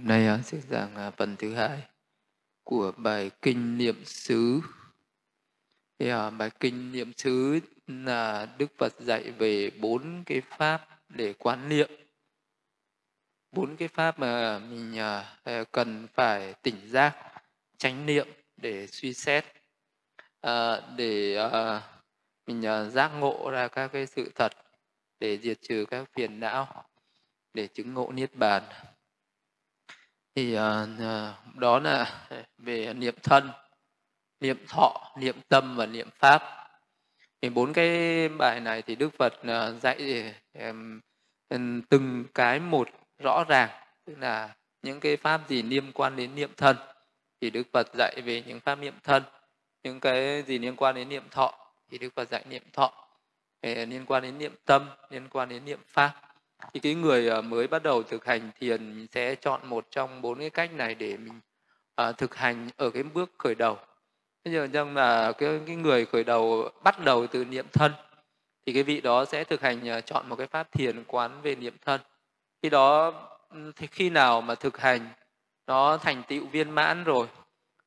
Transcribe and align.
Hôm 0.00 0.08
nay 0.08 0.42
sẽ 0.42 0.58
giảng 0.58 1.12
phần 1.16 1.36
thứ 1.36 1.54
hai 1.54 1.82
của 2.64 2.92
bài 2.96 3.30
kinh 3.42 3.78
niệm 3.78 4.04
xứ. 4.04 4.60
Thì 5.98 6.08
à, 6.08 6.30
bài 6.30 6.50
kinh 6.60 6.92
niệm 6.92 7.12
xứ 7.16 7.60
là 7.86 8.48
Đức 8.58 8.66
Phật 8.78 8.92
dạy 9.00 9.30
về 9.30 9.70
bốn 9.70 10.22
cái 10.26 10.40
pháp 10.40 10.88
để 11.08 11.32
quán 11.32 11.68
niệm. 11.68 11.90
Bốn 13.52 13.76
cái 13.76 13.88
pháp 13.88 14.18
mà 14.18 14.58
mình 14.58 14.98
à, 14.98 15.36
à 15.44 15.64
cần 15.72 16.06
phải 16.14 16.54
tỉnh 16.54 16.88
giác, 16.88 17.16
tránh 17.78 18.06
niệm 18.06 18.28
để 18.56 18.86
suy 18.86 19.14
xét, 19.14 19.44
à, 20.40 20.80
để 20.96 21.36
à, 21.36 21.82
mình 22.46 22.66
à, 22.66 22.84
giác 22.84 23.08
ngộ 23.08 23.50
ra 23.50 23.68
các 23.68 23.88
cái 23.88 24.06
sự 24.06 24.32
thật, 24.34 24.52
để 25.18 25.38
diệt 25.38 25.58
trừ 25.62 25.84
các 25.90 26.08
phiền 26.14 26.40
não, 26.40 26.84
để 27.54 27.66
chứng 27.66 27.94
ngộ 27.94 28.12
niết 28.12 28.34
bàn 28.34 28.62
thì 30.34 30.56
uh, 30.56 31.56
đó 31.56 31.78
là 31.78 32.26
về 32.58 32.94
niệm 32.94 33.14
thân 33.22 33.50
niệm 34.40 34.56
thọ 34.68 35.12
niệm 35.16 35.36
tâm 35.48 35.76
và 35.76 35.86
niệm 35.86 36.08
pháp. 36.18 36.42
Thì 37.42 37.50
bốn 37.50 37.72
cái 37.72 38.28
bài 38.28 38.60
này 38.60 38.82
thì 38.82 38.94
đức 38.94 39.10
phật 39.18 39.34
uh, 39.34 39.82
dạy 39.82 40.32
um, 40.58 41.00
từng 41.88 42.24
cái 42.34 42.60
một 42.60 42.88
rõ 43.18 43.44
ràng. 43.48 43.70
Tức 44.04 44.14
là 44.18 44.54
những 44.82 45.00
cái 45.00 45.16
pháp 45.16 45.48
gì 45.48 45.62
liên 45.62 45.92
quan 45.92 46.16
đến 46.16 46.34
niệm 46.34 46.50
thân 46.56 46.76
thì 47.40 47.50
đức 47.50 47.62
phật 47.72 47.86
dạy 47.94 48.20
về 48.24 48.42
những 48.46 48.60
pháp 48.60 48.74
niệm 48.74 48.94
thân. 49.02 49.22
Những 49.82 50.00
cái 50.00 50.42
gì 50.42 50.58
liên 50.58 50.76
quan 50.76 50.94
đến 50.94 51.08
niệm 51.08 51.24
thọ 51.30 51.54
thì 51.90 51.98
đức 51.98 52.08
phật 52.16 52.28
dạy 52.28 52.44
niệm 52.48 52.62
thọ. 52.72 52.92
Liên 53.62 54.04
quan 54.06 54.22
đến 54.22 54.38
niệm 54.38 54.54
tâm 54.64 54.90
liên 55.10 55.28
quan 55.28 55.48
đến 55.48 55.64
niệm 55.64 55.80
pháp 55.86 56.29
thì 56.74 56.80
cái 56.80 56.94
người 56.94 57.28
ờ, 57.28 57.42
mới 57.42 57.66
bắt 57.66 57.82
đầu 57.82 58.02
thực 58.02 58.24
hành 58.24 58.50
thiền 58.60 59.00
ờ, 59.00 59.06
sẽ 59.10 59.34
chọn 59.34 59.60
một 59.64 59.86
trong 59.90 60.22
bốn 60.22 60.38
cái 60.38 60.50
cách 60.50 60.72
này 60.72 60.94
để 60.94 61.16
mình 61.16 61.40
uh, 62.02 62.18
thực 62.18 62.34
hành 62.34 62.68
ở 62.76 62.90
cái 62.90 63.02
bước 63.02 63.30
khởi 63.38 63.54
đầu. 63.54 63.78
Bây 64.44 64.54
giờ 64.54 64.68
rằng 64.72 64.96
là 64.96 65.32
cái, 65.32 65.60
cái 65.66 65.76
người 65.76 66.06
khởi 66.06 66.24
đầu 66.24 66.70
bắt 66.82 67.04
đầu 67.04 67.26
từ 67.26 67.44
niệm 67.44 67.66
thân 67.72 67.92
thì 68.66 68.72
cái 68.72 68.82
vị 68.82 69.00
đó 69.00 69.24
sẽ 69.24 69.44
thực 69.44 69.60
hành 69.60 69.98
uh, 69.98 70.06
chọn 70.06 70.28
một 70.28 70.36
cái 70.36 70.46
pháp 70.46 70.72
thiền 70.72 71.04
quán 71.04 71.42
về 71.42 71.54
niệm 71.54 71.76
thân. 71.84 72.00
Khi 72.62 72.70
đó 72.70 73.12
thì 73.76 73.86
khi 73.86 74.10
nào 74.10 74.40
mà 74.40 74.54
thực 74.54 74.78
hành 74.78 75.08
nó 75.66 75.96
thành 75.96 76.22
tựu 76.28 76.46
viên 76.46 76.70
mãn 76.70 77.04
rồi 77.04 77.26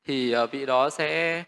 thì 0.04 0.36
uh, 0.36 0.50
vị 0.50 0.66
đó 0.66 0.90
sẽ 0.90 1.44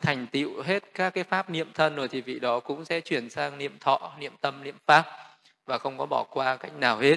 thành 0.00 0.26
tựu 0.32 0.62
hết 0.62 0.82
các 0.94 1.10
cái 1.10 1.24
pháp 1.24 1.50
niệm 1.50 1.72
thân 1.74 1.96
rồi 1.96 2.08
thì 2.08 2.20
vị 2.20 2.40
đó 2.40 2.60
cũng 2.60 2.84
sẽ 2.84 3.00
chuyển 3.00 3.30
sang 3.30 3.58
niệm 3.58 3.78
thọ 3.80 4.12
niệm 4.18 4.32
tâm 4.40 4.64
niệm 4.64 4.76
pháp 4.86 5.31
và 5.66 5.78
không 5.78 5.98
có 5.98 6.06
bỏ 6.06 6.24
qua 6.30 6.56
cách 6.56 6.74
nào 6.74 6.98
hết. 6.98 7.16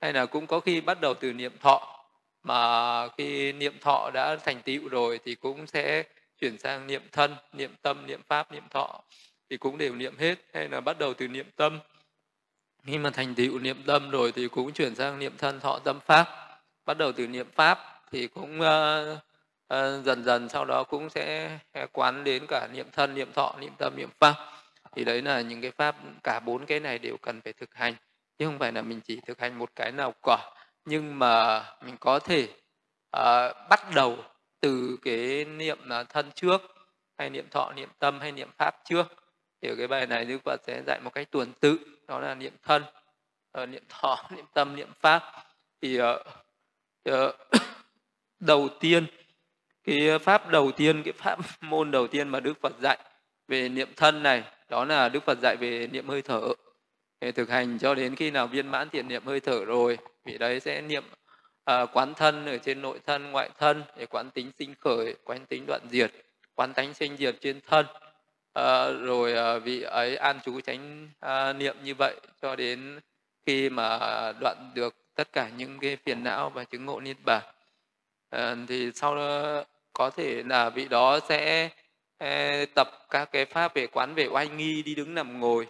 Hay 0.00 0.12
là 0.12 0.26
cũng 0.26 0.46
có 0.46 0.60
khi 0.60 0.80
bắt 0.80 1.00
đầu 1.00 1.14
từ 1.14 1.32
niệm 1.32 1.52
thọ 1.60 2.04
mà 2.42 3.08
khi 3.08 3.52
niệm 3.52 3.78
thọ 3.80 4.10
đã 4.14 4.36
thành 4.36 4.62
tựu 4.62 4.88
rồi 4.88 5.20
thì 5.24 5.34
cũng 5.34 5.66
sẽ 5.66 6.04
chuyển 6.40 6.58
sang 6.58 6.86
niệm 6.86 7.02
thân 7.12 7.36
niệm 7.52 7.74
tâm 7.82 8.06
niệm 8.06 8.20
pháp 8.28 8.52
niệm 8.52 8.62
thọ 8.70 9.00
thì 9.50 9.56
cũng 9.56 9.78
đều 9.78 9.94
niệm 9.94 10.18
hết. 10.18 10.34
Hay 10.54 10.68
là 10.68 10.80
bắt 10.80 10.98
đầu 10.98 11.14
từ 11.14 11.28
niệm 11.28 11.46
tâm. 11.56 11.80
Khi 12.86 12.98
mà 12.98 13.10
thành 13.10 13.34
tựu 13.34 13.58
niệm 13.58 13.82
tâm 13.86 14.10
rồi 14.10 14.32
thì 14.32 14.48
cũng 14.48 14.72
chuyển 14.72 14.94
sang 14.94 15.18
niệm 15.18 15.36
thân 15.38 15.60
thọ 15.60 15.78
tâm 15.78 16.00
pháp. 16.06 16.28
Bắt 16.86 16.98
đầu 16.98 17.12
từ 17.12 17.26
niệm 17.26 17.46
pháp 17.54 17.78
thì 18.12 18.26
cũng 18.26 18.60
uh, 18.60 19.18
uh, 19.74 20.04
dần 20.04 20.24
dần 20.24 20.48
sau 20.48 20.64
đó 20.64 20.84
cũng 20.84 21.10
sẽ 21.10 21.58
quán 21.92 22.24
đến 22.24 22.46
cả 22.48 22.68
niệm 22.72 22.86
thân 22.92 23.14
niệm 23.14 23.32
thọ 23.32 23.54
niệm 23.60 23.72
tâm 23.78 23.96
niệm 23.96 24.10
pháp 24.20 24.53
thì 24.96 25.04
đấy 25.04 25.22
là 25.22 25.40
những 25.40 25.60
cái 25.60 25.70
pháp 25.70 25.96
cả 26.22 26.40
bốn 26.40 26.66
cái 26.66 26.80
này 26.80 26.98
đều 26.98 27.16
cần 27.16 27.40
phải 27.40 27.52
thực 27.52 27.74
hành. 27.74 27.94
Chứ 28.38 28.46
không 28.46 28.58
phải 28.58 28.72
là 28.72 28.82
mình 28.82 29.00
chỉ 29.00 29.20
thực 29.26 29.40
hành 29.40 29.58
một 29.58 29.70
cái 29.76 29.92
nào 29.92 30.14
cả 30.22 30.54
nhưng 30.84 31.18
mà 31.18 31.64
mình 31.84 31.96
có 32.00 32.18
thể 32.18 32.48
uh, 33.16 33.68
bắt 33.68 33.80
đầu 33.94 34.18
từ 34.60 34.98
cái 35.02 35.44
niệm 35.44 35.78
là 35.84 36.04
thân 36.04 36.30
trước 36.34 36.62
hay 37.18 37.30
niệm 37.30 37.48
thọ 37.50 37.72
niệm 37.72 37.88
tâm 37.98 38.20
hay 38.20 38.32
niệm 38.32 38.48
pháp 38.58 38.74
trước. 38.84 39.06
Thì 39.62 39.68
ở 39.68 39.74
cái 39.78 39.86
bài 39.86 40.06
này 40.06 40.24
đức 40.24 40.38
phật 40.44 40.60
sẽ 40.66 40.82
dạy 40.86 41.00
một 41.00 41.14
cách 41.14 41.30
tuần 41.30 41.52
tự 41.60 41.78
đó 42.08 42.20
là 42.20 42.34
niệm 42.34 42.52
thân 42.62 42.82
uh, 43.62 43.68
niệm 43.68 43.82
thọ 43.88 44.28
niệm 44.36 44.44
tâm 44.54 44.76
niệm 44.76 44.88
pháp. 45.00 45.22
Thì 45.82 46.00
uh, 46.00 46.04
uh, 47.10 47.34
đầu 48.40 48.68
tiên 48.80 49.06
cái 49.84 50.18
pháp 50.18 50.48
đầu 50.48 50.72
tiên 50.72 51.02
cái 51.02 51.12
pháp 51.12 51.38
môn 51.60 51.90
đầu 51.90 52.06
tiên 52.06 52.28
mà 52.28 52.40
đức 52.40 52.54
phật 52.60 52.72
dạy 52.80 52.98
về 53.48 53.68
niệm 53.68 53.88
thân 53.96 54.22
này 54.22 54.44
đó 54.68 54.84
là 54.84 55.08
đức 55.08 55.24
phật 55.24 55.38
dạy 55.42 55.56
về 55.56 55.88
niệm 55.92 56.08
hơi 56.08 56.22
thở. 56.22 56.40
Để 57.20 57.32
thực 57.32 57.50
hành 57.50 57.78
cho 57.78 57.94
đến 57.94 58.16
khi 58.16 58.30
nào 58.30 58.46
viên 58.46 58.68
mãn 58.68 58.88
thiện 58.88 59.08
niệm 59.08 59.24
hơi 59.26 59.40
thở 59.40 59.64
rồi 59.64 59.98
vị 60.24 60.38
đấy 60.38 60.60
sẽ 60.60 60.80
niệm 60.80 61.04
à, 61.64 61.86
quán 61.92 62.14
thân 62.14 62.46
ở 62.46 62.58
trên 62.58 62.82
nội 62.82 63.00
thân 63.06 63.30
ngoại 63.30 63.50
thân 63.58 63.82
để 63.96 64.06
quán 64.06 64.30
tính 64.30 64.50
sinh 64.58 64.74
khởi 64.80 65.14
quán 65.24 65.46
tính 65.46 65.64
đoạn 65.66 65.80
diệt 65.90 66.12
quán 66.54 66.72
tánh 66.72 66.94
sinh 66.94 67.16
diệt 67.16 67.36
trên 67.40 67.60
thân. 67.66 67.86
À, 68.52 68.90
rồi 68.90 69.32
à, 69.36 69.58
vị 69.58 69.82
ấy 69.82 70.16
an 70.16 70.40
trú 70.44 70.60
tránh 70.60 71.08
à, 71.20 71.52
niệm 71.52 71.76
như 71.84 71.94
vậy 71.94 72.16
cho 72.42 72.56
đến 72.56 73.00
khi 73.46 73.70
mà 73.70 73.98
đoạn 74.40 74.70
được 74.74 75.14
tất 75.14 75.32
cả 75.32 75.50
những 75.56 75.78
cái 75.78 75.96
phiền 75.96 76.24
não 76.24 76.50
và 76.50 76.64
chứng 76.64 76.86
ngộ 76.86 77.00
niết 77.00 77.16
bàn. 77.24 77.42
À, 78.30 78.56
thì 78.68 78.90
sau 78.94 79.16
đó 79.16 79.62
có 79.92 80.10
thể 80.10 80.42
là 80.42 80.70
vị 80.70 80.88
đó 80.88 81.20
sẽ 81.28 81.70
tập 82.74 82.88
các 83.10 83.28
cái 83.32 83.44
pháp 83.44 83.74
về 83.74 83.86
quán 83.86 84.14
về 84.14 84.26
oai 84.26 84.48
nghi, 84.48 84.82
đi 84.82 84.94
đứng 84.94 85.14
nằm 85.14 85.40
ngồi. 85.40 85.66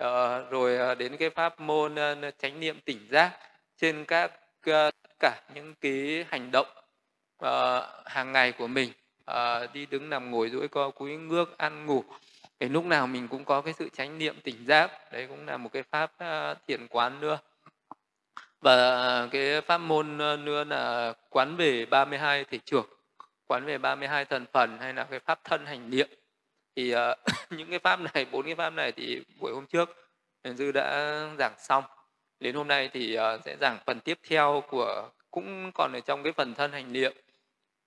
Ờ, 0.00 0.40
rồi 0.50 0.76
ờ, 0.76 0.94
đến 0.94 1.16
cái 1.16 1.30
pháp 1.30 1.60
môn 1.60 1.94
ờ, 1.94 2.30
chánh 2.38 2.60
niệm 2.60 2.80
tỉnh 2.84 3.08
giác. 3.10 3.38
Trên 3.76 4.04
các 4.04 4.32
tất 4.62 5.10
cả 5.20 5.42
những 5.54 5.74
cái 5.80 6.24
hành 6.28 6.50
động 6.50 6.66
hàng 8.04 8.32
ngày 8.32 8.52
của 8.52 8.66
mình 8.66 8.92
đi 9.72 9.86
đứng 9.86 10.10
nằm 10.10 10.30
ngồi 10.30 10.50
duỗi 10.50 10.68
co, 10.68 10.90
cúi 10.90 11.16
ngước, 11.16 11.58
ăn 11.58 11.86
ngủ. 11.86 12.04
Thì 12.60 12.68
lúc 12.68 12.84
nào 12.84 13.06
mình 13.06 13.28
cũng 13.28 13.44
có 13.44 13.60
cái 13.60 13.74
sự 13.78 13.88
chánh 13.88 14.18
niệm 14.18 14.40
tỉnh 14.44 14.66
giác. 14.66 15.12
Đấy 15.12 15.26
cũng 15.28 15.46
là 15.46 15.56
một 15.56 15.72
cái 15.72 15.82
pháp 15.82 16.12
thiền 16.66 16.86
quán 16.88 17.20
nữa. 17.20 17.38
Và 18.60 19.28
cái 19.32 19.60
pháp 19.60 19.78
môn 19.78 20.16
nữa 20.18 20.64
là 20.64 21.12
quán 21.30 21.56
về 21.56 21.86
32 21.86 22.44
thể 22.44 22.58
trưởng 22.64 22.86
quán 23.50 23.64
về 23.64 23.78
32 23.78 24.24
thần 24.24 24.46
phần 24.52 24.78
hay 24.78 24.94
là 24.94 25.04
cái 25.04 25.20
pháp 25.20 25.40
thân 25.44 25.66
hành 25.66 25.90
niệm. 25.90 26.08
Thì 26.76 26.94
uh, 26.94 27.00
những 27.50 27.70
cái 27.70 27.78
pháp 27.78 28.00
này 28.00 28.26
bốn 28.32 28.46
cái 28.46 28.54
pháp 28.54 28.70
này 28.70 28.92
thì 28.92 29.22
buổi 29.40 29.52
hôm 29.52 29.66
trước 29.66 29.96
Huyền 30.44 30.56
dư 30.56 30.72
đã 30.72 31.20
giảng 31.38 31.54
xong. 31.58 31.84
Đến 32.40 32.54
hôm 32.54 32.68
nay 32.68 32.90
thì 32.92 33.18
uh, 33.18 33.40
sẽ 33.44 33.56
giảng 33.60 33.78
phần 33.86 34.00
tiếp 34.00 34.18
theo 34.28 34.62
của 34.68 35.10
cũng 35.30 35.70
còn 35.74 35.92
ở 35.92 36.00
trong 36.00 36.22
cái 36.22 36.32
phần 36.32 36.54
thân 36.54 36.72
hành 36.72 36.92
niệm. 36.92 37.12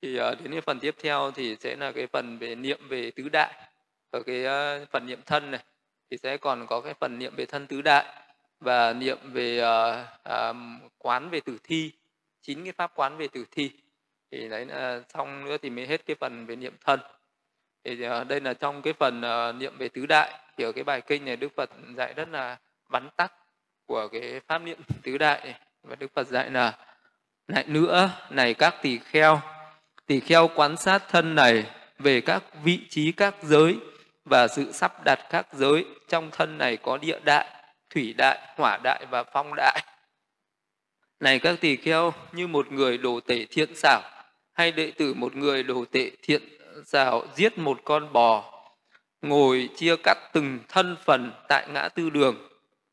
Thì 0.01 0.19
uh, 0.19 0.41
đến 0.41 0.51
cái 0.51 0.61
phần 0.61 0.79
tiếp 0.79 0.95
theo 1.01 1.31
thì 1.31 1.55
sẽ 1.59 1.75
là 1.75 1.91
cái 1.91 2.07
phần 2.07 2.37
về 2.37 2.55
niệm 2.55 2.79
về 2.89 3.11
tứ 3.11 3.29
đại. 3.29 3.53
Ở 4.11 4.23
cái 4.23 4.45
uh, 4.45 4.89
phần 4.89 5.05
niệm 5.05 5.19
thân 5.25 5.51
này 5.51 5.63
thì 6.11 6.17
sẽ 6.17 6.37
còn 6.37 6.67
có 6.67 6.81
cái 6.81 6.93
phần 6.93 7.19
niệm 7.19 7.35
về 7.35 7.45
thân 7.45 7.67
tứ 7.67 7.81
đại 7.81 8.05
và 8.59 8.93
niệm 8.93 9.17
về 9.23 9.61
uh, 9.61 9.95
uh, 10.29 10.55
quán 10.97 11.29
về 11.29 11.39
tử 11.39 11.57
thi 11.63 11.91
chín 12.41 12.63
cái 12.63 12.73
pháp 12.73 12.91
quán 12.95 13.17
về 13.17 13.27
tử 13.27 13.45
thi 13.51 13.71
thì 14.33 14.49
đấy 14.49 14.65
là 14.65 15.01
xong 15.13 15.45
nữa 15.45 15.57
thì 15.61 15.69
mới 15.69 15.87
hết 15.87 16.05
cái 16.05 16.15
phần 16.19 16.45
về 16.45 16.55
niệm 16.55 16.73
thân 16.85 16.99
thì 17.83 18.03
à, 18.03 18.23
đây 18.23 18.41
là 18.41 18.53
trong 18.53 18.81
cái 18.81 18.93
phần 18.93 19.21
uh, 19.21 19.55
niệm 19.55 19.77
về 19.77 19.89
tứ 19.89 20.05
đại. 20.05 20.31
Thì 20.57 20.63
ở 20.63 20.71
cái 20.71 20.83
bài 20.83 21.01
kinh 21.01 21.25
này 21.25 21.35
đức 21.35 21.55
phật 21.55 21.69
dạy 21.97 22.13
rất 22.13 22.29
là 22.29 22.57
vắn 22.89 23.09
tắt 23.17 23.33
của 23.85 24.07
cái 24.07 24.41
pháp 24.47 24.57
niệm 24.57 24.77
tứ 25.03 25.17
đại 25.17 25.41
này. 25.43 25.59
và 25.83 25.95
đức 25.95 26.11
phật 26.15 26.27
dạy 26.27 26.49
là 26.49 26.77
lại 27.47 27.63
nữa 27.67 28.09
này 28.29 28.53
các 28.53 28.75
tỳ 28.81 28.97
kheo 28.97 29.41
tỳ 30.05 30.19
kheo 30.19 30.49
quan 30.55 30.77
sát 30.77 31.03
thân 31.09 31.35
này 31.35 31.65
về 31.99 32.21
các 32.21 32.43
vị 32.63 32.79
trí 32.89 33.11
các 33.11 33.35
giới 33.41 33.77
và 34.25 34.47
sự 34.47 34.71
sắp 34.71 35.03
đặt 35.05 35.19
các 35.29 35.47
giới. 35.53 35.85
Trong 36.07 36.31
thân 36.31 36.57
này 36.57 36.77
có 36.77 36.97
địa 36.97 37.19
đại 37.23 37.47
thủy 37.89 38.13
đại 38.17 38.39
hỏa 38.57 38.77
đại 38.83 39.05
và 39.09 39.23
phong 39.23 39.53
đại. 39.55 39.83
Này 41.19 41.39
các 41.39 41.55
tỳ 41.61 41.75
kheo 41.75 42.13
như 42.31 42.47
một 42.47 42.71
người 42.71 42.97
đồ 42.97 43.19
tể 43.27 43.45
thiện 43.49 43.75
xảo 43.75 44.01
hay 44.53 44.71
đệ 44.71 44.91
tử 44.91 45.13
một 45.13 45.35
người 45.35 45.63
đồ 45.63 45.85
tệ 45.91 46.11
thiện 46.21 46.41
xảo 46.85 47.23
giết 47.35 47.57
một 47.57 47.79
con 47.83 48.13
bò 48.13 48.53
ngồi 49.21 49.69
chia 49.75 49.95
cắt 49.95 50.17
từng 50.33 50.59
thân 50.69 50.95
phần 51.05 51.31
tại 51.49 51.67
ngã 51.73 51.89
tư 51.89 52.09
đường. 52.09 52.35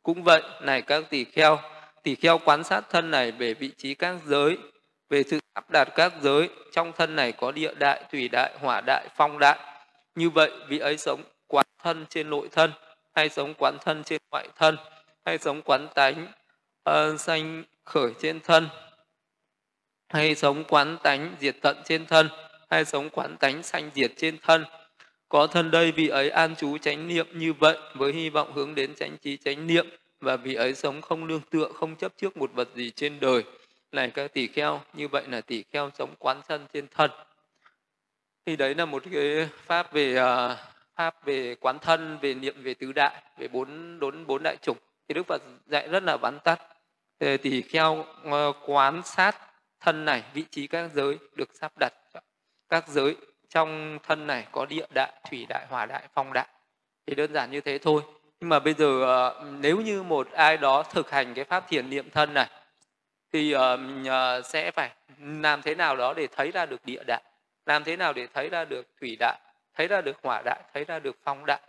Cũng 0.02 0.22
vậy 0.22 0.42
này 0.62 0.82
các 0.82 1.04
tỷ 1.10 1.24
kheo 1.24 1.58
tỷ 2.02 2.14
kheo 2.14 2.38
quan 2.38 2.64
sát 2.64 2.90
thân 2.90 3.10
này 3.10 3.32
về 3.32 3.54
vị 3.54 3.70
trí 3.76 3.94
các 3.94 4.16
giới 4.26 4.58
về 5.10 5.22
sự 5.22 5.38
áp 5.54 5.70
đặt 5.70 5.88
các 5.94 6.12
giới 6.22 6.48
trong 6.72 6.92
thân 6.92 7.16
này 7.16 7.32
có 7.32 7.52
địa 7.52 7.74
đại 7.74 8.04
thủy 8.12 8.28
đại 8.28 8.52
hỏa 8.60 8.80
đại 8.86 9.08
phong 9.16 9.38
đại. 9.38 9.58
Như 10.14 10.30
vậy 10.30 10.50
vị 10.68 10.78
ấy 10.78 10.98
sống 10.98 11.22
quán 11.46 11.66
thân 11.82 12.06
trên 12.08 12.30
nội 12.30 12.48
thân 12.52 12.72
hay 13.14 13.28
sống 13.28 13.54
quán 13.58 13.78
thân 13.84 14.04
trên 14.04 14.20
ngoại 14.30 14.48
thân 14.56 14.76
hay 15.24 15.38
sống 15.38 15.62
quán 15.64 15.88
tánh 15.94 16.26
uh, 16.90 17.20
sanh 17.20 17.64
khởi 17.84 18.12
trên 18.20 18.40
thân 18.40 18.68
hay 20.10 20.34
sống 20.34 20.64
quán 20.68 20.96
tánh 21.02 21.36
diệt 21.40 21.56
tận 21.60 21.76
trên 21.84 22.06
thân 22.06 22.28
hay 22.70 22.84
sống 22.84 23.10
quán 23.10 23.36
tánh 23.36 23.62
sanh 23.62 23.90
diệt 23.94 24.12
trên 24.16 24.38
thân. 24.42 24.64
Có 25.28 25.46
thân 25.46 25.70
đây 25.70 25.92
vị 25.92 26.08
ấy 26.08 26.30
an 26.30 26.56
trú 26.56 26.78
chánh 26.78 27.08
niệm 27.08 27.26
như 27.38 27.52
vậy 27.52 27.78
với 27.94 28.12
hy 28.12 28.30
vọng 28.30 28.52
hướng 28.52 28.74
đến 28.74 28.94
chánh 28.94 29.16
trí 29.18 29.36
chánh 29.36 29.66
niệm 29.66 29.86
và 30.20 30.36
vị 30.36 30.54
ấy 30.54 30.74
sống 30.74 31.00
không 31.02 31.26
nương 31.26 31.40
tựa 31.50 31.68
không 31.74 31.96
chấp 31.96 32.12
trước 32.16 32.36
một 32.36 32.50
vật 32.54 32.68
gì 32.74 32.90
trên 32.90 33.20
đời. 33.20 33.44
Này 33.92 34.10
các 34.10 34.32
tỷ 34.32 34.46
kheo 34.46 34.80
như 34.92 35.08
vậy 35.08 35.24
là 35.28 35.40
tỷ 35.40 35.64
kheo 35.72 35.90
sống 35.98 36.14
quán 36.18 36.40
thân 36.48 36.66
trên 36.72 36.86
thân. 36.94 37.10
Thì 38.46 38.56
đấy 38.56 38.74
là 38.74 38.84
một 38.84 39.02
cái 39.12 39.48
pháp 39.66 39.92
về 39.92 40.22
uh, 40.22 40.58
pháp 40.96 41.24
về 41.24 41.54
quán 41.60 41.78
thân 41.78 42.18
về 42.22 42.34
niệm 42.34 42.62
về 42.62 42.74
tứ 42.74 42.92
đại 42.92 43.22
về 43.38 43.48
bốn 43.48 43.98
bốn 44.00 44.26
bốn 44.26 44.42
đại 44.42 44.56
chủng. 44.62 44.76
Thì 45.08 45.14
đức 45.14 45.26
phật 45.26 45.42
dạy 45.66 45.88
rất 45.88 46.02
là 46.02 46.16
vắn 46.16 46.38
tắt. 46.44 46.60
Tỷ 47.18 47.62
kheo 47.62 48.06
uh, 48.28 48.56
quán 48.66 49.02
sát 49.04 49.36
thân 49.80 50.04
này 50.04 50.22
vị 50.34 50.44
trí 50.50 50.66
các 50.66 50.90
giới 50.94 51.18
được 51.36 51.48
sắp 51.54 51.72
đặt. 51.80 51.92
Các 52.68 52.88
giới 52.88 53.16
trong 53.48 53.98
thân 54.02 54.26
này 54.26 54.46
có 54.52 54.66
địa 54.66 54.86
đại 54.94 55.12
thủy 55.30 55.46
đại 55.48 55.66
hỏa 55.68 55.86
đại 55.86 56.02
phong 56.14 56.32
đại. 56.32 56.46
Thì 57.06 57.14
đơn 57.14 57.32
giản 57.32 57.50
như 57.50 57.60
thế 57.60 57.78
thôi. 57.78 58.02
Nhưng 58.40 58.48
mà 58.48 58.58
bây 58.58 58.74
giờ 58.74 59.02
ờ, 59.02 59.44
nếu 59.60 59.80
như 59.80 60.02
một 60.02 60.32
ai 60.32 60.56
đó 60.56 60.82
thực 60.82 61.10
hành 61.10 61.34
cái 61.34 61.44
pháp 61.44 61.68
thiền 61.68 61.90
niệm 61.90 62.10
thân 62.10 62.34
này 62.34 62.50
thì 63.32 63.52
ờ, 63.52 64.42
sẽ 64.42 64.70
phải 64.70 64.90
làm 65.20 65.62
thế 65.62 65.74
nào 65.74 65.96
đó 65.96 66.14
để 66.16 66.28
thấy 66.36 66.50
ra 66.50 66.66
được 66.66 66.84
địa 66.84 67.02
đại 67.06 67.22
làm 67.66 67.84
thế 67.84 67.96
nào 67.96 68.12
để 68.12 68.26
thấy 68.34 68.48
ra 68.48 68.64
được 68.64 68.86
thủy 69.00 69.16
đại 69.20 69.38
thấy 69.74 69.88
ra 69.88 70.00
được 70.00 70.16
hỏa 70.22 70.42
đại 70.44 70.60
thấy 70.74 70.84
ra 70.84 70.98
được 70.98 71.16
phong 71.24 71.46
đại. 71.46 71.60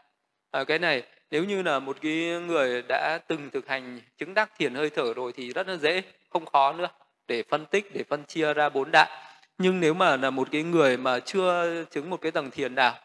À, 0.52 0.64
cái 0.64 0.80
này 0.80 1.04
nếu 1.32 1.44
như 1.44 1.62
là 1.62 1.80
một 1.80 1.98
cái 2.02 2.40
người 2.48 2.84
đã 2.90 3.20
từng 3.28 3.50
thực 3.50 3.68
hành 3.68 4.02
chứng 4.18 4.34
đắc 4.34 4.52
thiền 4.58 4.76
hơi 4.76 4.90
thở 4.90 5.14
rồi 5.14 5.32
thì 5.36 5.54
rất 5.54 5.68
là 5.68 5.76
dễ 5.76 6.02
không 6.30 6.46
khó 6.46 6.74
nữa 6.74 6.88
để 7.32 7.44
phân 7.50 7.66
tích 7.66 7.94
để 7.94 8.04
phân 8.04 8.24
chia 8.24 8.54
ra 8.54 8.70
bốn 8.70 8.92
đại. 8.92 9.10
Nhưng 9.58 9.80
nếu 9.80 9.94
mà 9.94 10.18
là 10.18 10.30
một 10.30 10.48
cái 10.52 10.64
người 10.64 10.98
mà 10.98 11.20
chưa 11.20 11.84
chứng 11.92 12.10
một 12.10 12.22
cái 12.22 12.32
tầng 12.32 12.52
thiền 12.52 12.76
nào 12.76 12.96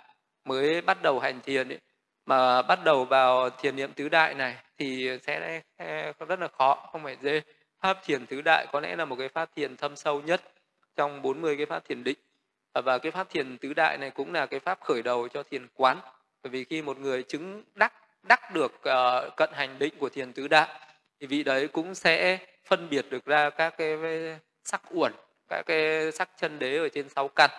mới 0.44 0.80
bắt 0.80 1.02
đầu 1.02 1.20
hành 1.20 1.40
thiền 1.40 1.68
ấy, 1.68 1.78
mà 2.26 2.62
bắt 2.62 2.78
đầu 2.84 3.04
vào 3.04 3.50
thiền 3.50 3.76
niệm 3.76 3.92
tứ 3.92 4.08
đại 4.08 4.34
này 4.34 4.56
thì 4.78 5.10
sẽ 5.22 5.62
rất 6.28 6.40
là 6.40 6.48
khó 6.48 6.88
không 6.92 7.02
phải 7.02 7.16
dễ. 7.22 7.40
Pháp 7.80 7.98
thiền 8.04 8.26
tứ 8.26 8.42
đại 8.44 8.66
có 8.72 8.80
lẽ 8.80 8.96
là 8.96 9.04
một 9.04 9.16
cái 9.18 9.28
pháp 9.28 9.50
thiền 9.56 9.76
thâm 9.76 9.96
sâu 9.96 10.20
nhất 10.20 10.42
trong 10.96 11.22
40 11.22 11.56
cái 11.56 11.66
pháp 11.66 11.84
thiền 11.88 12.04
định. 12.04 12.18
Và 12.84 12.98
cái 12.98 13.12
pháp 13.12 13.30
thiền 13.30 13.58
tứ 13.58 13.74
đại 13.74 13.98
này 13.98 14.10
cũng 14.10 14.32
là 14.32 14.46
cái 14.46 14.60
pháp 14.60 14.80
khởi 14.80 15.02
đầu 15.02 15.28
cho 15.28 15.42
thiền 15.42 15.66
quán. 15.74 15.98
Bởi 16.42 16.50
vì 16.50 16.64
khi 16.64 16.82
một 16.82 16.98
người 16.98 17.22
chứng 17.22 17.62
đắc 17.74 17.92
đắc 18.22 18.54
được 18.54 18.72
uh, 18.74 19.36
cận 19.36 19.50
hành 19.52 19.78
định 19.78 19.94
của 19.98 20.08
thiền 20.08 20.32
tứ 20.32 20.48
đại 20.48 20.68
thì 21.20 21.26
vị 21.26 21.42
đấy 21.42 21.68
cũng 21.68 21.94
sẽ 21.94 22.38
phân 22.66 22.88
biệt 22.90 23.06
được 23.10 23.24
ra 23.24 23.50
các 23.50 23.74
cái 23.78 23.98
sắc 24.64 24.82
uẩn 24.90 25.12
các 25.48 25.62
cái 25.66 26.12
sắc 26.12 26.30
chân 26.36 26.58
đế 26.58 26.76
ở 26.78 26.88
trên 26.88 27.08
sáu 27.08 27.28
căn. 27.28 27.50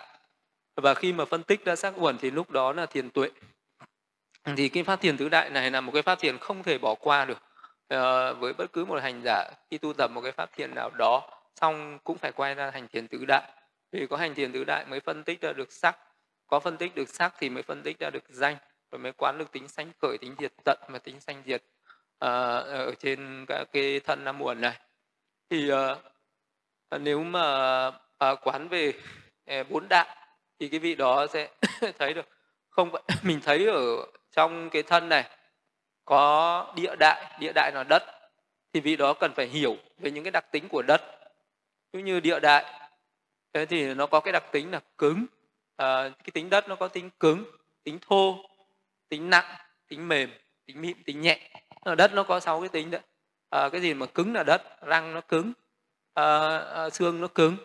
Và 0.76 0.94
khi 0.94 1.12
mà 1.12 1.24
phân 1.24 1.42
tích 1.42 1.64
ra 1.64 1.76
sắc 1.76 1.94
uẩn 1.96 2.18
thì 2.18 2.30
lúc 2.30 2.50
đó 2.50 2.72
là 2.72 2.86
thiền 2.86 3.10
tuệ. 3.10 3.30
Thì 4.56 4.68
cái 4.68 4.82
phát 4.82 5.00
thiền 5.00 5.16
tứ 5.16 5.28
đại 5.28 5.50
này 5.50 5.70
là 5.70 5.80
một 5.80 5.92
cái 5.92 6.02
pháp 6.02 6.20
thiền 6.20 6.38
không 6.38 6.62
thể 6.62 6.78
bỏ 6.78 6.94
qua 6.94 7.24
được. 7.24 7.38
À, 7.88 8.32
với 8.32 8.52
bất 8.52 8.72
cứ 8.72 8.84
một 8.84 9.02
hành 9.02 9.20
giả 9.24 9.50
khi 9.70 9.78
tu 9.78 9.92
tập 9.92 10.10
một 10.14 10.20
cái 10.20 10.32
pháp 10.32 10.50
thiền 10.56 10.74
nào 10.74 10.90
đó 10.90 11.30
xong 11.60 11.98
cũng 12.04 12.18
phải 12.18 12.32
quay 12.32 12.54
ra 12.54 12.70
hành 12.70 12.88
thiền 12.88 13.08
tứ 13.08 13.24
đại. 13.28 13.52
Vì 13.92 14.06
có 14.06 14.16
hành 14.16 14.34
thiền 14.34 14.52
tứ 14.52 14.64
đại 14.64 14.84
mới 14.84 15.00
phân 15.00 15.24
tích 15.24 15.40
ra 15.40 15.52
được 15.52 15.72
sắc 15.72 15.96
có 16.46 16.60
phân 16.60 16.76
tích 16.76 16.94
được 16.94 17.08
sắc 17.08 17.34
thì 17.38 17.48
mới 17.48 17.62
phân 17.62 17.82
tích 17.82 17.98
ra 17.98 18.10
được 18.10 18.24
danh 18.28 18.56
rồi 18.90 18.98
mới 18.98 19.12
quán 19.12 19.38
được 19.38 19.52
tính 19.52 19.68
sanh 19.68 19.92
khởi 20.02 20.18
tính 20.18 20.34
diệt 20.38 20.52
tận 20.64 20.78
và 20.88 20.98
tính 20.98 21.20
sanh 21.20 21.42
diệt 21.46 21.62
à, 22.18 22.30
ở 22.58 22.94
trên 22.98 23.44
các 23.48 23.64
cái 23.72 24.00
thân 24.00 24.24
năm 24.24 24.38
muộn 24.38 24.60
này 24.60 24.76
thì 25.50 25.72
uh, 25.72 25.98
nếu 27.00 27.22
mà 27.22 27.86
uh, 27.88 28.38
quán 28.42 28.68
về 28.68 28.92
uh, 29.60 29.70
bốn 29.70 29.88
đại 29.88 30.16
thì 30.58 30.68
cái 30.68 30.80
vị 30.80 30.94
đó 30.94 31.26
sẽ 31.26 31.48
thấy 31.98 32.14
được. 32.14 32.28
Không 32.70 32.90
vậy 32.90 33.02
mình 33.22 33.40
thấy 33.44 33.66
ở 33.66 34.06
trong 34.30 34.70
cái 34.70 34.82
thân 34.82 35.08
này 35.08 35.30
có 36.04 36.72
địa 36.76 36.96
đại 36.96 37.36
địa 37.40 37.52
đại 37.54 37.72
là 37.74 37.84
đất 37.84 38.02
thì 38.72 38.80
vị 38.80 38.96
đó 38.96 39.14
cần 39.14 39.32
phải 39.34 39.46
hiểu 39.46 39.76
về 39.98 40.10
những 40.10 40.24
cái 40.24 40.30
đặc 40.30 40.44
tính 40.52 40.68
của 40.68 40.82
đất. 40.82 41.02
Cũng 41.92 42.04
như 42.04 42.20
địa 42.20 42.40
đại 42.40 42.64
thế 43.52 43.66
thì 43.66 43.94
nó 43.94 44.06
có 44.06 44.20
cái 44.20 44.32
đặc 44.32 44.44
tính 44.52 44.70
là 44.70 44.80
cứng 44.98 45.26
à, 45.76 46.08
cái 46.08 46.30
tính 46.34 46.50
đất 46.50 46.68
nó 46.68 46.76
có 46.76 46.88
tính 46.88 47.10
cứng 47.20 47.44
tính 47.84 47.98
thô 48.08 48.36
tính 49.08 49.30
nặng 49.30 49.56
tính 49.88 50.08
mềm 50.08 50.30
tính 50.66 50.80
mịn 50.80 51.02
tính 51.04 51.20
nhẹ. 51.20 51.50
Đất 51.96 52.14
nó 52.14 52.22
có 52.22 52.40
sáu 52.40 52.60
cái 52.60 52.68
tính 52.68 52.90
đấy 52.90 53.00
à, 53.50 53.68
cái 53.68 53.80
gì 53.80 53.94
mà 53.94 54.06
cứng 54.06 54.34
là 54.34 54.42
đất 54.42 54.62
răng 54.86 55.14
nó 55.14 55.20
cứng 55.20 55.52
à, 56.14 56.58
à, 56.58 56.90
xương 56.90 57.20
nó 57.20 57.26
cứng. 57.26 57.56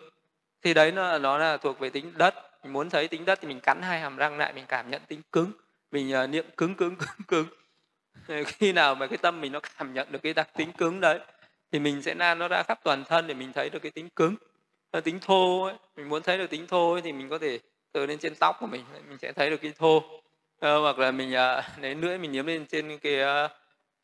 Thì 0.62 0.74
đấy 0.74 0.92
nó 0.92 1.18
nó 1.18 1.38
là 1.38 1.56
thuộc 1.56 1.78
về 1.78 1.90
tính 1.90 2.12
đất. 2.16 2.34
Mình 2.62 2.72
muốn 2.72 2.90
thấy 2.90 3.08
tính 3.08 3.24
đất 3.24 3.38
thì 3.42 3.48
mình 3.48 3.60
cắn 3.60 3.82
hai 3.82 4.00
hàm 4.00 4.16
răng 4.16 4.38
lại 4.38 4.52
mình 4.52 4.64
cảm 4.68 4.90
nhận 4.90 5.02
tính 5.08 5.20
cứng. 5.32 5.52
Mình 5.90 6.14
uh, 6.24 6.30
niệm 6.30 6.44
cứng 6.56 6.74
cứng 6.74 6.96
cứng 6.96 7.26
cứng. 7.28 7.46
Khi 8.46 8.72
nào 8.72 8.94
mà 8.94 9.06
cái 9.06 9.18
tâm 9.18 9.40
mình 9.40 9.52
nó 9.52 9.60
cảm 9.78 9.94
nhận 9.94 10.12
được 10.12 10.22
cái 10.22 10.34
đặc 10.34 10.48
tính 10.56 10.72
cứng 10.72 11.00
đấy 11.00 11.20
thì 11.72 11.78
mình 11.78 12.02
sẽ 12.02 12.14
lan 12.14 12.38
nó 12.38 12.48
ra 12.48 12.62
khắp 12.62 12.80
toàn 12.84 13.04
thân 13.04 13.26
để 13.26 13.34
mình 13.34 13.52
thấy 13.52 13.70
được 13.70 13.78
cái 13.78 13.92
tính 13.92 14.08
cứng. 14.16 14.34
Tính 15.04 15.18
thô 15.20 15.64
ấy, 15.64 15.74
mình 15.96 16.08
muốn 16.08 16.22
thấy 16.22 16.38
được 16.38 16.50
tính 16.50 16.66
thô 16.66 16.92
ấy, 16.92 17.02
thì 17.02 17.12
mình 17.12 17.28
có 17.28 17.38
thể 17.38 17.58
từ 17.92 18.06
lên 18.06 18.18
trên 18.18 18.34
tóc 18.34 18.56
của 18.60 18.66
mình 18.66 18.84
mình 19.08 19.18
sẽ 19.18 19.32
thấy 19.32 19.50
được 19.50 19.56
cái 19.56 19.72
thô. 19.78 20.02
À, 20.60 20.74
hoặc 20.74 20.98
là 20.98 21.10
mình 21.10 21.34
à, 21.34 21.68
lấy 21.80 21.94
lưỡi 21.94 22.18
mình 22.18 22.32
nhắm 22.32 22.46
lên 22.46 22.66
trên 22.66 22.98
cái 22.98 23.20
à, 23.20 23.48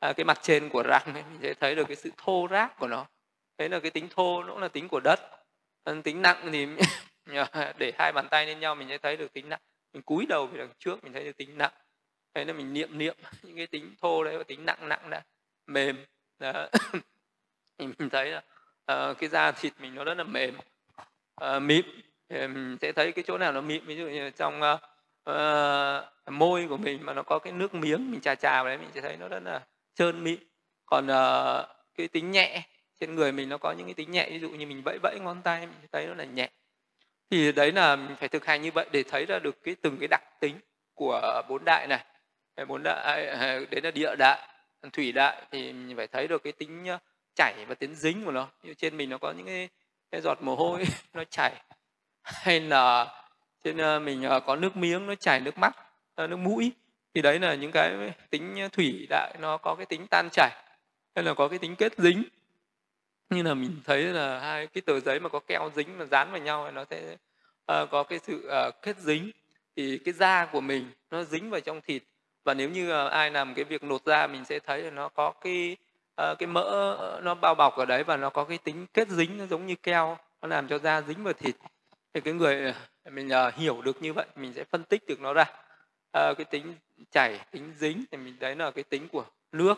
À, 0.01 0.13
cái 0.13 0.23
mặt 0.23 0.39
trên 0.41 0.69
của 0.69 0.83
răng 0.83 1.13
ấy, 1.13 1.23
mình 1.31 1.39
sẽ 1.41 1.53
thấy 1.53 1.75
được 1.75 1.87
cái 1.87 1.95
sự 1.95 2.11
thô 2.17 2.47
ráp 2.51 2.79
của 2.79 2.87
nó. 2.87 3.05
Đấy 3.57 3.69
là 3.69 3.79
cái 3.79 3.91
tính 3.91 4.07
thô 4.09 4.43
nó 4.43 4.53
cũng 4.53 4.61
là 4.61 4.67
tính 4.67 4.87
của 4.87 4.99
đất. 4.99 5.19
Tính 6.03 6.21
nặng 6.21 6.49
thì 6.51 6.67
để 7.77 7.91
hai 7.99 8.11
bàn 8.11 8.27
tay 8.31 8.45
lên 8.45 8.59
nhau 8.59 8.75
mình 8.75 8.87
sẽ 8.89 8.97
thấy 8.97 9.17
được 9.17 9.33
tính 9.33 9.49
nặng. 9.49 9.59
Mình 9.93 10.03
cúi 10.03 10.25
đầu 10.25 10.47
về 10.47 10.57
đằng 10.59 10.69
trước 10.79 11.03
mình 11.03 11.13
thấy 11.13 11.23
được 11.23 11.37
tính 11.37 11.57
nặng. 11.57 11.71
Thế 12.33 12.45
là 12.45 12.53
mình 12.53 12.73
niệm 12.73 12.97
niệm 12.97 13.15
những 13.43 13.57
cái 13.57 13.67
tính 13.67 13.95
thô 14.01 14.23
đấy 14.23 14.37
và 14.37 14.43
tính 14.43 14.65
nặng 14.65 14.89
nặng 14.89 15.09
đã 15.09 15.21
mềm. 15.67 16.05
Đó. 16.39 16.67
mình 17.77 18.09
thấy 18.11 18.31
là 18.31 18.41
uh, 18.91 19.17
cái 19.17 19.29
da 19.29 19.51
thịt 19.51 19.73
mình 19.79 19.95
nó 19.95 20.03
rất 20.03 20.17
là 20.17 20.23
mềm. 20.23 20.57
Uh, 21.43 21.61
mịn. 21.61 21.85
Mình 22.29 22.77
sẽ 22.81 22.91
thấy 22.91 23.11
cái 23.11 23.23
chỗ 23.27 23.37
nào 23.37 23.51
nó 23.51 23.61
mịn 23.61 23.85
ví 23.85 23.95
dụ 23.95 24.07
như 24.07 24.29
trong 24.29 24.61
uh, 24.61 24.79
uh, 25.29 26.33
môi 26.33 26.67
của 26.69 26.77
mình 26.77 27.05
mà 27.05 27.13
nó 27.13 27.23
có 27.23 27.39
cái 27.39 27.53
nước 27.53 27.73
miếng 27.73 28.11
mình 28.11 28.21
chà 28.21 28.35
chà 28.35 28.63
vào 28.63 28.65
đấy 28.65 28.77
mình 28.77 28.89
sẽ 28.93 29.01
thấy 29.01 29.17
nó 29.17 29.27
rất 29.27 29.43
là 29.43 29.61
trơn 29.95 30.23
mịn. 30.23 30.39
Còn 30.85 31.05
uh, 31.05 31.65
cái 31.95 32.07
tính 32.07 32.31
nhẹ 32.31 32.61
trên 32.99 33.15
người 33.15 33.31
mình 33.31 33.49
nó 33.49 33.57
có 33.57 33.71
những 33.71 33.87
cái 33.87 33.93
tính 33.93 34.11
nhẹ 34.11 34.29
ví 34.29 34.39
dụ 34.39 34.49
như 34.49 34.65
mình 34.65 34.81
vẫy 34.85 34.99
vẫy 35.03 35.19
ngón 35.19 35.41
tay 35.41 35.59
mình 35.59 35.87
thấy 35.91 36.07
nó 36.07 36.13
là 36.13 36.23
nhẹ. 36.23 36.49
Thì 37.29 37.51
đấy 37.51 37.71
là 37.71 37.95
mình 37.95 38.15
phải 38.19 38.29
thực 38.29 38.45
hành 38.45 38.61
như 38.61 38.71
vậy 38.71 38.89
để 38.91 39.03
thấy 39.03 39.25
ra 39.25 39.39
được 39.39 39.63
cái 39.63 39.75
từng 39.81 39.97
cái 39.99 40.07
đặc 40.07 40.21
tính 40.39 40.59
của 40.93 41.41
bốn 41.49 41.65
đại 41.65 41.87
này. 41.87 42.05
Bốn 42.67 42.83
đại 42.83 43.27
à, 43.27 43.39
à, 43.39 43.59
đấy 43.71 43.81
là 43.83 43.91
địa 43.91 44.15
đại 44.15 44.47
thủy 44.93 45.11
đại 45.11 45.41
thì 45.51 45.73
mình 45.73 45.97
phải 45.97 46.07
thấy 46.07 46.27
được 46.27 46.43
cái 46.43 46.53
tính 46.53 46.85
ờ, 46.85 46.97
chảy 47.35 47.65
và 47.67 47.75
tính 47.75 47.95
dính 47.95 48.25
của 48.25 48.31
nó. 48.31 48.47
Như 48.63 48.73
trên 48.73 48.97
mình 48.97 49.09
nó 49.09 49.17
có 49.17 49.31
những 49.31 49.45
cái 49.45 49.69
cái 50.11 50.21
giọt 50.21 50.41
mồ 50.41 50.55
hôi 50.55 50.83
nó 51.13 51.23
chảy. 51.23 51.53
Hay 52.21 52.59
là 52.59 53.07
trên 53.63 53.77
ờ, 53.77 53.99
mình 53.99 54.27
có 54.45 54.55
nước 54.55 54.75
miếng 54.75 55.05
nó 55.05 55.15
chảy 55.15 55.39
nước 55.39 55.57
mắt 55.57 55.75
nước 56.17 56.37
mũi 56.37 56.71
thì 57.13 57.21
đấy 57.21 57.39
là 57.39 57.55
những 57.55 57.71
cái 57.71 58.13
tính 58.29 58.67
thủy 58.71 59.07
đại 59.09 59.35
nó 59.39 59.57
có 59.57 59.75
cái 59.75 59.85
tính 59.85 60.07
tan 60.07 60.29
chảy 60.31 60.51
hay 61.15 61.25
là 61.25 61.33
có 61.33 61.47
cái 61.47 61.59
tính 61.59 61.75
kết 61.75 61.93
dính. 61.97 62.23
Như 63.29 63.43
là 63.43 63.53
mình 63.53 63.81
thấy 63.85 64.03
là 64.03 64.39
hai 64.39 64.67
cái 64.67 64.81
tờ 64.81 64.99
giấy 64.99 65.19
mà 65.19 65.29
có 65.29 65.39
keo 65.39 65.71
dính 65.75 65.97
mà 65.97 66.05
dán 66.05 66.31
vào 66.31 66.41
nhau 66.41 66.71
nó 66.71 66.85
sẽ 66.89 67.13
uh, 67.71 67.89
có 67.91 68.03
cái 68.03 68.19
sự 68.19 68.51
uh, 68.67 68.81
kết 68.81 68.97
dính. 68.97 69.31
Thì 69.75 69.97
cái 70.05 70.13
da 70.13 70.45
của 70.45 70.61
mình 70.61 70.91
nó 71.11 71.23
dính 71.23 71.49
vào 71.49 71.59
trong 71.59 71.81
thịt 71.81 72.03
và 72.43 72.53
nếu 72.53 72.69
như 72.69 73.05
uh, 73.05 73.11
ai 73.11 73.31
làm 73.31 73.53
cái 73.53 73.65
việc 73.65 73.83
lột 73.83 74.01
da 74.05 74.27
mình 74.27 74.45
sẽ 74.45 74.59
thấy 74.59 74.81
là 74.81 74.89
nó 74.89 75.09
có 75.09 75.31
cái 75.31 75.77
uh, 76.21 76.39
cái 76.39 76.47
mỡ 76.47 77.19
nó 77.23 77.35
bao 77.35 77.55
bọc 77.55 77.75
ở 77.77 77.85
đấy 77.85 78.03
và 78.03 78.17
nó 78.17 78.29
có 78.29 78.43
cái 78.43 78.57
tính 78.57 78.85
kết 78.93 79.07
dính 79.09 79.37
nó 79.37 79.45
giống 79.45 79.65
như 79.65 79.75
keo 79.75 80.17
nó 80.41 80.47
làm 80.47 80.67
cho 80.67 80.77
da 80.77 81.01
dính 81.01 81.23
vào 81.23 81.33
thịt. 81.33 81.55
Thì 82.13 82.21
cái 82.21 82.33
người 82.33 82.73
mình 83.11 83.29
uh, 83.47 83.53
hiểu 83.53 83.81
được 83.81 84.01
như 84.01 84.13
vậy 84.13 84.25
mình 84.35 84.53
sẽ 84.53 84.63
phân 84.63 84.83
tích 84.83 85.07
được 85.07 85.19
nó 85.19 85.33
ra. 85.33 85.45
Uh, 86.17 86.37
cái 86.37 86.45
tính 86.45 86.75
chảy 87.11 87.39
tính 87.51 87.73
dính 87.77 88.03
thì 88.11 88.17
mình 88.17 88.35
đấy 88.39 88.55
là 88.55 88.71
cái 88.71 88.83
tính 88.83 89.07
của 89.07 89.25
nước 89.51 89.77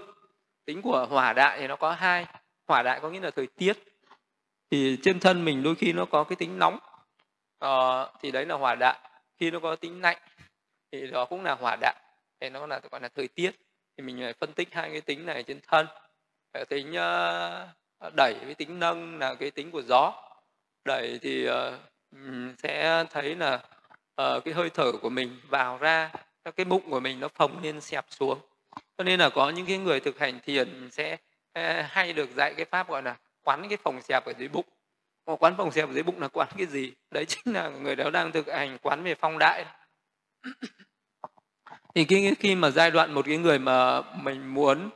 tính 0.65 0.81
của 0.81 1.07
hỏa 1.09 1.33
đại 1.33 1.59
thì 1.59 1.67
nó 1.67 1.75
có 1.75 1.91
hai. 1.91 2.25
Hỏa 2.67 2.83
đại 2.83 2.99
có 2.99 3.09
nghĩa 3.09 3.19
là 3.19 3.31
thời 3.31 3.47
tiết. 3.47 3.77
Thì 4.71 4.97
trên 5.03 5.19
thân 5.19 5.45
mình 5.45 5.63
đôi 5.63 5.75
khi 5.75 5.93
nó 5.93 6.05
có 6.05 6.23
cái 6.23 6.35
tính 6.35 6.59
nóng 6.59 6.79
ờ, 7.59 8.11
thì 8.21 8.31
đấy 8.31 8.45
là 8.45 8.55
hỏa 8.55 8.75
đại. 8.75 8.99
Khi 9.39 9.51
nó 9.51 9.59
có 9.59 9.75
tính 9.75 10.01
lạnh 10.01 10.17
thì 10.91 11.07
đó 11.07 11.25
cũng 11.25 11.43
là 11.43 11.55
hỏa 11.55 11.77
đại. 11.81 11.95
Thì 12.39 12.49
nó 12.49 12.67
là 12.67 12.81
gọi 12.91 13.01
là 13.01 13.09
thời 13.15 13.27
tiết. 13.27 13.51
Thì 13.97 14.03
mình 14.03 14.19
phải 14.21 14.33
phân 14.33 14.53
tích 14.53 14.73
hai 14.73 14.89
cái 14.91 15.01
tính 15.01 15.25
này 15.25 15.43
trên 15.43 15.59
thân. 15.67 15.87
Tính 16.69 16.89
uh, 16.89 18.13
đẩy 18.15 18.35
với 18.45 18.55
tính 18.55 18.79
nâng 18.79 19.19
là 19.19 19.35
cái 19.35 19.51
tính 19.51 19.71
của 19.71 19.81
gió. 19.81 20.13
Đẩy 20.85 21.19
thì 21.21 21.49
uh, 21.49 21.53
sẽ 22.57 23.05
thấy 23.09 23.35
là 23.35 23.53
uh, 24.21 24.43
cái 24.45 24.53
hơi 24.53 24.69
thở 24.69 24.91
của 25.01 25.09
mình 25.09 25.39
vào 25.49 25.77
ra 25.77 26.11
cái 26.51 26.65
bụng 26.65 26.89
của 26.89 26.99
mình 26.99 27.19
nó 27.19 27.27
phồng 27.27 27.63
lên 27.63 27.81
xẹp 27.81 28.05
xuống. 28.09 28.39
Cho 28.97 29.03
nên 29.03 29.19
là 29.19 29.29
có 29.29 29.49
những 29.49 29.65
cái 29.65 29.77
người 29.77 29.99
thực 29.99 30.19
hành 30.19 30.39
thiền 30.45 30.89
sẽ 30.91 31.17
ờ, 31.53 31.81
hay 31.81 32.13
được 32.13 32.29
dạy 32.35 32.53
cái 32.57 32.65
pháp 32.65 32.89
gọi 32.89 33.03
là 33.03 33.15
quán 33.43 33.69
cái 33.69 33.77
phòng 33.77 34.01
xẹp 34.01 34.25
ở 34.25 34.33
dưới 34.39 34.47
bụng. 34.47 34.65
Mà 35.27 35.35
quán 35.35 35.53
phòng 35.57 35.71
xẹp 35.71 35.89
ở 35.89 35.93
dưới 35.93 36.03
bụng 36.03 36.21
là 36.21 36.27
quán 36.27 36.47
cái 36.57 36.67
gì? 36.67 36.91
Đấy 37.11 37.25
chính 37.25 37.53
là 37.53 37.69
người 37.69 37.95
đó 37.95 38.09
đang 38.09 38.31
thực 38.31 38.47
hành 38.47 38.77
quán 38.81 39.03
về 39.03 39.15
phong 39.15 39.37
đại. 39.39 39.65
Thì 41.95 42.05
khi, 42.05 42.33
khi 42.39 42.55
mà 42.55 42.69
giai 42.69 42.91
đoạn 42.91 43.13
một 43.13 43.25
cái 43.25 43.37
người 43.37 43.59
mà 43.59 44.01
mình 44.01 44.53
muốn 44.53 44.89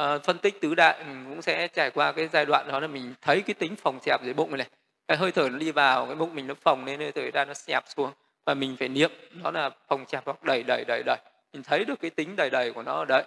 uh, 0.00 0.24
phân 0.24 0.38
tích 0.38 0.60
tứ 0.60 0.74
đại 0.74 1.04
mình 1.04 1.24
cũng 1.28 1.42
sẽ 1.42 1.68
trải 1.68 1.90
qua 1.90 2.12
cái 2.12 2.28
giai 2.32 2.46
đoạn 2.46 2.68
đó 2.68 2.80
là 2.80 2.86
mình 2.86 3.14
thấy 3.20 3.40
cái 3.40 3.54
tính 3.54 3.76
phòng 3.76 3.98
xẹp 4.02 4.20
dưới 4.24 4.34
bụng 4.34 4.56
này. 4.56 4.68
Cái 5.08 5.16
hơi 5.16 5.32
thở 5.32 5.48
nó 5.48 5.58
đi 5.58 5.72
vào 5.72 6.06
cái 6.06 6.14
bụng 6.14 6.34
mình 6.34 6.46
nó 6.46 6.54
phồng 6.54 6.84
lên 6.84 7.00
hơi 7.00 7.12
thở 7.12 7.30
ra 7.30 7.44
nó 7.44 7.54
xẹp 7.54 7.84
xuống 7.86 8.12
và 8.46 8.54
mình 8.54 8.76
phải 8.78 8.88
niệm 8.88 9.10
đó 9.42 9.50
là 9.50 9.70
phòng 9.88 10.04
chạp 10.06 10.24
hoặc 10.24 10.44
đẩy 10.44 10.62
đẩy 10.62 10.84
đẩy 10.84 11.02
đẩy. 11.06 11.18
Mình 11.52 11.62
thấy 11.62 11.84
được 11.84 12.00
cái 12.00 12.10
tính 12.10 12.36
đẩy 12.36 12.50
đẩy 12.50 12.72
của 12.72 12.82
nó 12.82 12.92
ở 12.92 13.04
đấy. 13.04 13.24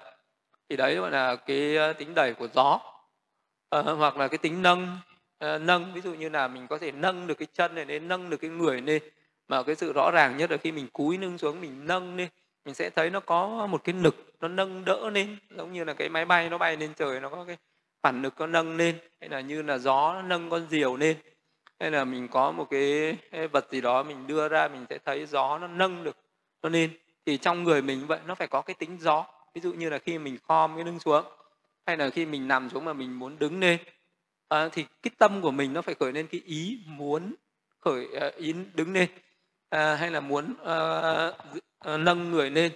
Thì 0.70 0.76
đấy 0.76 0.96
gọi 0.96 1.12
là 1.12 1.36
cái 1.36 1.76
ờ, 1.76 1.94
tính 1.94 2.16
đẩy 2.16 2.34
của 2.34 2.48
gió. 2.54 2.80
À, 3.70 3.82
hoặc 3.82 4.18
là 4.18 4.28
cái 4.28 4.38
tính 4.38 4.62
nâng 4.62 4.98
à, 5.40 5.58
nâng. 5.58 5.94
Ví 5.94 6.02
dụ 6.02 6.14
như 6.14 6.30
là 6.30 6.48
mình 6.48 6.68
có 6.68 6.78
thể 6.78 6.92
nâng 6.92 7.28
được 7.28 7.38
cái 7.38 7.48
chân 7.54 7.76
này 7.76 7.86
lên 7.86 8.08
nâng 8.08 8.30
được 8.30 8.38
cái 8.38 8.50
người 8.50 8.82
lên. 8.82 9.04
Mà 9.48 9.64
cái 9.64 9.76
sự 9.76 9.94
rõ 9.94 10.12
ràng 10.12 10.38
nhất 10.38 10.52
là 10.52 10.58
khi 10.58 10.72
mình 10.72 10.88
cúi 10.94 11.18
lưng 11.18 11.38
xuống 11.38 11.62
mình 11.62 11.88
nâng 11.88 12.18
lên 12.18 12.30
mình 12.66 12.76
sẽ 12.76 12.90
thấy 12.90 13.10
nó 13.10 13.20
có 13.20 13.68
một 13.68 13.84
cái 13.84 13.96
lực 13.96 14.16
nó 14.40 14.48
nâng 14.48 14.86
đỡ 14.86 15.10
lên. 15.10 15.38
Giống 15.50 15.74
như 15.74 15.84
là 15.84 15.94
cái 15.94 16.10
máy 16.10 16.26
bay 16.26 16.50
nó 16.50 16.58
bay 16.58 16.78
lên 16.78 16.94
trời 16.94 17.20
nó 17.20 17.30
có 17.30 17.44
cái 17.48 17.58
phản 18.04 18.22
lực 18.22 18.34
nó 18.40 18.48
nâng 18.48 18.78
lên. 18.78 18.96
Hay 19.22 19.30
là 19.30 19.40
như 19.42 19.62
là 19.62 19.78
gió 19.78 20.14
nó 20.14 20.22
nâng 20.22 20.50
con 20.50 20.68
diều 20.70 20.96
lên 20.96 21.18
hay 21.80 21.92
là 21.92 22.06
mình 22.06 22.28
có 22.28 22.52
một 22.52 22.68
cái 22.70 23.18
vật 23.52 23.68
gì 23.72 23.82
đó 23.82 24.04
mình 24.04 24.28
đưa 24.28 24.48
ra 24.48 24.68
mình 24.68 24.86
sẽ 24.90 24.98
thấy 25.06 25.26
gió 25.26 25.58
nó 25.58 25.68
nâng 25.68 26.04
được 26.04 26.18
cho 26.64 26.70
nên 26.70 26.92
thì 27.26 27.38
trong 27.38 27.64
người 27.64 27.82
mình 27.82 28.08
vậy 28.08 28.20
nó 28.26 28.36
phải 28.36 28.48
có 28.48 28.62
cái 28.62 28.74
tính 28.74 28.98
gió. 29.00 29.26
Ví 29.54 29.62
dụ 29.62 29.74
như 29.74 29.90
là 29.90 29.98
khi 29.98 30.18
mình 30.18 30.38
khom 30.48 30.76
cái 30.76 30.86
lưng 30.86 31.00
xuống 31.00 31.24
hay 31.86 31.98
là 31.98 32.10
khi 32.10 32.26
mình 32.26 32.48
nằm 32.48 32.70
xuống 32.70 32.86
mà 32.86 32.94
mình 32.94 33.20
muốn 33.20 33.40
đứng 33.40 33.60
lên 33.60 33.80
à, 34.48 34.70
thì 34.72 34.86
cái 35.02 35.12
tâm 35.18 35.42
của 35.42 35.52
mình 35.52 35.74
nó 35.74 35.82
phải 35.82 35.96
khởi 35.96 36.12
lên 36.12 36.28
cái 36.28 36.42
ý 36.46 36.80
muốn 36.86 37.34
khởi 37.80 38.08
à, 38.22 38.32
ý 38.38 38.54
đứng 38.74 38.94
lên 38.94 39.10
à, 39.70 39.96
hay 39.96 40.12
là 40.12 40.20
muốn 40.20 40.54
à, 40.66 40.74
à, 41.80 41.98
nâng 41.98 42.32
người 42.32 42.50
lên. 42.50 42.72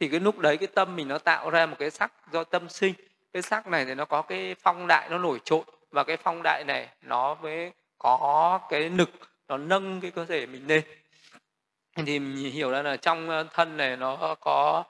Thì 0.00 0.08
cái 0.08 0.20
lúc 0.20 0.38
đấy 0.38 0.56
cái 0.56 0.66
tâm 0.66 0.96
mình 0.96 1.08
nó 1.08 1.18
tạo 1.18 1.50
ra 1.50 1.66
một 1.66 1.76
cái 1.78 1.90
sắc 1.90 2.12
do 2.32 2.44
tâm 2.44 2.68
sinh. 2.68 2.94
Cái 3.32 3.42
sắc 3.42 3.66
này 3.66 3.84
thì 3.84 3.94
nó 3.94 4.04
có 4.04 4.22
cái 4.22 4.54
phong 4.54 4.86
đại 4.86 5.08
nó 5.10 5.18
nổi 5.18 5.40
trội 5.44 5.62
và 5.90 6.04
cái 6.04 6.16
phong 6.16 6.40
đại 6.44 6.64
này 6.66 6.88
nó 7.02 7.34
với 7.34 7.72
có 7.98 8.60
cái 8.68 8.90
lực 8.90 9.10
nó 9.48 9.56
nâng 9.56 10.00
cái 10.00 10.10
cơ 10.10 10.24
thể 10.24 10.46
mình 10.46 10.66
lên. 10.66 10.82
Thì 11.96 12.18
mình 12.18 12.52
hiểu 12.52 12.70
ra 12.70 12.82
là 12.82 12.96
trong 12.96 13.28
ờ, 13.28 13.46
thân 13.52 13.76
này 13.76 13.96
nó 13.96 14.34
có 14.40 14.84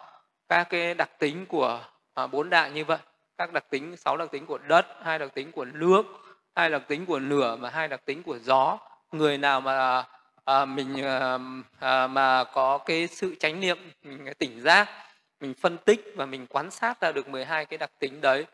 các 0.49 0.65
cái 0.71 0.95
đặc 0.95 1.11
tính 1.19 1.47
của 1.47 1.81
à, 2.15 2.27
bốn 2.27 2.51
đại 2.51 2.71
như 2.71 2.85
vậy. 2.85 2.99
Các 3.39 3.53
đặc 3.53 3.65
tính 3.71 3.97
sáu 3.97 4.17
đặc 4.17 4.29
tính 4.31 4.47
của 4.47 4.59
đất 4.59 4.87
hai 5.03 5.19
đặc 5.19 5.35
tính 5.35 5.53
của 5.53 5.65
nước 5.65 6.07
hai 6.55 6.71
đặc 6.71 6.83
tính 6.89 7.07
của 7.07 7.19
lửa 7.19 7.57
và 7.61 7.71
hai 7.71 7.89
đặc 7.89 8.05
tính 8.05 8.23
của 8.23 8.39
gió. 8.39 8.79
Người 9.13 9.39
nào 9.39 9.61
mà 9.61 10.05
à, 10.45 10.65
mình 10.65 11.05
à, 11.05 11.39
à, 11.81 12.07
mà 12.07 12.45
có 12.45 12.79
cái 12.79 13.07
sự 13.07 13.35
chánh 13.41 13.61
niệm 13.61 13.79
mình 14.03 14.29
tỉnh 14.39 14.61
giác 14.61 14.89
mình 15.41 15.55
phân 15.55 15.79
tích 15.79 16.13
và 16.17 16.27
mình 16.27 16.47
quan 16.47 16.71
sát 16.71 17.01
ra 17.01 17.13
được 17.13 17.29
12 17.29 17.67
cái 17.67 17.79
đặc 17.79 17.91
tính 17.99 18.21
đấy 18.21 18.47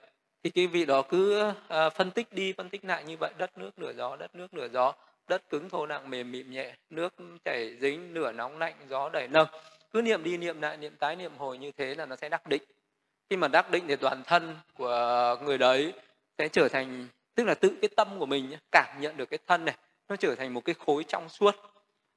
thì 0.45 0.51
cái 0.51 0.67
vị 0.67 0.85
đó 0.85 1.03
cứ 1.03 1.49
uh, 1.49 1.93
phân 1.95 2.11
tích 2.11 2.33
đi 2.33 2.53
phân 2.53 2.69
tích 2.69 2.85
lại 2.85 3.05
như 3.05 3.17
vậy. 3.21 3.33
Đất 3.39 3.59
nước 3.59 3.79
nửa 3.79 3.93
gió 3.93 4.17
đất 4.17 4.35
nước 4.35 4.55
nửa 4.55 4.69
gió. 4.69 4.93
Đất 5.29 5.49
cứng 5.49 5.69
thô 5.69 5.87
nặng 5.87 6.11
mềm 6.11 6.33
mịn 6.33 6.51
nhẹ. 6.51 6.75
Nước 6.91 7.15
chảy 7.45 7.77
dính 7.81 8.15
lửa 8.15 8.33
nóng 8.33 8.59
lạnh 8.59 8.75
gió 8.89 9.09
đẩy 9.09 9.29
nâng. 9.29 9.49
Cứ 9.93 10.03
niệm 10.03 10.25
đi 10.25 10.37
niệm 10.37 10.63
lại 10.63 10.77
niệm 10.77 10.97
tái 10.97 11.17
niệm 11.17 11.33
hồi 11.39 11.59
như 11.59 11.73
thế 11.73 11.95
là 11.95 12.07
nó 12.07 12.17
sẽ 12.17 12.29
đắc 12.29 12.47
định. 12.47 12.63
Khi 13.31 13.37
mà 13.37 13.49
đắc 13.49 13.71
định 13.71 13.85
thì 13.89 13.97
toàn 13.97 14.23
thân 14.27 14.57
của 14.75 15.37
người 15.43 15.59
đấy 15.59 15.93
sẽ 16.39 16.49
trở 16.49 16.69
thành 16.69 17.07
tức 17.35 17.45
là 17.45 17.55
tự 17.55 17.77
cái 17.83 17.89
tâm 17.97 18.19
của 18.19 18.27
mình 18.27 18.57
cảm 18.73 19.01
nhận 19.01 19.17
được 19.17 19.31
cái 19.31 19.39
thân 19.47 19.65
này 19.65 19.77
nó 20.09 20.17
trở 20.17 20.35
thành 20.35 20.55
một 20.55 20.65
cái 20.65 20.75
khối 20.87 21.05
trong 21.05 21.29
suốt. 21.29 21.57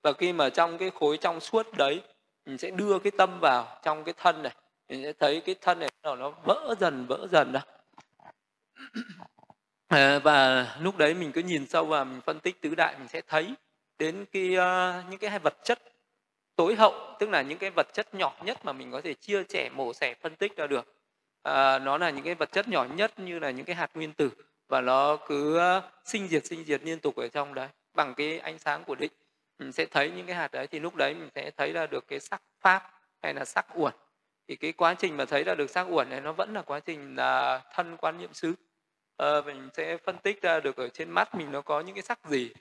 Và 0.04 0.14
khi 0.14 0.34
mà 0.34 0.50
trong 0.50 0.78
cái 0.78 0.92
khối 1.00 1.18
trong 1.18 1.40
suốt 1.40 1.78
đấy 1.78 2.02
mình 2.46 2.58
sẽ 2.58 2.70
đưa 2.70 3.00
cái 3.00 3.12
tâm 3.18 3.40
vào 3.40 3.80
trong 3.84 4.04
cái 4.04 4.14
thân 4.18 4.44
này. 4.44 4.56
Mình 4.90 5.04
sẽ 5.04 5.14
thấy 5.14 5.42
cái 5.42 5.56
thân 5.62 5.80
này 5.80 5.90
nó 6.04 6.30
vỡ 6.30 6.76
dần 6.80 7.06
vỡ 7.08 7.28
dần 7.32 7.52
ra 7.52 7.62
à, 9.88 10.20
và 10.20 10.68
lúc 10.82 10.98
đấy 10.98 11.14
mình 11.14 11.32
cứ 11.32 11.42
nhìn 11.42 11.68
sâu 11.68 11.86
và 11.86 12.04
mình 12.04 12.22
phân 12.22 12.40
tích 12.40 12.62
tứ 12.62 12.76
đại 12.76 12.96
mình 13.00 13.08
sẽ 13.08 13.22
thấy 13.28 13.54
đến 14.00 14.26
cái 14.32 14.44
uh, 14.44 15.10
những 15.10 15.20
cái 15.20 15.30
hai 15.30 15.40
vật 15.40 15.58
chất 15.64 15.80
tối 16.56 16.76
hậu 16.76 16.94
tức 17.20 17.30
là 17.30 17.42
những 17.42 17.58
cái 17.58 17.70
vật 17.70 17.88
chất 17.94 18.14
nhỏ 18.14 18.36
nhất 18.44 18.66
mà 18.66 18.74
mình 18.74 18.92
có 18.92 19.02
thể 19.02 19.14
chia 19.14 19.44
sẻ 19.50 19.70
mổ 19.76 19.94
xẻ 19.94 20.14
phân 20.22 20.36
tích 20.36 20.58
ra 20.58 20.68
được. 20.68 20.96
À, 21.44 21.80
nó 21.80 21.98
là 21.98 22.10
những 22.10 22.26
cái 22.26 22.36
vật 22.36 22.52
chất 22.52 22.68
nhỏ 22.68 22.84
nhất 22.96 23.20
như 23.20 23.40
là 23.40 23.52
những 23.52 23.66
cái 23.66 23.76
hạt 23.76 23.92
nguyên 23.94 24.14
tử 24.14 24.32
và 24.68 24.82
nó 24.82 25.18
cứ 25.28 25.60
uh, 25.78 25.84
sinh 26.06 26.28
diệt 26.28 26.46
sinh 26.46 26.64
diệt 26.66 26.84
liên 26.84 27.00
tục 27.00 27.16
ở 27.16 27.28
trong 27.28 27.54
đấy 27.54 27.68
bằng 27.94 28.14
cái 28.16 28.40
ánh 28.40 28.60
sáng 28.60 28.84
của 28.84 28.96
định 28.96 29.12
mình 29.60 29.72
sẽ 29.72 29.86
thấy 29.86 30.12
những 30.12 30.26
cái 30.26 30.36
hạt 30.36 30.52
đấy 30.52 30.68
thì 30.68 30.80
lúc 30.80 30.96
đấy 30.96 31.14
mình 31.14 31.30
sẽ 31.36 31.52
thấy 31.52 31.72
ra 31.72 31.88
được 31.88 32.08
cái 32.08 32.20
sắc 32.20 32.42
pháp 32.62 32.92
hay 33.22 33.34
là 33.34 33.46
sắc 33.46 33.66
uẩn. 33.74 33.94
Thì 34.48 34.56
cái 34.56 34.72
quá 34.72 34.94
trình 34.94 35.18
mà 35.18 35.26
thấy 35.26 35.44
ra 35.44 35.56
được 35.56 35.70
sắc 35.70 35.88
uẩn 35.90 36.10
này 36.10 36.22
nó 36.22 36.32
vẫn 36.32 36.54
là 36.54 36.62
quá 36.62 36.80
trình 36.80 37.16
là 37.16 37.62
thân 37.74 37.98
quan 37.98 38.18
niệm 38.18 38.34
xứ 38.34 38.54
à, 39.18 39.42
mình 39.46 39.70
sẽ 39.74 39.98
phân 39.98 40.18
tích 40.18 40.42
ra 40.42 40.60
được 40.60 40.78
ở 40.78 40.90
trên 40.90 41.12
mắt 41.12 41.36
mình 41.36 41.52
nó 41.52 41.62
có 41.62 41.80
những 41.80 41.96
cái 41.96 42.04
sắc 42.04 42.20
gì. 42.30 42.54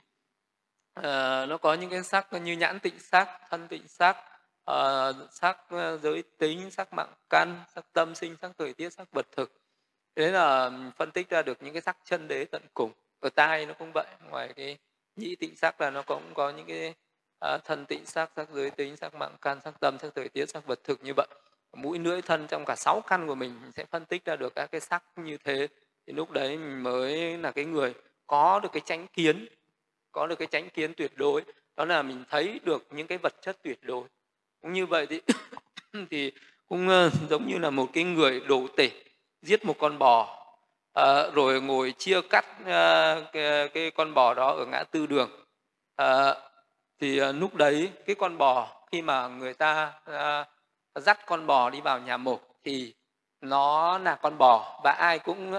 À, 0.94 1.46
nó 1.46 1.56
có 1.58 1.74
những 1.74 1.90
cái 1.90 2.02
sắc 2.02 2.32
như 2.32 2.56
nhãn 2.56 2.80
tịnh 2.80 2.98
sắc 2.98 3.28
thân 3.50 3.68
tịnh 3.68 3.88
sắc 3.88 4.16
à, 4.64 5.12
sắc 5.30 5.58
giới 6.02 6.22
tính 6.38 6.70
sắc 6.70 6.88
mạng 6.92 7.12
căn 7.30 7.64
sắc 7.74 7.84
tâm 7.92 8.14
sinh 8.14 8.36
sắc 8.42 8.52
thời 8.58 8.74
tiết 8.74 8.90
sắc 8.90 9.08
vật 9.12 9.26
thực. 9.36 9.52
Thế 10.16 10.30
là 10.30 10.70
phân 10.96 11.10
tích 11.10 11.30
ra 11.30 11.42
được 11.42 11.62
những 11.62 11.72
cái 11.72 11.82
sắc 11.82 11.96
chân 12.04 12.28
đế 12.28 12.44
tận 12.44 12.62
cùng. 12.74 12.92
Ở 13.20 13.28
tai 13.34 13.66
nó 13.66 13.74
cũng 13.74 13.90
vậy 13.94 14.06
ngoài 14.30 14.52
cái 14.56 14.78
nhĩ 15.16 15.36
tịnh 15.36 15.56
sắc 15.56 15.80
là 15.80 15.90
nó 15.90 16.02
cũng 16.02 16.34
có 16.34 16.50
những 16.50 16.66
cái 16.66 16.94
à, 17.40 17.58
thân 17.64 17.86
tịnh 17.86 18.06
sắc 18.06 18.30
sắc 18.36 18.50
giới 18.50 18.70
tính 18.70 18.96
sắc 18.96 19.14
mạng 19.14 19.36
căn 19.40 19.60
sắc 19.64 19.80
tâm 19.80 19.98
sắc 19.98 20.14
thời 20.14 20.28
tiết 20.28 20.46
sắc 20.46 20.66
vật 20.66 20.80
thực 20.84 21.04
như 21.04 21.12
vậy. 21.16 21.26
Mũi 21.72 21.98
lưỡi 21.98 22.22
thân 22.22 22.46
trong 22.48 22.64
cả 22.66 22.74
sáu 22.76 23.00
căn 23.06 23.26
của 23.26 23.34
mình, 23.34 23.60
mình 23.62 23.72
sẽ 23.72 23.84
phân 23.84 24.04
tích 24.04 24.24
ra 24.24 24.36
được 24.36 24.54
các 24.54 24.70
cái 24.72 24.80
sắc 24.80 25.04
như 25.16 25.36
thế 25.44 25.68
thì 26.06 26.12
lúc 26.12 26.30
đấy 26.30 26.56
mình 26.56 26.82
mới 26.82 27.38
là 27.38 27.50
cái 27.50 27.64
người 27.64 27.94
có 28.26 28.60
được 28.60 28.72
cái 28.72 28.82
chánh 28.84 29.06
kiến 29.06 29.46
có 30.14 30.26
được 30.26 30.36
cái 30.36 30.48
chánh 30.50 30.70
kiến 30.70 30.94
tuyệt 30.96 31.12
đối. 31.16 31.42
Đó 31.76 31.84
là 31.84 32.02
mình 32.02 32.24
thấy 32.30 32.60
được 32.64 32.86
những 32.90 33.06
cái 33.06 33.18
vật 33.18 33.34
chất 33.42 33.56
tuyệt 33.62 33.78
đối. 33.82 34.04
Cũng 34.62 34.72
như 34.72 34.86
vậy 34.86 35.06
thì 35.06 35.20
thì 36.10 36.32
cũng 36.66 36.88
ờ, 36.88 37.10
giống 37.30 37.46
như 37.46 37.58
là 37.58 37.70
một 37.70 37.86
cái 37.92 38.04
người 38.04 38.40
đồ 38.40 38.66
tể 38.76 38.90
giết 39.42 39.64
một 39.64 39.76
con 39.78 39.98
bò 39.98 40.44
à, 40.92 41.30
rồi 41.34 41.60
ngồi 41.60 41.94
chia 41.98 42.20
cắt 42.30 42.44
à, 42.66 43.16
cái, 43.32 43.68
cái 43.68 43.90
con 43.90 44.14
bò 44.14 44.34
đó 44.34 44.52
ở 44.52 44.66
ngã 44.66 44.84
tư 44.90 45.06
đường. 45.06 45.30
À, 45.96 46.34
thì 47.00 47.18
à, 47.18 47.32
lúc 47.32 47.54
đấy 47.54 47.90
cái 48.06 48.16
con 48.16 48.38
bò 48.38 48.84
khi 48.92 49.02
mà 49.02 49.28
người 49.28 49.54
ta 49.54 49.92
à, 50.04 50.46
dắt 50.94 51.26
con 51.26 51.46
bò 51.46 51.70
đi 51.70 51.80
vào 51.80 52.00
nhà 52.00 52.16
mổ 52.16 52.38
thì 52.64 52.94
nó 53.40 53.98
là 53.98 54.14
con 54.14 54.38
bò 54.38 54.80
và 54.84 54.92
ai 54.92 55.18
cũng 55.18 55.54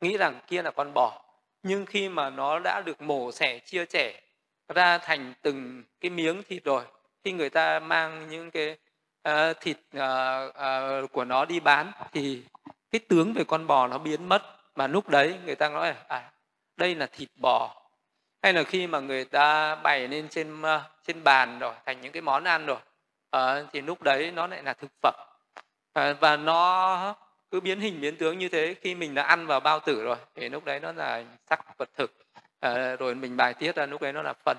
nghĩ 0.00 0.16
rằng 0.16 0.40
kia 0.46 0.62
là 0.62 0.70
con 0.70 0.94
bò. 0.94 1.22
Nhưng 1.62 1.86
khi 1.86 2.08
mà 2.08 2.30
nó 2.30 2.58
đã 2.58 2.80
được 2.80 3.02
mổ 3.02 3.32
xẻ 3.32 3.58
chia 3.58 3.84
sẻ 3.86 4.20
ra 4.68 4.98
thành 4.98 5.34
từng 5.42 5.82
cái 6.00 6.10
miếng 6.10 6.42
thịt 6.42 6.64
rồi 6.64 6.84
khi 7.24 7.32
người 7.32 7.50
ta 7.50 7.78
mang 7.78 8.28
những 8.30 8.50
cái 8.50 8.76
uh, 9.28 9.60
thịt 9.60 9.76
uh, 9.96 10.02
uh, 10.48 11.12
của 11.12 11.24
nó 11.24 11.44
đi 11.44 11.60
bán 11.60 11.92
thì 12.12 12.42
cái 12.90 13.00
tướng 13.08 13.32
về 13.32 13.44
con 13.44 13.66
bò 13.66 13.86
nó 13.86 13.98
biến 13.98 14.28
mất. 14.28 14.42
Mà 14.76 14.86
lúc 14.86 15.08
đấy 15.08 15.38
người 15.44 15.54
ta 15.54 15.68
nói 15.68 15.94
à 16.08 16.30
đây 16.76 16.94
là 16.94 17.06
thịt 17.06 17.28
bò. 17.36 17.76
Hay 18.42 18.52
là 18.52 18.62
khi 18.62 18.86
mà 18.86 19.00
người 19.00 19.24
ta 19.24 19.74
bày 19.74 20.08
lên 20.08 20.28
trên 20.28 20.62
uh, 20.62 20.80
trên 21.06 21.24
bàn 21.24 21.58
rồi 21.58 21.74
thành 21.86 22.00
những 22.00 22.12
cái 22.12 22.22
món 22.22 22.44
ăn 22.44 22.66
rồi 22.66 22.78
uh, 23.36 23.68
thì 23.72 23.80
lúc 23.80 24.02
đấy 24.02 24.30
nó 24.30 24.46
lại 24.46 24.62
là 24.62 24.74
thực 24.74 24.90
phẩm. 25.02 25.14
Uh, 25.98 26.20
và 26.20 26.36
nó 26.36 27.14
cứ 27.50 27.60
biến 27.60 27.80
hình 27.80 28.00
biến 28.00 28.16
tướng 28.16 28.38
như 28.38 28.48
thế 28.48 28.74
khi 28.80 28.94
mình 28.94 29.14
đã 29.14 29.22
ăn 29.22 29.46
vào 29.46 29.60
bao 29.60 29.80
tử 29.80 30.02
rồi 30.02 30.16
thì 30.34 30.48
lúc 30.48 30.64
đấy 30.64 30.80
nó 30.80 30.92
là 30.92 31.24
sắc 31.50 31.78
vật 31.78 31.90
thực. 31.96 32.12
À, 32.60 32.96
rồi 32.96 33.14
mình 33.14 33.36
bài 33.36 33.54
tiết 33.54 33.76
ra 33.76 33.86
lúc 33.86 34.02
đấy 34.02 34.12
nó 34.12 34.22
là 34.22 34.34
phần. 34.44 34.56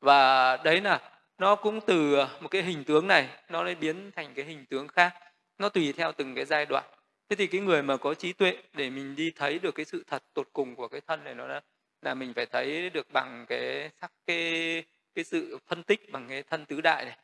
Và 0.00 0.56
đấy 0.56 0.80
là 0.80 1.00
nó 1.38 1.54
cũng 1.54 1.80
từ 1.80 2.16
một 2.40 2.48
cái 2.48 2.62
hình 2.62 2.84
tướng 2.84 3.08
này 3.08 3.28
nó 3.48 3.62
lại 3.62 3.74
biến 3.74 4.10
thành 4.16 4.34
cái 4.34 4.44
hình 4.44 4.66
tướng 4.66 4.88
khác. 4.88 5.14
Nó 5.58 5.68
tùy 5.68 5.92
theo 5.92 6.12
từng 6.12 6.34
cái 6.34 6.44
giai 6.44 6.66
đoạn. 6.66 6.84
Thế 7.28 7.36
thì 7.36 7.46
cái 7.46 7.60
người 7.60 7.82
mà 7.82 7.96
có 7.96 8.14
trí 8.14 8.32
tuệ 8.32 8.58
để 8.72 8.90
mình 8.90 9.16
đi 9.16 9.32
thấy 9.36 9.58
được 9.58 9.74
cái 9.74 9.84
sự 9.84 10.04
thật 10.06 10.22
tột 10.34 10.48
cùng 10.52 10.76
của 10.76 10.88
cái 10.88 11.00
thân 11.06 11.24
này 11.24 11.34
nó 11.34 11.46
là, 11.46 11.60
là 12.02 12.14
mình 12.14 12.32
phải 12.34 12.46
thấy 12.46 12.90
được 12.90 13.06
bằng 13.12 13.46
cái 13.48 13.90
sắc 14.00 14.12
cái 14.26 14.82
cái 15.14 15.24
sự 15.24 15.58
phân 15.66 15.82
tích 15.82 16.12
bằng 16.12 16.28
cái 16.28 16.42
thân 16.42 16.64
tứ 16.66 16.80
đại 16.80 17.04
này. 17.04 17.16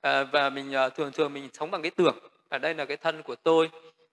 À, 0.00 0.24
và 0.24 0.50
mình 0.50 0.74
à, 0.74 0.88
thường 0.88 1.12
thường 1.12 1.32
mình 1.32 1.48
sống 1.52 1.70
bằng 1.70 1.82
cái 1.82 1.90
tưởng. 1.90 2.18
Ở 2.48 2.58
đây 2.58 2.74
là 2.74 2.84
cái 2.84 2.96
thân 2.96 3.22
của 3.22 3.34
tôi 3.34 3.70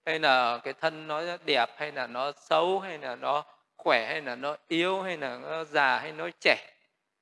hay 0.07 0.19
là 0.19 0.57
cái 0.63 0.73
thân 0.73 1.07
nó 1.07 1.21
đẹp 1.45 1.69
hay 1.77 1.91
là 1.91 2.07
nó 2.07 2.31
xấu 2.31 2.79
hay 2.79 2.97
là 2.97 3.15
nó 3.15 3.43
khỏe 3.77 4.05
hay 4.07 4.21
là 4.21 4.35
nó 4.35 4.57
yếu 4.67 5.01
hay 5.01 5.17
là 5.17 5.37
nó 5.37 5.63
già 5.63 5.99
hay 5.99 6.11
nó 6.11 6.29
trẻ 6.39 6.73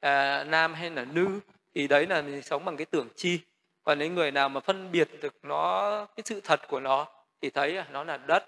à, 0.01 0.43
nam 0.43 0.73
hay 0.73 0.89
là 0.89 1.05
nữ 1.05 1.39
thì 1.75 1.87
đấy 1.87 2.07
là 2.07 2.21
mình 2.21 2.41
sống 2.41 2.65
bằng 2.65 2.77
cái 2.77 2.85
tưởng 2.85 3.07
chi. 3.15 3.39
Còn 3.83 3.99
những 3.99 4.15
người 4.15 4.31
nào 4.31 4.49
mà 4.49 4.59
phân 4.59 4.91
biệt 4.91 5.09
được 5.21 5.35
nó 5.43 6.05
cái 6.15 6.23
sự 6.25 6.41
thật 6.43 6.67
của 6.67 6.79
nó 6.79 7.07
thì 7.41 7.49
thấy 7.49 7.77
à, 7.77 7.87
nó 7.91 8.03
là 8.03 8.17
đất 8.17 8.43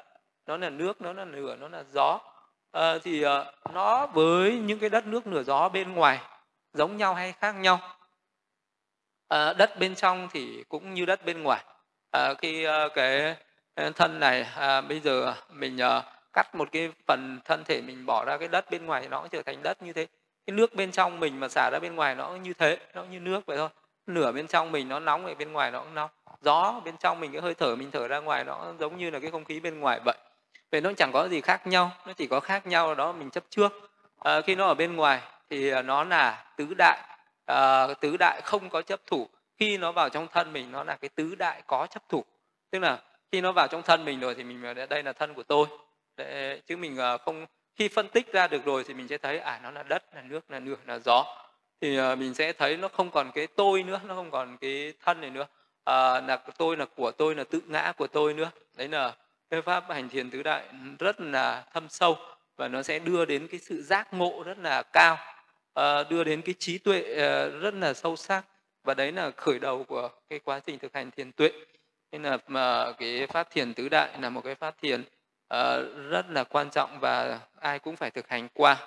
nó 0.46 0.58
là 0.58 0.70
nước 0.70 1.02
nó 1.02 1.14
là 1.14 1.26
lửa 1.26 1.56
nó 1.60 1.68
là 1.68 1.84
gió. 1.84 2.20
À, 2.72 2.98
thì 3.04 3.24
à, 3.24 3.46
nó 3.74 4.08
với 4.08 4.58
những 4.58 4.80
cái 4.80 4.90
đất 4.90 5.06
nước 5.08 5.28
lửa 5.28 5.44
gió 5.44 5.70
bên 5.70 5.94
ngoài 5.94 6.20
giống 6.74 6.98
nhau 6.98 7.14
hay 7.14 7.34
khác 7.34 7.52
nhau. 7.52 7.80
À, 9.28 9.54
đất 9.54 9.80
bên 9.80 9.96
trong 9.96 10.28
thì 10.32 10.64
cũng 10.70 10.94
như 10.94 11.06
đất 11.06 11.26
bên 11.26 11.44
ngoài. 11.44 11.64
À, 12.12 12.34
khi 12.34 12.64
à, 12.64 12.88
cái 12.96 13.36
Ờ, 13.78 13.90
thân 13.96 14.20
này 14.20 14.46
à, 14.56 14.82
bây 14.82 15.00
giờ 15.00 15.34
mình 15.50 15.82
à, 15.82 16.02
cắt 16.34 16.56
một 16.56 16.70
cái 16.72 16.90
phần 17.08 17.40
thân 17.46 17.64
thể 17.64 17.82
mình 17.82 18.06
bỏ 18.06 18.26
ra 18.26 18.38
cái 18.38 18.48
đất 18.48 18.72
bên 18.72 18.86
ngoài 18.86 19.08
nó 19.10 19.20
cũng 19.22 19.30
trở 19.30 19.42
thành 19.42 19.64
đất 19.64 19.82
như 19.82 19.94
thế. 19.94 20.08
Cái 20.48 20.56
nước 20.56 20.76
bên 20.76 20.92
trong 20.92 21.20
mình 21.20 21.40
mà 21.40 21.50
xả 21.50 21.70
ra 21.74 21.80
bên 21.80 21.96
ngoài 21.96 22.16
nó 22.16 22.28
cũng 22.28 22.44
như 22.44 22.54
thế 22.54 22.78
nó 22.94 23.04
như 23.04 23.20
nước 23.20 23.46
vậy 23.46 23.58
thôi. 23.58 23.70
Nửa 24.08 24.32
bên 24.32 24.48
trong 24.48 24.72
mình 24.72 24.90
nó 24.90 25.00
nóng 25.00 25.26
ở 25.26 25.36
bên 25.36 25.52
ngoài 25.52 25.72
nó 25.72 25.80
cũng 25.80 25.96
nóng. 25.96 26.10
Gió 26.42 26.82
bên 26.86 26.98
trong 26.98 27.20
mình 27.20 27.32
cái 27.32 27.42
hơi 27.42 27.54
thở 27.54 27.76
mình 27.76 27.92
thở 27.92 28.08
ra 28.08 28.20
ngoài 28.20 28.44
nó 28.44 28.74
giống 28.80 28.98
như 28.98 29.10
là 29.10 29.20
cái 29.20 29.32
không 29.32 29.46
khí 29.46 29.60
bên 29.60 29.80
ngoài 29.80 30.00
vậy. 30.06 30.18
Vậy 30.72 30.82
nó 30.82 30.92
chẳng 30.98 31.12
có 31.14 31.28
gì 31.28 31.42
khác 31.42 31.68
nhau 31.68 31.92
nó 32.06 32.14
chỉ 32.14 32.28
có 32.28 32.40
khác 32.40 32.68
nhau 32.68 32.96
đó 32.96 33.12
mình 33.12 33.30
chấp 33.30 33.44
trước. 33.50 33.92
À, 34.20 34.42
khi 34.42 34.56
nó 34.56 34.68
ở 34.68 34.74
bên 34.74 34.96
ngoài 34.96 35.22
thì 35.50 35.82
nó 35.82 36.04
là 36.04 36.46
tứ 36.56 36.74
đại 36.78 37.00
à, 37.46 37.88
tứ 38.02 38.18
đại 38.18 38.42
không 38.44 38.70
có 38.70 38.82
chấp 38.82 39.00
thủ. 39.08 39.30
Khi 39.60 39.78
nó 39.78 39.92
vào 39.92 40.10
trong 40.10 40.28
thân 40.28 40.54
mình 40.54 40.72
nó 40.72 40.84
là 40.84 40.96
cái 40.96 41.10
tứ 41.10 41.36
đại 41.36 41.62
có 41.68 41.88
chấp 41.88 42.04
thủ. 42.10 42.24
Tức 42.72 42.80
là 42.80 42.98
khi 43.32 43.42
nó 43.42 43.52
vào 43.52 43.68
trong 43.68 43.84
thân 43.84 44.06
mình 44.06 44.20
rồi 44.20 44.36
thì 44.36 44.44
mình 44.44 44.76
đây 44.90 45.04
là 45.04 45.14
thân 45.14 45.34
của 45.34 45.44
tôi. 45.44 45.68
Để, 46.18 46.62
chứ 46.68 46.78
mình 46.78 46.98
à, 46.98 47.18
không 47.18 47.46
khi 47.76 47.88
phân 47.88 48.10
tích 48.10 48.34
ra 48.34 48.48
được 48.48 48.66
rồi 48.66 48.84
thì 48.88 48.94
mình 48.94 49.08
sẽ 49.08 49.18
thấy 49.18 49.40
à 49.40 49.60
nó 49.64 49.72
là 49.72 49.84
đất 49.84 50.04
là 50.16 50.22
nước 50.22 50.52
là 50.52 50.60
lửa, 50.60 50.76
là 50.86 51.00
gió. 51.00 51.26
Thì 51.82 52.00
uh, 52.00 52.18
mình 52.18 52.34
sẽ 52.34 52.54
thấy 52.54 52.78
nó 52.78 52.88
không 52.88 53.12
còn 53.12 53.32
cái 53.34 53.48
tôi 53.48 53.84
nữa 53.84 54.02
nó 54.06 54.16
không 54.16 54.32
còn 54.32 54.58
cái 54.58 54.94
thân 55.06 55.22
này 55.22 55.30
nữa. 55.30 55.48
À, 55.84 56.22
là 56.22 56.38
tôi 56.58 56.78
là 56.78 56.86
của 56.96 57.12
tôi 57.12 57.36
là 57.36 57.44
tự 57.44 57.62
ngã 57.68 57.94
của 57.98 58.08
tôi 58.08 58.34
nữa. 58.34 58.52
Đấy 58.76 58.88
là 58.88 59.16
cái 59.50 59.62
pháp 59.62 59.84
hành 59.90 60.10
thiền 60.10 60.30
tứ 60.30 60.44
đại 60.44 60.64
rất 61.00 61.22
là 61.22 61.66
thâm 61.74 61.90
sâu 61.90 62.18
và 62.58 62.68
nó 62.68 62.84
sẽ 62.84 63.00
đưa 63.00 63.26
đến 63.26 63.48
cái 63.48 63.60
sự 63.60 63.82
giác 63.82 64.14
ngộ 64.14 64.44
rất 64.46 64.58
là 64.58 64.84
cao 64.94 65.18
à, 65.74 66.04
đưa 66.04 66.24
đến 66.24 66.42
cái 66.42 66.56
trí 66.60 66.78
tuệ 66.78 67.16
à, 67.18 67.46
rất 67.46 67.74
là 67.74 67.94
sâu 67.94 68.16
sắc. 68.16 68.46
Và 68.84 68.94
đấy 68.94 69.12
là 69.12 69.32
khởi 69.32 69.60
đầu 69.60 69.84
của 69.84 70.10
cái 70.30 70.40
quá 70.40 70.60
trình 70.60 70.80
thực 70.80 70.94
hành 70.94 71.12
thiền 71.12 71.32
tuệ 71.32 71.52
nên 72.12 72.24
là 72.24 72.38
mà 72.48 72.92
cái 72.92 73.28
phát 73.28 73.50
thiền 73.50 73.74
tứ 73.74 73.90
đại 73.90 74.10
là 74.22 74.30
một 74.30 74.42
cái 74.44 74.56
phát 74.56 74.76
thiền 74.82 75.02
uh, 75.02 75.58
rất 76.10 76.30
là 76.30 76.44
quan 76.44 76.70
trọng 76.70 77.00
và 77.00 77.40
ai 77.60 77.80
cũng 77.80 77.96
phải 77.96 78.12
thực 78.12 78.28
hành 78.28 78.48
qua. 78.54 78.78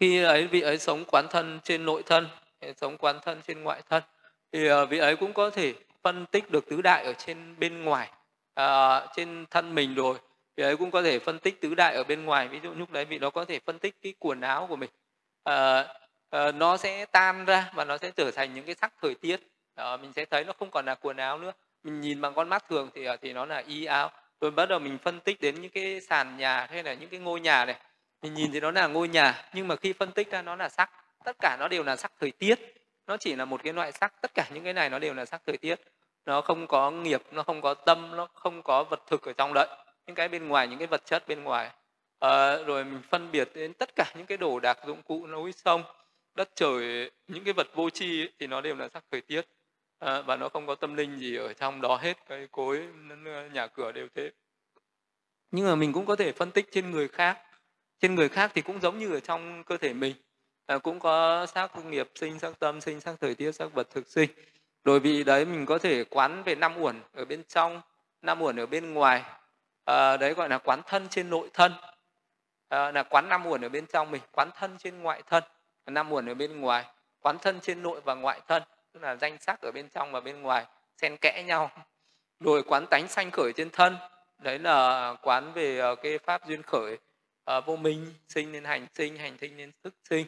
Khi 0.00 0.22
ấy 0.22 0.46
vị 0.46 0.60
ấy 0.60 0.78
sống 0.78 1.04
quán 1.04 1.26
thân 1.30 1.60
trên 1.64 1.84
nội 1.84 2.02
thân 2.06 2.28
sống 2.76 2.96
quán 2.98 3.18
thân 3.22 3.40
trên 3.46 3.62
ngoại 3.62 3.82
thân 3.88 4.02
thì 4.52 4.72
uh, 4.72 4.88
vị 4.90 4.98
ấy 4.98 5.16
cũng 5.16 5.32
có 5.32 5.50
thể 5.50 5.74
phân 6.02 6.26
tích 6.26 6.50
được 6.50 6.68
tứ 6.68 6.82
đại 6.82 7.04
ở 7.04 7.12
trên 7.12 7.58
bên 7.58 7.84
ngoài 7.84 8.10
uh, 8.60 9.10
trên 9.16 9.46
thân 9.50 9.74
mình 9.74 9.94
rồi. 9.94 10.18
Vị 10.56 10.64
ấy 10.64 10.76
cũng 10.76 10.90
có 10.90 11.02
thể 11.02 11.18
phân 11.18 11.38
tích 11.38 11.60
tứ 11.60 11.74
đại 11.74 11.94
ở 11.94 12.04
bên 12.04 12.24
ngoài 12.24 12.48
ví 12.48 12.60
dụ 12.62 12.74
lúc 12.74 12.90
đấy 12.90 13.04
vị 13.04 13.18
nó 13.18 13.30
có 13.30 13.44
thể 13.44 13.60
phân 13.66 13.78
tích 13.78 13.96
cái 14.02 14.14
quần 14.18 14.40
áo 14.40 14.66
của 14.66 14.76
mình. 14.76 14.90
Uh, 15.50 15.86
uh, 16.36 16.54
nó 16.54 16.76
sẽ 16.76 17.06
tan 17.06 17.44
ra 17.44 17.70
và 17.74 17.84
nó 17.84 17.98
sẽ 17.98 18.10
trở 18.10 18.30
thành 18.30 18.54
những 18.54 18.66
cái 18.66 18.74
sắc 18.74 18.92
thời 19.02 19.14
tiết. 19.14 19.40
Uh, 19.80 20.00
mình 20.00 20.12
sẽ 20.12 20.24
thấy 20.24 20.44
nó 20.44 20.52
không 20.58 20.70
còn 20.70 20.86
là 20.86 20.94
quần 20.94 21.16
áo 21.16 21.38
nữa 21.38 21.52
mình 21.86 22.00
nhìn 22.00 22.20
bằng 22.20 22.34
con 22.34 22.48
mắt 22.48 22.68
thường 22.68 22.90
thì 22.94 23.04
ờ, 23.04 23.16
thì 23.16 23.32
nó 23.32 23.46
là 23.46 23.62
y 23.66 23.84
áo. 23.84 24.10
Rồi 24.40 24.50
bắt 24.50 24.66
đầu 24.66 24.78
mình 24.78 24.98
phân 24.98 25.20
tích 25.20 25.40
đến 25.40 25.60
những 25.60 25.70
cái 25.70 26.00
sàn 26.00 26.36
nhà 26.36 26.66
hay 26.70 26.82
là 26.82 26.94
những 26.94 27.08
cái 27.08 27.20
ngôi 27.20 27.40
nhà 27.40 27.64
này. 27.64 27.76
Mình 28.22 28.34
nhìn 28.34 28.52
thì 28.52 28.60
nó 28.60 28.70
là 28.70 28.86
ngôi 28.86 29.08
nhà 29.08 29.48
nhưng 29.54 29.68
mà 29.68 29.76
khi 29.76 29.92
phân 29.92 30.12
tích 30.12 30.30
ra 30.30 30.42
nó 30.42 30.56
là 30.56 30.68
sắc. 30.68 30.90
Tất 31.24 31.36
cả 31.40 31.56
nó 31.60 31.68
đều 31.68 31.82
là 31.82 31.96
sắc 31.96 32.12
thời 32.20 32.30
tiết. 32.30 32.60
Nó 33.06 33.16
chỉ 33.16 33.36
là 33.36 33.44
một 33.44 33.62
cái 33.62 33.72
loại 33.72 33.92
sắc 33.92 34.22
tất 34.22 34.34
cả 34.34 34.48
những 34.54 34.64
cái 34.64 34.72
này 34.72 34.90
nó 34.90 34.98
đều 34.98 35.14
là 35.14 35.24
sắc 35.24 35.42
thời 35.46 35.56
tiết. 35.56 35.80
Nó 36.26 36.40
không 36.40 36.66
có 36.66 36.90
nghiệp 36.90 37.22
nó 37.32 37.42
không 37.42 37.60
có 37.60 37.74
tâm 37.74 38.16
nó 38.16 38.28
không 38.34 38.62
có 38.62 38.84
vật 38.84 39.02
thực 39.06 39.22
ở 39.22 39.32
trong 39.32 39.52
đấy. 39.54 39.66
Những 40.06 40.16
cái 40.16 40.28
bên 40.28 40.48
ngoài 40.48 40.68
những 40.68 40.78
cái 40.78 40.86
vật 40.86 41.06
chất 41.06 41.28
bên 41.28 41.44
ngoài. 41.44 41.70
À, 42.18 42.56
rồi 42.56 42.84
mình 42.84 43.02
phân 43.10 43.30
biệt 43.32 43.48
đến 43.54 43.72
tất 43.72 43.96
cả 43.96 44.12
những 44.14 44.26
cái 44.26 44.38
đồ 44.38 44.60
đạc 44.60 44.78
dụng 44.86 45.02
cụ 45.02 45.26
núi 45.26 45.52
sông 45.52 45.82
đất 46.34 46.48
trời 46.54 47.10
những 47.28 47.44
cái 47.44 47.52
vật 47.52 47.66
vô 47.74 47.90
tri 47.90 48.28
thì 48.38 48.46
nó 48.46 48.60
đều 48.60 48.76
là 48.76 48.88
sắc 48.88 49.04
thời 49.10 49.20
tiết 49.20 49.42
à, 49.98 50.20
và 50.20 50.36
nó 50.36 50.48
không 50.48 50.66
có 50.66 50.74
tâm 50.74 50.94
linh 50.94 51.18
gì 51.18 51.36
ở 51.36 51.52
trong 51.52 51.80
đó 51.80 51.96
hết 51.96 52.16
cái 52.28 52.48
cối 52.52 52.88
nhà 53.52 53.66
cửa 53.66 53.92
đều 53.92 54.08
thế. 54.14 54.30
Nhưng 55.50 55.66
mà 55.66 55.74
mình 55.74 55.92
cũng 55.92 56.06
có 56.06 56.16
thể 56.16 56.32
phân 56.32 56.50
tích 56.50 56.68
trên 56.72 56.90
người 56.90 57.08
khác. 57.08 57.38
Trên 58.00 58.14
người 58.14 58.28
khác 58.28 58.50
thì 58.54 58.62
cũng 58.62 58.80
giống 58.80 58.98
như 58.98 59.14
ở 59.14 59.20
trong 59.20 59.64
cơ 59.64 59.76
thể 59.76 59.92
mình. 59.92 60.14
À, 60.66 60.78
cũng 60.78 61.00
có 61.00 61.46
sắc 61.46 61.84
nghiệp 61.86 62.10
sinh 62.14 62.38
sắc 62.38 62.58
tâm 62.58 62.80
sinh 62.80 63.00
sắc 63.00 63.14
thời 63.20 63.34
tiết 63.34 63.52
sắc 63.52 63.72
vật 63.72 63.90
thực 63.90 64.06
sinh. 64.06 64.30
Rồi 64.84 65.00
vì 65.00 65.24
đấy 65.24 65.44
mình 65.44 65.66
có 65.66 65.78
thể 65.78 66.04
quán 66.04 66.42
về 66.42 66.54
năm 66.54 66.76
uẩn 66.78 67.00
ở 67.14 67.24
bên 67.24 67.44
trong 67.48 67.80
năm 68.22 68.42
uẩn 68.42 68.56
ở 68.56 68.66
bên 68.66 68.94
ngoài. 68.94 69.22
À, 69.84 70.16
đấy 70.16 70.34
gọi 70.34 70.48
là 70.48 70.58
quán 70.58 70.80
thân 70.86 71.08
trên 71.08 71.30
nội 71.30 71.50
thân. 71.52 71.72
À, 72.68 72.92
là 72.92 73.02
quán 73.02 73.28
năm 73.28 73.46
uẩn 73.46 73.64
ở 73.64 73.68
bên 73.68 73.86
trong 73.86 74.10
mình 74.10 74.22
quán 74.32 74.50
thân 74.54 74.76
trên 74.78 75.00
ngoại 75.02 75.22
thân 75.26 75.44
năm 75.86 76.12
uẩn 76.12 76.26
ở 76.26 76.34
bên 76.34 76.60
ngoài 76.60 76.84
quán 77.20 77.38
thân 77.38 77.60
trên 77.60 77.82
nội 77.82 78.00
và 78.04 78.14
ngoại 78.14 78.40
thân 78.48 78.62
tức 78.96 79.02
là 79.02 79.16
danh 79.16 79.38
sắc 79.40 79.60
ở 79.60 79.72
bên 79.72 79.88
trong 79.88 80.12
và 80.12 80.20
bên 80.20 80.42
ngoài 80.42 80.66
xen 81.02 81.16
kẽ 81.16 81.42
nhau. 81.46 81.70
Rồi 82.40 82.62
quán 82.62 82.86
tánh 82.90 83.08
sanh 83.08 83.30
khởi 83.30 83.52
trên 83.56 83.70
thân. 83.70 83.96
Đấy 84.38 84.58
là 84.58 85.14
quán 85.22 85.52
về 85.52 85.78
ờ, 85.78 85.94
cái 85.94 86.18
pháp 86.18 86.48
duyên 86.48 86.62
khởi 86.62 86.98
à, 87.44 87.60
vô 87.60 87.76
minh 87.76 88.14
sinh 88.28 88.52
nên 88.52 88.64
hành 88.64 88.86
sinh 88.94 89.16
hành 89.16 89.38
sinh 89.38 89.56
nên 89.56 89.72
thức 89.84 89.94
sinh. 90.10 90.26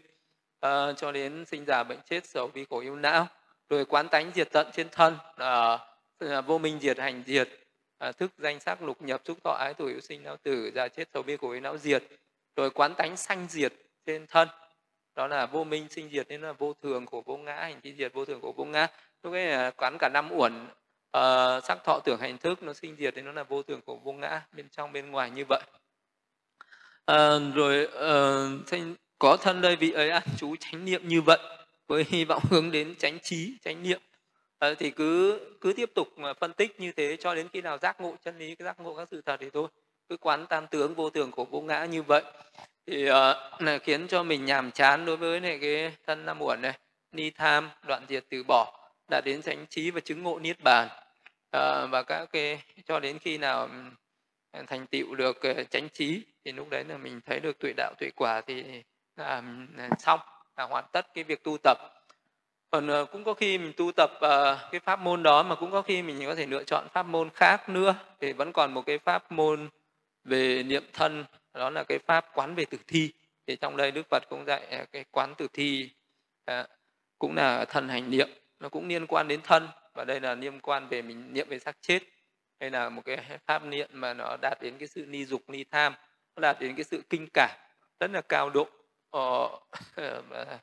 À, 0.60 0.92
cho 0.96 1.12
đến 1.12 1.44
sinh 1.44 1.64
già 1.66 1.82
bệnh 1.82 1.98
chết 2.04 2.26
sầu 2.26 2.48
bi 2.54 2.66
khổ 2.70 2.80
yêu 2.80 2.96
não. 2.96 3.26
Rồi 3.68 3.84
quán 3.84 4.08
tánh 4.08 4.30
diệt 4.34 4.48
tận 4.52 4.70
trên 4.72 4.88
thân 4.88 5.18
à, 5.36 5.78
vô 6.40 6.58
minh 6.58 6.78
diệt 6.80 6.98
hành 6.98 7.22
diệt. 7.26 7.48
À, 7.98 8.12
thức 8.12 8.32
danh 8.38 8.60
sắc 8.60 8.82
lục 8.82 9.02
nhập 9.02 9.20
xúc 9.24 9.38
thọ 9.44 9.50
ái 9.50 9.74
tuổi 9.74 9.92
yêu 9.92 10.00
sinh 10.00 10.22
não 10.22 10.36
tử 10.36 10.70
già 10.74 10.88
chết 10.88 11.08
sầu 11.14 11.22
bi 11.22 11.36
khổ 11.36 11.50
yêu 11.50 11.60
não 11.60 11.78
diệt. 11.78 12.04
Rồi 12.56 12.70
quán 12.70 12.94
tánh 12.94 13.16
sanh 13.16 13.46
diệt 13.48 13.72
trên 14.06 14.26
thân 14.26 14.48
đó 15.18 15.26
là 15.28 15.46
vô 15.46 15.64
minh 15.64 15.88
sinh 15.88 16.10
diệt 16.12 16.28
nên 16.28 16.40
là 16.40 16.52
vô 16.52 16.74
thường 16.82 17.06
khổ 17.06 17.22
vô 17.26 17.36
ngã 17.36 17.54
hành 17.54 17.80
chi 17.80 17.94
diệt 17.98 18.12
vô 18.12 18.24
thường 18.24 18.40
khổ 18.42 18.54
vô 18.56 18.64
ngã. 18.64 18.86
Lúc 19.22 19.32
ấy 19.32 19.46
là 19.46 19.70
quán 19.70 19.96
cả 19.98 20.08
năm 20.08 20.30
uẩn 20.32 20.66
uh, 21.16 21.64
sắc 21.64 21.84
thọ 21.84 22.00
tưởng 22.04 22.18
hành 22.20 22.38
thức 22.38 22.62
nó 22.62 22.72
sinh 22.72 22.96
diệt 22.98 23.14
nên 23.14 23.24
nó 23.24 23.32
là 23.32 23.42
vô 23.42 23.62
thường 23.62 23.80
khổ 23.86 24.00
vô 24.04 24.12
ngã 24.12 24.42
bên 24.52 24.68
trong 24.68 24.92
bên 24.92 25.10
ngoài 25.10 25.30
như 25.30 25.44
vậy. 25.48 25.62
Uh, 27.12 27.54
rồi 27.54 27.88
uh, 28.72 28.98
có 29.18 29.36
thân 29.36 29.60
đây 29.60 29.76
vị 29.76 29.92
ấy 29.92 30.10
ăn 30.10 30.22
chú 30.36 30.56
chánh 30.56 30.84
niệm 30.84 31.08
như 31.08 31.20
vậy 31.20 31.38
với 31.88 32.04
hy 32.08 32.24
vọng 32.24 32.42
hướng 32.50 32.70
đến 32.70 32.94
chánh 32.98 33.18
trí 33.22 33.58
chánh 33.64 33.82
niệm. 33.82 34.00
À, 34.58 34.74
thì 34.78 34.90
cứ 34.90 35.40
cứ 35.60 35.72
tiếp 35.72 35.90
tục 35.94 36.08
mà 36.16 36.34
phân 36.34 36.52
tích 36.52 36.80
như 36.80 36.92
thế 36.92 37.16
cho 37.20 37.34
đến 37.34 37.48
khi 37.52 37.60
nào 37.60 37.78
giác 37.78 38.00
ngộ 38.00 38.14
chân 38.24 38.38
lý 38.38 38.56
giác 38.58 38.80
ngộ 38.80 38.94
các 38.94 39.08
sự 39.10 39.22
thật 39.26 39.36
thì 39.40 39.50
thôi. 39.50 39.68
Cứ 40.08 40.16
quán 40.16 40.46
tam 40.46 40.66
tướng 40.66 40.94
vô 40.94 41.10
thường 41.10 41.32
khổ 41.32 41.46
vô 41.50 41.60
ngã 41.60 41.84
như 41.84 42.02
vậy 42.02 42.22
thì 42.90 43.10
uh, 43.10 43.14
là 43.58 43.78
khiến 43.82 44.08
cho 44.08 44.22
mình 44.22 44.44
nhàm 44.44 44.70
chán 44.70 45.04
đối 45.04 45.16
với 45.16 45.40
này 45.40 45.58
cái 45.62 45.92
thân 46.06 46.26
năm 46.26 46.42
uẩn 46.42 46.62
này. 46.62 46.78
Ni 47.12 47.30
tham 47.30 47.70
đoạn 47.86 48.06
diệt 48.08 48.24
từ 48.30 48.42
bỏ 48.48 48.90
đã 49.10 49.20
đến 49.24 49.42
chánh 49.42 49.66
trí 49.70 49.90
và 49.90 50.00
chứng 50.00 50.22
ngộ 50.22 50.38
niết 50.38 50.56
bàn. 50.64 50.88
Uh, 51.56 51.90
và 51.90 52.02
các 52.06 52.28
cái 52.32 52.62
cho 52.86 53.00
đến 53.00 53.18
khi 53.18 53.38
nào 53.38 53.68
thành 54.66 54.86
tựu 54.86 55.14
được 55.14 55.42
ờ, 55.42 55.64
chánh 55.70 55.88
trí 55.88 56.22
thì 56.44 56.52
lúc 56.52 56.68
đấy 56.70 56.84
là 56.88 56.96
mình 56.96 57.20
thấy 57.26 57.40
được 57.40 57.58
tuệ 57.58 57.72
đạo 57.76 57.94
tuệ 57.98 58.10
quả 58.16 58.40
thì 58.40 58.64
là, 59.16 59.42
xong 59.98 60.20
là 60.56 60.64
hoàn 60.64 60.84
tất 60.92 61.14
cái 61.14 61.24
việc 61.24 61.44
tu 61.44 61.56
tập. 61.62 61.78
Còn 62.70 63.02
uh, 63.02 63.10
cũng 63.12 63.24
có 63.24 63.34
khi 63.34 63.58
mình 63.58 63.72
tu 63.76 63.92
tập 63.96 64.10
uh, 64.16 64.70
cái 64.70 64.80
pháp 64.80 65.00
môn 65.00 65.22
đó 65.22 65.42
mà 65.42 65.54
cũng 65.54 65.70
có 65.70 65.82
khi 65.82 66.02
mình 66.02 66.26
có 66.26 66.34
thể 66.34 66.46
lựa 66.46 66.64
chọn 66.64 66.88
pháp 66.92 67.06
môn 67.06 67.30
khác 67.30 67.68
nữa 67.68 67.94
thì 68.20 68.32
vẫn 68.32 68.52
còn 68.52 68.74
một 68.74 68.82
cái 68.86 68.98
pháp 68.98 69.32
môn 69.32 69.68
về 70.24 70.62
niệm 70.62 70.84
thân 70.92 71.24
đó 71.58 71.70
là 71.70 71.84
cái 71.84 71.98
pháp 71.98 72.26
quán 72.34 72.54
về 72.54 72.64
tử 72.64 72.78
thi. 72.86 73.12
Thì 73.46 73.56
trong 73.56 73.76
đây 73.76 73.90
đức 73.90 74.06
phật 74.10 74.22
cũng 74.28 74.44
dạy 74.46 74.66
à, 74.70 74.84
cái 74.92 75.04
quán 75.10 75.34
tử 75.38 75.46
thi 75.52 75.90
à, 76.44 76.66
cũng 77.18 77.36
là 77.36 77.64
thân 77.64 77.88
hành 77.88 78.10
niệm. 78.10 78.28
Nó 78.60 78.68
cũng 78.68 78.88
liên 78.88 79.06
quan 79.06 79.28
đến 79.28 79.40
thân 79.44 79.68
và 79.94 80.04
đây 80.04 80.20
là 80.20 80.34
liên 80.34 80.60
quan 80.60 80.88
về 80.88 81.02
mình 81.02 81.32
niệm 81.32 81.48
về 81.48 81.58
xác 81.58 81.76
chết. 81.80 82.02
Đây 82.60 82.70
là 82.70 82.88
một 82.88 83.02
cái 83.04 83.18
pháp 83.46 83.64
niệm 83.64 83.88
mà 83.92 84.14
nó 84.14 84.36
đạt 84.42 84.58
đến 84.62 84.78
cái 84.78 84.88
sự 84.88 85.06
ni 85.06 85.24
dục 85.24 85.42
ni 85.48 85.64
tham 85.64 85.94
nó 86.36 86.40
đạt 86.40 86.60
đến 86.60 86.76
cái 86.76 86.84
sự 86.84 87.02
kinh 87.10 87.28
cảm 87.34 87.50
rất 88.00 88.10
là 88.10 88.20
cao 88.20 88.50
độ. 88.50 88.68
Ờ, 89.10 89.48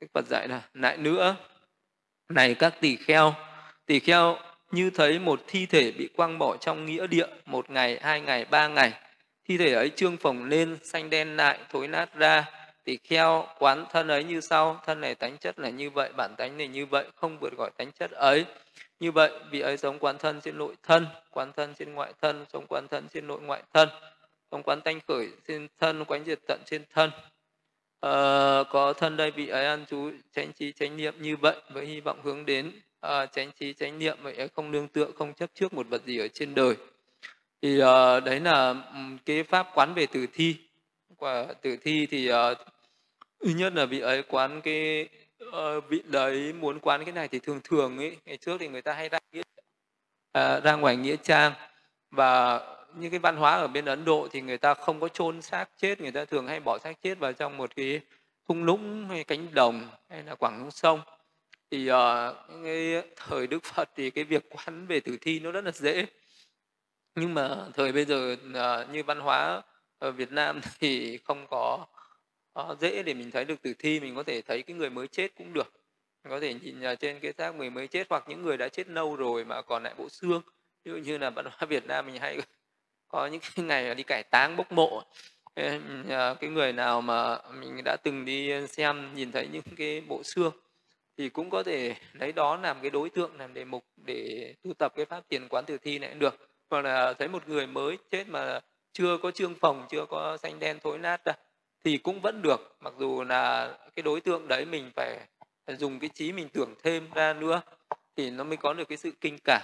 Đức 0.00 0.06
Phật 0.14 0.24
dạy 0.26 0.48
là 0.48 0.62
lại 0.74 0.96
nữa 0.96 1.36
này 2.28 2.54
các 2.54 2.74
tỳ 2.80 2.96
kheo 2.96 3.34
tỳ 3.86 4.00
kheo 4.00 4.36
như 4.70 4.90
thấy 4.90 5.18
một 5.18 5.40
thi 5.46 5.66
thể 5.66 5.92
bị 5.92 6.08
quăng 6.16 6.38
bỏ 6.38 6.56
trong 6.56 6.86
nghĩa 6.86 7.06
địa 7.06 7.26
một 7.44 7.70
ngày 7.70 7.98
hai 8.02 8.20
ngày 8.20 8.44
ba 8.44 8.68
ngày 8.68 8.92
thi 9.50 9.58
thể 9.58 9.72
ấy 9.72 9.90
trương 9.96 10.16
phồng 10.16 10.44
lên 10.44 10.76
xanh 10.82 11.10
đen 11.10 11.36
lại 11.36 11.58
thối 11.70 11.88
nát 11.88 12.14
ra 12.14 12.50
tỳ 12.84 12.96
kheo 12.96 13.46
quán 13.58 13.84
thân 13.90 14.08
ấy 14.08 14.24
như 14.24 14.40
sau 14.40 14.80
thân 14.86 15.00
này 15.00 15.14
tánh 15.14 15.38
chất 15.38 15.58
là 15.58 15.70
như 15.70 15.90
vậy 15.90 16.10
bản 16.16 16.34
tánh 16.38 16.58
này 16.58 16.68
như 16.68 16.86
vậy 16.86 17.06
không 17.14 17.38
vượt 17.38 17.52
khỏi 17.56 17.70
tánh 17.76 17.92
chất 17.92 18.10
ấy. 18.10 18.44
Như 19.00 19.12
vậy 19.12 19.30
vị 19.50 19.60
ấy 19.60 19.76
sống 19.76 19.98
quán 19.98 20.18
thân 20.18 20.40
trên 20.40 20.58
nội 20.58 20.74
thân 20.82 21.06
quán 21.30 21.52
thân 21.56 21.74
trên 21.78 21.94
ngoại 21.94 22.12
thân 22.22 22.44
sống 22.52 22.66
quán 22.68 22.88
thân 22.88 23.08
trên 23.12 23.26
nội 23.26 23.40
ngoại 23.40 23.62
thân 23.74 23.88
sống 24.50 24.62
quán 24.62 24.80
tánh 24.80 25.00
khởi 25.08 25.28
trên 25.48 25.68
thân 25.78 26.04
quán 26.04 26.24
diệt 26.24 26.38
tận 26.46 26.60
trên 26.66 26.82
thân. 26.94 27.10
Ờ, 28.00 28.64
có 28.70 28.92
thân 28.92 29.16
đây 29.16 29.30
vị 29.30 29.48
ấy 29.48 29.66
ăn 29.66 29.84
chú 29.88 30.10
tránh 30.32 30.52
trí 30.52 30.72
tránh 30.72 30.96
niệm 30.96 31.14
như 31.20 31.36
vậy 31.36 31.56
với 31.72 31.86
hy 31.86 32.00
vọng 32.00 32.20
hướng 32.22 32.46
đến 32.46 32.72
ờ, 33.00 33.20
à, 33.20 33.26
tránh 33.26 33.50
trí 33.58 33.72
tránh 33.72 33.98
niệm 33.98 34.18
vậy 34.22 34.34
ấy 34.34 34.48
không 34.48 34.70
nương 34.70 34.88
tựa 34.88 35.10
không 35.18 35.34
chấp 35.34 35.50
trước 35.54 35.74
một 35.74 35.86
vật 35.88 36.02
gì 36.06 36.18
ở 36.18 36.28
trên 36.28 36.54
đời 36.54 36.76
thì 37.62 37.82
uh, 37.82 38.24
đấy 38.24 38.40
là 38.40 38.74
cái 39.26 39.42
pháp 39.42 39.68
quán 39.74 39.94
về 39.94 40.06
tử 40.06 40.26
thi. 40.32 40.56
Quả 41.16 41.46
tử 41.62 41.76
thi 41.82 42.06
thì 42.10 42.32
uh, 42.32 42.36
thứ 43.40 43.50
nhất 43.56 43.72
là 43.74 43.86
vị 43.86 44.00
ấy 44.00 44.22
quán 44.22 44.60
cái 44.60 45.08
uh, 45.44 45.84
vị 45.88 46.02
đấy 46.04 46.52
muốn 46.52 46.78
quán 46.80 47.04
cái 47.04 47.12
này 47.12 47.28
thì 47.28 47.38
thường 47.38 47.60
thường 47.64 47.98
ấy 47.98 48.16
ngày 48.26 48.36
trước 48.36 48.56
thì 48.60 48.68
người 48.68 48.82
ta 48.82 48.92
hay 48.92 49.08
ra 49.08 49.18
nghĩa 49.32 49.42
uh, 50.38 50.64
ra 50.64 50.74
ngoài 50.76 50.96
nghĩa 50.96 51.16
trang. 51.16 51.52
Và 52.10 52.60
như 52.94 53.10
cái 53.10 53.18
văn 53.18 53.36
hóa 53.36 53.56
ở 53.56 53.68
bên 53.68 53.84
Ấn 53.84 54.04
Độ 54.04 54.28
thì 54.32 54.40
người 54.40 54.58
ta 54.58 54.74
không 54.74 55.00
có 55.00 55.08
chôn 55.08 55.42
xác 55.42 55.68
chết 55.76 56.00
người 56.00 56.12
ta 56.12 56.24
thường 56.24 56.46
hay 56.46 56.60
bỏ 56.60 56.78
xác 56.78 57.02
chết 57.02 57.18
vào 57.18 57.32
trong 57.32 57.56
một 57.56 57.76
cái 57.76 58.00
thung 58.48 58.64
lũng 58.64 59.08
hay 59.08 59.24
cánh 59.24 59.54
đồng 59.54 59.88
hay 60.08 60.22
là 60.22 60.34
quảng 60.34 60.70
sông. 60.70 61.00
Thì 61.70 61.90
uh, 61.90 61.96
cái 62.64 63.02
thời 63.16 63.46
Đức 63.46 63.64
Phật 63.64 63.88
thì 63.96 64.10
cái 64.10 64.24
việc 64.24 64.44
quán 64.50 64.86
về 64.86 65.00
tử 65.00 65.18
thi 65.20 65.40
nó 65.40 65.50
rất 65.50 65.64
là 65.64 65.70
dễ 65.70 66.06
nhưng 67.14 67.34
mà 67.34 67.56
thời 67.74 67.92
bây 67.92 68.04
giờ 68.04 68.36
à, 68.54 68.86
như 68.92 69.02
văn 69.02 69.20
hóa 69.20 69.62
ở 69.98 70.10
Việt 70.10 70.32
Nam 70.32 70.60
thì 70.80 71.18
không 71.24 71.46
có 71.50 71.86
à, 72.54 72.64
dễ 72.80 73.02
để 73.02 73.14
mình 73.14 73.30
thấy 73.30 73.44
được 73.44 73.62
tử 73.62 73.74
thi. 73.78 74.00
Mình 74.00 74.14
có 74.14 74.22
thể 74.22 74.42
thấy 74.42 74.62
cái 74.62 74.76
người 74.76 74.90
mới 74.90 75.08
chết 75.08 75.28
cũng 75.38 75.52
được. 75.52 75.72
Mình 76.24 76.30
có 76.30 76.40
thể 76.40 76.54
nhìn 76.54 76.80
trên 77.00 77.20
cái 77.20 77.32
xác 77.38 77.54
người 77.54 77.70
mới 77.70 77.88
chết 77.88 78.06
hoặc 78.10 78.24
những 78.28 78.42
người 78.42 78.56
đã 78.56 78.68
chết 78.68 78.88
lâu 78.88 79.16
rồi 79.16 79.44
mà 79.44 79.62
còn 79.62 79.82
lại 79.82 79.94
bộ 79.98 80.08
xương. 80.08 80.42
Ví 80.84 80.92
dụ 80.92 80.98
như 80.98 81.18
là 81.18 81.30
văn 81.30 81.44
hóa 81.44 81.66
Việt 81.68 81.86
Nam 81.86 82.06
mình 82.06 82.20
hay 82.20 82.38
có 83.08 83.26
những 83.26 83.40
cái 83.56 83.64
ngày 83.64 83.94
đi 83.94 84.02
cải 84.02 84.22
táng 84.30 84.56
bốc 84.56 84.72
mộ. 84.72 85.02
À, 86.08 86.34
cái 86.40 86.50
người 86.50 86.72
nào 86.72 87.00
mà 87.00 87.38
mình 87.60 87.82
đã 87.84 87.96
từng 88.02 88.24
đi 88.24 88.66
xem, 88.66 89.14
nhìn 89.14 89.32
thấy 89.32 89.48
những 89.52 89.62
cái 89.76 90.00
bộ 90.00 90.22
xương 90.22 90.52
thì 91.16 91.28
cũng 91.28 91.50
có 91.50 91.62
thể 91.62 91.94
lấy 92.12 92.32
đó 92.32 92.56
làm 92.56 92.76
cái 92.82 92.90
đối 92.90 93.10
tượng, 93.10 93.36
làm 93.38 93.54
đề 93.54 93.64
mục 93.64 93.84
để 93.96 94.54
tu 94.62 94.74
tập 94.74 94.92
cái 94.96 95.04
pháp 95.04 95.28
tiền 95.28 95.48
quán 95.48 95.64
tử 95.64 95.78
thi 95.78 95.98
này 95.98 96.10
cũng 96.10 96.18
được 96.18 96.49
hoặc 96.70 96.80
là 96.80 97.12
thấy 97.12 97.28
một 97.28 97.48
người 97.48 97.66
mới 97.66 97.98
chết 98.10 98.28
mà 98.28 98.60
chưa 98.92 99.18
có 99.18 99.30
trương 99.30 99.54
phòng 99.54 99.86
chưa 99.90 100.06
có 100.06 100.36
xanh 100.36 100.58
đen 100.58 100.78
thối 100.82 100.98
nát 100.98 101.24
ra 101.24 101.32
thì 101.84 101.96
cũng 101.96 102.20
vẫn 102.20 102.42
được. 102.42 102.76
Mặc 102.80 102.92
dù 102.98 103.24
là 103.24 103.74
cái 103.96 104.02
đối 104.02 104.20
tượng 104.20 104.48
đấy 104.48 104.64
mình 104.64 104.90
phải 104.96 105.18
dùng 105.66 106.00
cái 106.00 106.10
trí 106.14 106.32
mình 106.32 106.48
tưởng 106.48 106.74
thêm 106.82 107.10
ra 107.14 107.32
nữa 107.32 107.60
thì 108.16 108.30
nó 108.30 108.44
mới 108.44 108.56
có 108.56 108.72
được 108.72 108.88
cái 108.88 108.98
sự 108.98 109.10
kinh 109.20 109.38
cảm. 109.44 109.62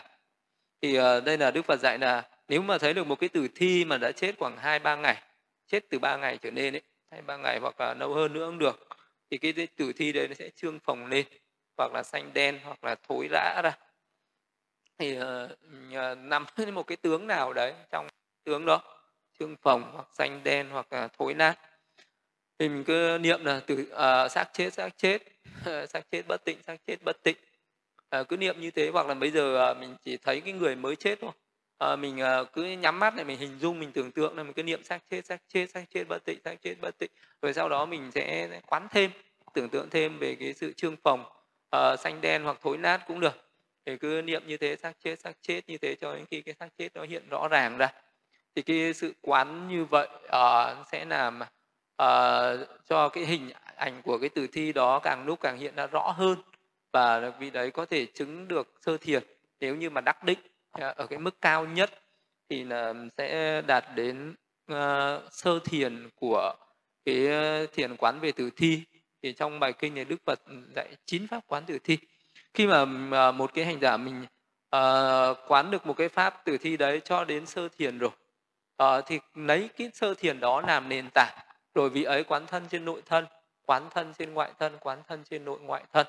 Thì 0.83 0.99
uh, 0.99 1.25
đây 1.25 1.39
là 1.39 1.51
đức 1.51 1.65
phật 1.65 1.81
dạy 1.81 1.99
là 1.99 2.29
nếu 2.49 2.63
mà 2.63 2.79
thấy 2.79 2.95
được 2.95 3.07
một 3.07 3.21
cái 3.21 3.29
tử 3.29 3.49
thi 3.55 3.85
mà 3.85 3.99
đã 3.99 4.13
chết 4.13 4.35
khoảng 4.39 4.57
hai 4.57 4.79
ba 4.79 4.97
ngày 4.97 5.23
chết 5.67 5.85
từ 5.91 5.99
ba 5.99 6.17
ngày 6.17 6.39
trở 6.43 6.51
lên 6.51 6.75
ấy 6.75 6.83
hai 7.11 7.23
ba 7.23 7.37
ngày 7.37 7.59
hoặc 7.63 7.81
là 7.81 7.95
lâu 7.95 8.15
hơn 8.15 8.33
nữa 8.33 8.47
cũng 8.47 8.59
được 8.59 8.89
thì 9.31 9.39
cái 9.39 9.53
tử 9.77 9.93
thi 9.97 10.13
đấy 10.13 10.29
nó 10.29 10.35
sẽ 10.35 10.51
trương 10.51 10.79
phồng 10.79 11.07
lên 11.07 11.27
hoặc 11.77 11.93
là 11.95 12.03
xanh 12.03 12.31
đen 12.35 12.59
hoặc 12.65 12.85
là 12.85 12.95
thối 13.09 13.29
rã 13.31 13.61
ra 13.65 13.73
thì 14.99 15.17
ờ, 15.17 15.57
uh, 15.89 16.19
nằm 16.19 16.45
một 16.73 16.83
cái 16.83 16.97
tướng 16.97 17.27
nào 17.27 17.53
đấy 17.53 17.75
trong 17.91 18.07
tướng 18.45 18.67
đó 18.67 18.83
trương 19.39 19.57
phồng 19.57 19.91
hoặc 19.93 20.09
xanh 20.13 20.41
đen 20.45 20.69
hoặc 20.71 20.87
uh, 21.05 21.13
thối 21.19 21.35
nát. 21.35 21.59
Thì 22.59 22.69
mình 22.69 22.85
cứ 22.85 23.19
niệm 23.21 23.45
là 23.45 23.61
từ 23.67 23.75
uh, 23.75 24.31
xác 24.31 24.51
chết 24.53 24.73
xác 24.73 24.99
chết 24.99 25.23
xác 25.89 26.11
chết 26.11 26.23
bất 26.29 26.45
tịnh 26.45 26.63
xác 26.63 26.77
chết 26.87 26.97
bất 27.05 27.23
tịnh. 27.23 27.37
Uh, 28.21 28.29
cứ 28.29 28.37
niệm 28.37 28.61
như 28.61 28.71
thế 28.71 28.91
hoặc 28.93 29.07
là 29.07 29.15
bây 29.15 29.31
giờ 29.31 29.71
uh, 29.71 29.79
mình 29.79 29.97
chỉ 30.05 30.17
thấy 30.17 30.41
cái 30.41 30.53
người 30.53 30.77
mới 30.77 30.97
chết 30.97 31.19
thôi. 31.21 31.33
Uh, 31.93 31.99
mình 31.99 32.21
uh, 32.41 32.53
cứ 32.53 32.63
nhắm 32.63 32.99
mắt 32.99 33.15
này 33.15 33.25
mình 33.25 33.39
hình 33.39 33.59
dung 33.59 33.81
mình 33.81 33.93
tưởng 33.93 34.13
tượng 34.13 34.37
là 34.37 34.43
mình 34.43 34.53
cứ 34.53 34.63
niệm 34.63 34.85
xác 34.85 34.99
chết 35.11 35.27
xác 35.27 35.43
chết 35.49 35.71
xác 35.71 35.85
chết 35.91 36.05
bất 36.09 36.25
tịnh 36.25 36.39
xác 36.45 36.63
chết 36.63 36.75
bất 36.81 36.99
tịnh. 36.99 37.11
Rồi 37.43 37.55
sau 37.55 37.69
đó 37.69 37.87
mình 37.87 38.11
sẽ 38.15 38.49
quán 38.67 38.89
thêm 38.91 39.11
tưởng 39.55 39.69
tượng 39.69 39.91
thêm 39.91 40.19
về 40.19 40.35
cái 40.35 40.55
sự 40.55 40.73
trương 40.73 40.97
phồng 40.97 41.25
uh, 41.77 42.01
xanh 42.01 42.21
đen 42.21 42.43
hoặc 42.43 42.59
thối 42.63 42.77
nát 42.77 43.01
cũng 43.07 43.21
được 43.21 43.46
thì 43.87 43.97
cứ 43.97 44.23
niệm 44.23 44.43
như 44.47 44.57
thế 44.57 44.77
xác 44.77 44.93
chết 45.05 45.21
xác 45.21 45.33
chết 45.43 45.69
như 45.69 45.79
thế 45.79 45.95
cho 46.01 46.15
đến 46.15 46.25
khi 46.31 46.41
cái 46.41 46.55
xác 46.61 46.69
chết 46.79 46.89
nó 46.95 47.03
hiện 47.03 47.29
rõ 47.31 47.49
ràng 47.49 47.77
ra. 47.79 47.93
Thì 48.55 48.63
cái 48.63 48.95
sự 48.95 49.15
quán 49.21 49.69
như 49.69 49.85
vậy 49.85 50.09
uh, 50.27 50.87
sẽ 50.93 51.05
làm 51.05 51.41
uh, 52.03 52.69
cho 52.89 53.09
cái 53.09 53.25
hình 53.25 53.51
ảnh 53.77 54.03
của 54.03 54.19
cái 54.19 54.29
tử 54.29 54.47
thi 54.53 54.73
đó 54.73 54.99
càng 54.99 55.27
lúc 55.27 55.41
càng 55.41 55.59
hiện 55.59 55.75
ra 55.77 55.87
rõ 55.87 56.15
hơn. 56.17 56.37
Và 56.93 57.31
vì 57.31 57.51
đấy 57.51 57.71
có 57.71 57.87
thể 57.87 58.07
chứng 58.07 58.49
được 58.49 58.75
sơ 58.81 58.97
thiền. 58.97 59.23
Nếu 59.61 59.77
như 59.77 59.91
mà 59.91 60.01
đắc 60.01 60.25
định 60.25 60.39
ờ, 60.73 60.95
ở 60.97 61.07
cái 61.07 61.19
mức 61.19 61.41
cao 61.41 61.67
nhất 61.67 61.91
thì 62.49 62.65
là 62.65 62.95
sẽ 63.19 63.63
đạt 63.67 63.85
đến 63.95 64.35
uh, 64.73 64.77
sơ 65.33 65.59
thiền 65.65 66.09
của 66.17 66.55
cái 67.05 67.29
thiền 67.73 67.97
quán 67.97 68.21
về 68.21 68.33
tử 68.33 68.51
thi. 68.57 68.83
Thì 69.23 69.33
trong 69.33 69.61
bài 69.61 69.73
kinh 69.73 69.95
này 69.95 70.05
Đức 70.05 70.17
Phật 70.27 70.39
dạy 70.75 70.89
chín 71.05 71.29
pháp 71.29 71.47
quán 71.47 71.65
tử 71.67 71.79
thi 71.85 71.99
khi 72.57 72.67
mà 72.67 72.85
à, 73.13 73.31
một 73.31 73.55
cái 73.55 73.65
hành 73.65 73.81
giả 73.81 73.97
mình 73.97 74.27
uh, 74.77 75.39
quán 75.47 75.71
được 75.71 75.87
một 75.87 75.97
cái 75.97 76.09
pháp 76.09 76.45
tử 76.45 76.59
thi 76.59 76.77
đấy 76.77 77.01
cho 77.05 77.25
đến 77.25 77.47
sơ 77.47 77.69
thiền 77.79 77.99
rồi 77.99 78.11
uh, 78.83 79.05
thì 79.07 79.19
lấy 79.35 79.69
cái 79.77 79.91
sơ 79.95 80.15
thiền 80.15 80.41
đó 80.41 80.61
làm 80.67 80.89
nền 80.89 81.09
tảng. 81.15 81.37
Rồi 81.75 81.91
vị 81.91 82.03
ấy 82.03 82.25
quán 82.25 82.47
thân 82.47 82.67
trên 82.71 82.85
nội 82.85 83.03
thân 83.07 83.27
quán 83.67 83.83
thân 83.95 84.15
trên 84.19 84.35
ngoại 84.35 84.51
thân 84.59 84.73
quán 84.81 84.99
thân 85.09 85.25
trên 85.31 85.45
nội 85.45 85.59
ngoại 85.61 85.83
thân. 85.93 86.07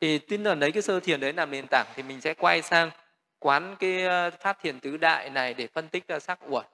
Thì 0.00 0.18
tin 0.18 0.42
là 0.42 0.54
lấy 0.54 0.72
cái 0.72 0.82
sơ 0.82 1.00
thiền 1.00 1.20
đấy 1.20 1.32
làm 1.32 1.50
nền 1.50 1.66
tảng 1.70 1.86
thì 1.94 2.02
mình 2.02 2.20
sẽ 2.20 2.34
quay 2.34 2.62
sang 2.62 2.90
quán 3.38 3.76
cái 3.78 4.04
ờ, 4.04 4.30
pháp 4.40 4.58
thiền 4.62 4.80
tứ 4.80 4.96
đại 4.96 5.30
này 5.30 5.54
để 5.54 5.66
phân 5.66 5.88
tích 5.88 6.08
ra 6.08 6.18
sắc 6.18 6.38
uẩn. 6.48 6.64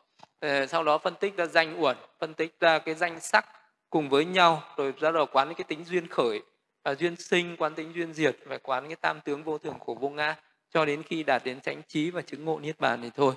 Ờ, 0.41 0.67
sau 0.67 0.85
đó 0.85 0.99
phân 0.99 1.15
tích 1.15 1.37
ra 1.37 1.47
danh 1.47 1.83
uẩn 1.83 1.97
phân 2.19 2.35
tích 2.35 2.61
ra 2.61 2.79
cái 2.79 2.95
danh 2.95 3.21
sắc 3.21 3.47
cùng 3.91 4.09
với 4.09 4.25
nhau 4.25 4.63
rồi 4.77 4.93
ra 5.01 5.11
đầu 5.11 5.27
quán 5.27 5.55
cái 5.55 5.65
tính 5.65 5.85
duyên 5.85 6.09
khởi 6.09 6.43
à, 6.83 6.95
duyên 6.95 7.17
sinh 7.17 7.57
quán 7.57 7.75
tính 7.75 7.93
duyên 7.95 8.15
diệt 8.15 8.37
và 8.45 8.59
quán 8.59 8.87
cái 8.87 8.97
tam 8.97 9.21
tướng 9.21 9.45
vô 9.45 9.59
thường 9.59 9.79
của 9.79 9.95
vô 9.95 10.09
ngã 10.09 10.37
cho 10.71 10.85
đến 10.85 11.03
khi 11.03 11.23
đạt 11.23 11.45
đến 11.45 11.61
chánh 11.61 11.83
trí 11.89 12.11
và 12.11 12.23
chứng 12.23 12.45
ngộ 12.45 12.59
niết 12.59 12.81
bàn 12.81 13.01
thì 13.03 13.11
thôi. 13.17 13.35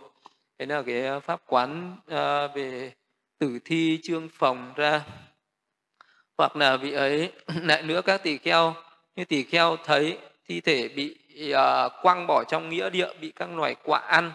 Thế 0.59 0.65
là 0.65 0.81
cái 0.81 1.05
ờ, 1.05 1.19
pháp 1.19 1.41
quán 1.47 1.97
à, 2.07 2.47
về 2.47 2.91
tử 3.39 3.59
thi 3.65 3.99
trương 4.03 4.29
phòng 4.29 4.73
ra 4.75 5.01
hoặc 6.37 6.55
là 6.55 6.77
vị 6.77 6.91
ấy 6.91 7.31
lại 7.63 7.83
nữa 7.83 8.01
các 8.01 8.23
tỳ 8.23 8.37
kheo. 8.37 8.73
Như 9.15 9.25
tỳ 9.25 9.43
kheo 9.43 9.77
thấy 9.85 10.17
thi 10.47 10.61
thể 10.61 10.87
bị 10.87 11.15
uh, 11.53 11.91
quăng 12.01 12.27
bỏ 12.27 12.43
trong 12.43 12.69
nghĩa 12.69 12.89
địa 12.89 13.13
bị 13.21 13.31
các 13.35 13.49
loài 13.49 13.75
quạ 13.83 13.99
ăn 13.99 14.31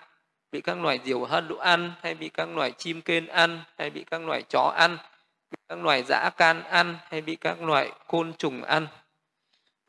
bị 0.52 0.60
các 0.60 0.78
loài 0.78 1.00
diều 1.04 1.24
hân 1.24 1.48
lũ 1.48 1.56
ăn 1.56 1.92
hay 2.02 2.14
bị 2.14 2.28
các 2.28 2.48
loài 2.48 2.72
chim 2.78 3.00
kên 3.00 3.26
ăn 3.26 3.60
hay 3.78 3.90
bị 3.90 4.04
các 4.10 4.20
loài 4.20 4.42
chó 4.42 4.62
ăn 4.62 4.98
bị 5.50 5.56
các 5.68 5.78
loài 5.78 6.02
dã 6.02 6.30
can 6.36 6.62
ăn 6.62 6.96
hay 7.08 7.20
bị 7.20 7.36
các 7.36 7.62
loài 7.62 7.92
côn 8.06 8.32
trùng 8.38 8.62
ăn 8.62 8.86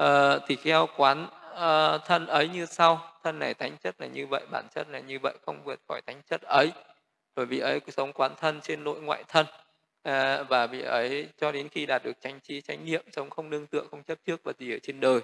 à, 0.02 0.40
thì 0.48 0.56
kheo 0.56 0.88
quán 0.98 1.28
à, 1.56 1.98
thân 1.98 2.28
ấy 2.28 2.48
như 2.48 2.66
sau. 2.66 3.08
Thân 3.24 3.40
này 3.40 3.54
tánh 3.54 3.78
chất 3.78 3.96
là 4.02 4.08
như 4.08 4.28
vậy 4.28 4.42
bản 4.52 4.66
chất 4.76 4.88
là 4.90 5.00
như 5.00 5.20
vậy 5.24 5.34
không 5.46 5.64
vượt 5.64 5.80
khỏi 5.88 6.02
tánh 6.06 6.22
chất 6.30 6.42
ấy. 6.42 6.72
Bởi 7.36 7.46
vì 7.46 7.60
ấy 7.60 7.82
sống 7.88 8.14
quán 8.14 8.32
thân 8.38 8.62
trên 8.62 8.84
nội 8.84 9.02
ngoại 9.02 9.24
thân. 9.28 9.46
À, 10.04 10.44
và 10.44 10.68
vì 10.68 10.82
ấy 10.82 11.28
cho 11.38 11.52
đến 11.52 11.70
khi 11.70 11.86
đạt 11.86 12.04
được 12.04 12.22
chánh 12.22 12.40
trí 12.40 12.62
chánh 12.62 12.86
niệm 12.86 13.02
sống 13.12 13.30
không 13.30 13.50
nương 13.50 13.68
tựa 13.68 13.84
không 13.92 14.04
chấp 14.04 14.18
trước 14.26 14.44
và 14.44 14.54
gì 14.60 14.72
ở 14.76 14.78
trên 14.84 15.00
đời. 15.00 15.20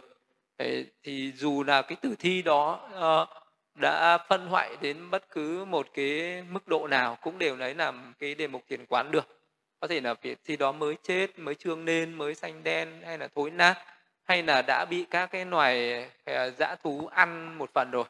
Đấy, 0.57 0.85
thì 1.03 1.31
dù 1.35 1.63
là 1.63 1.81
cái 1.81 1.97
tử 2.01 2.15
thi 2.19 2.41
đó 2.41 2.89
uh, 2.95 3.29
đã 3.75 4.17
phân 4.17 4.47
hoại 4.47 4.75
đến 4.81 5.09
bất 5.11 5.29
cứ 5.29 5.65
một 5.65 5.87
cái 5.93 6.43
mức 6.49 6.67
độ 6.67 6.87
nào 6.87 7.17
cũng 7.21 7.39
đều 7.39 7.55
lấy 7.55 7.75
làm 7.75 8.13
cái 8.19 8.35
đề 8.35 8.47
mục 8.47 8.63
thiền 8.69 8.85
quán 8.85 9.11
được. 9.11 9.27
Có 9.79 9.87
thể 9.87 10.01
là 10.01 10.13
việc 10.13 10.37
thi 10.45 10.55
đó 10.55 10.71
mới 10.71 10.95
chết 11.03 11.39
mới 11.39 11.55
trương 11.55 11.85
nên 11.85 12.13
mới 12.13 12.35
xanh 12.35 12.63
đen 12.63 13.01
hay 13.05 13.17
là 13.17 13.27
thối 13.35 13.51
nát 13.51 13.96
hay 14.27 14.43
là 14.43 14.61
đã 14.61 14.85
bị 14.85 15.05
các 15.09 15.31
cái 15.31 15.45
loài 15.45 16.05
ờ, 16.25 16.51
dã 16.51 16.75
thú 16.83 17.07
ăn 17.11 17.57
một 17.57 17.69
phần 17.73 17.91
rồi 17.91 18.03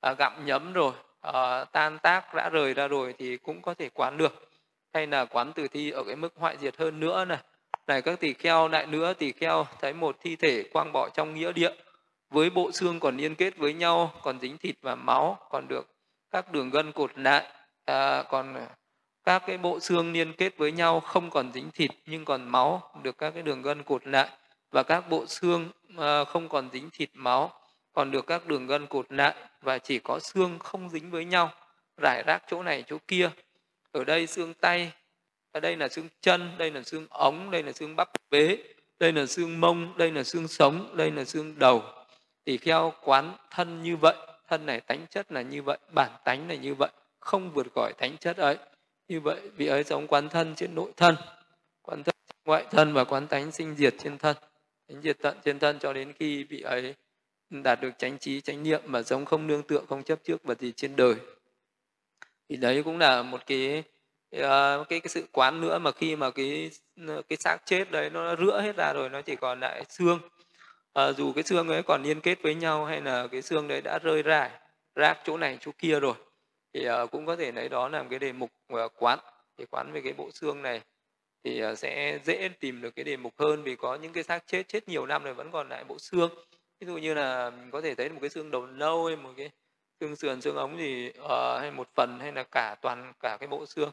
à, 0.00 0.12
gặm 0.12 0.46
nhấm 0.46 0.72
rồi 0.72 0.92
à, 1.20 1.64
tan 1.64 1.98
tác 1.98 2.34
đã 2.34 2.48
rời 2.48 2.74
ra 2.74 2.88
rồi 2.88 3.14
thì 3.18 3.36
cũng 3.36 3.62
có 3.62 3.74
thể 3.74 3.88
quán 3.94 4.16
được. 4.18 4.50
Hay 4.94 5.06
là 5.06 5.24
quán 5.24 5.52
tử 5.52 5.68
thi 5.68 5.90
ở 5.90 6.04
cái 6.04 6.16
mức 6.16 6.32
hoại 6.36 6.56
diệt 6.58 6.76
hơn 6.76 7.00
nữa 7.00 7.24
này. 7.24 7.38
Này 7.86 8.02
các 8.02 8.20
tỳ 8.20 8.32
kheo 8.32 8.68
lại 8.68 8.86
nữa 8.86 9.12
tỳ 9.18 9.32
kheo 9.32 9.66
thấy 9.80 9.92
một 9.92 10.16
thi 10.20 10.36
thể 10.36 10.62
quang 10.72 10.92
bỏ 10.92 11.08
trong 11.14 11.34
nghĩa 11.34 11.52
địa 11.52 11.70
với 12.30 12.50
bộ 12.50 12.72
xương 12.72 13.00
còn 13.00 13.16
liên 13.16 13.34
kết 13.34 13.56
với 13.56 13.74
nhau 13.74 14.12
còn 14.22 14.40
dính 14.40 14.58
thịt 14.58 14.74
và 14.82 14.94
máu 14.94 15.38
còn 15.50 15.68
được 15.68 15.88
các 16.30 16.52
đường 16.52 16.70
gân 16.70 16.92
cột 16.92 17.18
lại 17.18 17.44
à, 17.84 18.22
còn 18.22 18.54
các 19.24 19.42
cái 19.46 19.58
bộ 19.58 19.80
xương 19.80 20.12
liên 20.12 20.32
kết 20.32 20.56
với 20.56 20.72
nhau 20.72 21.00
không 21.00 21.30
còn 21.30 21.52
dính 21.52 21.70
thịt 21.74 21.90
nhưng 22.06 22.24
còn 22.24 22.48
máu 22.48 22.90
được 23.02 23.18
các 23.18 23.30
cái 23.30 23.42
đường 23.42 23.62
gân 23.62 23.82
cột 23.82 24.06
lại 24.06 24.28
và 24.76 24.82
các 24.82 25.08
bộ 25.08 25.26
xương 25.26 25.68
ờ, 25.96 26.24
không 26.24 26.48
còn 26.48 26.68
dính 26.72 26.90
thịt 26.92 27.10
máu, 27.14 27.52
còn 27.92 28.10
được 28.10 28.26
các 28.26 28.46
đường 28.46 28.66
gân 28.66 28.86
cột 28.86 29.12
lại 29.12 29.34
và 29.62 29.78
chỉ 29.78 29.98
có 29.98 30.18
xương 30.18 30.58
không 30.58 30.90
dính 30.90 31.10
với 31.10 31.24
nhau. 31.24 31.50
Rải 32.02 32.22
rác 32.26 32.42
chỗ 32.48 32.62
này 32.62 32.84
chỗ 32.86 32.98
kia. 33.08 33.30
Ở 33.92 34.04
đây 34.04 34.26
xương 34.26 34.54
tay 34.54 34.92
ở 35.52 35.60
đây 35.60 35.76
là 35.76 35.88
xương 35.88 36.08
chân, 36.20 36.50
đây 36.58 36.70
là 36.70 36.82
xương 36.82 37.06
ống, 37.10 37.50
đây 37.50 37.62
là 37.62 37.72
xương 37.72 37.96
bắp 37.96 38.08
bế, 38.30 38.58
đây 38.98 39.12
là 39.12 39.26
xương 39.26 39.60
mông, 39.60 39.98
đây 39.98 40.12
là 40.12 40.22
xương 40.22 40.48
sống, 40.48 40.96
đây 40.96 41.10
là 41.10 41.24
xương 41.24 41.58
đầu. 41.58 41.82
Thì 42.46 42.58
theo 42.58 42.92
quán 43.02 43.36
thân 43.50 43.82
như 43.82 43.96
vậy, 43.96 44.16
thân 44.48 44.66
này 44.66 44.80
tánh 44.80 45.06
chất 45.10 45.32
là 45.32 45.42
như 45.42 45.62
vậy, 45.62 45.78
bản 45.92 46.10
tánh 46.24 46.48
là 46.48 46.54
như 46.54 46.74
vậy, 46.74 46.90
không 47.20 47.50
vượt 47.52 47.66
khỏi 47.74 47.92
tánh 47.98 48.16
chất 48.16 48.36
ấy. 48.36 48.56
Như 49.08 49.20
vậy 49.20 49.40
vị 49.56 49.66
ấy 49.66 49.84
sống 49.84 50.06
quán 50.06 50.28
thân 50.28 50.54
trên 50.54 50.74
nội 50.74 50.92
thân, 50.96 51.16
quán 51.82 52.02
thân 52.02 52.14
ngoại 52.44 52.64
thân 52.70 52.92
và 52.92 53.04
quán 53.04 53.26
tánh 53.26 53.52
sinh 53.52 53.74
diệt 53.74 53.94
trên 53.98 54.18
thân 54.18 54.36
đến 54.88 55.02
diệt 55.02 55.16
tận 55.22 55.36
trên 55.44 55.58
thân 55.58 55.78
cho 55.78 55.92
đến 55.92 56.12
khi 56.18 56.44
vị 56.44 56.60
ấy 56.60 56.94
đạt 57.50 57.80
được 57.80 57.90
chánh 57.98 58.18
trí 58.18 58.40
chánh 58.40 58.62
niệm 58.62 58.80
mà 58.84 59.02
sống 59.02 59.24
không 59.24 59.46
nương 59.46 59.62
tựa 59.62 59.80
không 59.88 60.02
chấp 60.02 60.18
trước 60.24 60.44
vật 60.44 60.60
gì 60.60 60.72
trên 60.72 60.96
đời. 60.96 61.14
Thì 62.48 62.56
đấy 62.56 62.82
cũng 62.82 62.98
là 62.98 63.22
một 63.22 63.46
cái 63.46 63.82
ờ, 64.30 64.84
cái 64.88 65.00
cái 65.00 65.08
sự 65.08 65.26
quán 65.32 65.60
nữa 65.60 65.78
mà 65.78 65.92
khi 65.92 66.16
mà 66.16 66.30
cái 66.30 66.70
cái 67.28 67.36
xác 67.36 67.56
chết 67.64 67.90
đấy 67.90 68.10
nó 68.10 68.36
rửa 68.36 68.60
hết 68.60 68.76
ra 68.76 68.92
rồi 68.92 69.08
nó 69.08 69.22
chỉ 69.22 69.36
còn 69.36 69.60
lại 69.60 69.84
xương. 69.88 70.18
À, 70.92 71.12
dù 71.12 71.32
cái 71.32 71.44
xương 71.44 71.68
ấy 71.68 71.82
còn 71.82 72.02
liên 72.02 72.20
kết 72.20 72.42
với 72.42 72.54
nhau 72.54 72.84
hay 72.84 73.00
là 73.00 73.26
cái 73.26 73.42
xương 73.42 73.68
đấy 73.68 73.80
đã 73.80 73.98
rơi 74.02 74.22
rải 74.22 74.50
rác 74.94 75.18
chỗ 75.24 75.36
này 75.36 75.58
chỗ 75.60 75.70
kia 75.78 76.00
rồi 76.00 76.14
thì 76.76 76.88
uh, 76.88 77.10
cũng 77.10 77.26
có 77.26 77.36
thể 77.36 77.52
lấy 77.52 77.68
đó 77.68 77.88
làm 77.88 78.08
cái 78.08 78.18
đề 78.18 78.32
mục 78.32 78.50
uh, 78.72 78.92
quán 78.98 79.18
thì 79.58 79.64
quán 79.70 79.92
về 79.92 80.00
cái 80.04 80.12
bộ 80.12 80.30
xương 80.30 80.62
này 80.62 80.80
thì 81.46 81.60
à, 81.60 81.74
sẽ 81.74 82.18
dễ 82.24 82.48
tìm 82.60 82.80
được 82.80 82.96
cái 82.96 83.04
đề 83.04 83.16
mục 83.16 83.34
hơn 83.38 83.62
vì 83.62 83.76
có 83.76 83.94
những 83.94 84.12
cái 84.12 84.22
xác 84.22 84.46
chết 84.46 84.68
chết 84.68 84.88
nhiều 84.88 85.06
năm 85.06 85.22
rồi 85.22 85.34
vẫn 85.34 85.50
còn 85.52 85.68
lại 85.68 85.84
bộ 85.84 85.98
xương. 85.98 86.30
Ví 86.80 86.86
dụ 86.86 86.96
như 86.96 87.14
là 87.14 87.50
mình 87.50 87.70
có 87.70 87.80
thể 87.80 87.94
thấy 87.94 88.08
một 88.08 88.18
cái 88.20 88.30
xương 88.30 88.50
đầu 88.50 88.66
lâu, 88.66 89.06
hay 89.06 89.16
một 89.16 89.32
cái 89.36 89.50
xương 90.00 90.16
sườn 90.16 90.40
xương 90.40 90.56
ống 90.56 90.78
gì 90.78 91.12
uh, 91.24 91.60
hay 91.60 91.70
một 91.70 91.88
phần 91.94 92.18
hay 92.20 92.32
là 92.32 92.42
cả 92.42 92.76
toàn 92.82 93.12
cả 93.20 93.36
cái 93.40 93.46
bộ 93.48 93.66
xương 93.66 93.90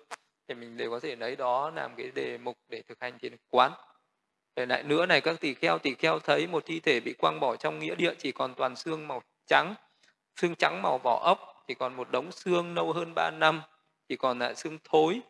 thì 0.47 0.55
mình 0.55 0.77
đều 0.77 0.91
có 0.91 0.99
thể 0.99 1.15
lấy 1.15 1.35
đó 1.35 1.71
làm 1.75 1.95
cái 1.95 2.11
đề 2.15 2.37
mục 2.37 2.57
để 2.69 2.81
thực 2.81 3.01
hành 3.01 3.19
thiền 3.19 3.35
quán. 3.49 3.71
Để 4.55 4.65
lại 4.65 4.83
nữa 4.83 5.05
này 5.05 5.21
các 5.21 5.39
tỳ 5.39 5.53
kheo 5.53 5.77
tỳ 5.77 5.93
kheo 5.93 6.19
thấy 6.19 6.47
một 6.47 6.65
thi 6.65 6.79
thể 6.79 6.99
bị 6.99 7.13
quăng 7.13 7.39
bỏ 7.39 7.55
trong 7.55 7.79
nghĩa 7.79 7.95
địa 7.95 8.13
chỉ 8.17 8.31
còn 8.31 8.53
toàn 8.53 8.75
xương 8.75 9.07
màu 9.07 9.21
trắng 9.47 9.75
xương 10.35 10.55
trắng 10.55 10.81
màu 10.81 10.97
vỏ 10.97 11.19
ốc 11.23 11.63
chỉ 11.67 11.73
còn 11.73 11.95
một 11.95 12.11
đống 12.11 12.31
xương 12.31 12.75
lâu 12.75 12.93
hơn 12.93 13.13
3 13.15 13.31
năm 13.31 13.61
chỉ 14.09 14.15
còn 14.15 14.39
lại 14.39 14.55
xương 14.55 14.77
thối 14.83 15.21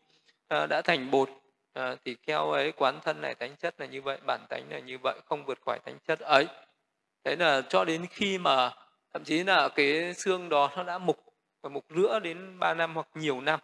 à, 0.47 0.65
đã 0.65 0.81
thành 0.81 1.12
bột 1.12 1.29
à, 1.73 1.95
thì 2.05 2.15
kheo 2.23 2.51
ấy 2.51 2.71
quán 2.71 2.99
thân 3.03 3.21
này 3.21 3.36
thánh 3.36 3.55
chất 3.55 3.75
là 3.79 3.86
như 3.86 4.01
vậy 4.01 4.17
bản 4.25 4.45
tánh 4.49 4.63
là 4.69 4.79
như 4.79 4.97
vậy 5.03 5.19
không 5.25 5.45
vượt 5.45 5.59
khỏi 5.65 5.79
thánh 5.86 5.97
chất 6.07 6.19
ấy. 6.19 6.47
Thế 7.23 7.36
là 7.36 7.62
cho 7.69 7.86
đến 7.86 8.05
khi 8.09 8.38
mà 8.38 8.71
thậm 9.13 9.23
chí 9.23 9.43
là 9.43 9.69
cái 9.69 10.13
xương 10.13 10.49
đó 10.49 10.71
nó 10.77 10.83
đã 10.83 10.97
mục 10.97 11.17
và 11.62 11.69
mục 11.69 11.86
rữa 11.89 12.19
đến 12.19 12.59
3 12.59 12.73
năm 12.73 12.95
hoặc 12.95 13.07
nhiều 13.15 13.41
năm 13.41 13.59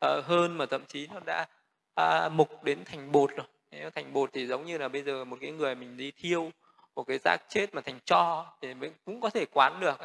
à, 0.00 0.08
hơn 0.24 0.58
mà 0.58 0.66
thậm 0.66 0.84
chí 0.86 1.06
nó 1.14 1.20
đã 1.26 1.46
à, 1.94 2.28
mục 2.28 2.64
đến 2.64 2.84
thành 2.84 3.12
bột 3.12 3.30
rồi. 3.36 3.46
Nếu 3.70 3.90
thành 3.90 4.12
bột 4.12 4.30
thì 4.32 4.46
giống 4.46 4.66
như 4.66 4.78
là 4.78 4.88
bây 4.88 5.02
giờ 5.02 5.24
một 5.24 5.38
cái 5.40 5.50
người 5.50 5.74
mình 5.74 5.96
đi 5.96 6.10
thiêu 6.10 6.50
một 6.94 7.04
cái 7.04 7.18
xác 7.18 7.38
chết 7.48 7.74
mà 7.74 7.80
thành 7.80 7.98
cho 8.04 8.46
thì 8.62 8.74
mình 8.74 8.92
cũng 9.04 9.20
có 9.20 9.30
thể 9.30 9.44
quán 9.52 9.80
được 9.80 9.96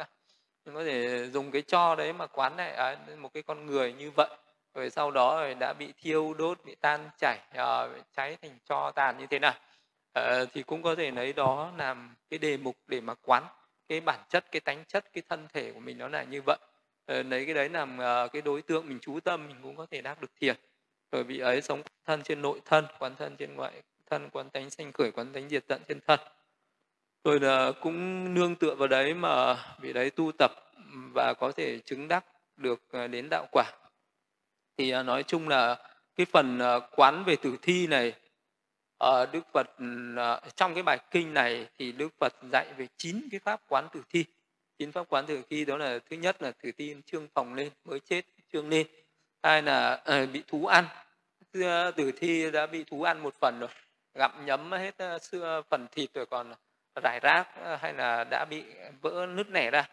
mình 0.64 0.74
có 0.74 0.84
thể 0.84 1.28
dùng 1.30 1.50
cái 1.50 1.62
cho 1.62 1.94
đấy 1.94 2.12
mà 2.12 2.26
quán 2.26 2.56
lại 2.56 2.72
à, 2.72 2.96
một 3.18 3.32
cái 3.34 3.42
con 3.42 3.66
người 3.66 3.92
như 3.92 4.10
vậy 4.10 4.28
rồi 4.78 4.90
sau 4.90 5.10
đó 5.10 5.40
rồi 5.40 5.54
đã 5.54 5.72
bị 5.72 5.92
thiêu 5.98 6.34
đốt 6.34 6.58
bị 6.64 6.74
tan 6.80 7.10
chảy 7.18 7.38
uh, 7.50 8.04
cháy 8.16 8.36
thành 8.42 8.58
cho 8.64 8.90
tàn 8.90 9.18
như 9.18 9.26
thế 9.26 9.38
nào. 9.38 9.54
Uh, 10.18 10.48
thì 10.54 10.62
cũng 10.62 10.82
có 10.82 10.94
thể 10.94 11.10
lấy 11.10 11.32
đó 11.32 11.72
làm 11.76 12.14
cái 12.30 12.38
đề 12.38 12.56
mục 12.56 12.76
để 12.86 13.00
mà 13.00 13.14
quán 13.14 13.44
cái 13.88 14.00
bản 14.00 14.20
chất 14.28 14.52
cái 14.52 14.60
tánh 14.60 14.84
chất 14.84 15.12
cái 15.12 15.22
thân 15.28 15.46
thể 15.52 15.72
của 15.72 15.80
mình 15.80 15.98
nó 15.98 16.08
là 16.08 16.22
như 16.22 16.42
vậy. 16.46 16.58
Uh, 17.12 17.26
lấy 17.26 17.44
cái 17.44 17.54
đấy 17.54 17.68
làm 17.68 17.98
uh, 17.98 18.32
cái 18.32 18.42
đối 18.42 18.62
tượng 18.62 18.88
mình 18.88 18.98
chú 19.00 19.20
tâm 19.20 19.48
mình 19.48 19.56
cũng 19.62 19.76
có 19.76 19.86
thể 19.90 20.00
đắc 20.00 20.20
được 20.20 20.30
thiền. 20.40 20.56
Rồi 21.12 21.24
vị 21.24 21.38
ấy 21.38 21.62
sống 21.62 21.82
thân 22.06 22.22
trên 22.22 22.42
nội 22.42 22.60
thân 22.64 22.86
quán 22.98 23.16
thân 23.16 23.36
trên 23.36 23.54
ngoại 23.54 23.72
thân 24.10 24.30
quán 24.30 24.50
tánh 24.50 24.70
sanh 24.70 24.92
khởi 24.92 25.10
quán 25.10 25.32
tánh 25.32 25.48
diệt 25.48 25.64
tận 25.66 25.82
trên 25.88 26.00
thân. 26.06 26.20
Rồi 27.24 27.40
là 27.40 27.72
cũng 27.80 28.34
nương 28.34 28.56
tựa 28.56 28.74
vào 28.74 28.88
đấy 28.88 29.14
mà 29.14 29.56
vị 29.80 29.92
đấy 29.92 30.10
tu 30.10 30.32
tập 30.38 30.50
và 31.14 31.34
có 31.34 31.52
thể 31.52 31.78
chứng 31.78 32.08
đắc 32.08 32.24
được 32.56 32.80
đến 33.10 33.28
đạo 33.30 33.46
quả 33.52 33.64
thì 34.78 34.90
à, 34.90 35.02
nói 35.02 35.22
chung 35.22 35.48
là 35.48 35.76
cái 36.16 36.26
phần 36.32 36.58
à, 36.58 36.78
quán 36.90 37.24
về 37.24 37.36
tử 37.36 37.56
thi 37.62 37.86
này 37.86 38.12
ờ, 38.98 39.26
Đức 39.32 39.40
Phật 39.52 39.66
à, 40.16 40.40
trong 40.56 40.74
cái 40.74 40.82
bài 40.82 40.98
kinh 41.10 41.34
này 41.34 41.66
thì 41.78 41.92
Đức 41.92 42.08
Phật 42.20 42.32
dạy 42.52 42.66
về 42.76 42.86
chín 42.96 43.28
cái 43.30 43.40
pháp 43.40 43.60
quán 43.68 43.88
tử 43.92 44.02
thi. 44.10 44.24
Chín 44.78 44.92
pháp 44.92 45.08
quán 45.08 45.26
tử 45.26 45.42
thi 45.50 45.64
đó 45.64 45.76
là, 45.76 45.98
thứ 46.10 46.16
nhất 46.16 46.42
là 46.42 46.52
tử 46.62 46.72
thi 46.78 46.96
trương 47.06 47.28
phòng 47.34 47.54
lên, 47.54 47.70
mới 47.84 48.00
chết 48.00 48.24
trương 48.52 48.68
lên. 48.68 48.86
Hai 49.42 49.62
là 49.62 50.00
ờ, 50.04 50.26
bị 50.26 50.42
thú 50.48 50.66
ăn. 50.66 50.84
Tử 51.96 52.12
thi 52.16 52.50
đã 52.50 52.66
bị 52.66 52.84
thú 52.84 53.02
ăn 53.02 53.22
một 53.22 53.34
phần 53.40 53.60
rồi, 53.60 53.68
gặm 54.14 54.46
nhấm 54.46 54.72
hết 54.72 54.94
xưa 55.22 55.62
phần 55.70 55.86
thịt 55.92 56.14
rồi 56.14 56.26
còn 56.26 56.52
rải 57.02 57.20
rác 57.20 57.48
hay 57.80 57.94
là 57.94 58.24
đã 58.24 58.44
bị 58.44 58.64
vỡ 59.00 59.26
nứt 59.26 59.48
nẻ 59.48 59.70
ra. 59.70 59.88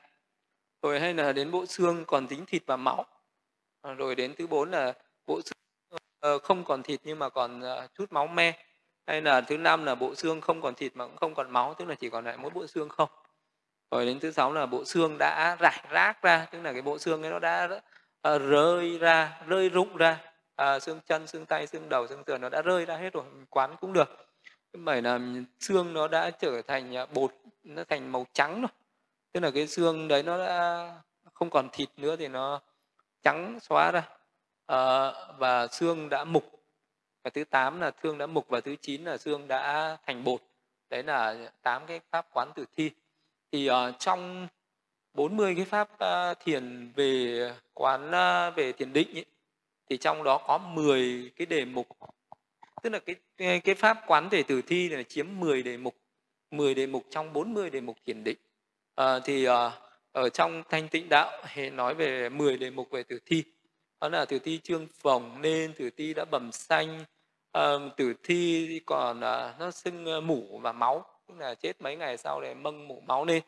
Rồi 0.81 0.99
hay 0.99 1.13
là 1.13 1.33
đến 1.33 1.51
bộ 1.51 1.65
xương 1.65 2.05
còn 2.07 2.27
dính 2.27 2.45
thịt 2.45 2.63
và 2.65 2.77
máu. 2.77 3.05
Ờ, 3.85 3.93
rồi 3.93 4.15
đến 4.15 4.33
thứ 4.37 4.47
bốn 4.47 4.71
là 4.71 4.93
bộ 5.27 5.41
xương 5.41 5.99
ờ, 6.19 6.39
không 6.39 6.63
còn 6.63 6.83
thịt 6.83 6.99
nhưng 7.03 7.19
mà 7.19 7.29
còn 7.29 7.61
ờ, 7.61 7.87
chút 7.93 8.11
máu 8.11 8.27
me. 8.27 8.53
Hay 9.07 9.21
là 9.21 9.41
thứ 9.41 9.57
năm 9.57 9.85
là 9.85 9.95
bộ 9.95 10.15
xương 10.15 10.41
không 10.41 10.61
còn 10.61 10.75
thịt 10.75 10.95
mà 10.95 11.07
cũng 11.07 11.15
không 11.15 11.33
còn 11.35 11.51
máu 11.51 11.73
tức 11.73 11.85
là 11.87 11.95
chỉ 11.95 12.09
còn 12.09 12.25
lại 12.25 12.37
mỗi 12.37 12.49
bộ 12.49 12.67
xương 12.67 12.89
không. 12.89 13.09
Rồi 13.91 14.05
đến 14.05 14.19
thứ 14.19 14.31
sáu 14.31 14.53
là 14.53 14.65
bộ 14.65 14.85
xương 14.85 15.17
đã 15.19 15.57
rải 15.59 15.85
rác 15.89 16.21
ra 16.21 16.47
tức 16.51 16.61
là 16.61 16.73
cái 16.73 16.81
bộ 16.81 16.97
xương 16.97 17.23
ấy 17.23 17.31
nó 17.31 17.39
đã 17.39 17.69
rơi 18.39 18.97
ra 18.97 19.41
rơi 19.47 19.69
rụng 19.69 19.97
ra. 19.97 20.19
À, 20.55 20.79
xương 20.79 20.99
chân 21.07 21.27
xương 21.27 21.45
tay 21.45 21.67
xương 21.67 21.89
đầu 21.89 22.07
xương 22.07 22.23
sườn 22.27 22.41
nó 22.41 22.49
đã 22.49 22.61
rơi 22.61 22.85
ra 22.85 22.97
hết 22.97 23.13
rồi 23.13 23.25
quán 23.49 23.75
cũng 23.81 23.93
được. 23.93 24.09
Thứ 24.73 24.79
bảy 24.83 25.01
là 25.01 25.19
xương 25.59 25.93
nó 25.93 26.07
đã 26.07 26.31
trở 26.31 26.61
thành 26.61 26.93
bột 27.13 27.31
nó 27.63 27.83
thành 27.83 28.11
màu 28.11 28.25
trắng 28.33 28.61
rồi. 28.61 28.69
Tức 29.33 29.39
là 29.39 29.51
cái 29.51 29.67
xương 29.67 30.07
đấy 30.07 30.23
nó 30.23 30.37
đã 30.37 30.89
không 31.33 31.49
còn 31.49 31.69
thịt 31.71 31.89
nữa 31.97 32.15
thì 32.15 32.27
nó 32.27 32.61
trắng 33.25 33.59
xóa 33.61 33.91
ra. 33.91 34.09
À, 34.65 35.11
và 35.37 35.67
xương 35.67 36.09
đã 36.09 36.23
mục. 36.23 36.43
Và 37.23 37.29
thứ 37.29 37.43
tám 37.43 37.81
là 37.81 37.91
xương 38.03 38.17
đã 38.17 38.27
mục 38.27 38.47
và 38.49 38.61
thứ 38.61 38.75
chín 38.81 39.03
là 39.03 39.17
xương 39.17 39.47
đã 39.47 39.97
thành 40.05 40.23
bột. 40.23 40.41
Đấy 40.89 41.03
là 41.03 41.51
tám 41.61 41.85
cái 41.87 41.99
pháp 42.11 42.27
quán 42.33 42.51
tử 42.55 42.65
thi. 42.77 42.91
Thì 43.51 43.69
uh, 43.69 43.75
trong 43.99 44.47
40 45.13 45.55
cái 45.55 45.65
pháp 45.65 45.89
uh, 45.93 46.39
thiền 46.39 46.91
về 46.95 47.51
quán 47.73 48.07
uh, 48.07 48.55
về 48.55 48.71
thiền 48.71 48.93
định 48.93 49.17
ấy, 49.17 49.25
thì 49.89 49.97
trong 49.97 50.23
đó 50.23 50.37
có 50.47 50.57
10 50.57 51.31
cái 51.35 51.45
đề 51.45 51.65
mục. 51.65 51.87
Tức 52.83 52.89
là 52.89 52.99
cái 53.37 53.59
cái 53.59 53.75
pháp 53.75 54.03
quán 54.07 54.29
về 54.29 54.43
tử 54.43 54.61
thi 54.61 54.89
này 54.89 55.03
chiếm 55.03 55.27
10 55.39 55.63
đề 55.63 55.77
mục. 55.77 55.95
10 56.51 56.73
đề 56.75 56.87
mục 56.87 57.03
trong 57.09 57.33
40 57.33 57.69
đề 57.69 57.81
mục 57.81 57.97
thiền 58.05 58.23
định. 58.23 58.37
À, 58.95 59.19
thì 59.19 59.49
uh, 59.49 59.55
ở 60.15 60.29
trong 60.29 60.63
thanh 60.69 60.87
tịnh 60.87 61.09
đạo 61.09 61.31
hệ 61.43 61.69
nói 61.69 61.95
về 61.95 62.29
10 62.29 62.57
đề 62.57 62.69
mục 62.69 62.91
về 62.91 63.03
tử 63.03 63.19
thi. 63.25 63.43
Đó 64.01 64.09
là 64.09 64.25
tử 64.25 64.39
thi 64.39 64.59
trương 64.63 64.87
phồng 65.01 65.41
nên 65.41 65.73
tử 65.73 65.89
thi 65.97 66.13
đã 66.13 66.25
bầm 66.25 66.51
xanh 66.51 67.05
um, 67.53 67.89
tử 67.97 68.13
thi 68.23 68.81
còn 68.85 69.17
uh, 69.17 69.59
nó 69.59 69.71
sưng 69.71 70.05
à, 70.05 70.19
mủ 70.19 70.59
và 70.61 70.71
máu 70.71 71.05
tức 71.27 71.33
là 71.39 71.55
chết 71.55 71.81
mấy 71.81 71.95
ngày 71.95 72.17
sau 72.17 72.41
để 72.41 72.53
mâng 72.53 72.87
mủ 72.87 73.01
máu 73.07 73.25
lên. 73.25 73.43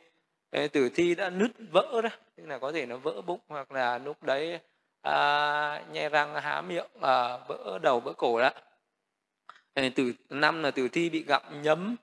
Tử 0.51 0.89
thi 0.95 1.15
đã 1.15 1.29
nứt 1.29 1.51
vỡ 1.71 2.01
ra 2.03 2.09
tức 2.35 2.45
là 2.45 2.59
có 2.59 2.71
thể 2.71 2.85
nó 2.85 2.97
vỡ 2.97 3.21
bụng 3.21 3.39
hoặc 3.47 3.71
là 3.71 3.97
lúc 3.97 4.23
đấy 4.23 4.59
à, 5.01 5.83
nhe 5.91 6.09
răng 6.09 6.35
há 6.35 6.61
miệng 6.61 6.87
à, 7.01 7.37
vỡ 7.47 7.79
đầu 7.81 7.99
vỡ 7.99 8.13
cổ 8.17 8.39
đó. 8.39 8.49
Từ 9.95 10.13
năm 10.29 10.63
là 10.63 10.71
tử 10.71 10.87
thi 10.87 11.09
bị 11.09 11.23
gặm 11.23 11.61
nhấm 11.61 11.95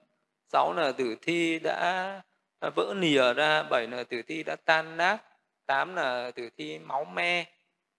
sáu 0.52 0.72
là 0.72 0.92
tử 0.92 1.16
thi 1.22 1.58
đã 1.58 2.22
vỡ 2.70 2.94
nìa 2.96 3.34
ra 3.34 3.62
bảy 3.62 3.86
là 3.86 4.04
tử 4.04 4.22
thi 4.22 4.42
đã 4.42 4.56
tan 4.56 4.96
nát 4.96 5.18
tám 5.66 5.94
là 5.94 6.30
tử 6.30 6.50
thi 6.56 6.78
máu 6.78 7.04
me 7.04 7.44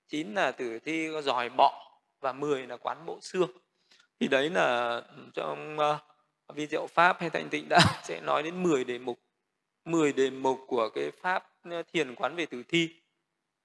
chín 0.08 0.34
là 0.34 0.52
tử 0.52 0.80
thi 0.80 1.10
có 1.12 1.22
giòi 1.22 1.50
bọ 1.50 2.00
và 2.22 2.34
mười 2.34 2.68
là 2.68 2.78
quán 2.78 3.06
bộ 3.06 3.20
xương. 3.22 3.50
Thì 4.20 4.28
đấy 4.28 4.50
là 4.50 4.96
ừ, 4.96 5.24
trong 5.34 5.78
uh, 5.78 6.56
vi 6.56 6.68
diệu 6.68 6.88
pháp 6.88 7.18
hay 7.20 7.30
thanh 7.30 7.50
tịnh 7.50 7.70
đã 7.70 7.80
sẽ 8.04 8.22
nói 8.22 8.44
đến 8.44 8.64
10 8.64 8.84
đề 8.84 9.00
mục 9.00 9.20
10 9.86 10.14
đề 10.14 10.30
mục 10.30 10.60
của 10.68 10.90
cái 10.90 11.12
pháp 11.22 11.44
ờ, 11.64 11.84
thiền 11.94 12.16
quán 12.16 12.36
về 12.36 12.46
tử 12.46 12.64
thi. 12.68 12.90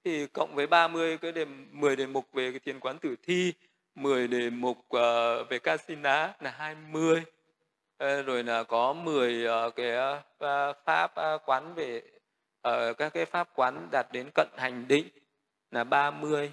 Thì 0.03 0.27
cộng 0.27 0.55
với 0.55 0.67
30 0.67 1.17
cái 1.17 1.31
đề 1.31 1.45
10 1.71 1.95
đề 1.95 2.07
mục 2.07 2.27
về 2.33 2.51
cái 2.51 2.59
thiền 2.59 2.79
quán 2.79 2.99
tử 2.99 3.15
thi 3.23 3.53
10 3.95 4.27
đề 4.27 4.49
mục 4.49 4.77
uh, 4.77 5.49
về 5.49 5.59
casina 5.59 6.33
là 6.39 6.51
20 6.51 7.19
uh, 7.19 7.27
Ờ, 8.01 8.21
rồi 8.21 8.43
là 8.43 8.63
có 8.63 8.93
10 8.93 9.45
ờ, 9.45 9.69
cái 9.69 9.91
ờ, 10.37 10.73
pháp 10.85 11.11
quán 11.45 11.73
về 11.75 12.01
các 12.97 13.13
cái 13.13 13.25
pháp 13.25 13.49
quán 13.55 13.87
đạt 13.91 14.07
đến 14.11 14.29
cận 14.35 14.47
hành 14.57 14.87
định 14.87 15.07
là 15.71 15.83
30 15.83 16.51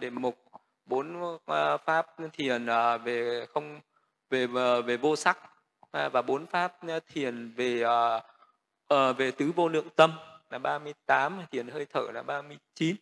đề 0.00 0.10
mục. 0.10 0.38
Bốn 0.86 1.38
pháp 1.84 2.06
thiền 2.32 2.66
về 3.04 3.46
không, 3.54 3.80
về 4.30 4.46
về 4.86 4.96
vô 4.96 5.16
sắc 5.16 5.38
và 5.92 6.22
bốn 6.22 6.46
pháp 6.46 6.78
thiền 7.12 7.52
về 7.56 7.84
về 9.16 9.30
tứ 9.30 9.52
vô 9.56 9.68
lượng 9.68 9.88
tâm 9.96 10.12
là 10.50 10.58
38 10.58 11.40
thiền 11.50 11.68
hơi 11.68 11.86
thở 11.92 12.06
là 12.14 12.22
39 12.22 12.96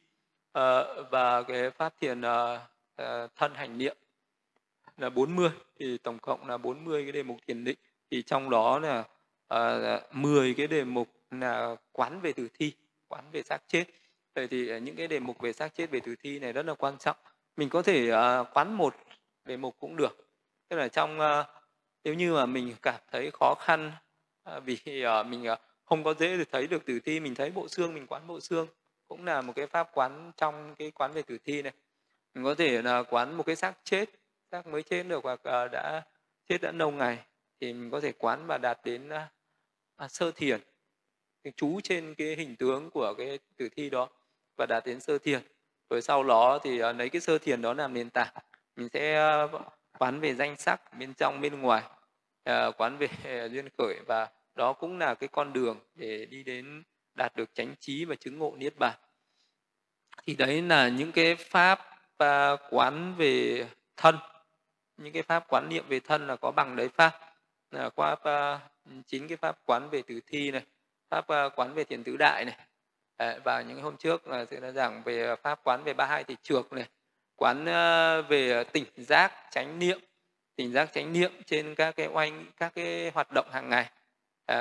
và 1.11 1.42
cái 1.42 1.70
pháp 1.70 1.94
thiền 2.00 2.22
thân 3.37 3.54
hành 3.54 3.78
niệm 3.78 3.96
là 4.96 5.11
40 5.11 5.50
thì 5.78 5.98
tổng 5.98 6.18
cộng 6.18 6.48
là 6.48 6.59
40 6.59 7.02
cái 7.02 7.12
đề 7.12 7.22
mục 7.22 7.37
thiền 7.46 7.64
định 7.64 7.78
thì 8.11 8.23
trong 8.23 8.51
đó 8.51 8.79
là 8.79 9.05
ờ, 9.47 9.97
uh, 10.11 10.17
10 10.17 10.55
cái 10.55 10.67
đề 10.67 10.85
mục 10.85 11.09
là 11.31 11.77
quán 11.93 12.21
về 12.21 12.33
tử 12.33 12.49
thi 12.59 12.73
quán 13.09 13.25
về 13.33 13.43
xác 13.43 13.59
chết. 13.69 13.85
Vậy 14.35 14.49
thì 14.49 14.69
ờ, 14.69 14.79
những 14.79 14.97
cái 14.97 15.09
đề 15.09 15.19
mục 15.19 15.40
về 15.40 15.53
xác 15.53 15.75
chết 15.75 15.90
về 15.90 16.01
tử 16.01 16.14
thi 16.23 16.38
này 16.38 16.53
rất 16.53 16.67
là 16.67 16.75
quan 16.75 16.99
trọng. 16.99 17.17
Mình 17.57 17.69
có 17.69 17.83
thể 17.83 18.11
uh, 18.11 18.47
quán 18.55 18.75
một 18.75 18.95
đề 19.45 19.57
mục 19.57 19.77
cũng 19.79 19.97
được. 19.97 20.29
Tức 20.69 20.77
là 20.77 20.88
trong 20.88 21.19
uh, 21.21 21.47
nếu 22.05 22.14
như 22.14 22.35
mà 22.35 22.47
mình 22.47 22.75
cảm 22.83 23.01
thấy 23.12 23.31
khó 23.33 23.55
khăn 23.61 23.93
uh, 24.57 24.62
vì 24.64 24.79
uh, 24.87 25.27
mình 25.27 25.53
uh, 25.53 25.59
không 25.85 26.05
có 26.05 26.14
dễ 26.14 26.37
để 26.37 26.45
thấy 26.53 26.67
được 26.67 26.87
tử 26.87 27.01
thi 27.05 27.21
mình 27.21 27.35
thấy 27.35 27.51
bộ 27.51 27.69
xương 27.69 27.95
mình 27.95 28.07
quán 28.07 28.27
bộ 28.27 28.40
xương 28.40 28.67
cũng 29.09 29.25
là 29.25 29.43
một 29.43 29.53
cái 29.57 29.67
pháp 29.67 29.90
quán 29.95 30.33
trong 30.37 30.75
cái 30.75 30.90
quán 30.90 31.12
về 31.12 31.23
tử 31.23 31.38
thi 31.45 31.62
này. 31.62 31.73
Mình 32.35 32.45
có 32.45 32.55
thể 32.55 32.83
là 32.83 33.03
quán 33.03 33.37
một 33.37 33.43
cái 33.47 33.57
xác 33.57 33.75
chết 33.85 34.11
xác 34.51 34.67
mới 34.67 34.83
chết 34.83 35.03
được 35.03 35.25
hoặc 35.25 35.40
uh, 35.64 35.71
đã 35.73 36.03
chết 36.49 36.59
đã 36.62 36.73
lâu 36.73 36.90
ngày 36.90 37.19
thì 37.61 37.73
mình 37.73 37.90
có 37.90 38.01
thể 38.01 38.12
quán 38.12 38.47
và 38.47 38.59
đạt 38.59 38.81
đến 38.85 39.09
à, 39.97 40.09
sơ 40.09 40.31
thiền. 40.31 40.61
Cái 41.45 41.53
chú 41.57 41.81
trên 41.81 42.14
cái 42.14 42.37
hình 42.37 42.57
tướng 42.57 42.90
của 42.90 43.14
cái 43.19 43.38
tử 43.57 43.69
thi 43.77 43.90
đó 43.90 44.09
và 44.57 44.67
đạt 44.67 44.87
đến 44.87 45.01
sơ 45.01 45.19
thiền. 45.19 45.43
Rồi 45.90 46.03
sau 46.03 46.25
đó 46.25 46.59
thì 46.62 46.81
à, 46.81 46.93
lấy 46.93 47.09
cái 47.09 47.21
sơ 47.21 47.38
thiền 47.38 47.62
đó 47.62 47.75
làm 47.75 47.95
nền 47.95 48.11
tảng. 48.11 48.35
Mình 48.77 48.88
sẽ 48.93 49.14
à, 49.17 49.47
quán 49.99 50.21
về 50.21 50.35
danh 50.35 50.57
sắc 50.57 50.99
bên 50.99 51.14
trong 51.14 51.40
bên 51.40 51.61
ngoài. 51.61 51.83
À, 52.45 52.71
quán 52.71 52.99
về 52.99 53.09
duyên 53.53 53.69
khởi 53.79 54.01
và 54.07 54.29
đó 54.55 54.73
cũng 54.73 54.99
là 54.99 55.14
cái 55.14 55.29
con 55.29 55.53
đường 55.53 55.81
để 55.95 56.27
đi 56.27 56.43
đến 56.43 56.83
đạt 57.14 57.37
được 57.37 57.55
chánh 57.55 57.75
trí 57.81 58.05
và 58.05 58.14
chứng 58.14 58.38
ngộ 58.38 58.55
niết 58.57 58.79
bàn. 58.79 58.95
Thì 60.27 60.35
đấy 60.35 60.62
là 60.62 60.88
những 60.88 61.12
cái 61.12 61.37
pháp 61.37 61.81
à, 62.19 62.57
quán 62.71 63.14
về 63.19 63.67
thân. 63.97 64.17
Những 64.97 65.12
cái 65.12 65.23
pháp 65.23 65.45
quán 65.49 65.69
niệm 65.69 65.85
về 65.88 66.01
thân 66.01 66.27
là 66.27 66.37
có 66.37 66.51
bằng 66.51 66.77
đấy 66.77 66.88
pháp. 66.88 67.34
Ờ, 67.75 67.83
là 67.83 67.91
qua 67.91 68.17
ờ, 68.23 68.59
chín 69.07 69.29
cái 69.29 69.37
pháp 69.37 69.59
quán 69.67 69.91
về 69.91 70.03
tử 70.03 70.21
thi 70.27 70.51
này, 70.51 70.63
pháp 71.11 71.27
ờ, 71.27 71.49
quán 71.49 71.75
về 71.75 71.85
thiền 71.85 72.05
tứ 72.05 72.17
đại 72.17 72.45
này. 72.45 72.57
Và 73.45 73.63
những 73.63 73.83
hôm 73.83 73.97
trước 73.97 74.27
là 74.27 74.45
sẽ 74.45 74.61
đã 74.61 74.71
giảng, 74.71 75.03
về 75.03 75.37
pháp 75.43 75.61
quán 75.65 75.85
về 75.85 75.95
ba 75.95 76.07
hai 76.07 76.25
thì 76.25 76.37
trược 76.43 76.73
này, 76.73 76.89
quán 77.37 77.65
về 78.29 78.65
tỉnh 78.65 78.85
giác 78.97 79.33
chánh 79.51 79.79
niệm, 79.79 80.01
tỉnh 80.57 80.73
giác 80.73 80.93
chánh 80.93 81.13
niệm 81.13 81.33
trên 81.47 81.75
các 81.75 81.97
cái 81.97 82.07
oanh 82.07 82.45
các 82.57 82.73
cái 82.75 83.11
hoạt 83.15 83.33
động 83.33 83.47
hàng 83.51 83.69
ngày. 83.69 83.91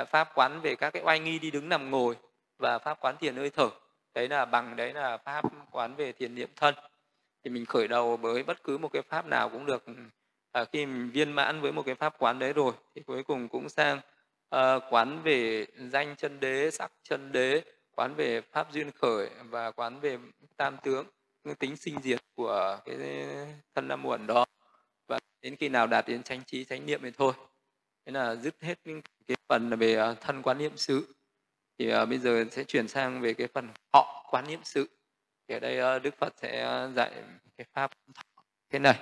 Pháp 0.06 0.28
quán 0.34 0.60
về 0.60 0.76
các 0.76 0.90
cái 0.90 1.02
oanh 1.02 1.24
nghi 1.24 1.38
đi 1.38 1.50
đứng 1.50 1.68
nằm 1.68 1.90
ngồi 1.90 2.16
và 2.58 2.78
pháp 2.78 3.00
quán 3.00 3.16
thiền 3.16 3.36
hơi 3.36 3.50
thở 3.50 3.70
đấy 4.14 4.28
là 4.28 4.44
bằng, 4.44 4.76
đấy 4.76 4.92
là 4.92 5.16
pháp 5.16 5.44
quán 5.70 5.94
về 5.94 6.12
thiền 6.12 6.34
niệm 6.34 6.50
thân. 6.56 6.74
Thì 7.44 7.50
mình 7.50 7.66
khởi 7.66 7.88
đầu 7.88 8.16
với 8.16 8.42
bất 8.42 8.62
cứ 8.62 8.78
một 8.78 8.88
cái 8.92 9.02
pháp 9.02 9.26
nào 9.26 9.48
cũng 9.48 9.66
được 9.66 9.86
ừ, 9.86 9.92
à, 10.54 10.64
khi 10.72 10.86
mình 10.86 11.10
viên 11.10 11.32
mãn 11.32 11.60
với 11.60 11.72
một 11.72 11.82
cái 11.86 11.94
pháp 11.94 12.18
quán 12.18 12.38
đấy 12.38 12.52
rồi 12.52 12.72
thì 12.94 13.02
cuối 13.02 13.22
cùng 13.22 13.48
cũng 13.48 13.68
sang 13.68 14.00
uh, 14.56 14.82
quán 14.90 15.22
về 15.22 15.66
danh 15.90 16.16
chân 16.16 16.40
đế 16.40 16.70
sắc 16.70 16.92
chân 17.02 17.32
đế 17.32 17.62
quán 17.94 18.14
về 18.14 18.40
pháp 18.40 18.72
duyên 18.72 18.90
khởi 18.90 19.30
và 19.44 19.70
quán 19.70 20.00
về 20.00 20.18
tam 20.56 20.76
tướng 20.82 21.06
tính 21.58 21.76
sinh 21.76 22.00
diệt 22.02 22.20
của 22.34 22.80
cái 22.84 22.96
thân 23.74 23.88
năm 23.88 24.02
muộn 24.02 24.26
đó. 24.26 24.44
Và 25.08 25.18
đến 25.42 25.56
khi 25.56 25.68
nào 25.68 25.86
đạt 25.86 26.08
đến 26.08 26.22
chánh 26.22 26.44
trí 26.44 26.64
chánh 26.64 26.86
niệm 26.86 27.00
thì 27.02 27.10
thôi. 27.10 27.32
Thế 28.06 28.12
là 28.12 28.34
dứt 28.34 28.54
hết 28.60 28.78
cái 29.26 29.36
phần 29.48 29.70
về 29.78 29.94
ờ, 29.94 30.14
thân 30.20 30.42
quán 30.42 30.58
niệm 30.58 30.76
xứ. 30.76 31.14
Thì 31.78 31.94
uh, 31.94 32.08
bây 32.08 32.18
giờ 32.18 32.44
sẽ 32.50 32.64
chuyển 32.64 32.88
sang 32.88 33.20
về 33.20 33.34
cái 33.34 33.46
phần 33.54 33.68
họ 33.92 34.28
quán 34.30 34.46
niệm 34.48 34.60
sự 34.64 34.88
thì 35.48 35.54
ở 35.54 35.60
đây 35.60 35.96
uh, 35.96 36.02
đức 36.02 36.14
phật 36.18 36.34
sẽ 36.36 36.88
dạy 36.96 37.12
cái 37.56 37.66
pháp 37.72 37.90
thế 38.70 38.78
này 38.78 38.98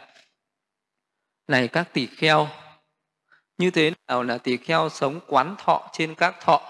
này 1.48 1.68
các 1.68 1.92
tỷ 1.92 2.06
kheo, 2.06 2.48
như 3.58 3.70
thế 3.70 3.92
nào 4.08 4.22
là 4.22 4.38
tỷ 4.38 4.56
kheo 4.56 4.88
sống 4.88 5.20
quán 5.26 5.56
thọ 5.58 5.90
trên 5.92 6.14
các 6.14 6.40
thọ? 6.40 6.60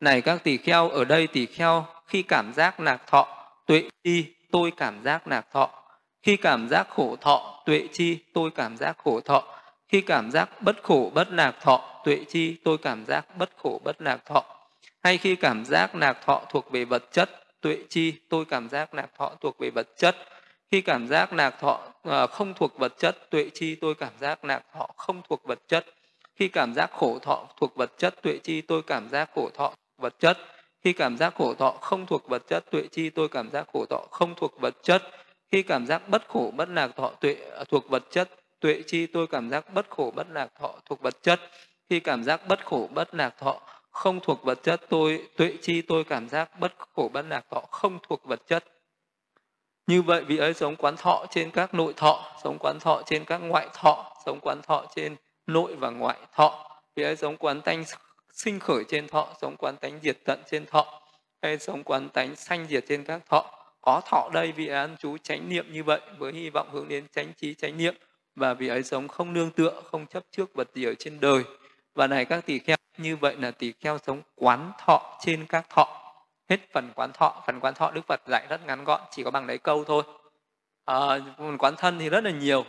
Này 0.00 0.20
các 0.20 0.44
tỷ 0.44 0.56
kheo, 0.56 0.88
ở 0.88 1.04
đây 1.04 1.26
tỷ 1.26 1.46
kheo, 1.46 1.86
khi 2.06 2.22
cảm 2.22 2.52
giác 2.52 2.80
lạc 2.80 3.06
thọ, 3.06 3.52
tuệ 3.66 3.88
chi, 4.04 4.34
tôi 4.52 4.72
cảm 4.76 5.02
giác 5.02 5.28
lạc 5.28 5.46
thọ. 5.52 5.70
Khi 6.22 6.36
cảm 6.36 6.68
giác 6.68 6.88
khổ 6.90 7.16
thọ, 7.20 7.62
tuệ 7.66 7.88
chi, 7.92 8.18
tôi 8.34 8.50
cảm 8.50 8.76
giác 8.76 8.98
khổ 9.04 9.20
thọ. 9.20 9.44
Khi 9.88 10.00
cảm 10.00 10.30
giác 10.30 10.62
bất 10.62 10.82
khổ, 10.82 11.10
bất 11.14 11.30
lạc 11.30 11.54
thọ, 11.60 12.00
tuệ 12.04 12.24
chi, 12.28 12.56
tôi 12.64 12.78
cảm 12.78 13.06
giác 13.06 13.36
bất 13.36 13.50
khổ, 13.56 13.80
bất 13.84 14.02
lạc 14.02 14.26
thọ. 14.26 14.44
Hay 15.02 15.18
khi 15.18 15.36
cảm 15.36 15.64
giác 15.64 15.94
lạc 15.94 16.18
thọ 16.24 16.42
thuộc 16.50 16.70
về 16.70 16.84
vật 16.84 17.04
chất, 17.12 17.30
tuệ 17.60 17.78
chi, 17.88 18.14
tôi 18.28 18.44
cảm 18.44 18.68
giác 18.68 18.94
lạc 18.94 19.08
thọ 19.18 19.32
thuộc 19.40 19.58
về 19.58 19.70
vật 19.70 19.88
chất 19.96 20.16
khi 20.70 20.80
cảm 20.80 21.08
giác 21.08 21.32
lạc 21.32 21.54
thọ 21.60 21.80
không 22.30 22.54
thuộc 22.54 22.78
vật 22.78 22.94
chất 22.98 23.30
tuệ 23.30 23.50
chi 23.54 23.74
tôi 23.74 23.94
cảm 23.94 24.12
giác 24.20 24.44
lạc 24.44 24.62
thọ 24.74 24.86
không 24.96 25.22
thuộc 25.28 25.44
vật 25.44 25.58
chất 25.68 25.86
khi 26.36 26.48
cảm 26.48 26.74
giác 26.74 26.90
khổ 26.92 27.18
thọ 27.18 27.46
thuộc 27.60 27.76
vật 27.76 27.92
chất 27.98 28.22
tuệ 28.22 28.38
chi 28.42 28.60
tôi 28.60 28.82
cảm 28.82 29.08
giác 29.08 29.30
khổ 29.34 29.50
thọ 29.54 29.72
vật 29.98 30.14
chất 30.18 30.38
khi 30.84 30.92
cảm 30.92 31.16
giác 31.16 31.34
khổ 31.34 31.54
thọ 31.54 31.70
không 31.70 32.06
thuộc 32.06 32.28
vật 32.28 32.42
chất 32.48 32.64
tuệ 32.70 32.82
chi 32.92 33.10
tôi 33.10 33.28
cảm 33.28 33.50
giác 33.50 33.66
khổ 33.72 33.86
thọ 33.90 34.06
không 34.10 34.34
thuộc 34.34 34.60
vật 34.60 34.74
chất 34.82 35.02
khi 35.52 35.62
cảm 35.62 35.86
giác 35.86 36.08
bất 36.08 36.28
khổ 36.28 36.52
bất 36.56 36.68
lạc 36.68 36.96
thọ 36.96 37.08
tuệ 37.20 37.36
thuộc 37.68 37.88
vật 37.88 38.04
chất 38.10 38.28
tuệ 38.60 38.82
chi 38.86 39.06
tôi 39.06 39.26
cảm 39.26 39.50
giác 39.50 39.74
bất 39.74 39.90
khổ 39.90 40.12
bất 40.16 40.26
lạc 40.30 40.48
thọ 40.60 40.74
thuộc 40.84 41.00
vật 41.00 41.22
chất 41.22 41.40
khi 41.90 42.00
cảm 42.00 42.24
giác 42.24 42.48
bất 42.48 42.64
khổ 42.64 42.88
bất 42.94 43.14
lạc 43.14 43.34
thọ 43.38 43.60
không 43.90 44.20
thuộc 44.20 44.42
vật 44.44 44.58
chất 44.62 44.80
tôi 44.88 45.28
tuệ 45.36 45.54
chi 45.62 45.82
tôi 45.82 46.04
cảm 46.04 46.28
giác 46.28 46.60
bất 46.60 46.74
khổ 46.94 47.10
bất 47.12 47.24
lạc 47.28 47.44
thọ 47.50 47.60
không 47.70 47.98
thuộc 48.08 48.24
vật 48.24 48.40
chất 48.46 48.64
như 49.88 50.02
vậy 50.02 50.24
vị 50.24 50.36
ấy 50.36 50.54
sống 50.54 50.76
quán 50.76 50.96
thọ 50.96 51.26
trên 51.30 51.50
các 51.50 51.74
nội 51.74 51.92
thọ 51.96 52.36
sống 52.44 52.56
quán 52.60 52.78
thọ 52.80 53.02
trên 53.06 53.24
các 53.24 53.38
ngoại 53.38 53.68
thọ 53.74 54.12
sống 54.26 54.38
quán 54.42 54.62
thọ 54.62 54.84
trên 54.96 55.16
nội 55.46 55.74
và 55.76 55.90
ngoại 55.90 56.18
thọ. 56.34 56.80
Vị 56.96 57.02
ấy 57.02 57.16
sống 57.16 57.36
quán 57.36 57.60
tánh 57.60 57.84
sinh 58.32 58.58
khởi 58.58 58.84
trên 58.88 59.08
thọ 59.08 59.28
sống 59.42 59.56
quán 59.58 59.76
tánh 59.76 59.98
diệt 60.02 60.16
tận 60.24 60.40
trên 60.50 60.66
thọ. 60.66 61.00
Hay 61.42 61.58
sống 61.58 61.82
quán 61.84 62.08
tánh 62.08 62.36
sanh 62.36 62.66
diệt 62.70 62.84
trên 62.88 63.04
các 63.04 63.22
thọ. 63.28 63.54
Có 63.80 64.00
thọ 64.06 64.30
đây 64.32 64.52
vị 64.52 64.66
ấy 64.66 64.78
ăn 64.78 64.96
chú 64.98 65.16
chánh 65.18 65.48
niệm 65.48 65.72
như 65.72 65.84
vậy 65.84 66.00
với 66.18 66.32
hy 66.32 66.50
vọng 66.50 66.68
hướng 66.72 66.88
đến 66.88 67.04
chánh 67.14 67.32
trí, 67.36 67.54
chánh 67.54 67.76
niệm. 67.76 67.94
Và 68.36 68.54
vị 68.54 68.68
ấy 68.68 68.82
sống 68.82 69.08
không 69.08 69.32
nương 69.32 69.50
tựa, 69.50 69.82
không 69.90 70.06
chấp 70.06 70.22
trước 70.30 70.54
vật 70.54 70.68
gì 70.74 70.84
ở 70.84 70.94
trên 70.98 71.20
đời. 71.20 71.42
Và 71.94 72.06
này 72.06 72.24
các 72.24 72.46
tỷ-kheo 72.46 72.76
như 72.98 73.16
vậy 73.16 73.36
là 73.38 73.50
tỷ-kheo 73.50 73.98
sống 74.06 74.22
quán 74.34 74.72
thọ 74.86 75.18
trên 75.20 75.46
các 75.46 75.66
thọ 75.70 75.97
hết 76.48 76.60
phần 76.72 76.90
quán 76.94 77.12
thọ 77.12 77.42
phần 77.46 77.60
quán 77.60 77.74
thọ 77.74 77.90
đức 77.90 78.06
phật 78.06 78.20
dạy 78.26 78.46
rất 78.48 78.66
ngắn 78.66 78.84
gọn 78.84 79.00
chỉ 79.10 79.22
có 79.22 79.30
bằng 79.30 79.46
đấy 79.46 79.58
câu 79.58 79.84
thôi. 79.84 80.02
À, 80.84 80.96
quán 81.58 81.76
thân 81.76 81.98
thì 81.98 82.08
rất 82.08 82.24
là 82.24 82.30
nhiều. 82.30 82.64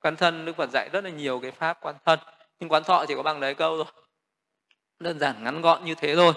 Quán 0.00 0.16
thân 0.16 0.44
đức 0.44 0.56
phật 0.56 0.70
dạy 0.72 0.88
rất 0.92 1.04
là 1.04 1.10
nhiều 1.10 1.40
cái 1.40 1.50
pháp 1.50 1.78
quán 1.80 1.94
thân. 2.04 2.18
Nhưng 2.60 2.68
quán 2.68 2.84
thọ 2.84 3.04
chỉ 3.08 3.14
có 3.14 3.22
bằng 3.22 3.40
đấy 3.40 3.54
câu 3.54 3.76
thôi. 3.76 3.92
Đơn 4.98 5.18
giản 5.18 5.44
ngắn 5.44 5.60
gọn 5.60 5.84
như 5.84 5.94
thế 5.94 6.16
thôi. 6.16 6.32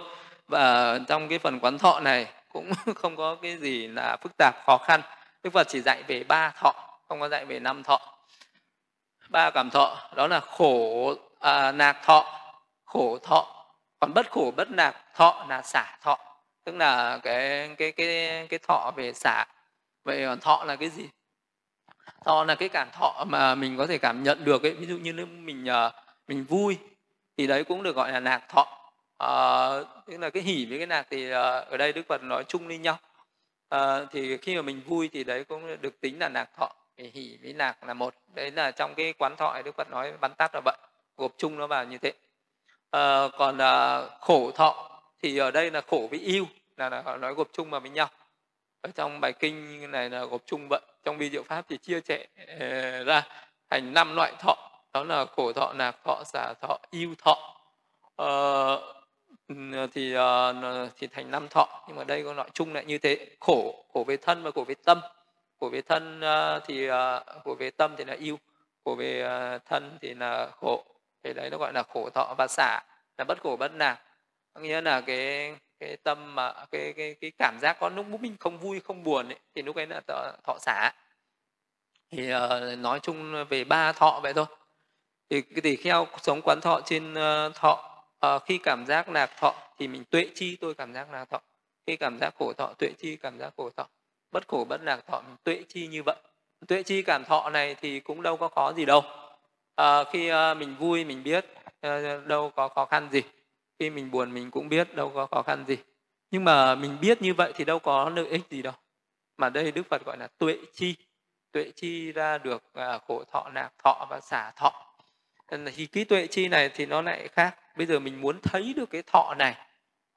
Và 0.47 0.99
trong 1.07 1.27
cái 1.27 1.39
phần 1.39 1.59
quán 1.59 1.77
thọ 1.77 1.99
này 1.99 2.27
cũng 2.53 2.71
không 2.95 3.15
có 3.15 3.35
cái 3.41 3.57
gì 3.57 3.87
là 3.87 4.17
phức 4.21 4.31
tạp 4.37 4.55
khó 4.65 4.77
khăn. 4.77 5.01
Đức 5.43 5.53
phật 5.53 5.67
chỉ 5.67 5.81
dạy 5.81 6.03
về 6.07 6.23
ba 6.23 6.53
thọ 6.59 6.73
không 7.07 7.19
có 7.19 7.29
dạy 7.29 7.45
về 7.45 7.59
năm 7.59 7.83
thọ. 7.83 7.99
Ba 9.29 9.49
cảm 9.49 9.69
thọ 9.69 9.97
đó 10.15 10.27
là 10.27 10.39
khổ 10.39 11.13
à, 11.39 11.71
nạc 11.71 11.97
thọ 12.03 12.25
khổ 12.85 13.17
thọ. 13.23 13.65
Còn 13.99 14.13
bất 14.13 14.31
khổ 14.31 14.53
bất 14.55 14.71
nạc 14.71 14.95
thọ 15.15 15.45
là 15.49 15.61
xả 15.61 15.97
thọ 16.01 16.28
tức 16.69 16.75
là 16.77 17.19
cái 17.23 17.69
cái 17.77 17.91
cái 17.91 18.47
cái 18.49 18.59
thọ 18.67 18.91
về 18.95 19.13
xả. 19.13 19.45
Vậy 20.03 20.25
còn 20.25 20.39
thọ 20.39 20.63
là 20.63 20.75
cái 20.75 20.89
gì? 20.89 21.09
Thọ 22.25 22.43
là 22.43 22.55
cái 22.55 22.69
cảm 22.69 22.87
thọ 22.91 23.25
mà 23.27 23.55
mình 23.55 23.77
có 23.77 23.87
thể 23.87 23.97
cảm 23.97 24.23
nhận 24.23 24.45
được 24.45 24.63
ấy. 24.63 24.73
Ví 24.73 24.87
dụ 24.87 24.97
như 24.97 25.25
mình 25.25 25.65
ờ, 25.65 25.91
mình 26.27 26.43
vui 26.43 26.77
thì 27.37 27.47
đấy 27.47 27.63
cũng 27.63 27.83
được 27.83 27.95
gọi 27.95 28.11
là 28.11 28.19
nạc 28.19 28.49
thọ. 28.49 28.91
À, 29.17 29.31
tức 30.07 30.17
là 30.17 30.29
cái 30.29 30.43
hỉ 30.43 30.65
với 30.65 30.77
cái 30.77 30.87
nạc 30.87 31.07
thì 31.09 31.29
ở 31.29 31.77
đây 31.77 31.93
đức 31.93 32.01
phật 32.07 32.23
nói 32.23 32.43
chung 32.47 32.67
lên 32.67 32.81
nhau. 32.81 32.97
À, 33.69 34.05
thì 34.11 34.37
khi 34.37 34.55
mà 34.55 34.61
mình 34.61 34.81
vui 34.87 35.09
thì 35.13 35.23
đấy 35.23 35.43
cũng 35.43 35.81
được 35.81 36.01
tính 36.01 36.19
là 36.19 36.29
nạc 36.29 36.49
thọ. 36.57 36.71
Thì 36.97 37.11
hỉ 37.13 37.37
với 37.43 37.53
nạc 37.53 37.83
là 37.83 37.93
một. 37.93 38.13
Đấy 38.35 38.51
là 38.51 38.71
trong 38.71 38.93
cái 38.95 39.13
quán 39.13 39.35
thọ 39.35 39.61
đức 39.65 39.75
phật 39.75 39.89
nói 39.89 40.13
bắn 40.21 40.33
tắt 40.37 40.51
là 40.55 40.61
vậy 40.65 40.77
gộp 41.17 41.31
chung 41.37 41.57
nó 41.57 41.67
vào 41.67 41.85
như 41.85 41.97
thế. 41.97 42.13
À, 42.91 43.27
còn 43.37 43.57
à, 43.57 44.01
khổ 44.21 44.51
thọ 44.51 45.01
thì 45.21 45.37
ở 45.37 45.51
đây 45.51 45.71
là 45.71 45.81
khổ 45.81 46.07
với 46.11 46.19
yêu 46.19 46.45
là, 46.79 46.89
là 46.89 47.17
nói 47.17 47.33
gộp 47.33 47.47
chung 47.53 47.69
vào 47.69 47.81
với 47.81 47.89
nhau. 47.89 48.09
Ở 48.81 48.89
trong 48.95 49.19
bài 49.21 49.33
kinh 49.33 49.91
này 49.91 50.09
là 50.09 50.25
gộp 50.25 50.41
chung 50.45 50.67
vậy 50.69 50.81
trong 51.03 51.17
vi 51.17 51.29
diệu 51.29 51.43
pháp 51.43 51.65
thì 51.69 51.77
chia 51.77 52.01
sẻ 52.01 52.27
ờ, 52.59 53.03
ra 53.03 53.27
thành 53.69 53.93
năm 53.93 54.15
loại 54.15 54.33
thọ. 54.39 54.55
Đó 54.93 55.03
là 55.03 55.25
khổ 55.25 55.53
thọ 55.53 55.73
nạc 55.73 55.95
thọ 56.03 56.23
xả 56.25 56.53
thọ 56.61 56.77
yêu 56.91 57.15
thọ. 57.17 57.55
Ờ, 58.15 58.75
ừ, 59.47 59.55
thì 59.93 60.13
ờ, 60.13 60.89
thì 60.97 61.07
thành 61.07 61.31
năm 61.31 61.47
thọ. 61.49 61.85
Nhưng 61.87 61.97
mà 61.97 62.03
đây 62.03 62.23
có 62.23 62.33
loại 62.33 62.49
chung 62.53 62.73
lại 62.73 62.85
như 62.85 62.97
thế. 62.97 63.27
Khổ 63.39 63.85
khổ 63.93 64.03
về 64.07 64.17
thân 64.17 64.43
và 64.43 64.51
khổ 64.51 64.63
về 64.63 64.75
tâm. 64.85 65.01
Khổ 65.59 65.69
về 65.69 65.81
thân 65.81 66.21
ờ, 66.21 66.59
thì 66.65 66.89
khổ 67.43 67.55
về 67.59 67.71
tâm 67.71 67.95
thì 67.97 68.05
là 68.05 68.13
yêu 68.13 68.39
khổ 68.85 68.95
về 68.95 69.23
thân 69.65 69.97
thì 70.01 70.13
là 70.13 70.49
khổ. 70.61 70.83
Thì 71.23 71.33
đấy 71.33 71.49
nó 71.49 71.57
gọi 71.57 71.73
là 71.73 71.83
khổ 71.83 72.09
thọ 72.09 72.35
và 72.37 72.47
xả. 72.49 72.81
Là 73.17 73.25
bất 73.27 73.41
khổ 73.41 73.55
bất 73.59 73.71
lạc 73.75 73.97
nghĩa 74.55 74.81
là 74.81 75.01
cái 75.01 75.55
cái 75.79 75.97
tâm 75.97 76.35
mà 76.35 76.53
cái 76.71 76.93
cái 76.93 77.15
cái 77.21 77.31
cảm 77.37 77.57
giác 77.61 77.77
có 77.79 77.89
lúc 77.89 78.05
mình 78.21 78.37
không 78.39 78.57
vui 78.57 78.79
không 78.79 79.03
buồn 79.03 79.29
ấy, 79.29 79.39
thì 79.55 79.61
lúc 79.61 79.75
ấy 79.75 79.87
là 79.87 80.01
thọ, 80.07 80.31
thọ 80.43 80.57
xả. 80.59 80.91
Thì 82.11 82.33
uh, 82.33 82.79
nói 82.79 82.99
chung 82.99 83.45
về 83.49 83.63
ba 83.63 83.91
thọ 83.91 84.19
vậy 84.23 84.33
thôi. 84.33 84.45
Thì 85.29 85.41
thì 85.63 85.75
theo 85.75 86.07
sống 86.21 86.41
quán 86.43 86.59
thọ 86.61 86.81
trên 86.85 87.13
uh, 87.13 87.55
thọ 87.55 88.03
uh, 88.25 88.43
khi 88.45 88.57
cảm 88.63 88.85
giác 88.85 89.09
lạc 89.09 89.31
thọ 89.37 89.55
thì 89.77 89.87
mình 89.87 90.03
tuệ 90.05 90.29
chi 90.35 90.57
tôi 90.61 90.73
cảm 90.73 90.93
giác 90.93 91.11
lạc 91.11 91.25
thọ. 91.29 91.41
Khi 91.87 91.95
cảm 91.95 92.17
giác 92.19 92.33
khổ 92.39 92.53
thọ 92.53 92.73
tuệ 92.77 92.89
chi 92.97 93.15
cảm 93.15 93.39
giác 93.39 93.53
khổ 93.57 93.69
thọ. 93.77 93.87
Bất 94.31 94.47
khổ 94.47 94.65
bất 94.69 94.81
lạc 94.81 95.07
thọ 95.07 95.21
mình 95.21 95.35
tuệ 95.43 95.63
chi 95.67 95.87
như 95.87 96.03
vậy. 96.05 96.15
Tuệ 96.67 96.83
chi 96.83 97.01
cảm 97.01 97.23
thọ 97.25 97.49
này 97.49 97.75
thì 97.75 97.99
cũng 97.99 98.21
đâu 98.21 98.37
có 98.37 98.47
khó 98.47 98.73
gì 98.73 98.85
đâu. 98.85 99.01
À, 99.75 100.03
khi 100.03 100.31
uh, 100.31 100.57
mình 100.57 100.75
vui 100.75 101.05
mình 101.05 101.23
biết 101.23 101.45
uh, 101.87 102.27
đâu 102.27 102.51
có 102.55 102.67
khó 102.67 102.85
khăn 102.85 103.09
gì 103.11 103.21
khi 103.79 103.89
mình 103.89 104.11
buồn 104.11 104.33
mình 104.33 104.51
cũng 104.51 104.69
biết 104.69 104.95
đâu 104.95 105.11
có 105.15 105.25
khó 105.25 105.41
khăn 105.41 105.65
gì. 105.67 105.77
Nhưng 106.31 106.43
mà 106.43 106.75
mình 106.75 106.97
biết 107.01 107.21
như 107.21 107.33
vậy 107.33 107.51
thì 107.55 107.65
đâu 107.65 107.79
có 107.79 108.09
lợi 108.09 108.27
ích 108.27 108.41
gì 108.49 108.61
đâu. 108.61 108.73
Mà 109.37 109.49
đây 109.49 109.71
đức 109.71 109.83
phật 109.89 110.05
gọi 110.05 110.17
là 110.17 110.27
tuệ 110.27 110.57
chi. 110.73 110.95
Tuệ 111.51 111.71
chi 111.75 112.11
ra 112.11 112.37
được 112.37 112.63
à, 112.73 112.97
khổ 113.07 113.23
thọ 113.31 113.49
nạc 113.53 113.73
thọ 113.83 114.07
và 114.09 114.19
xả 114.19 114.51
thọ. 114.55 114.85
Thì 115.75 115.85
cái 115.85 116.05
tuệ 116.05 116.27
chi 116.27 116.47
này 116.47 116.69
thì 116.69 116.85
nó 116.85 117.01
lại 117.01 117.27
khác. 117.27 117.55
Bây 117.77 117.85
giờ 117.85 117.99
mình 117.99 118.21
muốn 118.21 118.39
thấy 118.43 118.73
được 118.73 118.89
cái 118.89 119.01
thọ 119.01 119.35
này 119.37 119.55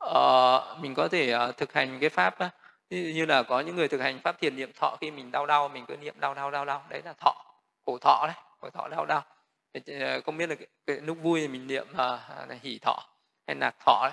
uh, 0.04 0.80
mình 0.80 0.94
có 0.94 1.08
thể 1.08 1.34
uh, 1.34 1.56
thực 1.56 1.72
hành 1.72 1.98
cái 2.00 2.10
pháp 2.10 2.34
uh, 2.44 2.50
như 2.90 3.26
là 3.26 3.42
có 3.42 3.60
những 3.60 3.76
người 3.76 3.88
thực 3.88 4.00
hành 4.00 4.18
pháp 4.18 4.40
thiền 4.40 4.56
niệm 4.56 4.72
thọ 4.72 4.96
khi 5.00 5.10
mình 5.10 5.32
đau 5.32 5.46
đau 5.46 5.68
mình 5.68 5.84
cứ 5.86 5.96
niệm 5.96 6.14
đau 6.20 6.34
đau 6.34 6.50
đau 6.50 6.64
đau. 6.64 6.84
Đấy 6.88 7.02
là 7.04 7.12
thọ 7.12 7.34
khổ 7.86 7.98
thọ 7.98 8.26
đấy 8.26 8.36
khổ 8.60 8.70
thọ 8.70 8.88
đau 8.88 9.06
đau. 9.06 9.22
À, 9.86 10.20
không 10.24 10.36
biết 10.36 10.48
là 10.48 10.54
cái, 10.54 10.66
cái 10.86 10.96
lúc 10.96 11.18
vui 11.22 11.40
thì 11.40 11.48
mình 11.48 11.66
niệm 11.66 11.86
là, 11.96 12.44
là 12.48 12.56
hỉ 12.62 12.78
thọ 12.78 13.11
hay 13.53 13.61
là 13.61 13.72
thọ 13.86 14.09
đấy 14.09 14.12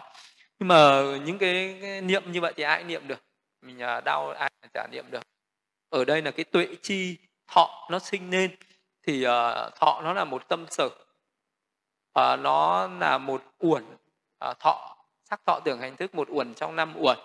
nhưng 0.59 0.67
mà 0.67 1.01
những 1.25 1.37
cái, 1.37 1.77
cái 1.81 2.01
niệm 2.01 2.31
như 2.31 2.41
vậy 2.41 2.53
thì 2.55 2.63
ai 2.63 2.83
niệm 2.83 3.07
được? 3.07 3.23
Mình 3.61 3.79
à, 3.81 4.01
đau 4.01 4.29
ai 4.29 4.51
chả 4.73 4.87
niệm 4.91 5.05
được. 5.11 5.23
Ở 5.89 6.05
đây 6.05 6.21
là 6.21 6.31
cái 6.31 6.43
tuệ 6.43 6.67
chi 6.81 7.17
thọ 7.47 7.87
nó 7.91 7.99
sinh 7.99 8.31
lên 8.31 8.55
thì 9.07 9.25
uh, 9.25 9.75
thọ 9.75 10.01
nó 10.03 10.13
là 10.13 10.25
một 10.25 10.47
tâm 10.47 10.65
sở. 10.69 10.85
Uh, 10.85 12.39
nó 12.39 12.87
là 12.87 13.17
một 13.17 13.43
uẩn. 13.59 13.83
Uh, 14.49 14.59
thọ 14.59 14.97
sắc 15.23 15.41
thọ 15.45 15.59
tưởng 15.65 15.79
hành 15.81 15.95
thức 15.95 16.15
một 16.15 16.27
uẩn 16.31 16.53
trong 16.53 16.75
năm 16.75 16.93
uẩn. 16.97 17.17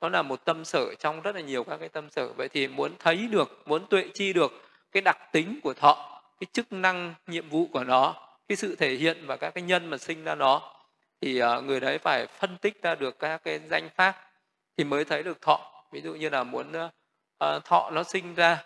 Nó 0.00 0.08
là 0.08 0.22
một 0.22 0.44
tâm 0.44 0.64
sở 0.64 0.94
trong 0.94 1.20
rất 1.20 1.34
là 1.34 1.40
nhiều 1.40 1.64
các 1.64 1.76
cái 1.76 1.88
tâm 1.88 2.10
sở. 2.10 2.32
Vậy 2.32 2.48
thì 2.48 2.68
muốn 2.68 2.92
thấy 2.98 3.16
được 3.30 3.62
muốn 3.66 3.86
tuệ 3.86 4.08
chi 4.14 4.32
được 4.32 4.52
cái 4.92 5.00
đặc 5.00 5.18
tính 5.32 5.60
của 5.62 5.74
thọ 5.74 6.22
cái 6.40 6.46
chức 6.52 6.72
năng 6.72 7.14
nhiệm 7.26 7.48
vụ 7.48 7.66
của 7.72 7.84
nó 7.84 8.14
cái 8.48 8.56
sự 8.56 8.76
thể 8.76 8.94
hiện 8.94 9.26
và 9.26 9.36
các 9.36 9.50
cái 9.50 9.62
nhân 9.62 9.90
mà 9.90 9.98
sinh 9.98 10.24
ra 10.24 10.34
nó 10.34 10.81
thì 11.22 11.38
à, 11.38 11.60
người 11.60 11.80
đấy 11.80 11.98
phải 11.98 12.26
phân 12.26 12.56
tích 12.58 12.82
ra 12.82 12.94
được 12.94 13.18
các 13.18 13.44
cái 13.44 13.60
danh 13.70 13.88
pháp 13.96 14.30
thì 14.76 14.84
mới 14.84 15.04
thấy 15.04 15.22
được 15.22 15.42
thọ. 15.42 15.84
Ví 15.92 16.00
dụ 16.00 16.14
như 16.14 16.28
là 16.28 16.44
muốn 16.44 16.72
uh, 16.72 17.64
thọ 17.64 17.90
nó 17.90 18.02
sinh 18.02 18.34
ra 18.34 18.64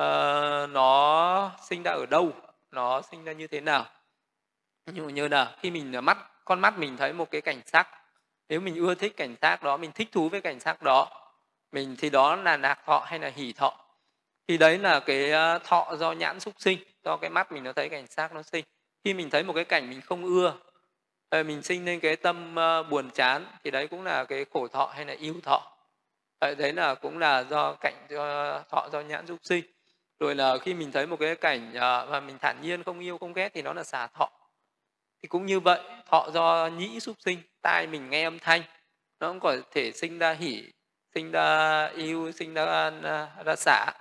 uh, 0.00 0.70
nó 0.70 1.50
sinh 1.68 1.82
ra 1.82 1.92
ở 1.92 2.06
đâu 2.06 2.32
nó 2.70 3.02
sinh 3.02 3.24
ra 3.24 3.32
như 3.32 3.46
thế 3.46 3.60
nào. 3.60 3.86
Ví 4.86 4.92
dụ 4.96 5.08
như 5.08 5.28
là 5.28 5.56
khi 5.60 5.70
mình 5.70 6.04
mắt 6.04 6.18
con 6.44 6.60
mắt 6.60 6.78
mình 6.78 6.96
thấy 6.96 7.12
một 7.12 7.30
cái 7.30 7.40
cảnh 7.40 7.60
sắc 7.66 7.88
nếu 8.48 8.60
mình 8.60 8.76
ưa 8.76 8.94
thích 8.94 9.16
cảnh 9.16 9.36
sắc 9.42 9.62
đó 9.62 9.76
mình 9.76 9.92
thích 9.92 10.08
thú 10.12 10.28
với 10.28 10.40
cảnh 10.40 10.60
sắc 10.60 10.82
đó 10.82 11.08
mình 11.72 11.96
thì 11.98 12.10
đó 12.10 12.36
là 12.36 12.56
lạc 12.56 12.78
thọ 12.86 13.04
hay 13.06 13.18
là 13.18 13.30
hỷ 13.34 13.52
thọ. 13.52 13.74
Thì 14.48 14.58
đấy 14.58 14.78
là 14.78 15.00
cái 15.00 15.32
thọ 15.64 15.96
do 15.98 16.12
nhãn 16.12 16.40
xúc 16.40 16.54
sinh 16.58 16.78
do 17.04 17.16
cái 17.16 17.30
mắt 17.30 17.52
mình 17.52 17.64
nó 17.64 17.72
thấy 17.72 17.88
cảnh 17.88 18.06
sắc 18.06 18.34
nó 18.34 18.42
sinh. 18.42 18.64
Khi 19.04 19.14
mình 19.14 19.30
thấy 19.30 19.42
một 19.42 19.52
cái 19.52 19.64
cảnh 19.64 19.90
mình 19.90 20.00
không 20.00 20.24
ưa 20.24 20.54
Ờ, 21.32 21.42
mình 21.42 21.62
sinh 21.62 21.84
lên 21.84 22.00
cái 22.00 22.16
tâm 22.16 22.54
ờ, 22.54 22.82
buồn 22.82 23.10
chán 23.10 23.46
thì 23.64 23.70
đấy 23.70 23.88
cũng 23.88 24.04
là 24.04 24.24
cái 24.24 24.44
khổ 24.52 24.68
thọ 24.68 24.92
hay 24.94 25.04
là 25.04 25.14
yêu 25.18 25.34
thọ. 25.42 25.72
Ờ, 26.38 26.54
đấy 26.54 26.72
là 26.72 26.94
cũng 26.94 27.18
là 27.18 27.44
do 27.44 27.74
cảnh 27.80 27.94
do 28.08 28.58
thọ 28.70 28.88
do 28.92 29.00
nhãn 29.00 29.26
xúc 29.26 29.38
sinh. 29.42 29.64
Rồi 30.20 30.34
là 30.34 30.58
khi 30.58 30.74
mình 30.74 30.92
thấy 30.92 31.06
một 31.06 31.16
cái 31.20 31.36
cảnh 31.36 31.72
mà 32.10 32.20
mình 32.20 32.38
thản 32.38 32.56
nhiên 32.62 32.82
không 32.82 33.00
yêu 33.00 33.18
không 33.18 33.32
ghét 33.32 33.50
thì 33.54 33.62
nó 33.62 33.72
là 33.72 33.84
xả 33.84 34.06
thọ. 34.06 34.30
Thì 35.22 35.28
cũng 35.28 35.46
như 35.46 35.60
vậy 35.60 35.80
thọ 36.10 36.30
do 36.34 36.66
nhĩ 36.66 37.00
xúc 37.00 37.16
sinh 37.24 37.38
tai 37.62 37.86
mình 37.86 38.10
nghe 38.10 38.24
âm 38.24 38.38
thanh 38.38 38.62
nó 39.20 39.28
cũng 39.28 39.40
có 39.40 39.56
thể 39.70 39.92
sinh 39.92 40.18
ra 40.18 40.32
hỉ 40.32 40.64
sinh 41.14 41.30
ra 41.30 41.86
yêu 41.86 42.32
sinh 42.32 42.54
ra 42.54 42.90
ra 43.44 43.56
xả. 43.56 43.92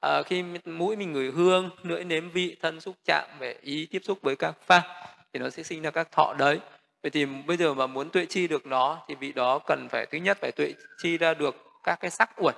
À, 0.00 0.22
khi 0.26 0.44
mũi 0.64 0.96
mình 0.96 1.12
ngửi 1.12 1.30
hương 1.30 1.70
lưỡi 1.82 2.04
nếm 2.04 2.30
vị 2.30 2.56
thân 2.62 2.80
xúc 2.80 2.96
chạm 3.04 3.28
về 3.38 3.56
ý 3.62 3.88
tiếp 3.90 4.00
xúc 4.04 4.18
với 4.22 4.36
các 4.36 4.54
pháp 4.66 5.09
thì 5.32 5.40
nó 5.40 5.50
sẽ 5.50 5.62
sinh 5.62 5.82
ra 5.82 5.90
các 5.90 6.12
thọ 6.12 6.34
đấy. 6.38 6.60
Vậy 7.02 7.10
thì 7.10 7.26
bây 7.26 7.56
giờ 7.56 7.74
mà 7.74 7.86
muốn 7.86 8.10
tuệ 8.10 8.26
chi 8.26 8.48
được 8.48 8.66
nó 8.66 9.04
thì 9.08 9.14
vị 9.14 9.32
đó 9.32 9.58
cần 9.58 9.88
phải 9.88 10.06
thứ 10.06 10.18
nhất 10.18 10.38
phải 10.40 10.52
tuệ 10.52 10.72
chi 10.98 11.18
ra 11.18 11.34
được 11.34 11.56
các 11.82 12.00
cái 12.00 12.10
sắc 12.10 12.30
uẩn. 12.36 12.54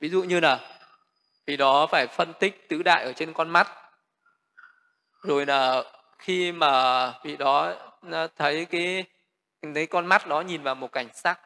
Ví 0.00 0.08
dụ 0.08 0.22
như 0.22 0.40
là 0.40 0.78
vị 1.46 1.56
đó 1.56 1.86
phải 1.86 2.06
phân 2.06 2.32
tích 2.40 2.68
tứ 2.68 2.82
đại 2.82 3.04
ở 3.04 3.12
trên 3.12 3.32
con 3.32 3.50
mắt. 3.50 3.68
Rồi 5.22 5.46
là 5.46 5.82
khi 6.18 6.52
mà 6.52 7.12
vị 7.24 7.36
đó 7.36 7.74
à, 8.12 8.26
thấy 8.36 8.64
cái 8.64 9.04
thấy 9.74 9.86
con 9.86 10.06
mắt 10.06 10.26
đó 10.26 10.40
nhìn 10.40 10.62
vào 10.62 10.74
một 10.74 10.92
cảnh 10.92 11.08
sắc 11.14 11.40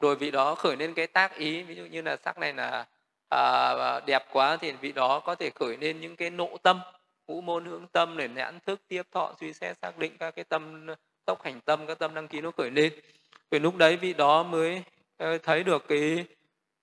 rồi 0.00 0.16
vị 0.16 0.30
đó 0.30 0.54
khởi 0.54 0.76
lên 0.76 0.94
cái 0.94 1.06
tác 1.06 1.36
ý 1.36 1.62
ví 1.62 1.74
dụ 1.74 1.84
như 1.84 2.02
là 2.02 2.16
sắc 2.16 2.38
này 2.38 2.52
là 2.52 2.86
à, 3.28 4.00
đẹp 4.06 4.26
quá 4.32 4.56
thì 4.60 4.72
vị 4.72 4.92
đó 4.92 5.20
có 5.20 5.34
thể 5.34 5.50
khởi 5.50 5.76
lên 5.76 6.00
những 6.00 6.16
cái 6.16 6.30
nộ 6.30 6.56
tâm 6.62 6.80
ngũ 7.26 7.40
môn 7.40 7.64
hướng 7.64 7.86
tâm 7.86 8.16
để 8.16 8.28
nhãn 8.28 8.58
thức 8.66 8.80
tiếp 8.88 9.02
thọ 9.12 9.34
suy 9.40 9.52
xét 9.52 9.76
xác 9.82 9.98
định 9.98 10.16
các 10.18 10.30
cái 10.36 10.44
tâm 10.44 10.86
tốc 11.24 11.42
hành 11.42 11.60
tâm 11.60 11.86
các 11.86 11.98
tâm 11.98 12.14
đăng 12.14 12.28
ký 12.28 12.40
nó 12.40 12.50
khởi 12.50 12.70
lên. 12.70 12.92
Vì 13.50 13.58
lúc 13.58 13.76
đấy 13.76 13.96
vị 13.96 14.12
đó 14.12 14.42
mới 14.42 14.82
ờ, 15.16 15.38
thấy 15.38 15.64
được 15.64 15.84
cái 15.88 16.26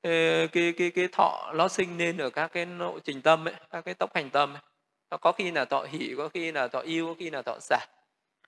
cái 0.04 0.48
cái 0.52 0.74
cái, 0.78 0.92
cái 0.92 1.08
thọ 1.12 1.52
nó 1.56 1.68
sinh 1.68 1.98
lên 1.98 2.18
ở 2.18 2.30
các 2.30 2.48
cái 2.48 2.66
nội 2.66 3.00
trình 3.04 3.22
tâm 3.22 3.48
ấy 3.48 3.54
các 3.70 3.86
cái 3.86 3.94
tốc 3.94 4.16
hành 4.16 4.30
tâm 4.30 4.54
ấy. 4.54 4.62
nó 5.12 5.18
có 5.18 5.32
khi 5.32 5.52
là 5.52 5.66
thọ 5.66 5.86
hỷ 5.92 6.14
có 6.18 6.30
khi 6.30 6.52
là 6.52 6.68
thọ 6.68 6.80
yêu 6.80 7.08
có 7.08 7.14
khi 7.20 7.30
là 7.30 7.42
thọ 7.42 7.58
xả. 7.60 7.80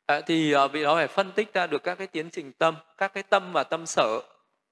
À, 0.05 0.21
thì 0.21 0.53
vị 0.71 0.83
đó 0.83 0.95
phải 0.95 1.07
phân 1.07 1.31
tích 1.31 1.53
ra 1.53 1.67
được 1.67 1.83
các 1.83 1.95
cái 1.95 2.07
tiến 2.07 2.29
trình 2.29 2.51
tâm 2.51 2.75
các 2.97 3.13
cái 3.13 3.23
tâm 3.23 3.51
và 3.53 3.63
tâm 3.63 3.85
sở 3.85 4.21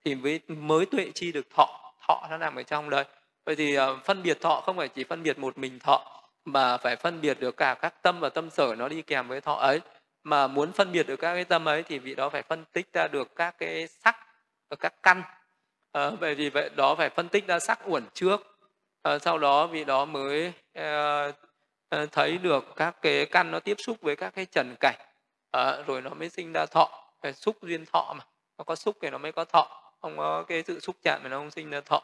thì 0.06 0.16
mới 0.16 0.40
mới 0.48 0.86
tuệ 0.86 1.12
chi 1.16 1.32
được 1.32 1.50
thọ. 1.56 1.94
Thọ 2.08 2.28
nó 2.30 2.38
nằm 2.38 2.56
ở 2.56 2.64
trong 2.64 2.90
đấy. 2.90 3.06
Vậy 3.46 3.56
thì 3.56 3.78
phân 4.04 4.24
biệt 4.24 4.42
thọ 4.42 4.62
không 4.66 4.78
phải 4.78 4.88
chỉ 4.88 5.04
phân 5.04 5.24
biệt 5.24 5.40
một 5.40 5.58
mình 5.58 5.80
thọ 5.80 6.23
mà 6.46 6.78
phải 6.78 6.96
phân 6.96 7.22
biệt 7.22 7.40
được 7.40 7.58
cả 7.58 7.74
các 7.74 8.02
tâm 8.02 8.20
và 8.20 8.30
tâm 8.30 8.50
sở 8.50 8.76
nó 8.78 8.88
đi 8.88 9.02
kèm 9.02 9.28
với 9.28 9.42
thọ 9.42 9.54
ấy. 9.54 9.82
Mà 10.24 10.48
muốn 10.48 10.72
phân 10.72 10.92
biệt 10.92 11.08
được 11.08 11.16
các 11.16 11.34
cái 11.34 11.44
tâm 11.46 11.68
ấy 11.68 11.84
thì 11.84 12.00
vị 12.00 12.16
đó 12.16 12.30
phải 12.30 12.42
phân 12.42 12.66
tích 12.74 12.94
ra 12.94 13.08
được 13.08 13.36
các 13.36 13.56
cái 13.58 13.88
sắc 13.88 14.16
và 14.70 14.76
các 14.80 14.94
căn. 15.04 15.24
Ờ, 15.92 16.10
à, 16.10 16.16
vậy 16.20 16.36
vì 16.36 16.50
vậy 16.50 16.70
đó 16.76 16.96
phải 16.96 17.10
phân 17.10 17.30
tích 17.30 17.48
ra 17.48 17.60
sắc 17.60 17.80
uẩn 17.86 18.04
trước. 18.14 18.42
À, 19.04 19.20
sau 19.20 19.38
đó 19.38 19.68
vị 19.68 19.84
đó 19.84 20.06
mới 20.06 20.54
à, 20.74 21.28
thấy 22.12 22.38
được 22.38 22.66
các 22.76 22.96
cái 23.02 23.26
căn 23.26 23.52
nó 23.52 23.60
tiếp 23.60 23.78
xúc 23.80 23.98
với 24.02 24.16
các 24.16 24.36
cái 24.36 24.46
trần 24.46 24.76
cảnh. 24.80 24.96
À, 25.52 25.78
rồi 25.88 26.02
nó 26.02 26.10
mới 26.10 26.30
sinh 26.30 26.54
ra 26.54 26.66
thọ 26.66 26.90
phải 27.22 27.34
xúc 27.34 27.58
duyên 27.62 27.86
thọ 27.86 28.14
mà. 28.18 28.26
Nó 28.58 28.64
có 28.64 28.76
xúc 28.76 28.98
thì 29.02 29.10
nó 29.10 29.18
mới 29.18 29.32
có 29.32 29.46
thọ. 29.46 29.96
Không 30.02 30.18
có 30.18 30.44
cái 30.44 30.64
sự 30.68 30.80
xúc 30.80 30.96
chạm 31.04 31.20
thì 31.24 31.30
nó 31.30 31.38
không 31.38 31.52
sinh 31.52 31.70
ra 31.70 31.82
thọ 31.82 32.04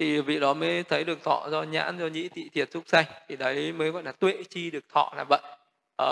thì 0.00 0.20
vị 0.20 0.40
đó 0.40 0.54
mới 0.54 0.82
thấy 0.82 1.04
được 1.04 1.22
thọ 1.24 1.48
do 1.50 1.62
nhãn 1.62 1.98
do 1.98 2.06
nhĩ 2.06 2.28
tị 2.28 2.48
thiệt 2.48 2.72
xúc 2.72 2.84
sanh. 2.86 3.04
Thì 3.28 3.36
đấy 3.36 3.72
mới 3.72 3.90
gọi 3.90 4.02
là 4.02 4.12
tuệ 4.12 4.42
chi 4.50 4.70
được 4.70 4.84
thọ 4.88 5.12
là 5.16 5.24
vậy. 5.24 5.40
À, 5.96 6.08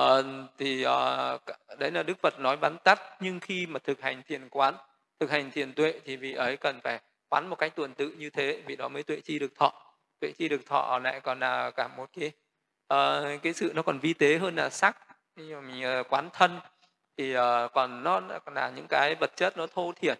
thì 0.59 0.83
à, 0.83 1.39
đấy 1.79 1.91
là 1.91 2.03
đức 2.03 2.19
phật 2.23 2.41
nói 2.41 2.57
bắn 2.57 2.77
tắt 2.85 3.01
nhưng 3.21 3.41
khi 3.41 3.67
mà 3.67 3.79
thực 3.79 4.01
hành 4.01 4.23
thiền 4.23 4.49
quán 4.49 4.75
thực 5.21 5.31
hành 5.31 5.51
thiền 5.51 5.73
tuệ 5.73 6.01
thì 6.05 6.17
vị 6.17 6.35
ấy 6.35 6.57
cần 6.57 6.81
phải 6.85 7.01
quán 7.29 7.49
một 7.49 7.57
cách 7.57 7.73
tuần 7.77 7.95
tự 7.95 8.09
như 8.19 8.31
thế 8.31 8.63
vị 8.67 8.77
đó 8.77 8.89
mới 8.89 9.03
tuệ 9.03 9.21
chi 9.21 9.39
được 9.39 9.55
thọ. 9.55 9.73
Tuệ 10.21 10.33
chi 10.39 10.49
được 10.49 10.67
thọ 10.67 10.99
lại 10.99 11.21
còn 11.21 11.41
là 11.41 11.71
cả 11.71 11.89
một 11.89 12.11
cái 12.21 12.31
uh, 12.95 13.43
cái 13.43 13.53
sự 13.53 13.73
nó 13.75 13.83
còn 13.83 13.99
vi 13.99 14.13
tế 14.13 14.39
hơn 14.39 14.57
là 14.57 14.71
sắc. 14.71 14.97
Khi 15.37 15.55
mà 15.55 15.61
mình 15.61 16.01
uh, 16.01 16.07
quán 16.09 16.29
thân 16.33 16.61
thì 17.17 17.37
uh, 17.37 17.41
còn 17.73 18.03
nó 18.03 18.21
còn 18.45 18.55
là 18.55 18.73
những 18.77 18.87
cái 18.89 19.15
vật 19.21 19.37
chất 19.37 19.57
nó 19.57 19.67
thô 19.67 19.93
thiển 19.97 20.19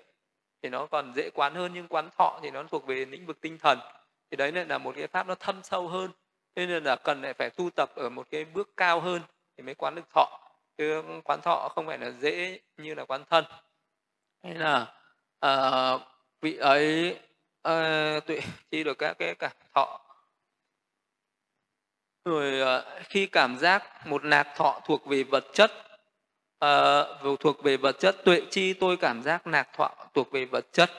thì 0.63 0.69
nó 0.69 0.87
còn 0.87 1.13
dễ 1.15 1.31
quán 1.31 1.55
hơn 1.55 1.71
nhưng 1.75 1.89
quán 1.89 2.11
thọ 2.19 2.39
thì 2.43 2.51
nó 2.51 2.63
thuộc 2.63 2.87
về 2.87 3.05
lĩnh 3.05 3.27
vực 3.27 3.41
tinh 3.41 3.59
thần. 3.59 3.79
Thì 4.31 4.37
đấy 4.37 4.53
là 4.53 4.79
một 4.79 4.95
cái 4.97 5.07
pháp 5.07 5.27
nó 5.27 5.35
thâm 5.35 5.63
sâu 5.63 5.89
hơn. 5.89 6.11
Nên 6.57 6.85
là 6.85 6.97
cần 6.97 7.23
lại 7.23 7.35
phải 7.35 7.51
tu 7.51 7.71
tập 7.71 7.91
ở 7.97 8.09
một 8.09 8.27
cái 8.31 8.45
bước 8.45 8.71
cao 8.77 9.01
hơn 9.01 9.23
thì 9.57 9.63
mới 9.63 9.75
quán 9.75 9.95
được 9.95 10.11
thọ. 10.15 10.41
Chứ 10.79 11.03
quán 11.25 11.41
thọ 11.43 11.69
không 11.75 11.87
phải 11.87 11.99
là 11.99 12.11
dễ 12.11 12.61
như 12.77 12.95
là 12.95 13.05
quán 13.05 13.25
thân. 13.31 13.45
Hay 14.43 14.55
là 14.55 14.95
uh, 15.47 16.01
vị 16.41 16.57
ấy 16.57 17.19
uh, 17.69 18.27
tuệ 18.27 18.41
chi 18.71 18.85
được 18.85 18.99
các 18.99 19.17
cái 19.19 19.35
cảm 19.35 19.53
thọ. 19.75 20.01
Rồi 22.25 22.79
uh, 22.79 22.85
khi 23.05 23.27
cảm 23.27 23.59
giác 23.59 24.07
một 24.07 24.25
nạc 24.25 24.49
thọ 24.57 24.81
thuộc 24.85 25.07
về 25.07 25.23
vật 25.23 25.45
chất 25.53 25.73
uh, 26.65 27.41
thuộc 27.41 27.63
về 27.63 27.77
vật 27.77 27.97
chất 27.99 28.25
tuệ 28.25 28.43
chi 28.51 28.73
tôi 28.73 28.97
cảm 28.97 29.23
giác 29.23 29.47
nạc 29.47 29.69
thọ 29.77 29.91
thuộc 30.15 30.33
về 30.33 30.45
vật 30.45 30.67
chất. 30.73 30.91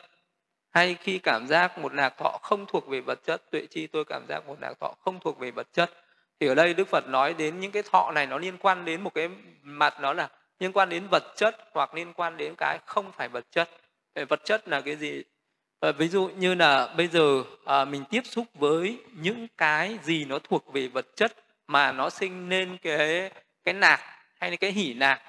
Hay 0.70 0.96
khi 1.02 1.20
cảm 1.20 1.48
giác 1.48 1.78
một 1.78 1.94
nạc 1.94 2.18
thọ 2.18 2.40
không 2.42 2.66
thuộc 2.66 2.88
về 2.88 3.02
vật 3.02 3.20
chất 3.26 3.52
tuệ 3.52 3.66
chi 3.70 3.88
tôi 3.88 4.06
cảm 4.06 4.26
giác 4.28 4.48
một 4.48 4.60
nạc 4.62 4.80
thọ 4.80 4.94
không 5.00 5.20
thuộc 5.20 5.40
về 5.40 5.52
vật 5.52 5.68
chất. 5.74 5.92
Thì 6.40 6.48
ở 6.48 6.56
đây 6.56 6.74
đức 6.74 6.88
phật 6.88 7.08
nói 7.08 7.34
đến 7.34 7.60
những 7.60 7.72
cái 7.72 7.84
thọ 7.84 8.12
này 8.12 8.28
nó 8.28 8.38
liên 8.38 8.58
quan 8.58 8.86
đến 8.86 9.02
một 9.02 9.14
cái 9.14 9.30
mặt 9.64 9.96
nó 10.02 10.14
là 10.14 10.30
liên 10.60 10.72
quan 10.72 10.90
đến 10.90 11.08
vật 11.12 11.24
chất 11.36 11.56
hoặc 11.74 11.94
liên 11.94 12.14
quan 12.14 12.38
đến 12.38 12.54
cái 12.58 12.80
không 12.86 13.12
phải 13.12 13.30
vật 13.30 13.46
chất. 13.52 13.70
Vật 14.30 14.42
chất 14.46 14.68
là 14.68 14.82
cái 14.82 14.96
gì? 14.96 15.24
À, 15.80 15.92
ví 15.92 16.08
dụ 16.08 16.30
như 16.38 16.56
là 16.56 16.88
bây 16.98 17.08
giờ 17.08 17.44
à, 17.66 17.86
mình 17.86 18.04
tiếp 18.10 18.22
xúc 18.24 18.46
với 18.54 18.98
những 19.14 19.48
cái 19.58 20.00
gì 20.04 20.26
nó 20.26 20.40
thuộc 20.40 20.74
về 20.74 20.88
vật 20.88 21.16
chất 21.16 21.34
mà 21.68 21.92
nó 21.92 22.10
sinh 22.10 22.50
nên 22.50 22.78
cái 22.78 23.32
cái 23.64 23.74
nạc 23.74 24.02
hay 24.40 24.52
là 24.52 24.58
cái 24.58 24.72
hỉ 24.72 24.94
nạc 24.94 25.22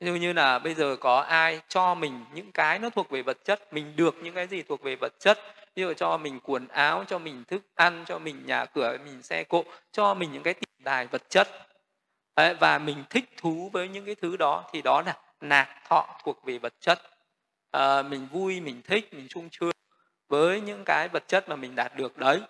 ví 0.00 0.06
dụ 0.06 0.14
như 0.14 0.32
là 0.32 0.58
bây 0.58 0.74
giờ 0.74 0.96
có 1.00 1.20
ai 1.20 1.60
cho 1.68 1.94
mình 1.94 2.24
những 2.34 2.52
cái 2.52 2.78
nó 2.78 2.90
thuộc 2.90 3.10
về 3.10 3.22
vật 3.22 3.38
chất 3.44 3.72
mình 3.72 3.96
được 3.96 4.16
những 4.22 4.34
cái 4.34 4.46
gì 4.46 4.62
thuộc 4.62 4.82
về 4.82 4.96
vật 4.96 5.12
chất? 5.20 5.38
Ví 5.74 5.82
dụ 5.82 5.92
cho 5.92 6.16
mình 6.16 6.40
quần 6.42 6.68
áo 6.68 7.04
cho 7.08 7.18
mình 7.18 7.44
thức 7.44 7.62
ăn 7.74 8.04
cho 8.06 8.18
mình 8.18 8.46
nhà 8.46 8.64
cửa 8.64 8.96
mình 9.04 9.22
xe 9.22 9.44
cộ 9.44 9.64
cho 9.92 10.14
mình 10.14 10.32
những 10.32 10.42
cái 10.42 10.54
tiền 10.54 10.84
tài 10.84 11.06
vật 11.06 11.22
chất. 11.28 11.48
Đấy, 12.36 12.54
và 12.54 12.78
mình 12.78 13.04
thích 13.10 13.24
thú 13.36 13.70
với 13.72 13.88
những 13.88 14.04
cái 14.04 14.14
thứ 14.14 14.36
đó 14.36 14.64
thì 14.72 14.82
đó 14.82 15.02
là 15.06 15.16
nạc 15.40 15.68
thọ 15.88 16.20
thuộc 16.24 16.44
về 16.44 16.58
vật 16.58 16.74
chất. 16.80 17.02
À, 17.70 18.02
mình 18.02 18.26
vui 18.32 18.60
mình 18.60 18.82
thích 18.82 19.14
mình 19.14 19.28
sung 19.28 19.48
sướng 19.52 19.70
với 20.28 20.60
những 20.60 20.84
cái 20.84 21.08
vật 21.08 21.24
chất 21.28 21.48
mà 21.48 21.56
mình 21.56 21.74
đạt 21.74 21.96
được 21.96 22.18
đấy. 22.18 22.40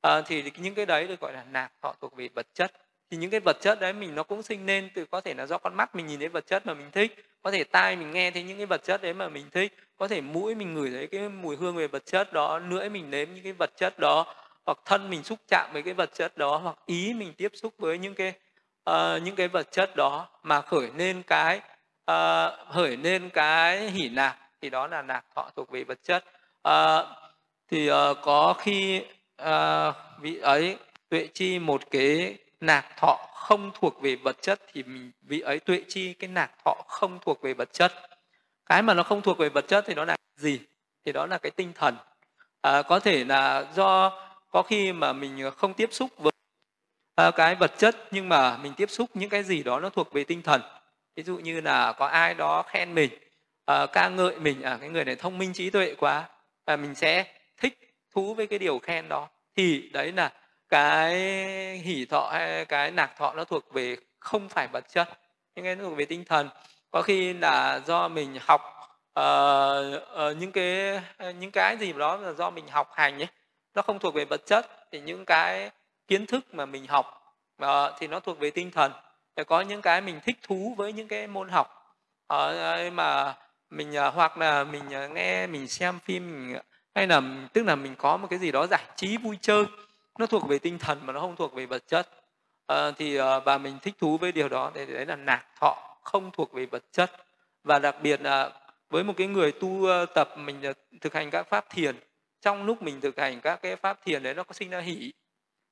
À, 0.00 0.22
thì 0.26 0.52
những 0.56 0.74
cái 0.74 0.86
đấy 0.86 1.06
được 1.06 1.20
gọi 1.20 1.32
là 1.32 1.44
nạc 1.44 1.72
thọ 1.82 1.94
thuộc 2.00 2.16
về 2.16 2.28
vật 2.34 2.46
chất 2.54 2.72
thì 3.12 3.18
những 3.18 3.30
cái 3.30 3.40
vật 3.40 3.56
chất 3.60 3.80
đấy 3.80 3.92
mình 3.92 4.14
nó 4.14 4.22
cũng 4.22 4.42
sinh 4.42 4.66
nên 4.66 4.90
từ 4.94 5.04
có 5.04 5.20
thể 5.20 5.34
là 5.34 5.46
do 5.46 5.58
con 5.58 5.74
mắt 5.74 5.94
mình 5.94 6.06
nhìn 6.06 6.18
thấy 6.18 6.28
vật 6.28 6.46
chất 6.46 6.66
mà 6.66 6.74
mình 6.74 6.90
thích 6.92 7.24
có 7.42 7.50
thể 7.50 7.64
tai 7.64 7.96
mình 7.96 8.10
nghe 8.10 8.30
thấy 8.30 8.42
những 8.42 8.56
cái 8.56 8.66
vật 8.66 8.84
chất 8.84 9.02
đấy 9.02 9.14
mà 9.14 9.28
mình 9.28 9.46
thích 9.50 9.74
có 9.96 10.08
thể 10.08 10.20
mũi 10.20 10.54
mình 10.54 10.74
ngửi 10.74 10.90
thấy 10.90 11.06
cái 11.06 11.28
mùi 11.28 11.56
hương 11.56 11.76
về 11.76 11.86
vật 11.86 12.06
chất 12.06 12.32
đó 12.32 12.58
lưỡi 12.58 12.88
mình 12.88 13.10
nếm 13.10 13.28
những 13.34 13.44
cái 13.44 13.52
vật 13.52 13.70
chất 13.76 13.98
đó 13.98 14.34
hoặc 14.66 14.78
thân 14.84 15.10
mình 15.10 15.22
xúc 15.22 15.38
chạm 15.48 15.70
với 15.72 15.82
cái 15.82 15.94
vật 15.94 16.10
chất 16.14 16.38
đó 16.38 16.56
hoặc 16.56 16.76
ý 16.86 17.14
mình 17.14 17.32
tiếp 17.36 17.52
xúc 17.54 17.74
với 17.78 17.98
những 17.98 18.14
cái 18.14 18.32
uh, 18.90 19.22
những 19.22 19.36
cái 19.36 19.48
vật 19.48 19.72
chất 19.72 19.96
đó 19.96 20.28
mà 20.42 20.60
khởi 20.60 20.90
lên 20.96 21.22
cái 21.26 21.60
uh, 22.10 22.68
khởi 22.74 22.96
lên 22.96 23.30
cái 23.30 23.90
hỉ 23.90 24.08
lạc 24.08 24.36
thì 24.62 24.70
đó 24.70 24.86
là 24.86 25.02
lạc 25.02 25.22
thọ 25.34 25.50
thuộc 25.56 25.70
về 25.70 25.84
vật 25.84 25.98
chất. 26.02 26.24
Uh, 26.68 27.06
thì 27.70 27.90
uh, 27.90 28.18
có 28.22 28.54
khi 28.58 29.02
uh, 29.42 29.94
vị 30.20 30.38
ấy 30.38 30.76
tuệ 31.08 31.28
chi 31.34 31.58
một 31.58 31.90
cái 31.90 32.36
nạc 32.62 32.86
thọ 32.96 33.28
không 33.34 33.70
thuộc 33.74 34.02
về 34.02 34.16
vật 34.16 34.36
chất 34.42 34.60
thì 34.72 34.82
mình 34.82 35.12
vị 35.22 35.40
ấy 35.40 35.60
tuệ 35.60 35.82
chi 35.88 36.12
cái 36.12 36.28
nạc 36.28 36.50
thọ 36.64 36.74
không 36.88 37.18
thuộc 37.22 37.42
về 37.42 37.54
vật 37.54 37.72
chất. 37.72 37.92
Cái 38.66 38.82
mà 38.82 38.94
nó 38.94 39.02
không 39.02 39.22
thuộc 39.22 39.38
về 39.38 39.48
vật 39.48 39.64
chất 39.68 39.84
thì 39.86 39.94
nó 39.94 40.04
là 40.04 40.16
gì? 40.36 40.60
Thì 41.04 41.12
đó 41.12 41.26
là 41.26 41.38
cái 41.38 41.50
tinh 41.50 41.72
thần. 41.74 41.96
À, 42.60 42.82
có 42.82 43.00
thể 43.00 43.24
là 43.24 43.66
do 43.74 44.12
có 44.50 44.62
khi 44.62 44.92
mà 44.92 45.12
mình 45.12 45.50
không 45.56 45.74
tiếp 45.74 45.88
xúc 45.92 46.10
với 46.16 46.32
à, 47.14 47.30
cái 47.30 47.54
vật 47.54 47.72
chất 47.78 47.96
nhưng 48.10 48.28
mà 48.28 48.56
mình 48.56 48.72
tiếp 48.76 48.90
xúc 48.90 49.10
những 49.14 49.30
cái 49.30 49.42
gì 49.42 49.62
đó 49.62 49.80
nó 49.80 49.90
thuộc 49.90 50.12
về 50.12 50.24
tinh 50.24 50.42
thần. 50.42 50.62
Ví 51.16 51.22
dụ 51.22 51.38
như 51.38 51.60
là 51.60 51.92
có 51.92 52.06
ai 52.06 52.34
đó 52.34 52.62
khen 52.62 52.94
mình 52.94 53.10
à, 53.64 53.86
ca 53.86 54.08
ngợi 54.08 54.36
mình 54.40 54.62
à 54.62 54.78
cái 54.80 54.88
người 54.88 55.04
này 55.04 55.16
thông 55.16 55.38
minh 55.38 55.52
trí 55.52 55.70
tuệ 55.70 55.94
quá 55.94 56.28
và 56.66 56.76
mình 56.76 56.94
sẽ 56.94 57.24
thích 57.56 57.78
thú 58.14 58.34
với 58.34 58.46
cái 58.46 58.58
điều 58.58 58.78
khen 58.78 59.08
đó. 59.08 59.28
Thì 59.56 59.90
đấy 59.92 60.12
là 60.12 60.32
cái 60.72 61.14
hỷ 61.84 62.04
thọ 62.04 62.30
hay 62.32 62.64
cái 62.64 62.90
nạc 62.90 63.16
thọ 63.16 63.32
nó 63.32 63.44
thuộc 63.44 63.72
về 63.72 63.96
không 64.20 64.48
phải 64.48 64.68
vật 64.72 64.84
chất 64.88 65.08
những 65.54 65.64
cái 65.64 65.76
nó 65.76 65.84
thuộc 65.84 65.96
về 65.96 66.04
tinh 66.04 66.24
thần. 66.24 66.48
Có 66.90 67.02
khi 67.02 67.32
là 67.32 67.80
do 67.86 68.08
mình 68.08 68.38
học 68.40 68.60
uh, 69.20 69.24
uh, 70.30 70.36
những 70.36 70.52
cái 70.52 71.00
những 71.38 71.50
cái 71.50 71.76
gì 71.76 71.92
đó 71.92 72.16
là 72.16 72.32
do 72.32 72.50
mình 72.50 72.68
học 72.68 72.90
hành 72.94 73.22
ấy 73.22 73.28
nó 73.74 73.82
không 73.82 73.98
thuộc 73.98 74.14
về 74.14 74.24
vật 74.24 74.46
chất 74.46 74.66
thì 74.92 75.00
những 75.00 75.24
cái 75.24 75.70
kiến 76.08 76.26
thức 76.26 76.54
mà 76.54 76.66
mình 76.66 76.86
học 76.86 77.36
uh, 77.62 77.68
thì 77.98 78.06
nó 78.06 78.20
thuộc 78.20 78.38
về 78.38 78.50
tinh 78.50 78.70
thần. 78.70 78.92
Để 79.36 79.44
có 79.44 79.60
những 79.60 79.82
cái 79.82 80.00
mình 80.00 80.20
thích 80.24 80.36
thú 80.42 80.74
với 80.76 80.92
những 80.92 81.08
cái 81.08 81.26
môn 81.26 81.48
học 81.48 81.96
uh, 82.34 82.92
mà 82.92 83.34
mình 83.70 83.92
uh, 84.08 84.14
hoặc 84.14 84.38
là 84.38 84.64
mình 84.64 84.82
uh, 85.04 85.10
nghe 85.10 85.46
mình 85.46 85.68
xem 85.68 85.98
phim 85.98 86.48
mình, 86.48 86.60
hay 86.94 87.06
là 87.06 87.22
tức 87.52 87.66
là 87.66 87.74
mình 87.74 87.94
có 87.94 88.16
một 88.16 88.26
cái 88.30 88.38
gì 88.38 88.52
đó 88.52 88.66
giải 88.66 88.84
trí 88.96 89.16
vui 89.16 89.38
chơi 89.40 89.64
nó 90.18 90.26
thuộc 90.26 90.48
về 90.48 90.58
tinh 90.58 90.78
thần 90.78 91.06
mà 91.06 91.12
nó 91.12 91.20
không 91.20 91.36
thuộc 91.36 91.54
về 91.54 91.66
vật 91.66 91.82
chất. 91.86 92.08
À, 92.66 92.90
thì 92.90 93.16
ờ, 93.16 93.36
à, 93.36 93.40
và 93.40 93.58
mình 93.58 93.78
thích 93.82 93.94
thú 93.98 94.18
với 94.18 94.32
điều 94.32 94.48
đó 94.48 94.72
thì 94.74 94.86
đấy 94.86 95.06
là 95.06 95.16
nạc 95.16 95.46
thọ 95.60 95.98
không 96.02 96.30
thuộc 96.32 96.52
về 96.52 96.66
vật 96.66 96.84
chất. 96.92 97.10
Và 97.64 97.78
đặc 97.78 97.96
biệt 98.02 98.20
là 98.22 98.52
với 98.90 99.04
một 99.04 99.14
cái 99.16 99.26
người 99.26 99.52
tu 99.52 99.86
tập 100.14 100.34
mình 100.36 100.62
ờ, 100.62 100.72
thực 101.00 101.14
hành 101.14 101.30
các 101.30 101.42
pháp 101.48 101.70
thiền 101.70 101.96
trong 102.40 102.64
lúc 102.64 102.82
mình 102.82 103.00
thực 103.00 103.18
hành 103.18 103.40
các 103.40 103.62
cái 103.62 103.76
pháp 103.76 104.04
thiền 104.04 104.22
đấy 104.22 104.34
nó 104.34 104.42
có 104.42 104.52
sinh 104.52 104.70
ra 104.70 104.80
hỷ. 104.80 105.12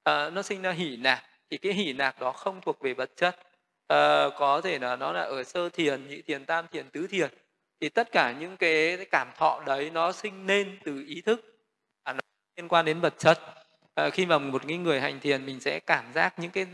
À, 0.04 0.30
nó 0.30 0.42
sinh 0.42 0.62
ra 0.62 0.70
hỷ 0.70 0.96
nạc 0.96 1.24
thì 1.50 1.58
cái 1.58 1.72
hỷ 1.72 1.92
nạc 1.92 2.20
đó 2.20 2.32
không 2.32 2.60
thuộc 2.60 2.80
về 2.80 2.94
vật 2.94 3.10
chất. 3.16 3.36
À, 3.88 4.26
có 4.38 4.60
thể 4.60 4.78
là 4.78 4.96
nó 4.96 5.12
là 5.12 5.20
ở 5.22 5.44
sơ 5.44 5.68
thiền 5.68 6.08
nhị 6.08 6.22
thiền 6.22 6.44
tam 6.44 6.66
thiền 6.72 6.90
tứ 6.90 7.06
thiền. 7.06 7.30
Thì 7.80 7.88
tất 7.88 8.12
cả 8.12 8.34
những 8.40 8.56
cái, 8.56 8.96
cái 8.96 9.06
cảm 9.10 9.28
thọ 9.36 9.62
đấy 9.66 9.90
nó 9.90 10.12
sinh 10.12 10.46
nên 10.46 10.78
từ 10.84 11.04
ý 11.06 11.20
thức. 11.20 11.40
À, 12.02 12.12
nó 12.12 12.20
liên 12.56 12.68
quan 12.68 12.84
đến 12.84 13.00
vật 13.00 13.14
chất 13.18 13.38
à, 13.94 14.10
khi 14.10 14.26
mà 14.26 14.38
một 14.38 14.62
cái 14.68 14.76
người 14.76 15.00
hành 15.00 15.20
thiền 15.20 15.46
mình 15.46 15.60
sẽ 15.60 15.80
cảm 15.80 16.12
giác 16.12 16.38
những 16.38 16.50
cái 16.50 16.66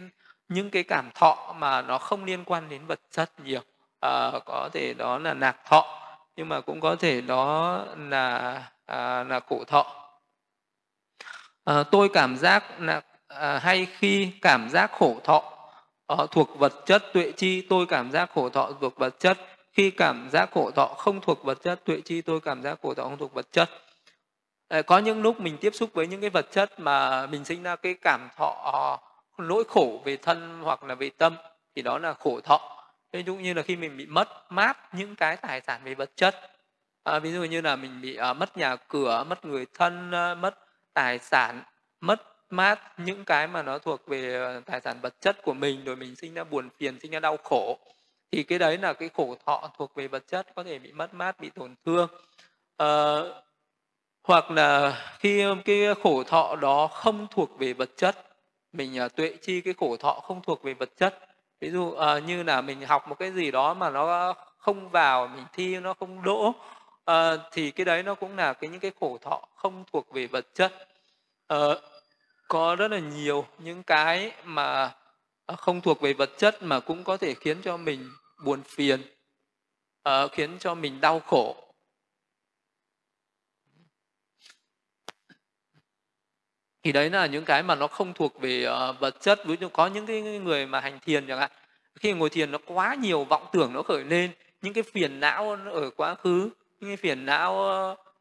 những 0.49 0.71
cái 0.71 0.83
cảm 0.83 1.11
thọ 1.15 1.55
mà 1.59 1.83
nó 1.83 1.99
không 1.99 2.25
liên 2.25 2.45
quan 2.45 2.69
đến 2.69 2.87
vật 2.87 3.01
chất 3.11 3.31
nhiều. 3.45 3.61
À, 4.01 4.33
có 4.47 4.71
thể 4.73 4.95
đó 4.95 5.19
là 5.19 5.35
nạc 5.35 5.57
thọ 5.65 6.07
nhưng 6.37 6.49
mà 6.49 6.61
cũng 6.61 6.81
có 6.81 6.97
thể 6.97 7.21
đó 7.21 7.85
là 7.97 8.63
à, 8.87 9.25
là 9.25 9.41
cổ 9.41 9.65
thọ. 9.65 9.87
À, 11.65 11.83
tôi 11.83 12.09
cảm 12.09 12.37
giác 12.37 12.81
là 12.81 13.03
à, 13.29 13.59
hay 13.59 13.87
khi 13.99 14.33
cảm 14.43 14.69
giác 14.69 14.93
khổ 14.93 15.21
thọ 15.25 15.43
à, 16.07 16.17
thuộc 16.31 16.59
vật 16.59 16.73
chất 16.87 17.03
tuệ 17.13 17.33
chi 17.37 17.67
tôi 17.69 17.87
cảm 17.87 18.11
giác 18.11 18.31
khổ 18.35 18.49
thọ 18.49 18.71
thuộc 18.81 18.97
vật 18.99 19.21
chất. 19.21 19.39
Khi 19.73 19.91
cảm 19.91 20.29
giác 20.31 20.51
khổ 20.53 20.71
thọ 20.71 20.87
không 20.87 21.21
thuộc 21.21 21.45
vật 21.45 21.63
chất 21.63 21.85
tuệ 21.85 22.01
chi 22.05 22.23
tôi 22.23 22.41
cảm 22.41 22.63
giác 22.63 22.79
khổ 22.83 22.95
thọ 22.95 23.03
không 23.03 23.19
thuộc 23.19 23.35
vật 23.35 23.47
chất. 23.53 23.71
Ờ, 24.69 24.83
có 24.83 24.99
những 24.99 25.23
lúc 25.23 25.41
mình 25.41 25.57
tiếp 25.61 25.75
xúc 25.75 25.91
với 25.95 26.07
những 26.07 26.21
cái 26.21 26.31
vật 26.31 26.47
chất 26.51 26.81
mà 26.81 27.27
mình 27.27 27.45
sinh 27.45 27.63
ra 27.63 27.77
cái 27.77 27.95
cảm 27.95 28.29
thọ 28.37 28.71
ờ, 28.73 28.99
nỗi 29.39 29.65
khổ 29.69 30.03
về 30.05 30.17
thân 30.17 30.61
hoặc 30.63 30.85
là 30.85 30.95
về 30.95 31.11
tâm 31.11 31.37
thì 31.77 31.83
đó 31.83 31.99
là 31.99 32.15
khổ 32.15 32.41
thọ. 32.41 32.87
Ví 33.13 33.23
dụ 33.27 33.37
như 33.37 33.55
là 33.55 33.63
khi 33.63 33.77
mình 33.77 33.97
bị 33.97 34.07
mất 34.07 34.53
mát 34.53 34.95
những 34.95 35.17
cái 35.17 35.37
tài 35.37 35.61
sản 35.61 35.81
về 35.85 35.95
vật 35.95 36.11
chất 36.17 36.35
à, 37.07 37.19
ví 37.19 37.33
dụ 37.33 37.45
như 37.45 37.61
là 37.61 37.77
mình 37.77 38.01
bị 38.01 38.19
uh, 38.31 38.37
mất 38.37 38.57
nhà 38.57 38.77
cửa 38.77 39.25
mất 39.29 39.45
người 39.45 39.67
thân 39.75 40.11
uh, 40.11 40.39
mất 40.39 40.59
tài 40.95 41.19
sản 41.19 41.63
mất 42.01 42.23
mát 42.51 42.81
những 42.99 43.25
cái 43.25 43.47
mà 43.47 43.63
nó 43.63 43.79
thuộc 43.79 44.07
về 44.07 44.53
tài 44.67 44.81
sản 44.81 44.99
vật 45.03 45.15
chất 45.21 45.43
của 45.43 45.55
mình 45.55 45.85
rồi 45.85 45.97
mình 45.97 46.17
sinh 46.17 46.35
ra 46.35 46.45
buồn 46.45 46.69
phiền 46.79 47.01
sinh 47.01 47.11
ra 47.11 47.21
đau 47.21 47.37
khổ 47.37 47.79
thì 48.33 48.43
cái 48.43 48.59
đấy 48.59 48.79
là 48.79 48.93
cái 48.93 49.11
khổ 49.15 49.37
thọ 49.47 49.71
thuộc 49.79 49.95
về 49.95 50.09
vật 50.09 50.25
chất 50.29 50.47
có 50.55 50.65
thể 50.65 50.79
bị 50.79 50.93
mất 50.93 51.15
mát 51.15 51.41
bị 51.41 51.51
tổn 51.51 51.75
thương. 51.85 52.09
Uh, 52.83 53.46
hoặc 54.27 54.51
là 54.51 55.03
khi 55.19 55.45
cái 55.65 55.95
khổ 56.03 56.23
thọ 56.25 56.57
đó 56.57 56.87
không 56.87 57.27
thuộc 57.31 57.59
về 57.59 57.73
vật 57.73 57.91
chất 57.97 58.17
mình 58.73 59.05
uh, 59.07 59.17
tuệ 59.17 59.35
chi 59.43 59.61
cái 59.61 59.75
khổ 59.79 59.97
thọ 59.97 60.13
không 60.13 60.43
thuộc 60.43 60.63
về 60.63 60.75
vật 60.75 60.91
chất. 60.97 61.19
Ví 61.61 61.71
dụ 61.71 61.83
uh, 61.83 62.25
như 62.27 62.43
là 62.43 62.61
mình 62.61 62.81
học 62.81 63.09
một 63.09 63.19
cái 63.19 63.33
gì 63.33 63.51
đó 63.51 63.75
mà 63.75 63.91
nó 63.91 64.35
không 64.59 64.89
vào 64.91 65.27
mình 65.27 65.45
thi 65.53 65.81
nó 65.81 65.95
không 65.95 66.23
đỗ 66.23 66.55
uh, 67.11 67.41
thì 67.53 67.71
cái 67.71 67.85
đấy 67.85 68.03
nó 68.03 68.15
cũng 68.15 68.37
là 68.37 68.53
cái 68.53 68.71
những 68.71 68.81
cái 68.81 68.91
khổ 69.01 69.19
thọ 69.23 69.43
không 69.57 69.85
thuộc 69.93 70.13
về 70.13 70.27
vật 70.27 70.47
chất. 70.55 70.73
Uh, 71.55 71.79
có 72.49 72.77
rất 72.77 72.91
là 72.91 72.99
nhiều 72.99 73.47
những 73.59 73.83
cái 73.83 74.33
mà 74.45 74.95
à, 75.47 75.57
không 75.57 75.81
thuộc 75.81 76.01
về 76.01 76.13
vật 76.13 76.31
chất 76.39 76.63
mà 76.63 76.81
cũng 76.81 77.05
có 77.05 77.17
thể 77.17 77.35
khiến 77.35 77.59
cho 77.63 77.77
mình 77.77 78.11
buồn 78.45 78.63
phiền 78.63 79.01
uh, 80.09 80.33
khiến 80.33 80.57
cho 80.59 80.75
mình 80.75 81.01
đau 81.01 81.21
khổ. 81.21 81.66
Thì 86.87 86.93
đấy 86.93 87.11
là 87.11 87.27
những 87.27 87.45
cái 87.45 87.63
mà 87.63 87.75
nó 87.75 87.87
không 87.87 88.13
thuộc 88.13 88.41
về 88.41 88.67
uh, 88.69 89.01
vật 89.01 89.21
chất. 89.21 89.45
Ví 89.47 89.57
dụ 89.61 89.69
có 89.69 89.87
những 89.87 90.07
cái 90.07 90.23
người 90.23 90.67
mà 90.67 90.81
hành 90.81 90.99
thiền 91.01 91.27
chẳng 91.27 91.39
hạn 91.39 91.51
khi 91.95 92.13
ngồi 92.13 92.31
thiền 92.31 92.51
nó 92.51 92.59
quá 92.67 92.95
nhiều 92.95 93.25
vọng 93.25 93.47
tưởng 93.53 93.73
nó 93.73 93.83
khởi 93.83 94.05
lên 94.05 94.31
những 94.63 94.73
cái 94.73 94.85
phiền 94.93 95.21
não 95.21 95.59
ở 95.73 95.91
quá 95.97 96.15
khứ 96.15 96.51
những 96.81 96.91
cái 96.91 96.97
phiền 96.97 97.27
não 97.27 97.53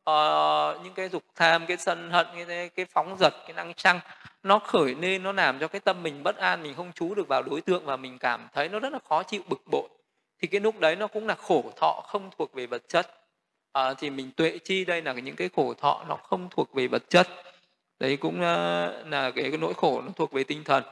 uh, 0.10 0.84
những 0.84 0.94
cái 0.94 1.10
dục 1.10 1.24
tham 1.36 1.66
cái 1.66 1.78
sân 1.78 2.12
hận 2.12 2.28
cái 2.48 2.70
cái 2.70 2.86
phóng 2.86 3.16
dật 3.20 3.34
cái 3.48 3.54
năng 3.54 3.74
trăng 3.74 4.00
nó 4.44 4.60
khởi 4.60 4.96
lên 4.96 5.24
nó 5.24 5.32
làm 5.32 5.60
cho 5.60 5.68
cái 5.68 5.80
tâm 5.80 6.04
mình 6.04 6.24
bất 6.24 6.38
an 6.38 6.64
mình 6.64 6.74
không 6.76 6.92
chú 6.96 7.16
được 7.16 7.28
vào 7.28 7.44
đối 7.44 7.62
tượng 7.62 7.86
và 7.86 7.98
mình 7.98 8.18
cảm 8.18 8.48
thấy 8.54 8.70
nó 8.70 8.80
rất 8.80 8.94
là 8.94 9.00
khó 9.10 9.24
chịu 9.24 9.42
bực 9.48 9.62
bội. 9.72 9.90
Thì 10.42 10.48
cái 10.48 10.62
lúc 10.62 10.80
đấy 10.80 10.96
nó 10.96 11.08
cũng 11.08 11.28
là 11.28 11.36
khổ 11.36 11.64
thọ 11.76 12.04
không 12.08 12.30
thuộc 12.38 12.54
về 12.54 12.68
vật 12.68 12.84
chất. 12.88 13.08
À, 13.74 13.94
thì 13.94 14.10
mình 14.10 14.32
tuệ 14.32 14.58
chi 14.64 14.86
đây 14.86 15.02
là 15.02 15.14
những 15.14 15.36
cái 15.36 15.50
khổ 15.56 15.74
thọ 15.74 16.06
nó 16.10 16.16
không 16.16 16.48
thuộc 16.52 16.74
về 16.74 16.88
vật 16.88 17.04
chất 17.10 17.28
đấy 18.00 18.18
cũng 18.18 18.42
ờ, 18.42 19.04
là 19.08 19.32
cái, 19.32 19.52
cái 19.52 19.58
nỗi 19.58 19.74
khổ 19.74 20.02
nó 20.02 20.12
thuộc 20.16 20.32
về 20.32 20.44
tinh 20.44 20.64
thần. 20.64 20.84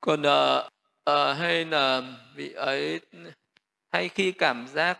Còn 0.00 0.22
uh, 0.22 0.66
uh, 1.10 1.36
hay 1.38 1.64
là 1.64 2.02
vị 2.34 2.52
ấy 2.52 3.00
hay 3.92 4.08
khi 4.08 4.32
cảm 4.32 4.66
giác 4.68 4.98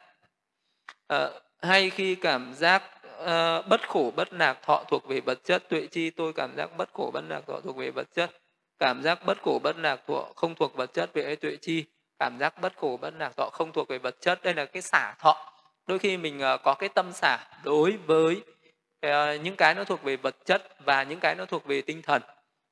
uh, 1.14 1.18
hay 1.62 1.90
khi 1.90 2.14
cảm 2.14 2.54
giác 2.54 2.82
uh, 3.22 3.68
bất 3.68 3.88
khổ 3.88 4.12
bất 4.16 4.32
lạc 4.32 4.58
thọ 4.62 4.84
thuộc 4.88 5.08
về 5.08 5.20
vật 5.20 5.38
chất. 5.44 5.68
Tuệ 5.68 5.86
chi 5.86 6.10
tôi 6.10 6.32
cảm 6.32 6.56
giác 6.56 6.76
bất 6.76 6.92
khổ 6.92 7.10
bất 7.14 7.24
lạc 7.28 7.40
thọ 7.46 7.60
thuộc 7.60 7.76
về 7.76 7.90
vật 7.90 8.08
chất. 8.14 8.30
Cảm 8.78 9.02
giác 9.02 9.26
bất 9.26 9.42
khổ 9.42 9.60
bất 9.62 9.76
lạc 9.78 10.00
thọ 10.06 10.32
không 10.36 10.54
thuộc 10.54 10.74
vật 10.74 10.94
chất 10.94 11.10
về 11.14 11.22
ấy 11.22 11.36
tuệ 11.36 11.56
chi. 11.60 11.84
Cảm 12.18 12.38
giác 12.38 12.60
bất 12.60 12.76
khổ 12.76 12.98
bất 13.00 13.14
lạc 13.18 13.36
thọ 13.36 13.50
không 13.52 13.72
thuộc 13.72 13.88
về 13.88 13.98
vật 13.98 14.16
chất. 14.20 14.42
Đây 14.42 14.54
là 14.54 14.64
cái 14.64 14.82
xả 14.82 15.14
thọ. 15.18 15.52
Đôi 15.86 15.98
khi 15.98 16.16
mình 16.16 16.38
uh, 16.54 16.60
có 16.62 16.74
cái 16.74 16.88
tâm 16.88 17.12
xả 17.12 17.38
đối 17.64 17.96
với 17.96 18.42
Ờ, 19.10 19.34
những 19.34 19.56
cái 19.56 19.74
nó 19.74 19.84
thuộc 19.84 20.02
về 20.02 20.16
vật 20.16 20.36
chất 20.44 20.84
và 20.84 21.02
những 21.02 21.20
cái 21.20 21.34
nó 21.34 21.44
thuộc 21.46 21.66
về 21.66 21.82
tinh 21.82 22.02
thần. 22.02 22.22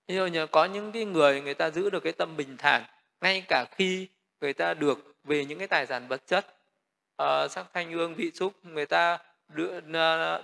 Ví 0.09 0.15
dụ 0.15 0.27
như 0.27 0.47
có 0.47 0.65
những 0.65 0.93
cái 0.93 1.05
người 1.05 1.41
người 1.41 1.55
ta 1.55 1.71
giữ 1.71 1.91
được 1.91 2.01
cái 2.01 2.13
tâm 2.13 2.37
bình 2.37 2.57
thản 2.57 2.85
ngay 3.21 3.45
cả 3.49 3.65
khi 3.71 4.09
người 4.41 4.53
ta 4.53 4.75
được 4.75 4.99
về 5.25 5.45
những 5.45 5.59
cái 5.59 5.69
tài 5.69 5.87
sản 5.87 6.09
vật 6.09 6.27
chất. 6.27 6.47
Uh, 7.23 7.51
sắc 7.51 7.67
thanh 7.75 7.93
hương 7.93 8.15
vị 8.15 8.31
xúc 8.35 8.53
người 8.63 8.87
ta 8.87 9.19
được, 9.49 9.81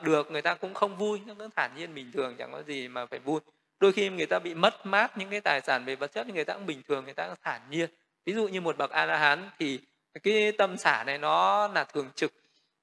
được 0.03 0.31
người 0.31 0.43
ta 0.43 0.55
cũng 0.55 0.75
không 0.75 0.97
vui 0.97 1.21
nó 1.27 1.35
cứ 1.39 1.49
thản 1.57 1.71
nhiên 1.77 1.95
bình 1.95 2.13
thường 2.13 2.35
chẳng 2.39 2.53
có 2.53 2.63
gì 2.63 2.89
mà 2.89 3.07
phải 3.07 3.19
vui. 3.19 3.41
Đôi 3.81 3.93
khi 3.93 4.09
người 4.09 4.27
ta 4.27 4.39
bị 4.39 4.55
mất 4.55 4.87
mát 4.87 5.19
những 5.19 5.31
cái 5.31 5.41
tài 5.41 5.61
sản 5.61 5.85
về 5.85 5.97
vật 5.97 6.13
chất 6.13 6.27
người 6.29 6.45
ta 6.45 6.55
cũng 6.55 6.67
bình 6.67 6.83
thường 6.89 7.05
người 7.05 7.15
ta 7.15 7.27
cũng 7.27 7.37
thản 7.43 7.61
nhiên. 7.71 7.91
Ví 8.27 8.33
dụ 8.33 8.49
như 8.49 8.61
một 8.61 8.77
bậc 8.77 8.91
a 8.91 9.07
la 9.07 9.19
hán 9.19 9.51
thì 9.59 9.81
cái 10.23 10.53
tâm 10.59 10.77
xả 10.77 11.05
này 11.07 11.19
nó 11.19 11.69
là 11.69 11.85
thường 11.85 12.11
trực 12.15 12.33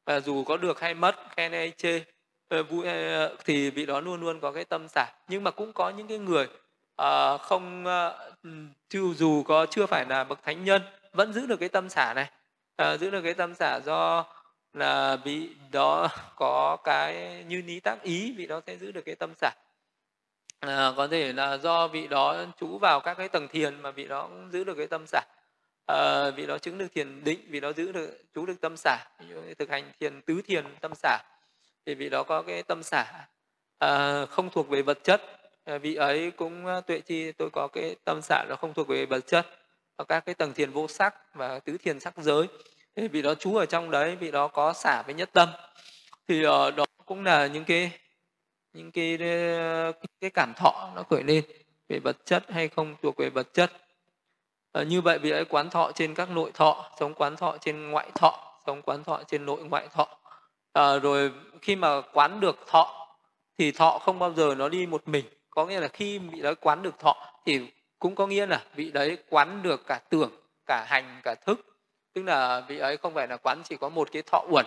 và 0.06 0.20
dù 0.20 0.44
có 0.44 0.58
được 0.58 0.80
hay 0.80 0.94
mất 0.94 1.16
khen 1.36 1.52
hay 1.52 1.72
chê 1.78 2.02
Ờ, 2.50 2.64
vui 2.64 2.88
ờ, 2.88 3.36
thì 3.46 3.70
vị 3.70 3.86
đó 3.86 4.00
luôn 4.00 4.22
luôn 4.22 4.40
có 4.40 4.52
cái 4.52 4.66
tâm 4.66 4.88
xả 4.88 5.14
nhưng 5.28 5.44
mà 5.44 5.52
cũng 5.52 5.74
có 5.74 5.90
những 5.90 6.08
cái 6.08 6.18
người 6.18 6.48
uh, 7.02 7.42
không 7.42 7.86
uh, 7.86 9.18
dù 9.18 9.44
có 9.44 9.66
chưa 9.66 9.86
phải 9.86 10.06
là 10.10 10.24
bậc 10.24 10.44
thánh 10.44 10.64
nhân 10.64 10.82
vẫn 11.14 11.34
giữ 11.34 11.46
được 11.48 11.60
cái 11.60 11.70
tâm 11.70 11.90
xả 11.90 12.14
này. 12.14 12.30
Uh, 12.82 13.00
giữ 13.00 13.10
được 13.10 13.22
cái 13.22 13.34
tâm 13.34 13.56
xả 13.56 13.80
do 13.86 14.26
là 14.74 15.16
vị 15.16 15.50
đó 15.72 16.08
có 16.36 16.78
cái 16.84 17.44
như 17.48 17.62
lý 17.62 17.80
tác 17.80 18.02
ý 18.02 18.34
vị 18.38 18.48
đó 18.48 18.62
sẽ 18.68 18.78
giữ 18.78 18.92
được 18.92 19.02
cái 19.06 19.16
tâm 19.16 19.34
xả 19.36 19.52
à, 20.60 20.92
có 20.98 21.08
thể 21.08 21.34
là 21.34 21.58
do 21.58 21.88
vị 21.88 22.08
đó 22.08 22.46
trú 22.60 22.78
vào 22.78 23.00
các 23.00 23.14
cái 23.14 23.30
tầng 23.30 23.48
thiền 23.48 23.82
mà 23.82 23.92
vị 23.92 24.08
đó 24.08 24.28
cũng 24.28 24.52
giữ 24.52 24.64
được 24.64 24.76
cái 24.78 24.88
tâm 24.88 25.06
xả 25.08 25.22
à, 25.86 26.30
vị 26.36 26.46
đó 26.46 26.58
chứng 26.58 26.78
được 26.78 26.88
thiền 26.96 27.24
định 27.24 27.40
vị 27.50 27.60
đó 27.60 27.74
giữ 27.74 27.92
được 27.92 28.24
trú 28.36 28.46
được 28.46 28.62
tâm 28.62 28.78
xả 28.78 28.98
thực 29.60 29.70
hành 29.70 29.92
thiền 30.00 30.22
tứ 30.22 30.42
thiền 30.48 30.66
tâm 30.82 30.92
xả 30.96 31.18
thì 31.86 31.96
vị 31.96 32.10
đó 32.10 32.24
có 32.24 32.42
cái 32.42 32.64
tâm 32.64 32.84
xả 32.84 33.28
à, 33.78 34.26
không 34.26 34.50
thuộc 34.50 34.70
về 34.70 34.82
vật 34.82 35.00
chất. 35.04 35.22
À, 35.64 35.78
vị 35.78 35.96
ấy 35.96 36.32
cũng 36.32 36.66
à, 36.66 36.82
tuệ 36.82 37.00
chi 37.00 37.32
tôi 37.32 37.50
có 37.50 37.68
cái 37.68 37.96
tâm 38.04 38.22
xả 38.22 38.46
nó 38.50 38.56
không 38.56 38.74
thuộc 38.74 38.88
về 38.88 39.06
vật 39.06 39.28
chất 39.28 39.48
ở 39.96 40.06
các 40.06 40.26
cái 40.26 40.36
tầng 40.36 40.54
thiền 40.54 40.72
vô 40.72 40.88
sắc 40.88 41.16
và 41.34 41.60
tứ 41.60 41.78
thiền 41.78 42.00
sắc 42.00 42.14
giới. 42.18 42.48
Thì 42.96 43.08
vị 43.08 43.22
đó 43.22 43.36
chú 43.36 43.56
ở 43.56 43.66
trong 43.66 43.92
đấy 43.92 44.16
vị 44.16 44.32
đó 44.32 44.48
có 44.48 44.74
xả 44.74 45.04
với 45.06 45.16
nhất 45.16 45.30
tâm. 45.34 45.50
Thì 46.28 46.44
ở 46.44 46.72
đó 46.72 46.86
cũng 47.06 47.24
là 47.24 47.48
những 47.48 47.66
cái 47.66 47.92
những 48.74 48.92
cái 48.92 49.18
ờ, 49.58 49.92
cái 50.20 50.30
cảm 50.30 50.54
thọ 50.58 50.92
nó 50.96 51.04
khởi 51.04 51.24
lên 51.24 51.44
về 51.90 52.00
vật 52.00 52.18
chất 52.26 52.44
hay 52.50 52.68
không 52.68 52.96
thuộc 53.02 53.18
về 53.18 53.30
vật 53.30 53.54
chất. 53.54 53.72
À, 54.72 54.84
như 54.84 55.02
vậy 55.02 55.20
vị 55.20 55.30
ấy 55.32 55.46
quán 55.46 55.70
thọ 55.70 55.92
trên 55.96 56.14
các 56.16 56.30
nội 56.30 56.52
thọ 56.54 56.92
sống 57.00 57.14
quán 57.14 57.36
thọ 57.36 57.58
trên 57.62 57.92
ngoại 57.92 58.10
thọ 58.16 58.62
sống 58.66 58.82
quán 58.82 59.04
thọ 59.04 59.24
trên 59.28 59.46
nội 59.46 59.64
ngoại 59.64 59.88
thọ 59.88 60.08
à, 60.76 61.00
rồi 61.00 61.32
khi 61.62 61.76
mà 61.76 62.02
quán 62.02 62.40
được 62.40 62.68
thọ 62.68 63.08
thì 63.58 63.72
thọ 63.72 64.00
không 64.02 64.20
bao 64.20 64.34
giờ 64.34 64.56
nó 64.58 64.70
đi 64.70 64.86
một 64.86 65.08
mình. 65.08 65.26
Có 65.50 65.66
nghĩa 65.66 65.80
là 65.80 65.88
khi 65.88 66.20
vị 66.20 66.42
đấy 66.42 66.56
quán 66.56 66.82
được 66.82 67.00
thọ 67.00 67.16
thì 67.46 67.62
cũng 68.00 68.16
có 68.16 68.28
nghĩa 68.28 68.46
là 68.46 68.64
vị 68.76 68.92
đấy 68.92 69.18
quán 69.30 69.64
được 69.64 69.88
cả 69.88 70.00
tưởng 70.10 70.32
cả 70.66 70.86
hành 70.88 71.22
cả 71.24 71.36
thức. 71.36 71.60
Tức 72.14 72.24
là 72.24 72.62
vị 72.68 72.80
ấy 72.80 72.98
không 72.98 73.14
phải 73.14 73.28
là 73.28 73.38
quán 73.38 73.62
chỉ 73.64 73.78
có 73.78 73.90
một 73.90 74.10
cái 74.12 74.22
thọ 74.22 74.44
uẩn. 74.50 74.66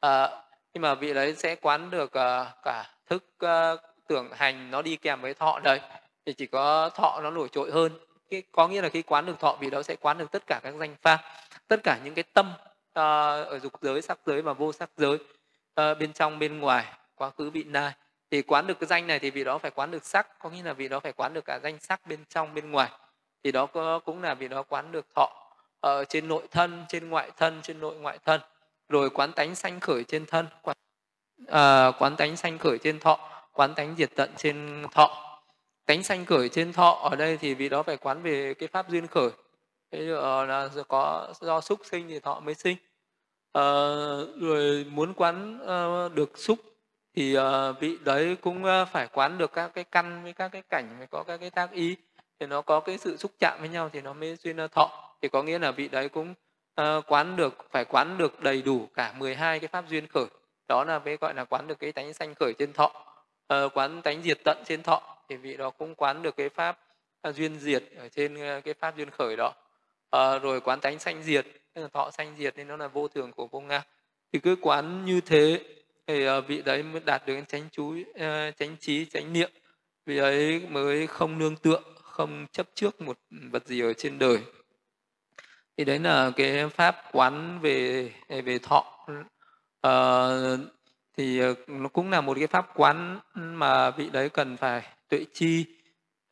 À, 0.00 0.28
nhưng 0.74 0.82
mà 0.82 0.94
vị 0.94 1.14
đấy 1.14 1.34
sẽ 1.34 1.54
quán 1.54 1.90
được 1.90 2.04
uh, 2.04 2.46
cả 2.62 2.90
thức 3.10 3.24
uh, 3.44 3.80
tưởng 4.08 4.28
hành 4.32 4.70
nó 4.70 4.82
đi 4.82 4.96
kèm 4.96 5.20
với 5.20 5.34
thọ 5.34 5.60
đấy. 5.64 5.80
Thì 6.26 6.32
chỉ 6.32 6.46
có 6.46 6.90
thọ 6.94 7.20
nó 7.22 7.30
nổi 7.30 7.48
trội 7.52 7.70
hơn. 7.70 7.92
Cái 8.30 8.42
có 8.52 8.68
nghĩa 8.68 8.82
là 8.82 8.88
khi 8.88 9.02
quán 9.02 9.26
được 9.26 9.40
thọ 9.40 9.56
vị 9.60 9.70
đó 9.70 9.82
sẽ 9.82 9.96
quán 10.00 10.18
được 10.18 10.30
tất 10.30 10.42
cả 10.46 10.60
các 10.62 10.74
danh 10.74 10.96
pháp 11.02 11.20
tất 11.68 11.80
cả 11.82 11.98
những 12.04 12.14
cái 12.14 12.24
tâm 12.32 12.52
uh, 12.54 12.94
ở 13.48 13.58
dục 13.62 13.72
giới 13.82 14.02
sắc 14.02 14.18
giới 14.26 14.42
và 14.42 14.52
vô 14.52 14.72
sắc 14.72 14.90
giới 14.96 15.18
uh, 15.80 15.98
bên 15.98 16.12
trong 16.12 16.38
bên 16.38 16.60
ngoài 16.60 16.84
quá 17.14 17.30
khứ 17.30 17.50
vị 17.50 17.64
lai. 17.64 17.92
Thì 18.30 18.42
quán 18.42 18.66
được 18.66 18.80
cái 18.80 18.86
danh 18.86 19.06
này 19.06 19.18
thì 19.18 19.30
vị 19.30 19.44
đó 19.44 19.58
phải 19.58 19.70
quán 19.70 19.90
được 19.90 20.04
sắc 20.04 20.38
có 20.38 20.50
nghĩa 20.50 20.62
là 20.62 20.72
vị 20.72 20.88
đó 20.88 21.00
phải 21.00 21.12
quán 21.12 21.34
được 21.34 21.44
cả 21.44 21.58
danh 21.62 21.78
sắc 21.80 22.06
bên 22.06 22.24
trong 22.28 22.54
bên 22.54 22.70
ngoài. 22.70 22.90
Thì 23.44 23.52
đó 23.52 23.66
có, 23.66 23.98
cũng 23.98 24.22
là 24.22 24.34
vị 24.34 24.48
đó 24.48 24.62
quán 24.62 24.92
được 24.92 25.06
thọ 25.14 25.32
ở 25.80 26.04
trên 26.04 26.28
nội 26.28 26.42
thân 26.50 26.84
trên 26.88 27.08
ngoại 27.08 27.30
thân 27.36 27.60
trên 27.62 27.80
nội 27.80 27.96
ngoại 27.96 28.18
thân. 28.24 28.40
Rồi 28.88 29.10
quán 29.10 29.32
tánh 29.32 29.54
sanh 29.54 29.80
khởi 29.80 30.04
trên 30.04 30.26
thân 30.26 30.46
quán, 30.62 30.76
uh, 31.42 31.94
quán 32.02 32.16
tánh 32.16 32.36
sanh 32.36 32.58
khởi 32.58 32.78
trên 32.78 33.00
thọ 33.00 33.30
quán 33.52 33.74
tánh 33.74 33.94
diệt 33.98 34.10
tận 34.16 34.30
trên 34.36 34.86
thọ. 34.92 35.40
Tánh 35.86 36.02
sanh 36.02 36.24
khởi 36.24 36.48
trên 36.48 36.72
thọ 36.72 36.90
ở 37.10 37.16
đây 37.16 37.36
thì 37.36 37.54
vì 37.54 37.68
đó 37.68 37.82
phải 37.82 37.96
quán 37.96 38.22
về 38.22 38.54
cái 38.54 38.68
pháp 38.68 38.88
duyên 38.88 39.06
khởi. 39.06 39.30
Thế 39.90 39.98
là 40.46 40.68
có 40.88 41.34
do 41.40 41.60
xúc 41.60 41.80
sinh 41.90 42.08
thì 42.08 42.20
thọ 42.20 42.40
mới 42.40 42.54
sinh. 42.54 42.76
Ờ, 43.54 44.20
à, 44.20 44.26
rồi 44.40 44.86
muốn 44.90 45.14
quán 45.14 45.58
uh, 45.62 46.14
được 46.14 46.38
xúc 46.38 46.58
thì 47.16 47.38
uh, 47.38 47.44
vị 47.80 47.98
đấy 48.04 48.36
cũng 48.40 48.64
uh, 48.64 48.88
phải 48.88 49.08
quán 49.12 49.38
được 49.38 49.52
các 49.52 49.70
cái 49.74 49.84
căn 49.84 50.22
với 50.22 50.32
các 50.32 50.48
cái 50.48 50.62
cảnh 50.62 50.98
mới 50.98 51.06
có 51.06 51.22
các 51.22 51.40
cái 51.40 51.50
tác 51.50 51.72
ý. 51.72 51.96
Thì 52.40 52.46
nó 52.46 52.62
có 52.62 52.80
cái 52.80 52.98
sự 52.98 53.16
xúc 53.16 53.32
chạm 53.40 53.58
với 53.60 53.68
nhau 53.68 53.90
thì 53.92 54.00
nó 54.00 54.12
mới 54.12 54.36
duyên 54.36 54.56
thọ. 54.72 55.16
Thì 55.22 55.28
có 55.28 55.42
nghĩa 55.42 55.58
là 55.58 55.70
vị 55.70 55.88
đấy 55.88 56.08
cũng 56.08 56.34
uh, 56.80 57.04
quán 57.06 57.36
được 57.36 57.66
phải 57.70 57.84
quán 57.84 58.18
được 58.18 58.40
đầy 58.40 58.62
đủ 58.62 58.88
cả 58.94 59.14
12 59.18 59.58
cái 59.60 59.68
pháp 59.68 59.84
duyên 59.88 60.06
khởi. 60.06 60.26
Đó 60.68 60.84
là 60.84 60.98
mới 60.98 61.16
gọi 61.16 61.34
là 61.34 61.44
quán 61.44 61.66
được 61.66 61.78
cái 61.78 61.92
tánh 61.92 62.12
sanh 62.14 62.34
khởi 62.34 62.52
trên 62.58 62.72
thọ. 62.72 62.92
Uh, 63.54 63.72
quán 63.74 64.02
tánh 64.02 64.22
diệt 64.22 64.38
tận 64.44 64.62
trên 64.66 64.82
thọ 64.82 65.16
thì 65.28 65.36
vị 65.36 65.56
đó 65.56 65.70
cũng 65.70 65.94
quán 65.94 66.22
được 66.22 66.36
cái 66.36 66.48
pháp 66.48 66.78
uh, 67.28 67.34
duyên 67.34 67.58
diệt 67.58 67.84
ở 67.96 68.08
trên 68.08 68.34
uh, 68.34 68.64
cái 68.64 68.74
pháp 68.74 68.96
duyên 68.96 69.10
khởi 69.10 69.36
đó 69.36 69.52
à, 70.14 70.38
rồi 70.38 70.60
quán 70.60 70.80
tánh 70.80 70.98
sanh 70.98 71.22
diệt 71.22 71.46
thọ 71.92 72.10
sanh 72.10 72.34
diệt 72.38 72.56
nên 72.56 72.68
nó 72.68 72.76
là 72.76 72.88
vô 72.88 73.08
thường 73.08 73.32
của 73.32 73.46
vô 73.46 73.60
ngã. 73.60 73.82
Thì 74.32 74.38
cứ 74.38 74.56
quán 74.60 75.04
như 75.04 75.20
thế 75.20 75.64
thì 76.06 76.24
ờ, 76.24 76.40
vị 76.40 76.62
đấy 76.62 76.82
mới 76.82 77.00
đạt 77.04 77.26
được 77.26 77.40
chánh 77.48 77.68
chú 77.72 77.84
uh, 77.84 78.56
chánh 78.56 78.76
trí 78.80 79.04
chánh 79.04 79.32
niệm. 79.32 79.50
Vị 80.06 80.18
ấy 80.18 80.60
mới 80.70 81.06
không 81.06 81.38
nương 81.38 81.56
tựa 81.56 81.80
không 82.02 82.46
chấp 82.52 82.66
trước 82.74 83.00
một 83.00 83.18
vật 83.30 83.66
gì 83.66 83.80
ở 83.80 83.92
trên 83.92 84.18
đời. 84.18 84.38
Thì 85.76 85.84
đấy 85.84 85.98
là 85.98 86.30
cái 86.36 86.68
pháp 86.68 86.96
quán 87.12 87.58
về 87.62 88.10
về 88.28 88.58
thọ. 88.58 89.06
À, 89.80 90.28
thì 91.16 91.40
nó 91.66 91.88
cũng 91.88 92.10
là 92.10 92.20
một 92.20 92.36
cái 92.38 92.46
pháp 92.46 92.70
quán 92.74 93.20
mà 93.34 93.90
vị 93.90 94.10
đấy 94.12 94.28
cần 94.28 94.56
phải 94.56 94.82
tuệ 95.08 95.24
chi. 95.32 95.66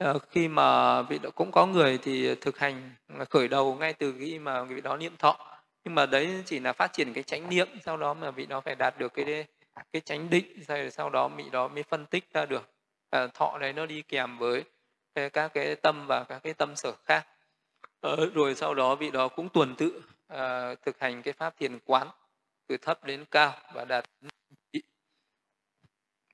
Ờ, 0.02 0.18
khi 0.30 0.48
mà 0.48 1.02
vị 1.02 1.18
đó 1.18 1.30
cũng 1.34 1.52
có 1.52 1.66
người 1.66 1.98
thì 1.98 2.34
thực 2.34 2.58
hành 2.58 2.90
khởi 3.30 3.48
đầu 3.48 3.74
ngay 3.74 3.92
từ 3.92 4.14
khi 4.18 4.38
mà 4.38 4.62
vị 4.62 4.80
đó 4.80 4.96
niệm 4.96 5.16
thọ. 5.18 5.36
Nhưng 5.84 5.94
mà 5.94 6.06
đấy 6.06 6.42
chỉ 6.46 6.60
là 6.60 6.72
phát 6.72 6.92
triển 6.92 7.12
cái 7.12 7.24
chánh 7.24 7.48
niệm 7.48 7.68
sau 7.84 7.96
đó 7.96 8.14
mà 8.14 8.30
vị 8.30 8.46
đó 8.46 8.60
phải 8.60 8.74
đạt 8.74 8.98
được 8.98 9.14
cái 9.14 9.44
cái 9.92 10.02
chánh 10.04 10.30
định 10.30 10.62
rồi 10.68 10.90
sau 10.90 11.10
đó 11.10 11.28
vị 11.28 11.44
đó 11.52 11.68
mới 11.68 11.82
phân 11.82 12.06
tích 12.06 12.24
ra 12.34 12.46
được. 12.46 12.70
À, 13.10 13.26
thọ 13.26 13.58
đấy 13.58 13.72
nó 13.72 13.86
đi 13.86 14.02
kèm 14.02 14.38
với 14.38 14.64
các 15.14 15.54
cái 15.54 15.74
tâm 15.76 16.06
và 16.06 16.24
các 16.24 16.38
cái 16.42 16.54
tâm 16.54 16.76
sở 16.76 16.92
khác. 17.04 17.26
À, 18.00 18.10
rồi 18.34 18.54
sau 18.54 18.74
đó 18.74 18.94
vị 18.94 19.10
đó 19.10 19.28
cũng 19.28 19.48
tuần 19.48 19.74
tự 19.76 20.02
à, 20.28 20.74
thực 20.86 21.00
hành 21.00 21.22
cái 21.22 21.32
pháp 21.32 21.54
thiền 21.58 21.78
quán 21.84 22.08
từ 22.66 22.76
thấp 22.76 23.04
đến 23.04 23.24
cao 23.30 23.52
và 23.74 23.84
đạt 23.84 24.04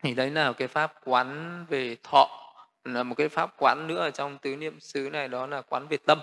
thì 0.03 0.14
đấy 0.14 0.31
là 0.31 0.53
cái 0.53 0.69
pháp 0.69 0.93
quán 1.05 1.64
về 1.69 1.97
thọ 2.03 2.47
là 2.85 3.03
một 3.03 3.14
cái 3.14 3.29
pháp 3.29 3.55
quán 3.59 3.87
nữa 3.87 4.01
ở 4.01 4.11
trong 4.11 4.39
tứ 4.39 4.57
niệm 4.57 4.81
xứ 4.81 5.09
này 5.12 5.29
đó 5.29 5.47
là 5.47 5.62
quán 5.62 5.89
về 5.89 5.97
tâm. 5.97 6.20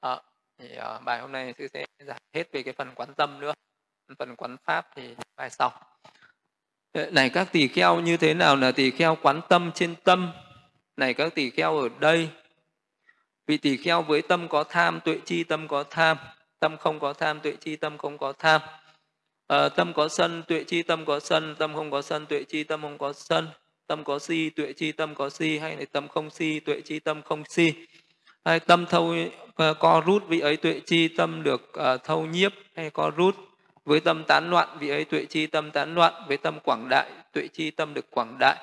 À, 0.00 0.20
thì 0.58 0.76
à, 0.76 0.98
bài 0.98 1.20
hôm 1.20 1.32
nay 1.32 1.54
sư 1.58 1.68
sẽ 1.72 1.86
giải 1.98 2.20
hết 2.34 2.52
về 2.52 2.62
cái 2.62 2.74
phần 2.74 2.90
quán 2.94 3.14
tâm 3.14 3.40
nữa. 3.40 3.52
Phần 4.18 4.36
quán 4.36 4.56
pháp 4.64 4.88
thì 4.96 5.14
bài 5.36 5.50
sau. 5.50 5.70
Ờ, 6.92 7.10
này 7.10 7.30
các 7.30 7.48
tỳ 7.52 7.68
kheo 7.68 8.00
như 8.00 8.16
thế 8.16 8.34
nào 8.34 8.56
là 8.56 8.72
tỳ 8.72 8.90
kheo 8.90 9.16
quán 9.22 9.40
tâm 9.48 9.70
trên 9.74 9.94
tâm? 10.04 10.32
Này 10.96 11.14
các 11.14 11.34
tỳ 11.34 11.50
kheo 11.50 11.78
ở 11.78 11.88
đây. 11.98 12.28
Vị 13.46 13.56
tỳ 13.56 13.76
kheo 13.76 14.02
với 14.02 14.22
tâm 14.22 14.48
có 14.48 14.64
tham 14.64 15.00
tuệ 15.00 15.18
chi 15.24 15.44
tâm 15.44 15.68
có 15.68 15.84
tham. 15.90 16.16
Tâm 16.58 16.76
không 16.76 17.00
có 17.00 17.12
tham 17.12 17.40
tuệ 17.40 17.56
chi 17.60 17.76
tâm 17.76 17.98
không 17.98 18.18
có 18.18 18.32
tham. 18.32 18.60
À, 19.46 19.68
tâm 19.68 19.92
có 19.92 20.08
sân 20.08 20.42
tuệ 20.48 20.64
chi 20.64 20.82
tâm 20.82 21.04
có 21.04 21.20
sân. 21.20 21.56
Tâm 21.58 21.74
không 21.74 21.90
có 21.90 22.02
sân 22.02 22.26
tuệ 22.26 22.44
chi 22.48 22.64
tâm 22.64 22.82
không 22.82 22.98
có 22.98 23.12
sân 23.12 23.48
tâm 23.92 24.04
có 24.04 24.18
si 24.18 24.50
tuệ 24.50 24.72
chi 24.72 24.92
tâm 24.92 25.14
có 25.14 25.30
si 25.30 25.58
hay 25.58 25.76
là 25.76 25.84
tâm 25.92 26.08
không 26.08 26.30
si 26.30 26.60
tuệ 26.60 26.80
chi 26.80 26.98
tâm 26.98 27.22
không 27.22 27.44
si 27.48 27.72
hay 28.44 28.60
tâm 28.60 28.86
thâu 28.86 29.14
uh, 29.70 29.78
co 29.78 30.02
rút 30.06 30.28
vị 30.28 30.40
ấy 30.40 30.56
tuệ 30.56 30.80
chi 30.86 31.08
tâm 31.08 31.42
được 31.42 31.72
uh, 31.78 32.04
thâu 32.04 32.26
nhiếp 32.26 32.52
hay 32.76 32.90
co 32.90 33.10
rút 33.16 33.36
với 33.84 34.00
tâm 34.00 34.24
tán 34.24 34.50
loạn 34.50 34.68
vị 34.80 34.88
ấy 34.88 35.04
tuệ 35.04 35.24
chi 35.24 35.46
tâm 35.46 35.70
tán 35.70 35.94
loạn 35.94 36.14
với 36.28 36.36
tâm 36.36 36.60
quảng 36.60 36.88
đại 36.88 37.10
tuệ 37.32 37.48
chi 37.48 37.70
tâm 37.70 37.94
được 37.94 38.10
quảng 38.10 38.36
đại 38.40 38.56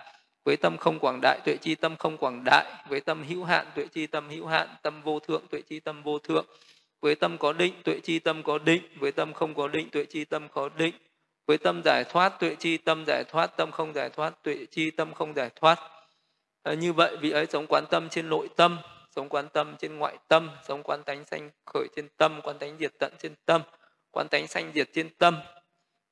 với 0.46 0.58
tâm 0.58 0.78
không 0.78 1.00
quảng 1.00 1.20
đại 1.22 1.40
tuệ 1.46 1.58
chi 1.62 1.76
tâm 1.76 1.96
không 1.96 2.18
quảng 2.18 2.44
đại 2.46 2.66
với 2.90 3.02
tâm 3.02 3.24
hữu 3.30 3.44
hạn 3.44 3.66
tuệ 3.76 3.86
chi 3.94 4.08
tâm 4.08 4.30
hữu 4.30 4.46
hạn 4.48 4.68
tâm 4.82 5.02
vô 5.02 5.20
thượng 5.20 5.48
tuệ 5.48 5.62
chi 5.62 5.80
tâm 5.80 6.04
vô 6.04 6.20
thượng 6.20 6.46
với 7.02 7.16
tâm 7.16 7.38
có 7.38 7.54
định 7.54 7.74
tuệ 7.84 8.00
chi 8.04 8.20
tâm 8.20 8.44
có 8.44 8.58
định 8.58 8.82
với 9.00 9.12
tâm 9.12 9.34
không 9.34 9.54
có 9.54 9.68
định 9.68 9.90
tuệ 9.90 10.06
chi 10.06 10.26
tâm 10.26 10.48
có 10.54 10.70
định 10.78 10.94
với 11.50 11.58
tâm 11.58 11.82
giải 11.86 12.04
thoát 12.04 12.40
tuệ 12.40 12.56
chi 12.60 12.78
tâm 12.78 13.04
giải 13.08 13.24
thoát 13.24 13.58
tâm 13.58 13.72
không 13.72 13.94
giải 13.94 14.10
thoát 14.10 14.44
tuệ 14.44 14.66
chi 14.72 14.92
tâm 14.92 15.14
không 15.14 15.34
giải 15.34 15.50
thoát. 15.56 15.80
À, 16.64 16.74
như 16.74 16.94
vậy 16.94 17.18
vị 17.22 17.32
ấy 17.32 17.46
sống 17.46 17.66
quán 17.70 17.86
tâm 17.90 18.10
trên 18.10 18.30
nội 18.30 18.50
tâm 18.56 18.78
sống 19.16 19.30
quán 19.30 19.50
tâm 19.54 19.76
trên 19.80 19.98
ngoại 19.98 20.18
tâm 20.28 20.50
sống 20.68 20.84
quán 20.84 21.04
tánh 21.04 21.26
sanh 21.26 21.50
khởi 21.66 21.88
trên 21.96 22.08
tâm 22.18 22.42
quán 22.44 22.58
tánh 22.60 22.78
diệt 22.80 22.92
tận 23.00 23.14
trên 23.20 23.34
tâm 23.46 23.62
quán 24.12 24.28
tánh 24.32 24.48
sanh 24.48 24.72
diệt 24.76 24.90
trên 24.94 25.10
tâm. 25.18 25.38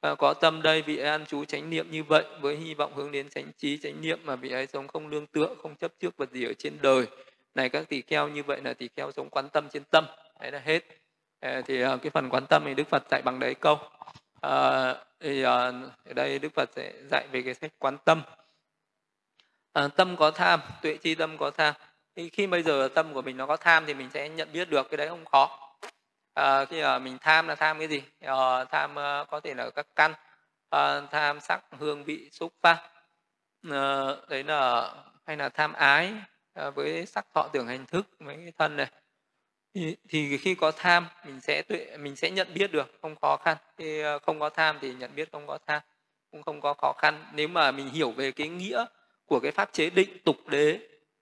À, 0.01 0.15
có 0.15 0.33
tâm 0.33 0.61
đây 0.61 0.81
vị 0.81 0.97
ấy 0.97 1.09
an 1.09 1.25
trú 1.25 1.45
chánh 1.45 1.69
niệm 1.69 1.91
như 1.91 2.03
vậy 2.03 2.25
với 2.41 2.55
hy 2.55 2.73
vọng 2.73 2.93
hướng 2.95 3.11
đến 3.11 3.29
chánh 3.29 3.51
trí 3.57 3.77
chánh 3.77 4.01
niệm 4.01 4.19
mà 4.23 4.35
vị 4.35 4.51
ấy 4.51 4.67
sống 4.67 4.87
không 4.87 5.07
lương 5.07 5.27
tựa 5.27 5.55
không 5.61 5.75
chấp 5.75 5.91
trước 5.99 6.17
vật 6.17 6.31
gì 6.31 6.45
ở 6.45 6.53
trên 6.53 6.77
đời. 6.81 7.05
Này 7.55 7.69
các 7.69 7.89
tỷ 7.89 8.01
kheo 8.01 8.27
như 8.27 8.43
vậy 8.43 8.61
là 8.63 8.73
tỷ 8.73 8.89
kheo 8.95 9.11
sống 9.11 9.29
quán 9.29 9.49
tâm 9.49 9.69
trên 9.69 9.83
tâm. 9.83 10.05
Đấy 10.39 10.51
là 10.51 10.59
hết. 10.65 10.83
À, 11.39 11.61
thì 11.65 11.81
à, 11.81 11.97
cái 12.01 12.09
phần 12.09 12.29
quán 12.29 12.45
tâm 12.45 12.63
thì 12.65 12.73
đức 12.73 12.87
phật 12.89 13.03
dạy 13.11 13.21
bằng 13.21 13.39
đấy 13.39 13.55
câu. 13.55 13.79
À, 14.41 14.95
thì 15.19 15.41
ờ, 15.41 15.73
ở 16.05 16.13
đây 16.13 16.39
đức 16.39 16.53
phật 16.53 16.69
sẽ 16.75 16.93
dạy 17.11 17.27
về 17.31 17.41
cái 17.41 17.53
sách 17.53 17.71
quán 17.79 17.97
tâm. 18.05 18.21
À, 19.73 19.87
tâm 19.87 20.15
có 20.17 20.31
tham 20.31 20.59
tuệ 20.81 20.97
chi 20.97 21.15
tâm 21.15 21.37
có 21.37 21.51
tham. 21.51 21.73
Thì 22.15 22.29
khi 22.29 22.47
bây 22.47 22.63
giờ 22.63 22.89
tâm 22.95 23.13
của 23.13 23.21
mình 23.21 23.37
nó 23.37 23.45
có 23.45 23.57
tham 23.57 23.85
thì 23.85 23.93
mình 23.93 24.09
sẽ 24.09 24.29
nhận 24.29 24.51
biết 24.53 24.69
được 24.69 24.89
cái 24.89 24.97
đấy 24.97 25.07
không 25.07 25.25
khó. 25.25 25.59
À, 26.33 26.65
khi 26.65 26.81
mà 26.81 26.99
mình 26.99 27.17
tham 27.21 27.47
là 27.47 27.55
tham 27.55 27.79
cái 27.79 27.87
gì? 27.87 28.03
À, 28.21 28.63
tham 28.63 28.95
có 29.29 29.39
thể 29.43 29.53
là 29.53 29.69
các 29.69 29.87
căn. 29.95 30.13
À, 30.69 31.01
tham 31.11 31.39
sắc 31.39 31.61
hương 31.71 32.03
vị 32.03 32.29
xúc 32.31 32.53
pháp. 32.61 32.91
À, 33.71 34.05
đấy 34.29 34.43
là 34.43 34.93
hay 35.25 35.37
là 35.37 35.49
tham 35.49 35.73
ái 35.73 36.13
à, 36.53 36.69
với 36.69 37.05
sắc 37.05 37.25
thọ 37.33 37.49
tưởng 37.53 37.67
hành 37.67 37.85
thức 37.85 38.05
mấy 38.19 38.35
cái 38.35 38.53
thân 38.57 38.77
này 38.77 38.87
thì, 39.77 39.95
thì 40.09 40.37
khi 40.37 40.55
có 40.55 40.71
tham 40.71 41.05
mình 41.25 41.39
sẽ 41.41 41.61
tuệ 41.61 41.97
mình 41.99 42.15
sẽ 42.15 42.31
nhận 42.31 42.47
biết 42.53 42.71
được 42.71 42.99
không 43.01 43.15
khó 43.15 43.37
khăn. 43.37 43.57
Khi 43.77 43.99
ờ, 43.99 44.19
không 44.19 44.39
có 44.39 44.49
tham 44.49 44.77
thì 44.81 44.93
nhận 44.93 45.15
biết 45.15 45.29
không 45.31 45.47
có 45.47 45.57
tham 45.67 45.81
cũng 46.31 46.43
không 46.43 46.61
có 46.61 46.73
khó 46.73 46.93
khăn. 46.97 47.25
Nếu 47.33 47.47
mà 47.47 47.71
mình 47.71 47.89
hiểu 47.89 48.11
về 48.11 48.31
cái 48.31 48.47
nghĩa 48.47 48.85
của 49.25 49.39
cái 49.39 49.51
pháp 49.51 49.69
chế 49.73 49.89
định 49.89 50.17
tục 50.23 50.47
đế 50.47 50.79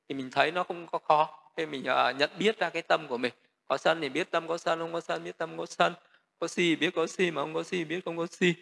thì 0.10 0.16
mình 0.16 0.30
thấy 0.32 0.52
nó 0.52 0.64
không 0.64 0.88
có 0.88 1.00
khó. 1.00 1.52
Thì 1.58 1.66
mình 1.66 1.82
uh, 1.82 2.16
nhận 2.16 2.30
biết 2.40 2.60
ra 2.60 2.70
cái 2.70 2.82
tâm 2.82 3.08
của 3.08 3.18
mình. 3.18 3.34
Có 3.68 3.78
sân 3.78 4.02
thì 4.02 4.10
biết 4.10 4.32
tâm 4.32 4.48
có 4.48 4.58
sân 4.58 4.80
không 4.80 4.94
có 4.94 5.02
sân 5.02 5.24
biết 5.24 5.38
tâm 5.38 5.58
có 5.58 5.66
sân. 5.66 5.94
Có 6.40 6.48
si 6.48 6.76
biết 6.76 6.96
có 6.96 7.08
si 7.08 7.32
mà 7.32 7.42
không 7.42 7.54
có 7.54 7.64
si 7.64 7.84
biết 7.84 8.06
không 8.06 8.18
có 8.18 8.28
si. 8.32 8.54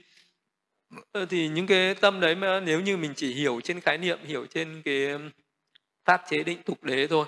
Ờ, 1.11 1.25
thì 1.25 1.47
những 1.47 1.67
cái 1.67 1.95
tâm 1.95 2.19
đấy 2.19 2.35
mà 2.35 2.59
nếu 2.59 2.81
như 2.81 2.97
mình 2.97 3.13
chỉ 3.15 3.33
hiểu 3.33 3.61
trên 3.63 3.79
khái 3.79 3.97
niệm 3.97 4.19
hiểu 4.23 4.45
trên 4.45 4.81
cái 4.85 5.07
pháp 6.05 6.23
chế 6.29 6.43
định 6.43 6.63
tục 6.63 6.83
đế 6.83 7.07
thôi 7.07 7.25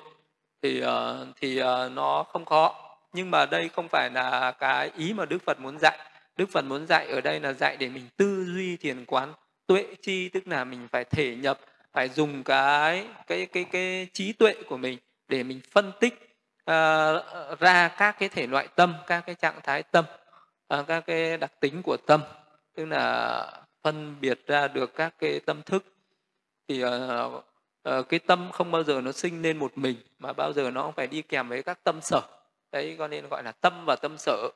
thì 0.66 0.80
ờ, 0.80 1.28
thì 1.42 1.58
ờ, 1.58 1.90
nó 1.94 2.24
không 2.24 2.46
khó. 2.46 2.76
Nhưng 3.14 3.32
mà 3.32 3.46
đây 3.46 3.70
không 3.70 3.88
phải 3.88 4.10
là 4.14 4.52
cái 4.60 4.92
ý 4.98 5.14
mà 5.14 5.26
đức 5.26 5.38
phật 5.46 5.60
muốn 5.60 5.78
dạy. 5.80 6.00
Đức 6.38 6.50
phật 6.52 6.62
muốn 6.62 6.88
dạy 6.88 7.08
ở 7.08 7.22
đây 7.22 7.40
là 7.40 7.54
dạy 7.54 7.78
để 7.78 7.90
mình 7.90 8.08
tư 8.18 8.46
duy 8.46 8.78
thiền 8.78 9.06
quán 9.06 9.34
tuệ 9.68 9.86
chi 10.02 10.30
tức 10.30 10.48
là 10.48 10.64
mình 10.64 10.88
phải 10.92 11.04
thể 11.04 11.36
nhập 11.36 11.60
phải 11.94 12.10
dùng 12.10 12.44
cái 12.44 13.08
cái 13.28 13.46
cái 13.46 13.64
cái 13.64 14.08
trí 14.14 14.34
tuệ 14.34 14.54
của 14.70 14.78
mình 14.78 14.98
để 15.28 15.44
mình 15.44 15.62
phân 15.72 15.92
tích 16.00 16.14
uh, 16.72 17.60
ra 17.60 17.88
các 17.98 18.16
cái 18.20 18.30
thể 18.30 18.48
loại 18.48 18.68
tâm 18.76 18.94
các 19.08 19.24
cái 19.26 19.36
trạng 19.36 19.60
thái 19.64 19.84
tâm 19.84 20.06
uh, 20.80 20.88
các 20.88 21.04
cái 21.08 21.38
đặc 21.38 21.52
tính 21.60 21.82
của 21.84 21.98
tâm. 21.98 22.22
Tức 22.76 22.86
là 22.86 23.48
phân 23.84 24.16
biệt 24.22 24.40
ra 24.48 24.68
được 24.68 24.96
các 24.96 25.14
cái 25.20 25.40
tâm 25.40 25.62
thức. 25.62 25.86
Thì 26.68 26.84
uh, 26.84 27.46
uh, 27.90 28.10
cái 28.10 28.20
tâm 28.20 28.52
không 28.52 28.72
bao 28.72 28.84
giờ 28.84 29.02
nó 29.02 29.12
sinh 29.12 29.42
lên 29.42 29.58
một 29.58 29.78
mình 29.78 29.96
mà 30.20 30.34
bao 30.34 30.54
giờ 30.54 30.72
nó 30.72 30.92
phải 30.96 31.08
đi 31.08 31.22
kèm 31.22 31.50
với 31.50 31.64
các 31.64 31.84
tâm 31.84 32.02
sở. 32.02 32.22
Đấy 32.72 32.96
cho 32.98 33.08
nên 33.08 33.28
gọi 33.30 33.44
là 33.44 33.52
tâm 33.52 33.84
và 33.86 33.96
tâm 33.96 34.18
sở. 34.18 34.50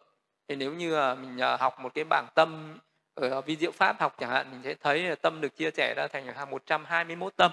Thì 0.47 0.55
nếu 0.55 0.73
như 0.73 0.95
à, 0.95 1.15
mình 1.15 1.41
à, 1.41 1.57
học 1.57 1.79
một 1.79 1.93
cái 1.93 2.03
bảng 2.03 2.27
tâm 2.35 2.79
ở 3.15 3.29
à, 3.29 3.41
vi 3.41 3.55
diệu 3.55 3.71
pháp 3.71 3.99
học 3.99 4.15
chẳng 4.19 4.29
hạn 4.29 4.51
mình 4.51 4.61
sẽ 4.63 4.73
thấy 4.73 5.03
là 5.03 5.15
tâm 5.15 5.41
được 5.41 5.55
chia 5.55 5.71
sẻ 5.71 5.93
ra 5.97 6.07
thành 6.07 6.49
121 6.49 7.35
tâm 7.35 7.51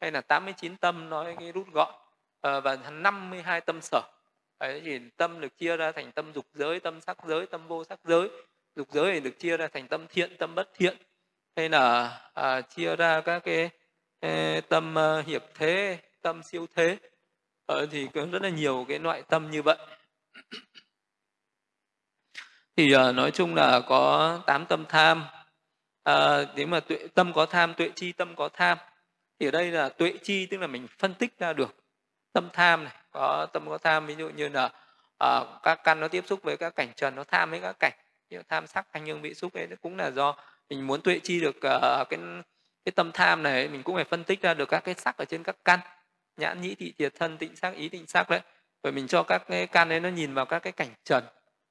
hay 0.00 0.12
là 0.12 0.20
89 0.20 0.76
tâm 0.76 1.10
nói 1.10 1.36
cái 1.38 1.52
rút 1.52 1.66
gọn 1.72 1.94
à, 2.40 2.60
và 2.60 2.76
52 2.76 3.60
tâm 3.60 3.80
sở. 3.80 4.02
Đấy 4.60 4.82
thì 4.84 5.00
tâm 5.16 5.40
được 5.40 5.58
chia 5.58 5.76
ra 5.76 5.92
thành 5.92 6.12
tâm 6.12 6.32
dục 6.32 6.46
giới 6.54 6.80
tâm 6.80 7.00
sắc 7.00 7.16
giới 7.26 7.46
tâm 7.46 7.68
vô 7.68 7.84
sắc 7.84 7.98
giới. 8.04 8.28
Dục 8.76 8.88
giới 8.90 9.12
thì 9.12 9.20
được 9.20 9.38
chia 9.38 9.56
ra 9.56 9.68
thành 9.68 9.88
tâm 9.88 10.06
thiện 10.08 10.36
tâm 10.38 10.54
bất 10.54 10.68
thiện. 10.74 10.96
Hay 11.56 11.68
là 11.68 12.10
à, 12.34 12.60
chia 12.60 12.96
ra 12.96 13.20
các 13.20 13.38
cái 13.44 13.70
tâm 14.68 14.94
ờ, 14.94 15.22
hiệp 15.26 15.44
thế 15.54 15.98
tâm 16.22 16.42
siêu 16.42 16.66
thế. 16.74 16.98
Ờ, 17.66 17.86
thì 17.86 18.08
có 18.14 18.26
rất 18.32 18.42
là 18.42 18.48
nhiều 18.48 18.84
cái 18.88 18.98
loại 18.98 19.22
tâm 19.22 19.50
như 19.50 19.62
vậy. 19.62 19.76
Thì 22.76 22.92
ờ, 22.92 23.12
nói 23.12 23.30
chung 23.30 23.54
là 23.54 23.80
có 23.80 24.38
tám 24.46 24.66
tâm 24.66 24.84
tham. 24.88 25.24
À, 26.04 26.44
nếu 26.56 26.66
mà 26.66 26.80
tuệ 26.80 27.06
tâm 27.14 27.32
có 27.32 27.46
tham 27.46 27.74
tuệ 27.74 27.90
chi 27.94 28.12
tâm 28.12 28.34
có 28.36 28.48
tham 28.48 28.78
thì 29.38 29.46
ở 29.46 29.50
đây 29.50 29.70
là 29.70 29.88
tuệ 29.88 30.12
chi 30.22 30.46
tức 30.46 30.58
là 30.58 30.66
mình 30.66 30.86
phân 30.98 31.14
tích 31.14 31.38
ra 31.38 31.52
được 31.52 31.74
tâm 32.32 32.48
tham 32.52 32.84
này. 32.84 32.94
Có 33.10 33.46
tâm 33.52 33.68
có 33.68 33.78
tham 33.78 34.06
ví 34.06 34.14
dụ 34.14 34.28
như 34.28 34.48
là 34.48 34.70
à, 35.18 35.40
các 35.62 35.80
căn 35.84 36.00
nó 36.00 36.08
tiếp 36.08 36.24
xúc 36.26 36.42
với 36.42 36.56
các 36.56 36.76
cảnh 36.76 36.92
trần 36.96 37.14
nó 37.14 37.24
tham 37.24 37.50
với 37.50 37.60
các 37.60 37.76
cảnh. 37.78 37.92
Như 38.30 38.42
tham 38.48 38.66
sắc 38.66 38.86
thanh 38.92 39.06
hương 39.06 39.22
vị 39.22 39.34
xúc 39.34 39.54
ấy 39.54 39.68
cũng 39.82 39.96
là 39.96 40.10
do 40.10 40.36
mình 40.70 40.86
muốn 40.86 41.02
tuệ 41.02 41.18
chi 41.22 41.40
được 41.40 41.56
uh, 41.56 42.08
cái 42.08 42.20
cái 42.84 42.92
tâm 42.92 43.12
tham 43.12 43.42
này 43.42 43.68
mình 43.68 43.82
cũng 43.82 43.94
phải 43.94 44.04
phân 44.04 44.24
tích 44.24 44.42
ra 44.42 44.54
được 44.54 44.68
các 44.68 44.80
cái 44.84 44.94
sắc 44.94 45.16
ở 45.16 45.24
trên 45.24 45.42
các 45.42 45.56
căn. 45.64 45.80
Nhãn 46.36 46.60
nhĩ 46.60 46.74
thị 46.74 46.92
thiệt 46.98 47.14
thân 47.14 47.38
tịnh 47.38 47.56
sắc 47.56 47.74
ý 47.74 47.88
tịnh 47.88 48.06
sắc 48.06 48.30
đấy. 48.30 48.40
Rồi 48.82 48.92
mình 48.92 49.06
cho 49.06 49.22
các 49.22 49.42
cái 49.48 49.66
căn 49.66 49.88
ấy 49.88 50.00
nó 50.00 50.08
nhìn 50.08 50.34
vào 50.34 50.46
các 50.46 50.58
cái 50.58 50.72
cảnh 50.72 50.88
trần. 51.04 51.24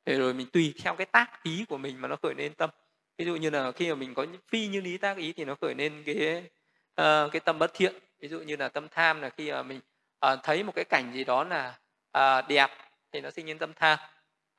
Để 0.06 0.18
rồi 0.18 0.34
mình 0.34 0.48
tùy 0.48 0.74
theo 0.84 0.96
cái 0.96 1.06
tác 1.06 1.44
ý 1.44 1.66
của 1.70 1.78
mình 1.78 2.02
mà 2.02 2.08
nó 2.08 2.16
khởi 2.16 2.34
lên 2.36 2.54
tâm. 2.54 2.70
Ví 3.18 3.26
dụ 3.26 3.36
như 3.36 3.50
là 3.50 3.72
khi 3.72 3.90
mà 3.90 3.96
mình 3.96 4.14
có 4.14 4.26
phi 4.48 4.68
như 4.68 4.82
lý 4.82 4.98
tác 4.98 5.18
ý 5.18 5.34
thì 5.34 5.46
nó 5.46 5.56
khởi 5.62 5.76
lên 5.76 6.04
cái 6.06 6.44
uh, 7.02 7.32
cái 7.32 7.40
tâm 7.40 7.60
bất 7.60 7.72
thiện. 7.74 7.94
Ví 8.20 8.28
dụ 8.28 8.40
như 8.40 8.56
là 8.56 8.70
tâm 8.70 8.88
tham 8.92 9.22
là 9.22 9.30
khi 9.30 9.52
mà 9.52 9.64
mình 9.64 9.80
uh, 10.26 10.40
thấy 10.44 10.64
một 10.64 10.72
cái 10.76 10.86
cảnh 10.90 11.12
gì 11.14 11.24
đó 11.24 11.44
là 11.44 11.80
uh, 12.18 12.48
đẹp 12.48 12.70
thì 13.12 13.22
nó 13.22 13.32
sinh 13.32 13.48
lên 13.48 13.58
tâm 13.58 13.74
tham. 13.74 13.98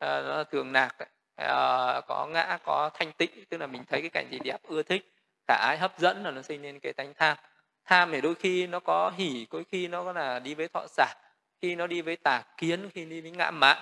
Uh, 0.04 0.24
nó 0.26 0.44
thường 0.44 0.72
lạc 0.72 0.96
uh, 1.00 2.04
có 2.06 2.28
ngã 2.32 2.58
có 2.64 2.90
thanh 2.94 3.12
tịnh 3.12 3.44
tức 3.48 3.58
là 3.58 3.66
mình 3.66 3.84
thấy 3.84 4.00
cái 4.00 4.10
cảnh 4.10 4.26
gì 4.30 4.38
đẹp 4.44 4.62
ưa 4.62 4.82
thích 4.82 5.11
cả 5.46 5.54
ái 5.54 5.78
hấp 5.78 5.98
dẫn 5.98 6.22
là 6.22 6.30
nó 6.30 6.42
sinh 6.42 6.62
lên 6.62 6.80
cái 6.80 6.92
tánh 6.92 7.14
tham. 7.14 7.36
Tham 7.84 8.12
thì 8.12 8.20
đôi 8.20 8.34
khi 8.34 8.66
nó 8.66 8.80
có 8.80 9.12
hỉ 9.16 9.46
đôi 9.50 9.64
khi 9.64 9.88
nó 9.88 10.04
có 10.04 10.12
là 10.12 10.38
đi 10.38 10.54
với 10.54 10.68
thọ 10.68 10.86
xả 10.88 11.14
khi 11.62 11.74
nó 11.74 11.86
đi 11.86 12.02
với 12.02 12.16
tà 12.16 12.42
kiến 12.56 12.90
khi 12.94 13.04
đi 13.04 13.20
với 13.20 13.30
ngã 13.30 13.50
mạn. 13.50 13.78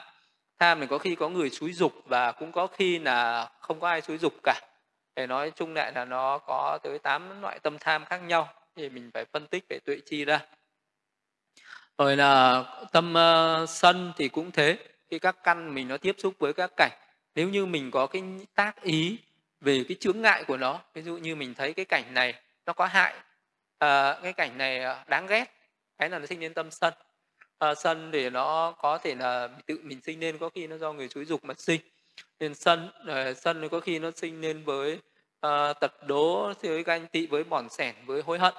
Tham 0.59 0.81
thì 0.81 0.87
có 0.87 0.99
khi 0.99 1.15
có 1.15 1.29
người 1.29 1.51
xúi 1.51 1.73
dục 1.73 1.93
và 2.05 2.33
cũng 2.33 2.53
có 2.53 2.67
khi 2.67 2.99
là 2.99 3.51
không 3.61 3.81
có 3.81 3.89
ai 3.89 4.01
xúi 4.01 4.19
dục 4.19 4.33
cả. 4.43 4.61
Để 5.17 5.27
nói 5.27 5.53
chung 5.57 5.75
lại 5.75 5.93
là 5.95 6.05
nó 6.05 6.39
có 6.39 6.79
tới 6.83 6.99
8 6.99 7.43
loại 7.43 7.59
tâm 7.59 7.79
tham 7.79 8.05
khác 8.05 8.19
nhau 8.19 8.49
thì 8.77 8.89
mình 8.89 9.11
phải 9.15 9.25
phân 9.25 9.47
tích 9.47 9.65
về 9.69 9.79
tuệ 9.85 9.97
chi 10.07 10.25
ra. 10.25 10.41
Rồi 11.99 12.17
là 12.17 12.65
tâm 12.93 13.15
uh, 13.15 13.69
sân 13.69 14.13
thì 14.17 14.29
cũng 14.29 14.51
thế. 14.51 14.79
Khi 15.11 15.19
các 15.19 15.37
căn 15.43 15.75
mình 15.75 15.89
nó 15.89 15.97
tiếp 15.97 16.17
xúc 16.19 16.35
với 16.39 16.53
các 16.53 16.71
cảnh 16.77 16.93
nếu 17.35 17.49
như 17.49 17.67
mình 17.67 17.91
có 17.91 18.07
cái 18.07 18.23
tác 18.55 18.83
ý 18.83 19.19
về 19.61 19.85
cái 19.89 19.97
chướng 20.01 20.21
ngại 20.21 20.45
của 20.45 20.57
nó. 20.57 20.81
Ví 20.95 21.03
dụ 21.03 21.17
như 21.17 21.37
mình 21.37 21.55
thấy 21.55 21.73
cái 21.73 21.85
cảnh 21.85 22.15
này 22.15 22.35
nó 22.67 22.73
có 22.73 22.87
hại 22.87 23.15
à, 23.79 24.19
cái 24.23 24.33
cảnh 24.33 24.59
này 24.59 24.79
ờ, 24.79 25.05
đáng 25.09 25.27
ghét 25.27 25.45
cái 25.99 26.11
là 26.11 26.19
nó 26.19 26.27
sinh 26.27 26.41
lên 26.41 26.55
tâm 26.55 26.71
sân. 26.71 26.95
À, 27.59 27.75
sân 27.75 28.11
thì 28.13 28.31
nó 28.31 28.75
có 28.79 28.99
thể 28.99 29.15
là 29.15 29.49
tự 29.67 29.81
mình 29.83 30.01
sinh 30.01 30.21
lên 30.21 30.39
có 30.39 30.49
khi 30.49 30.67
nó 30.67 30.77
do 30.77 30.93
người 30.93 31.09
xúi 31.09 31.25
dục 31.25 31.45
mà 31.45 31.55
sinh. 31.55 31.81
Nên 32.41 32.55
sân 32.55 32.91
uh, 33.03 33.37
sân 33.37 33.69
có 33.69 33.81
khi 33.81 33.99
nó 33.99 34.11
sinh 34.17 34.41
lên 34.41 34.65
với 34.65 34.99
uh, 35.47 35.81
tật 35.81 36.07
đố 36.07 36.53
với 36.63 36.83
ganh 36.83 37.07
tị 37.07 37.27
với 37.27 37.45
bỏn 37.45 37.69
sẻn 37.69 37.95
với 38.07 38.23
hối 38.23 38.39
hận. 38.39 38.55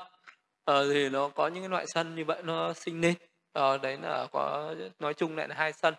Uh, 0.72 0.86
thì 0.94 1.10
nó 1.10 1.30
có 1.30 1.48
những 1.48 1.64
cái 1.64 1.70
loại 1.70 1.86
sân 1.88 2.16
như 2.16 2.26
vậy 2.26 2.42
nó 2.44 2.74
sinh 2.74 3.02
lên 3.02 3.14
uh, 3.60 3.82
đấy 3.82 3.98
là 4.02 4.28
có 4.32 4.76
nói 5.00 5.14
chung 5.14 5.38
lại 5.38 5.48
là 5.48 5.56
hai 5.56 5.74
sân. 5.74 5.94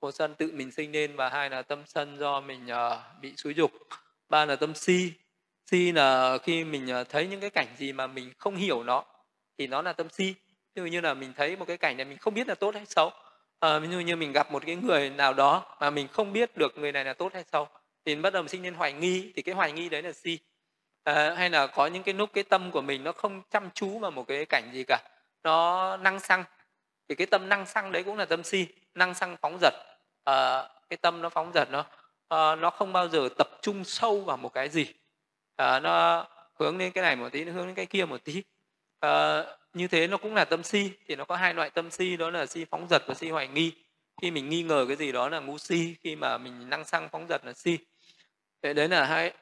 Một 0.00 0.10
sân 0.10 0.34
tự 0.34 0.50
mình 0.52 0.70
sinh 0.70 0.92
lên 0.92 1.16
và 1.16 1.28
hai 1.28 1.50
là 1.50 1.62
tâm 1.62 1.82
sân 1.86 2.18
do 2.18 2.40
mình 2.40 2.66
uh, 2.66 2.98
bị 3.20 3.34
xúi 3.36 3.54
dục 3.54 3.72
ba 4.28 4.44
là 4.44 4.56
tâm 4.56 4.74
si. 4.74 5.12
Si 5.66 5.92
là 5.92 6.38
khi 6.38 6.64
mình 6.64 6.90
à, 6.90 7.04
thấy 7.04 7.26
những 7.26 7.40
cái 7.40 7.50
cảnh 7.50 7.66
gì 7.76 7.92
mà 7.92 8.06
mình 8.06 8.32
không 8.38 8.56
hiểu 8.56 8.82
nó 8.82 9.04
thì 9.58 9.66
nó 9.66 9.82
là 9.82 9.92
tâm 9.92 10.08
si. 10.08 10.34
Ví 10.74 10.82
dụ 10.82 10.86
như 10.86 11.00
là 11.00 11.14
mình 11.14 11.32
thấy 11.36 11.56
một 11.56 11.64
cái 11.64 11.76
cảnh 11.76 11.96
này 11.96 12.04
mình 12.06 12.18
không 12.18 12.34
biết 12.34 12.48
là 12.48 12.54
tốt 12.54 12.74
hay 12.74 12.86
xấu. 12.86 13.10
À, 13.60 13.78
ví 13.78 13.88
dụ 13.88 14.00
như 14.00 14.16
mình 14.16 14.32
gặp 14.32 14.52
một 14.52 14.62
cái 14.66 14.76
người 14.76 15.10
nào 15.10 15.34
đó 15.34 15.76
mà 15.80 15.90
mình 15.90 16.08
không 16.08 16.32
biết 16.32 16.56
được 16.56 16.78
người 16.78 16.92
này 16.92 17.04
là 17.04 17.14
tốt 17.14 17.34
hay 17.34 17.44
xấu 17.52 17.68
thì 18.04 18.14
bắt 18.14 18.32
đầu 18.32 18.48
sinh 18.48 18.62
lên 18.62 18.74
hoài 18.74 18.92
nghi 18.92 19.32
thì 19.36 19.42
cái 19.42 19.54
hoài 19.54 19.72
nghi 19.72 19.88
đấy 19.88 20.02
là 20.02 20.12
si. 20.12 20.38
À, 21.04 21.34
hay 21.34 21.50
là 21.50 21.66
có 21.66 21.86
những 21.86 22.02
cái 22.02 22.14
lúc 22.14 22.30
cái 22.32 22.44
tâm 22.44 22.70
của 22.70 22.80
mình 22.80 23.04
nó 23.04 23.12
không 23.12 23.42
chăm 23.50 23.70
chú 23.74 23.98
vào 23.98 24.10
một 24.10 24.26
cái 24.28 24.44
cảnh 24.44 24.70
gì 24.72 24.84
cả 24.88 24.98
nó 25.42 25.96
năng 25.96 26.20
xăng 26.20 26.44
thì 27.08 27.14
cái 27.14 27.26
tâm 27.26 27.48
năng 27.48 27.66
xăng 27.66 27.92
đấy 27.92 28.04
cũng 28.04 28.16
là 28.16 28.24
tâm 28.24 28.42
si 28.44 28.66
năng 28.94 29.14
xăng 29.14 29.36
phóng 29.42 29.58
dật. 29.60 29.74
À, 30.24 30.68
cái 30.88 30.96
tâm 30.96 31.22
nó 31.22 31.28
phóng 31.28 31.50
dật 31.54 31.68
nó 31.70 31.84
à, 32.28 32.56
nó 32.56 32.70
không 32.70 32.92
bao 32.92 33.08
giờ 33.08 33.28
tập 33.38 33.48
trung 33.62 33.84
sâu 33.84 34.20
vào 34.20 34.36
một 34.36 34.48
cái 34.54 34.68
gì. 34.68 34.86
À, 35.56 35.80
nó 35.80 36.26
hướng 36.54 36.78
lên 36.78 36.92
cái 36.92 37.02
này 37.02 37.16
một 37.16 37.28
tí 37.32 37.44
nó 37.44 37.52
hướng 37.52 37.66
đến 37.66 37.74
cái 37.74 37.86
kia 37.86 38.04
một 38.04 38.24
tí. 38.24 38.42
À, 39.00 39.44
như 39.72 39.88
thế 39.88 40.06
nó 40.06 40.16
cũng 40.16 40.34
là 40.34 40.44
tâm 40.44 40.62
si 40.62 40.90
thì 41.06 41.16
nó 41.16 41.24
có 41.24 41.36
hai 41.36 41.54
loại 41.54 41.70
tâm 41.70 41.90
si 41.90 42.16
đó 42.16 42.30
là 42.30 42.46
si 42.46 42.64
phóng 42.64 42.86
dật 42.90 43.02
và 43.06 43.14
si 43.14 43.30
hoài 43.30 43.48
nghi. 43.48 43.72
Khi 44.22 44.30
mình 44.30 44.48
nghi 44.48 44.62
ngờ 44.62 44.84
cái 44.88 44.96
gì 44.96 45.12
đó 45.12 45.28
là 45.28 45.40
ngu 45.40 45.58
si 45.58 45.96
khi 46.02 46.16
mà 46.16 46.38
mình 46.38 46.70
năng 46.70 46.84
xăng 46.84 47.08
phóng 47.08 47.26
dật 47.28 47.44
là 47.44 47.52
si. 47.52 47.78
Thế 48.62 48.72
đấy 48.74 48.88
là 48.88 49.04
hai 49.04 49.32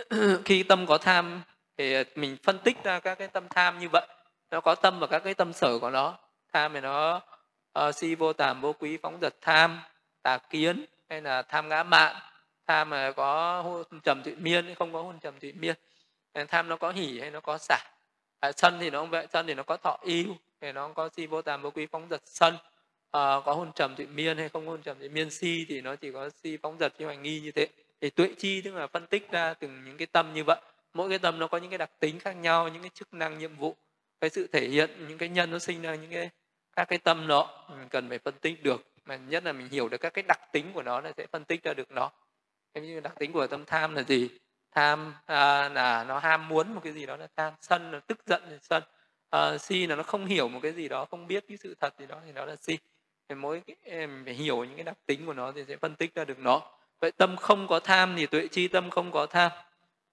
khi 0.44 0.62
tâm 0.62 0.86
có 0.86 0.98
tham 0.98 1.42
thì 1.76 2.04
mình 2.14 2.36
phân 2.42 2.58
tích 2.58 2.76
ra 2.84 3.00
các 3.00 3.14
cái 3.18 3.28
tâm 3.28 3.48
tham 3.50 3.78
như 3.78 3.88
vậy. 3.88 4.06
Nó 4.50 4.60
có 4.60 4.74
tâm 4.74 4.98
và 4.98 5.06
các 5.06 5.18
cái 5.18 5.34
tâm 5.34 5.52
sở 5.52 5.78
của 5.78 5.90
nó. 5.90 6.18
Tham 6.52 6.72
thì 6.74 6.80
nó 6.80 7.20
uh, 7.88 7.94
si 7.94 8.14
vô 8.14 8.32
tàm 8.32 8.60
vô 8.60 8.72
quý 8.72 8.98
phóng 9.02 9.18
dật 9.20 9.34
tham 9.40 9.80
tà 10.22 10.38
kiến 10.38 10.84
hay 11.10 11.22
là 11.22 11.42
tham 11.42 11.68
ngã 11.68 11.82
mạn 11.82 12.16
tham 12.66 12.90
mà 12.90 13.12
có 13.12 13.62
hôn 13.62 14.00
trầm 14.04 14.22
thụy 14.22 14.34
miên 14.34 14.74
không 14.74 14.92
có 14.92 15.02
hôn 15.02 15.18
trầm 15.18 15.40
thụy 15.40 15.52
miên. 15.52 15.76
Ờ, 16.32 16.44
tham 16.44 16.68
nó 16.68 16.76
có 16.76 16.90
hỉ 16.90 17.20
hay 17.20 17.30
nó 17.30 17.40
có 17.40 17.58
xả. 17.58 17.78
À, 18.40 18.52
sân 18.52 18.76
thì 18.80 18.90
nó 18.90 19.00
không 19.00 19.10
vậy 19.10 19.26
sân 19.32 19.46
thì 19.46 19.54
nó 19.54 19.62
có 19.62 19.76
thọ 19.76 19.98
yêu 20.02 20.36
thì 20.60 20.72
nó 20.72 20.88
có 20.88 21.08
si 21.16 21.26
vô 21.26 21.42
tàm 21.42 21.62
vô 21.62 21.70
quý 21.70 21.86
phóng 21.86 22.06
dật 22.10 22.20
sân. 22.24 22.56
À, 23.10 23.40
có 23.44 23.54
hôn 23.54 23.72
trầm 23.72 23.96
thụy 23.96 24.06
miên 24.06 24.38
hay 24.38 24.48
không 24.48 24.66
hôn 24.66 24.82
trầm 24.82 24.98
thụy 24.98 25.08
miên 25.08 25.30
si 25.30 25.66
thì 25.68 25.80
nó 25.80 25.96
chỉ 25.96 26.12
có 26.12 26.30
si 26.30 26.56
phóng 26.56 26.76
dật 26.80 26.92
như 26.98 27.04
hoài 27.04 27.16
nghi 27.16 27.40
như 27.40 27.50
thế. 27.50 27.66
Thì 28.00 28.10
tuệ 28.10 28.34
chi 28.38 28.60
tức 28.60 28.74
là 28.74 28.86
phân 28.86 29.06
tích 29.06 29.30
ra 29.30 29.54
từng 29.54 29.84
những 29.84 29.96
cái 29.96 30.06
tâm 30.06 30.34
như 30.34 30.44
vậy. 30.44 30.60
Mỗi 30.94 31.08
cái 31.08 31.18
tâm 31.18 31.38
nó 31.38 31.46
có 31.46 31.58
những 31.58 31.70
cái 31.70 31.78
đặc 31.78 31.90
tính 32.00 32.18
khác 32.18 32.32
nhau 32.32 32.68
những 32.68 32.82
cái 32.82 32.90
chức 32.94 33.14
năng 33.14 33.38
nhiệm 33.38 33.56
vụ 33.56 33.76
cái 34.20 34.30
sự 34.30 34.46
thể 34.46 34.68
hiện 34.68 34.90
những 35.08 35.18
cái 35.18 35.28
nhân 35.28 35.50
nó 35.50 35.58
sinh 35.58 35.82
ra 35.82 35.94
những 35.94 36.10
cái 36.10 36.30
các 36.76 36.84
cái 36.84 36.98
tâm 36.98 37.26
nó 37.26 37.64
mình 37.68 37.78
ừ, 37.78 37.86
cần 37.90 38.08
phải 38.08 38.18
phân 38.18 38.34
tích 38.40 38.62
được. 38.62 38.82
Mà 39.04 39.16
nhất 39.16 39.44
là 39.44 39.52
mình 39.52 39.68
hiểu 39.68 39.88
được 39.88 39.98
các 39.98 40.14
cái 40.14 40.24
đặc 40.28 40.40
tính 40.52 40.72
của 40.74 40.82
nó 40.82 41.00
là 41.00 41.12
sẽ 41.16 41.26
phân 41.26 41.44
tích 41.44 41.62
ra 41.62 41.74
được 41.74 41.90
nó 41.90 42.10
như 42.82 43.00
đặc 43.00 43.12
tính 43.18 43.32
của 43.32 43.46
tâm 43.46 43.64
tham 43.64 43.94
là 43.94 44.02
gì? 44.02 44.28
Tham 44.72 45.14
à, 45.26 45.68
là 45.68 46.04
nó 46.04 46.18
ham 46.18 46.48
muốn 46.48 46.74
một 46.74 46.80
cái 46.84 46.92
gì 46.92 47.06
đó 47.06 47.16
là 47.16 47.26
tham 47.36 47.52
sân 47.60 47.92
là 47.92 48.00
tức 48.00 48.18
giận 48.26 48.42
là 48.50 48.58
sân. 48.62 48.82
À, 49.30 49.58
si 49.58 49.86
là 49.86 49.96
nó 49.96 50.02
không 50.02 50.26
hiểu 50.26 50.48
một 50.48 50.60
cái 50.62 50.72
gì 50.72 50.88
đó 50.88 51.04
không 51.04 51.26
biết 51.26 51.44
cái 51.48 51.56
sự 51.56 51.74
thật 51.80 51.94
gì 51.98 52.06
đó 52.06 52.16
thì 52.26 52.32
đó 52.32 52.44
là 52.44 52.56
si. 52.56 52.78
Thì 53.28 53.34
mỗi 53.34 53.62
cái 53.66 53.76
em 53.82 54.22
phải 54.24 54.34
hiểu 54.34 54.64
những 54.64 54.74
cái 54.74 54.84
đặc 54.84 54.96
tính 55.06 55.26
của 55.26 55.32
nó 55.32 55.52
thì 55.52 55.64
sẽ 55.68 55.76
phân 55.76 55.94
tích 55.94 56.14
ra 56.14 56.24
được 56.24 56.38
nó. 56.38 56.62
Vậy 57.00 57.12
tâm 57.12 57.36
không 57.36 57.66
có 57.66 57.80
tham 57.80 58.14
thì 58.16 58.26
tuệ 58.26 58.46
chi 58.46 58.68
tâm 58.68 58.90
không 58.90 59.10
có 59.10 59.26
tham. 59.26 59.52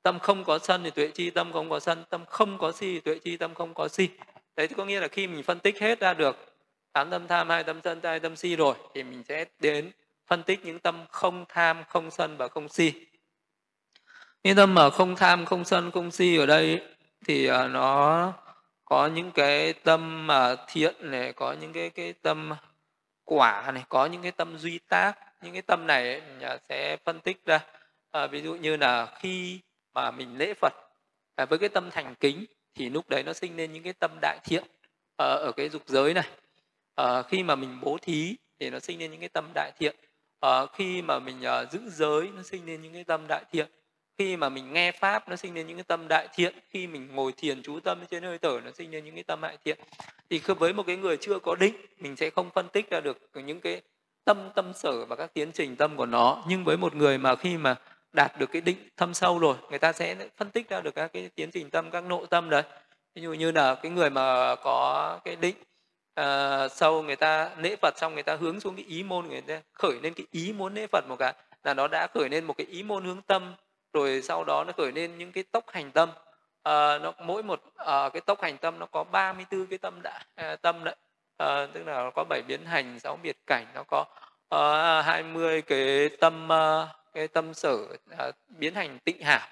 Tâm 0.01 0.19
không 0.19 0.43
có 0.43 0.59
sân 0.59 0.83
thì 0.83 0.89
tuệ 0.89 1.07
chi 1.07 1.29
tâm 1.29 1.53
không 1.53 1.69
có 1.69 1.79
sân. 1.79 2.03
Tâm 2.09 2.25
không 2.25 2.57
có 2.57 2.71
si 2.71 2.93
thì 2.93 2.99
tuệ 2.99 3.19
chi 3.19 3.37
tâm 3.37 3.53
không 3.53 3.73
có 3.73 3.87
si. 3.87 4.09
Đấy 4.55 4.67
thì 4.67 4.75
có 4.77 4.85
nghĩa 4.85 4.99
là 4.99 5.07
khi 5.07 5.27
mình 5.27 5.43
phân 5.43 5.59
tích 5.59 5.79
hết 5.79 5.99
ra 5.99 6.13
được 6.13 6.37
tám 6.93 7.09
tâm 7.09 7.27
tham 7.27 7.49
hai 7.49 7.63
tâm 7.63 7.79
sân 7.83 7.99
hai 8.03 8.19
tâm 8.19 8.35
si 8.35 8.55
rồi 8.55 8.75
thì 8.93 9.03
mình 9.03 9.23
sẽ 9.23 9.45
đến 9.59 9.91
phân 10.27 10.43
tích 10.43 10.65
những 10.65 10.79
tâm 10.79 11.05
không 11.09 11.45
tham 11.49 11.83
không 11.87 12.11
sân 12.11 12.37
và 12.37 12.47
không 12.47 12.69
si. 12.69 12.93
Những 14.43 14.55
tâm 14.55 14.73
mà 14.73 14.89
không 14.89 15.15
tham 15.15 15.45
không 15.45 15.65
sân 15.65 15.91
không 15.91 16.11
si 16.11 16.37
ở 16.37 16.45
đây 16.45 16.81
thì 17.25 17.47
à, 17.47 17.67
nó 17.67 18.33
có 18.85 19.07
những 19.07 19.31
cái 19.31 19.73
tâm 19.73 20.27
mà 20.27 20.55
thiện 20.67 21.11
này 21.11 21.33
có 21.33 21.53
những 21.53 21.73
cái 21.73 21.89
cái 21.89 22.13
tâm 22.13 22.53
quả 23.23 23.71
này 23.71 23.83
có 23.89 24.05
những 24.05 24.21
cái 24.21 24.31
tâm 24.31 24.57
duy 24.57 24.79
tác. 24.89 25.13
Những 25.41 25.53
cái 25.53 25.61
tâm 25.61 25.87
này 25.87 26.19
ấy, 26.39 26.59
sẽ 26.69 26.97
phân 27.05 27.19
tích 27.19 27.45
ra. 27.45 27.59
À, 28.11 28.27
ví 28.27 28.41
dụ 28.41 28.55
như 28.55 28.77
là 28.77 29.05
khi 29.19 29.59
mà 29.93 30.11
mình 30.11 30.37
lễ 30.37 30.53
phật 30.53 30.73
à, 31.35 31.45
với 31.45 31.59
cái 31.59 31.69
tâm 31.69 31.89
thành 31.91 32.15
kính 32.15 32.45
thì 32.75 32.89
lúc 32.89 33.09
đấy 33.09 33.23
nó 33.23 33.33
sinh 33.33 33.57
lên 33.57 33.73
những 33.73 33.83
cái 33.83 33.93
tâm 33.93 34.11
đại 34.21 34.39
thiện 34.43 34.63
à, 35.17 35.25
ở 35.25 35.51
cái 35.57 35.69
dục 35.69 35.81
giới 35.85 36.13
này. 36.13 36.29
À, 36.95 37.21
khi 37.21 37.43
mà 37.43 37.55
mình 37.55 37.79
bố 37.81 37.97
thí 38.01 38.35
thì 38.59 38.69
nó 38.69 38.79
sinh 38.79 38.99
lên 38.99 39.11
những 39.11 39.19
cái 39.19 39.29
tâm 39.29 39.51
đại 39.53 39.71
thiện 39.79 39.95
à, 40.43 40.65
khi 40.73 41.01
mà 41.01 41.19
mình 41.19 41.41
uh, 41.63 41.71
giữ 41.71 41.79
giới 41.89 42.29
nó 42.35 42.43
sinh 42.43 42.65
lên 42.65 42.81
những 42.81 42.93
cái 42.93 43.03
tâm 43.03 43.21
đại 43.27 43.43
thiện. 43.51 43.67
Khi 44.17 44.37
mà 44.37 44.49
mình 44.49 44.73
nghe 44.73 44.91
pháp 44.91 45.29
nó 45.29 45.35
sinh 45.35 45.55
lên 45.55 45.67
những 45.67 45.77
cái 45.77 45.83
tâm 45.83 46.07
đại 46.07 46.27
thiện. 46.35 46.53
Khi 46.69 46.87
mình 46.87 47.07
ngồi 47.15 47.31
thiền 47.37 47.63
chú 47.63 47.79
tâm 47.79 47.99
trên 48.11 48.23
hơi 48.23 48.37
thở 48.37 48.59
nó 48.65 48.71
sinh 48.71 48.91
lên 48.91 49.05
những 49.05 49.15
cái 49.15 49.23
tâm 49.23 49.41
đại 49.41 49.57
thiện. 49.65 49.79
Thì 50.29 50.41
với 50.57 50.73
một 50.73 50.83
cái 50.87 50.97
người 50.97 51.17
chưa 51.17 51.39
có 51.39 51.55
định 51.55 51.75
mình 51.99 52.15
sẽ 52.15 52.29
không 52.29 52.49
phân 52.49 52.67
tích 52.67 52.89
ra 52.89 52.99
được 52.99 53.17
những 53.33 53.61
cái 53.61 53.81
tâm 54.25 54.49
tâm 54.55 54.73
sở 54.73 55.05
và 55.05 55.15
các 55.15 55.33
tiến 55.33 55.51
trình 55.51 55.75
tâm 55.75 55.97
của 55.97 56.05
nó. 56.05 56.43
Nhưng 56.47 56.63
với 56.63 56.77
một 56.77 56.95
người 56.95 57.17
mà 57.17 57.35
khi 57.35 57.57
mà 57.57 57.75
đạt 58.13 58.39
được 58.39 58.51
cái 58.51 58.61
định 58.61 58.77
thâm 58.97 59.13
sâu 59.13 59.39
rồi 59.39 59.55
người 59.69 59.79
ta 59.79 59.93
sẽ 59.93 60.15
phân 60.37 60.49
tích 60.49 60.69
ra 60.69 60.81
được 60.81 60.95
các 60.95 61.13
cái 61.13 61.29
tiến 61.35 61.51
trình 61.51 61.69
tâm 61.69 61.91
các 61.91 62.03
nội 62.03 62.25
tâm 62.29 62.49
đấy. 62.49 62.63
Ví 63.15 63.21
dụ 63.21 63.33
như 63.33 63.51
là 63.51 63.75
cái 63.75 63.91
người 63.91 64.09
mà 64.09 64.55
có 64.55 65.19
cái 65.23 65.35
định 65.35 65.55
à, 66.13 66.67
sau 66.67 67.01
người 67.01 67.15
ta 67.15 67.49
lễ 67.57 67.75
phật 67.81 67.93
xong 67.97 68.13
người 68.13 68.23
ta 68.23 68.35
hướng 68.35 68.59
xuống 68.59 68.75
cái 68.75 68.85
ý 68.85 69.03
môn 69.03 69.27
người 69.27 69.41
ta 69.41 69.61
khởi 69.73 69.99
lên 70.03 70.13
cái 70.13 70.25
ý 70.31 70.53
muốn 70.53 70.73
lễ 70.73 70.87
phật 70.87 71.05
một 71.09 71.15
cái 71.19 71.33
là 71.63 71.73
nó 71.73 71.87
đã 71.87 72.07
khởi 72.13 72.29
lên 72.29 72.45
một 72.45 72.57
cái 72.57 72.67
ý 72.67 72.83
môn 72.83 73.05
hướng 73.05 73.21
tâm 73.21 73.55
rồi 73.93 74.21
sau 74.21 74.43
đó 74.43 74.63
nó 74.63 74.73
khởi 74.77 74.91
lên 74.91 75.17
những 75.17 75.31
cái 75.31 75.43
tốc 75.43 75.69
hành 75.69 75.91
tâm. 75.91 76.09
À, 76.63 76.97
nó 76.99 77.13
mỗi 77.19 77.43
một 77.43 77.61
à, 77.75 78.09
cái 78.09 78.21
tốc 78.21 78.41
hành 78.41 78.57
tâm 78.57 78.79
nó 78.79 78.85
có 78.85 79.03
34 79.03 79.65
cái 79.65 79.77
tâm 79.77 80.01
đã 80.03 80.23
à, 80.35 80.55
tâm 80.55 80.83
đấy. 80.83 80.95
À, 81.37 81.67
tức 81.73 81.87
là 81.87 81.93
nó 82.03 82.11
có 82.15 82.23
bảy 82.29 82.41
biến 82.47 82.65
hành 82.65 82.99
sáu 82.99 83.17
biệt 83.23 83.37
cảnh 83.47 83.65
nó 83.75 83.83
có 83.87 84.05
à, 84.49 85.01
20 85.01 85.61
cái 85.61 86.09
tâm 86.19 86.51
à, 86.51 86.87
cái 87.13 87.27
tâm 87.27 87.53
sở 87.53 87.77
à, 88.17 88.31
biến 88.47 88.75
hành 88.75 88.99
tịnh 88.99 89.21
hảo 89.23 89.47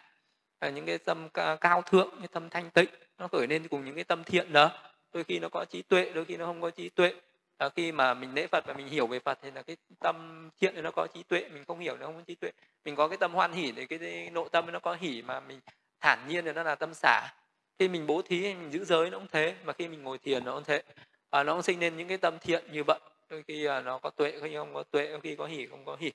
à, 0.59 0.69
những 0.69 0.85
cái 0.85 0.97
tâm 0.97 1.29
cao 1.61 1.81
thượng 1.81 2.09
như 2.21 2.27
tâm 2.27 2.49
thanh 2.49 2.69
tịnh 2.71 2.89
nó 3.17 3.27
khởi 3.27 3.47
lên 3.47 3.67
cùng 3.67 3.85
những 3.85 3.95
cái 3.95 4.03
tâm 4.03 4.23
thiện 4.23 4.53
đó 4.53 4.71
đôi 5.13 5.23
khi 5.23 5.39
nó 5.39 5.49
có 5.49 5.65
trí 5.65 5.81
tuệ 5.81 6.11
đôi 6.13 6.25
khi 6.25 6.37
nó 6.37 6.45
không 6.45 6.61
có 6.61 6.69
trí 6.69 6.89
tuệ. 6.89 7.13
À, 7.57 7.69
khi 7.75 7.91
mà 7.91 8.13
mình 8.13 8.33
lễ 8.33 8.47
phật 8.47 8.65
và 8.67 8.73
mình 8.73 8.87
hiểu 8.87 9.07
về 9.07 9.19
phật 9.19 9.39
thì 9.41 9.51
là 9.51 9.61
cái 9.61 9.77
tâm 9.99 10.49
thiện 10.59 10.75
thì 10.75 10.81
nó 10.81 10.91
có 10.91 11.07
trí 11.13 11.23
tuệ 11.23 11.49
mình 11.53 11.65
không 11.67 11.79
hiểu 11.79 11.97
nó 11.97 12.05
không 12.05 12.15
có 12.15 12.21
trí 12.27 12.35
tuệ. 12.35 12.51
Mình 12.85 12.95
có 12.95 13.07
cái 13.07 13.17
tâm 13.17 13.33
hoan 13.33 13.51
hỉ 13.51 13.71
thì 13.71 13.85
cái, 13.85 13.99
cái 13.99 14.29
nội 14.29 14.49
tâm 14.51 14.71
nó 14.71 14.79
có 14.79 14.97
hỉ 14.99 15.21
mà 15.21 15.39
mình 15.39 15.59
thản 15.99 16.27
nhiên 16.27 16.45
thì 16.45 16.53
nó 16.53 16.63
là 16.63 16.75
tâm 16.75 16.93
xả. 16.93 17.33
Khi 17.79 17.87
mình 17.87 18.07
bố 18.07 18.21
thí 18.21 18.43
hay 18.43 18.55
mình 18.55 18.71
giữ 18.71 18.85
giới 18.85 19.09
nó 19.09 19.17
cũng 19.17 19.27
thế 19.31 19.55
mà 19.63 19.73
khi 19.73 19.87
mình 19.87 20.03
ngồi 20.03 20.17
thiền 20.17 20.45
nó 20.45 20.53
cũng 20.55 20.63
thế. 20.63 20.83
À, 21.29 21.43
nó 21.43 21.53
cũng 21.53 21.63
sinh 21.63 21.79
lên 21.79 21.97
những 21.97 22.07
cái 22.07 22.17
tâm 22.17 22.39
thiện 22.39 22.63
như 22.71 22.83
vậy. 22.87 22.99
Đôi 23.29 23.43
khi 23.47 23.65
à, 23.65 23.81
nó 23.81 23.97
có 23.97 24.09
tuệ 24.09 24.39
khi 24.41 24.55
không 24.55 24.73
có 24.73 24.83
tuệ 24.83 25.07
đôi 25.07 25.21
khi 25.21 25.35
có 25.35 25.45
hỉ 25.45 25.67
không 25.67 25.85
có 25.85 25.97
hỉ 25.99 26.11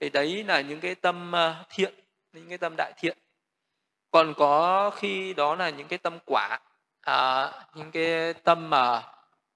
thì 0.00 0.08
đấy 0.10 0.44
là 0.44 0.60
những 0.60 0.80
cái 0.80 0.94
tâm 0.94 1.32
ờ, 1.32 1.64
thiện 1.70 1.94
những 2.32 2.48
cái 2.48 2.58
tâm 2.58 2.74
đại 2.76 2.92
thiện. 2.98 3.18
Còn 4.10 4.34
có 4.36 4.90
khi 4.90 5.34
đó 5.34 5.54
là 5.54 5.70
những 5.70 5.88
cái 5.88 5.98
tâm 5.98 6.18
quả 6.26 6.58
à, 7.00 7.52
những 7.74 7.90
cái 7.90 8.34
tâm 8.34 8.70
mà 8.70 9.02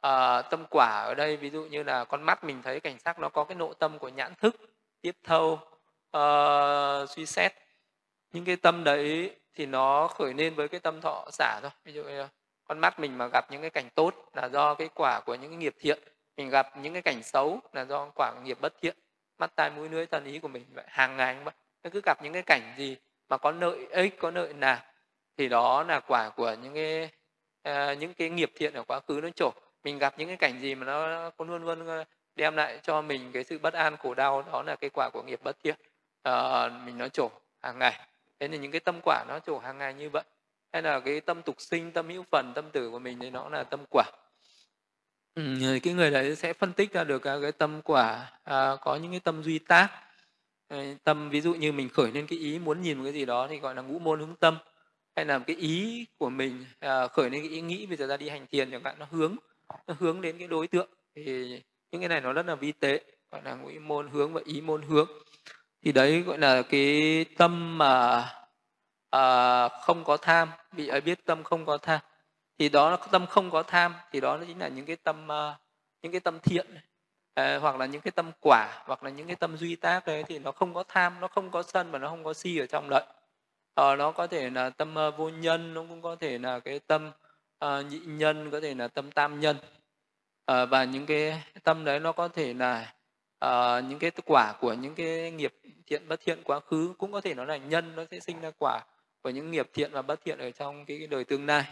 à, 0.01 0.43
tâm 0.43 0.65
quả 0.71 1.03
ở 1.07 1.15
đây 1.15 1.37
ví 1.37 1.51
dụ 1.51 1.65
như 1.65 1.83
là 1.83 2.05
con 2.05 2.23
mắt 2.23 2.45
mình 2.45 2.63
thấy 2.63 2.81
cảnh 2.81 2.99
sắc 2.99 3.19
nó 3.19 3.29
có 3.29 3.45
cái 3.45 3.55
nội 3.55 3.75
tâm 3.79 3.99
của 3.99 4.09
nhãn 4.09 4.35
thức 4.35 4.57
tiếp 5.01 5.17
thâu 5.25 5.59
uh, 6.17 7.11
suy 7.11 7.27
xét. 7.27 7.53
Những 8.33 8.45
cái 8.45 8.57
tâm 8.57 8.85
đấy 8.85 9.37
thì 9.55 9.67
nó 9.67 10.09
khởi 10.09 10.35
lên 10.35 10.55
với 10.55 10.69
cái 10.69 10.81
tâm 10.81 11.01
thọ 11.01 11.25
xả 11.33 11.61
thôi. 11.63 11.71
Ví 11.85 11.93
dụ 11.93 12.05
như 12.05 12.27
con 12.65 12.79
mắt 12.79 13.01
mình 13.01 13.19
mà 13.19 13.27
gặp 13.33 13.51
những 13.51 13.61
cái 13.61 13.71
cảnh 13.71 13.89
tốt 13.95 14.15
là 14.35 14.49
do 14.49 14.75
cái 14.75 14.89
quả 14.95 15.21
của 15.27 15.35
những 15.35 15.51
cái 15.51 15.57
nghiệp 15.57 15.75
thiện. 15.81 15.99
Mình 16.37 16.51
gặp 16.51 16.77
những 16.77 16.93
cái 16.93 17.03
cảnh 17.03 17.23
xấu 17.23 17.61
là 17.73 17.85
do 17.85 18.09
quả 18.15 18.33
của 18.35 18.41
nghiệp 18.41 18.59
bất 18.61 18.75
thiện. 18.81 18.97
Mắt 19.39 19.57
tai 19.57 19.71
mũi 19.71 19.89
lưỡi 19.89 20.07
thân 20.07 20.25
ý 20.25 20.39
của 20.39 20.49
mình 20.49 20.65
vậy 20.75 20.85
hàng 20.89 21.17
ngày 21.17 21.37
vậy. 21.45 21.55
Nó 21.85 21.91
cứ 21.91 22.01
gặp 22.05 22.23
những 22.23 22.33
cái 22.33 22.43
cảnh 22.43 22.75
gì 22.77 22.97
mà 23.29 23.37
có 23.37 23.51
lợi 23.51 23.87
ích 23.91 24.19
có 24.21 24.31
lợi 24.31 24.53
nào 24.53 24.79
thì 25.37 25.49
đó 25.49 25.83
là 25.83 26.01
quả 26.01 26.31
của 26.31 26.57
những 26.63 26.75
cái 26.75 27.11
Ờ, 27.65 27.93
những 27.93 28.15
cái 28.15 28.31
nghiệp 28.31 28.53
thiện 28.57 28.75
ở 28.75 28.83
quá 28.83 29.01
khứ 29.09 29.21
nó 29.23 29.29
trổ. 29.37 29.53
Mình 29.85 29.99
gặp 29.99 30.15
những 30.19 30.29
cái 30.29 30.37
cảnh 30.37 30.61
gì 30.61 30.75
mà 30.75 30.87
nó 30.87 31.31
có 31.31 31.45
luôn 31.45 31.65
luôn 31.65 31.87
ờ, 31.87 32.05
đem 32.37 32.57
lại 32.57 32.79
cho 32.83 33.03
mình 33.03 33.31
cái 33.33 33.45
sự 33.45 33.59
bất 33.59 33.75
an 33.75 33.97
khổ 33.97 34.15
đau 34.15 34.45
đó 34.53 34.63
là 34.63 34.77
cái 34.77 34.91
quả 34.91 35.11
của 35.13 35.23
nghiệp 35.23 35.41
bất 35.45 35.57
thiện. 35.65 35.77
À, 36.23 36.69
mình 36.69 36.99
nó 36.99 37.09
trổ 37.09 37.31
hàng 37.63 37.79
ngày. 37.79 38.01
Thế 38.41 38.49
nên 38.49 38.61
những 38.61 38.71
cái 38.71 38.81
tâm 38.81 39.01
quả 39.05 39.25
nó 39.29 39.39
trổ 39.39 39.59
hàng 39.59 39.79
ngày 39.79 39.95
như 39.95 40.11
vậy. 40.11 40.23
Hay 40.73 40.83
là 40.83 41.01
cái 41.01 41.21
tâm 41.21 41.43
tục 41.43 41.57
sinh 41.59 41.93
tâm 41.93 42.09
hữu 42.09 42.25
phần 42.31 42.53
tâm 42.55 42.71
tử 42.71 42.91
của 42.91 42.99
mình 42.99 43.19
thì 43.21 43.31
nó 43.31 43.49
là 43.49 43.65
tâm 43.65 43.85
quả. 43.91 44.05
Ừ, 45.35 45.43
cái 45.83 45.95
người 45.95 46.11
đấy 46.11 46.37
sẽ 46.37 46.53
phân 46.53 46.73
tích 46.73 46.93
ra 46.93 47.05
được 47.05 47.19
cái 47.19 47.53
tâm 47.53 47.83
quả 47.83 48.33
à, 48.45 48.77
có 48.81 48.97
những 48.97 49.11
cái 49.11 49.21
tâm 49.21 49.43
duy 49.43 49.59
tác. 49.59 49.89
Tâm 51.05 51.31
ví 51.31 51.41
dụ 51.41 51.55
như 51.55 51.73
mình 51.73 51.89
khởi 51.89 52.13
lên 52.13 52.27
cái 52.27 52.39
ý 52.39 52.59
muốn 52.59 52.83
nhìn 52.83 52.99
một 52.99 53.05
cái 53.05 53.13
gì 53.13 53.25
đó 53.25 53.47
thì 53.51 53.59
gọi 53.59 53.75
là 53.75 53.83
ngũ 53.83 53.99
môn 53.99 54.21
hướng 54.21 54.37
tâm 54.37 54.59
hay 55.17 55.25
là 55.25 55.39
cái 55.39 55.57
ý 55.57 56.07
của 56.19 56.31
mình 56.31 56.65
à, 56.81 57.09
khởi 57.09 57.31
lên 57.31 57.43
cái 57.43 57.51
ý 57.51 57.61
nghĩ 57.61 57.87
bây 57.87 57.97
giờ 57.97 58.07
ra 58.07 58.17
đi 58.17 58.29
hành 58.29 58.47
thiền 58.47 58.71
chẳng 58.71 58.85
hạn 58.85 58.97
nó 58.99 59.07
hướng 59.11 59.37
nó 59.87 59.95
hướng 59.99 60.21
đến 60.21 60.39
cái 60.39 60.49
đối 60.49 60.69
tượng. 60.69 60.89
Thì 61.15 61.63
những 61.91 62.01
cái 62.01 62.09
này 62.09 62.21
nó 62.21 62.33
rất 62.33 62.47
là 62.47 62.55
vi 62.55 62.73
tế 62.73 63.01
gọi 63.31 63.43
là 63.45 63.55
ngũ 63.55 63.71
môn 63.81 64.09
hướng 64.09 64.33
và 64.33 64.41
ý 64.45 64.61
môn 64.61 64.83
hướng. 64.83 65.09
Thì 65.85 65.93
đấy 65.93 66.23
gọi 66.23 66.39
là 66.39 66.63
cái 66.63 67.25
tâm 67.39 67.79
mà 67.79 68.25
à, 69.11 69.69
không 69.69 70.05
có 70.05 70.17
tham 70.17 70.51
vị 70.73 70.89
ấy 70.89 71.01
biết 71.01 71.25
tâm 71.25 71.43
không 71.43 71.67
có 71.67 71.79
tham. 71.79 72.01
Thì 72.59 72.69
đó 72.69 72.91
là 72.91 72.97
tâm 72.97 73.27
không 73.27 73.51
có 73.51 73.63
tham 73.63 73.95
thì 74.13 74.21
đó 74.21 74.39
chính 74.47 74.59
là 74.59 74.69
những 74.69 74.87
cái 74.87 74.97
tâm 74.97 75.27
uh, 75.27 75.61
những 76.03 76.13
cái 76.13 76.21
tâm 76.21 76.39
thiện 76.41 76.67
à, 77.35 77.59
hoặc 77.59 77.77
là 77.77 77.87
những 77.87 78.01
cái 78.01 78.11
tâm 78.11 78.31
quả 78.41 78.83
hoặc 78.87 79.03
là 79.03 79.11
những 79.11 79.27
cái 79.27 79.37
tâm 79.37 79.57
duy 79.57 79.77
tác 79.77 80.07
đấy 80.07 80.25
thì 80.29 80.39
nó 80.39 80.53
không 80.53 80.75
có 80.75 80.85
tham 80.89 81.21
nó 81.21 81.29
không 81.29 81.51
có 81.51 81.63
sân 81.63 81.91
và 81.91 81.99
nó 81.99 82.09
không 82.09 82.25
có 82.25 82.35
si 82.35 82.59
ở 82.59 82.67
trong 82.67 82.89
đấy 82.91 83.03
à, 83.75 83.97
nó 83.97 84.13
có 84.13 84.27
thể 84.27 84.51
là 84.51 84.71
tâm 84.71 84.95
uh, 85.09 85.17
vô 85.17 85.29
nhân 85.29 85.75
nó 85.75 85.85
cũng 85.89 86.03
có 86.03 86.17
thể 86.17 86.39
là 86.39 86.61
cái 86.61 86.79
tâm 86.79 87.11
uh, 87.65 87.87
nhị 87.91 87.99
nhân 87.99 88.51
có 88.51 88.61
thể 88.61 88.75
là 88.75 88.89
tâm 88.89 89.11
tam 89.11 89.41
nhân. 89.41 89.57
Uh, 90.53 90.71
và 90.71 90.85
những 90.85 91.07
cái 91.07 91.43
tâm 91.63 91.85
đấy 91.85 92.01
nó 92.01 92.13
có 92.13 92.29
thể 92.29 92.55
là 92.55 92.95
uh, 93.45 93.85
những 93.85 93.99
cái 93.99 94.11
quả 94.27 94.55
của 94.61 94.73
những 94.73 94.95
cái 94.95 95.31
nghiệp 95.31 95.53
thiện 95.87 96.09
bất 96.09 96.21
thiện 96.21 96.43
quá 96.45 96.61
khứ 96.61 96.95
cũng 96.99 97.13
có 97.13 97.21
thể 97.21 97.35
nó 97.35 97.45
là 97.45 97.57
nhân 97.57 97.97
nó 97.97 98.05
sẽ 98.11 98.21
sinh 98.21 98.41
ra 98.41 98.51
quả 98.59 98.81
của 99.23 99.31
những 99.31 99.51
nghiệp 99.51 99.71
thiện 99.73 99.93
và 99.93 100.03
bất 100.03 100.25
thiện 100.25 100.39
ở 100.39 100.51
trong 100.51 100.85
cái, 100.87 100.99
cái 100.99 101.07
đời 101.07 101.25
tương 101.25 101.47
lai. 101.47 101.65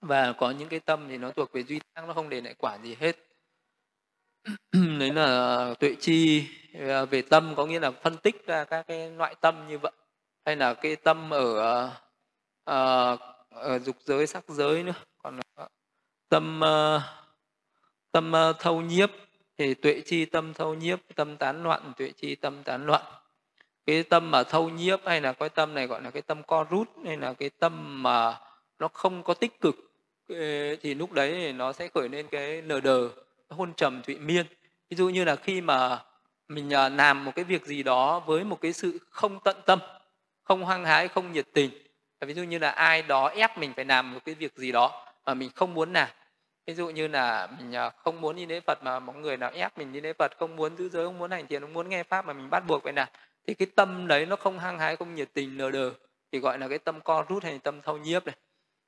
Và 0.00 0.32
có 0.32 0.50
những 0.50 0.68
cái 0.68 0.80
tâm 0.80 1.06
thì 1.08 1.18
nó 1.18 1.30
thuộc 1.30 1.52
về 1.52 1.62
duy 1.62 1.80
tăng 1.94 2.06
nó 2.06 2.14
không 2.14 2.28
để 2.28 2.40
lại 2.40 2.54
quả 2.58 2.78
gì 2.82 2.96
hết. 3.00 3.16
Đấy 4.98 5.12
là 5.12 5.74
tuệ 5.80 5.94
chi 6.00 6.44
về 7.10 7.22
tâm 7.22 7.54
có 7.56 7.66
nghĩa 7.66 7.80
là 7.80 7.90
phân 7.90 8.16
tích 8.16 8.46
ra 8.46 8.64
các 8.64 8.82
cái 8.86 9.10
loại 9.10 9.34
tâm 9.40 9.68
như 9.68 9.78
vậy 9.78 9.92
hay 10.44 10.56
là 10.56 10.74
cái 10.74 10.96
tâm 10.96 11.30
ở 11.30 11.84
uh, 12.70 13.20
ở 13.50 13.78
dục 13.78 13.96
giới 14.04 14.26
sắc 14.26 14.44
giới 14.48 14.82
nữa. 14.82 14.92
Còn 15.22 15.40
ờ, 15.54 15.68
tâm 16.28 16.60
uh, 16.64 17.02
tâm 18.12 18.32
uh, 18.50 18.56
thâu 18.58 18.80
nhiếp 18.80 19.10
thì 19.58 19.74
tuệ 19.74 20.02
chi 20.06 20.24
tâm 20.24 20.54
thâu 20.54 20.74
nhiếp 20.74 20.98
tâm 21.14 21.36
tán 21.36 21.62
loạn 21.62 21.92
tuệ 21.96 22.12
chi 22.16 22.34
tâm 22.34 22.62
tán 22.62 22.86
loạn. 22.86 23.02
Cái 23.86 24.02
tâm 24.02 24.30
mà 24.30 24.42
thâu 24.42 24.68
nhiếp 24.68 25.00
hay 25.06 25.20
là 25.20 25.32
cái 25.32 25.48
tâm 25.48 25.74
này 25.74 25.86
gọi 25.86 26.02
là 26.02 26.10
cái 26.10 26.22
tâm 26.22 26.42
co 26.42 26.64
rút 26.70 26.88
hay 27.04 27.16
là 27.16 27.32
cái 27.32 27.50
tâm 27.50 28.02
mà 28.02 28.40
nó 28.78 28.88
không 28.88 29.22
có 29.22 29.34
tích 29.34 29.60
cực 29.60 29.74
thì 30.82 30.94
lúc 30.94 31.12
đấy 31.12 31.52
nó 31.52 31.72
sẽ 31.72 31.88
khởi 31.88 32.08
lên 32.08 32.26
cái 32.30 32.62
nờ 32.62 32.80
đờ 32.80 33.08
hôn 33.48 33.74
trầm 33.74 34.02
thụy 34.02 34.18
miên. 34.18 34.46
Ví 34.90 34.96
dụ 34.96 35.08
như 35.08 35.24
là 35.24 35.36
khi 35.36 35.60
mà 35.60 36.04
mình 36.48 36.72
làm 36.96 37.24
một 37.24 37.32
cái 37.34 37.44
việc 37.44 37.66
gì 37.66 37.82
đó 37.82 38.20
với 38.20 38.44
một 38.44 38.60
cái 38.60 38.72
sự 38.72 38.98
không 39.10 39.40
tận 39.44 39.56
tâm 39.66 39.78
không 40.44 40.66
hăng 40.66 40.84
hái 40.84 41.08
không 41.08 41.32
nhiệt 41.32 41.46
tình. 41.52 41.70
Ví 42.20 42.34
dụ 42.34 42.42
như 42.42 42.58
là 42.58 42.70
ai 42.70 43.02
đó 43.02 43.28
ép 43.28 43.58
mình 43.58 43.72
phải 43.76 43.84
làm 43.84 44.14
một 44.14 44.20
cái 44.24 44.34
việc 44.34 44.56
gì 44.56 44.72
đó 44.72 45.06
mà 45.26 45.34
mình 45.34 45.50
không 45.54 45.74
muốn 45.74 45.92
làm. 45.92 46.08
Ví 46.66 46.74
dụ 46.74 46.88
như 46.88 47.08
là 47.08 47.48
mình 47.58 47.76
à, 47.76 47.90
không 47.90 48.20
muốn 48.20 48.36
đi 48.36 48.46
lễ 48.46 48.60
phật 48.60 48.82
mà 48.82 49.00
mọi 49.00 49.16
người 49.16 49.36
nào 49.36 49.50
ép 49.54 49.78
mình 49.78 49.92
đi 49.92 50.00
lễ 50.00 50.12
phật 50.12 50.38
không 50.38 50.56
muốn 50.56 50.76
giữ 50.76 50.88
giới 50.88 51.06
không 51.06 51.18
muốn 51.18 51.30
hành 51.30 51.46
thiền 51.46 51.62
không 51.62 51.72
muốn 51.72 51.88
nghe 51.88 52.02
pháp 52.02 52.26
mà 52.26 52.32
mình 52.32 52.50
bắt 52.50 52.66
buộc 52.66 52.82
vậy 52.82 52.92
nè 52.92 53.06
thì 53.46 53.54
cái 53.54 53.66
tâm 53.76 54.06
đấy 54.06 54.26
nó 54.26 54.36
không 54.36 54.58
hăng 54.58 54.78
hái 54.78 54.96
không 54.96 55.14
nhiệt 55.14 55.28
tình 55.32 55.56
nờ 55.56 55.70
đờ 55.70 55.90
thì 56.32 56.38
gọi 56.40 56.58
là 56.58 56.68
cái 56.68 56.78
tâm 56.78 57.00
co 57.00 57.24
rút 57.28 57.42
hay 57.42 57.58
tâm 57.58 57.82
thâu 57.82 57.98
nhiếp 57.98 58.26
này. 58.26 58.36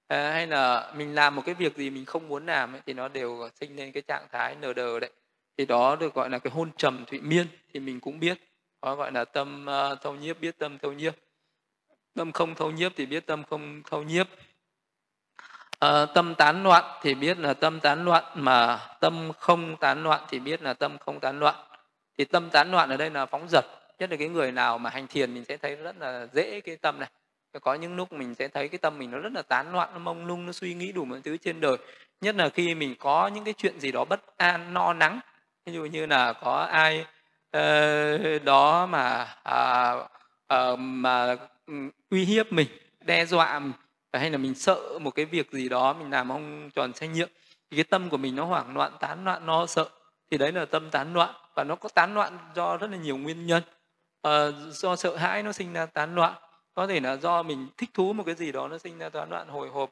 À, 0.06 0.30
hay 0.32 0.46
là 0.46 0.92
mình 0.96 1.14
làm 1.14 1.34
một 1.34 1.42
cái 1.46 1.54
việc 1.54 1.76
gì 1.76 1.90
mình 1.90 2.04
không 2.04 2.28
muốn 2.28 2.46
làm 2.46 2.74
ấy, 2.74 2.80
thì 2.86 2.92
nó 2.92 3.08
đều 3.08 3.48
sinh 3.60 3.76
lên 3.76 3.92
cái 3.92 4.02
trạng 4.02 4.26
thái 4.32 4.56
nờ 4.60 4.72
đờ 4.72 5.00
đấy. 5.00 5.10
Thì 5.58 5.66
đó 5.66 5.96
được 5.96 6.14
gọi 6.14 6.30
là 6.30 6.38
cái 6.38 6.50
hôn 6.50 6.70
trầm 6.76 7.04
thụy 7.06 7.20
miên 7.20 7.46
thì 7.72 7.80
mình 7.80 8.00
cũng 8.00 8.20
biết. 8.20 8.38
Đó 8.82 8.94
gọi 8.94 9.12
là 9.12 9.24
tâm 9.24 9.66
uh, 9.92 10.02
thâu 10.02 10.14
nhiếp 10.14 10.40
biết 10.40 10.58
tâm 10.58 10.78
thâu 10.78 10.92
nhiếp 10.92 11.14
tâm 12.16 12.32
không 12.32 12.54
thâu 12.54 12.70
nhiếp 12.70 12.92
thì 12.96 13.06
biết 13.06 13.26
tâm 13.26 13.44
không 13.50 13.82
thâu 13.90 14.02
nhiếp. 14.02 14.26
À, 15.78 16.06
tâm 16.14 16.34
tán 16.34 16.62
loạn 16.62 16.84
thì 17.02 17.14
biết 17.14 17.38
là 17.38 17.54
tâm 17.54 17.80
tán 17.80 18.04
loạn 18.04 18.24
mà 18.34 18.78
tâm 19.00 19.32
không 19.38 19.76
tán 19.76 20.02
loạn 20.02 20.22
thì 20.28 20.38
biết 20.38 20.62
là 20.62 20.74
tâm 20.74 20.98
không 20.98 21.20
tán 21.20 21.40
loạn. 21.40 21.54
Thì 22.18 22.24
tâm 22.24 22.50
tán 22.50 22.70
loạn 22.70 22.90
ở 22.90 22.96
đây 22.96 23.10
là 23.10 23.26
phóng 23.26 23.46
dật 23.48 23.64
nhất 23.98 24.10
là 24.10 24.16
cái 24.16 24.28
người 24.28 24.52
nào 24.52 24.78
mà 24.78 24.90
hành 24.90 25.06
thiền 25.06 25.34
mình 25.34 25.44
sẽ 25.44 25.56
thấy 25.56 25.76
rất 25.76 25.96
là 25.98 26.26
dễ 26.32 26.60
cái 26.60 26.76
tâm 26.76 27.00
này. 27.00 27.08
Có 27.60 27.74
những 27.74 27.96
lúc 27.96 28.12
mình 28.12 28.34
sẽ 28.34 28.48
thấy 28.48 28.68
cái 28.68 28.78
tâm 28.78 28.98
mình 28.98 29.10
nó 29.10 29.18
rất 29.18 29.32
là 29.32 29.42
tán 29.42 29.72
loạn 29.72 29.88
nó 29.92 29.98
mông 29.98 30.26
lung 30.26 30.46
nó 30.46 30.52
suy 30.52 30.74
nghĩ 30.74 30.92
đủ 30.92 31.04
mọi 31.04 31.20
thứ 31.24 31.36
trên 31.36 31.60
đời. 31.60 31.76
Nhất 32.20 32.34
là 32.36 32.48
khi 32.48 32.74
mình 32.74 32.94
có 32.98 33.26
những 33.28 33.44
cái 33.44 33.54
chuyện 33.54 33.80
gì 33.80 33.92
đó 33.92 34.04
bất 34.04 34.36
an 34.36 34.74
no 34.74 34.92
nắng. 34.92 35.20
Ví 35.66 35.72
dụ 35.72 35.84
như 35.84 36.06
là 36.06 36.32
có 36.32 36.56
ai 36.56 37.06
uh, 37.56 38.44
đó 38.44 38.86
mà 38.86 39.26
uh, 39.48 40.10
uh, 40.54 40.78
mà 40.78 41.36
Ừ, 41.66 41.74
uy 42.10 42.24
hiếp 42.24 42.52
mình 42.52 42.68
đe 43.00 43.26
dọa 43.26 43.58
mình 43.58 43.72
hay 44.12 44.30
là 44.30 44.38
mình 44.38 44.54
sợ 44.54 44.98
một 45.00 45.10
cái 45.10 45.24
việc 45.24 45.52
gì 45.52 45.68
đó 45.68 45.92
mình 45.92 46.10
làm 46.10 46.28
không 46.28 46.70
tròn 46.74 46.92
trách 46.92 47.06
nhiệm 47.06 47.28
thì 47.70 47.76
cái 47.76 47.84
tâm 47.84 48.08
của 48.10 48.16
mình 48.16 48.36
nó 48.36 48.44
hoảng 48.44 48.76
loạn 48.76 48.92
tán 49.00 49.24
loạn 49.24 49.46
nó 49.46 49.66
sợ. 49.66 49.88
Thì 50.30 50.38
đấy 50.38 50.52
là 50.52 50.64
tâm 50.64 50.90
tán 50.90 51.12
loạn 51.12 51.34
và 51.54 51.64
nó 51.64 51.74
có 51.76 51.88
tán 51.88 52.14
loạn 52.14 52.38
do 52.54 52.76
rất 52.76 52.90
là 52.90 52.96
nhiều 52.96 53.16
nguyên 53.16 53.46
nhân. 53.46 53.62
À, 54.22 54.50
do 54.70 54.96
sợ 54.96 55.16
hãi 55.16 55.42
nó 55.42 55.52
sinh 55.52 55.72
ra 55.72 55.86
tán 55.86 56.14
loạn. 56.14 56.34
Có 56.74 56.86
thể 56.86 57.00
là 57.00 57.16
do 57.16 57.42
mình 57.42 57.68
thích 57.76 57.90
thú 57.94 58.12
một 58.12 58.22
cái 58.26 58.34
gì 58.34 58.52
đó 58.52 58.68
nó 58.68 58.78
sinh 58.78 58.98
ra 58.98 59.08
tán 59.08 59.30
loạn 59.30 59.48
hồi 59.48 59.68
hộp. 59.68 59.90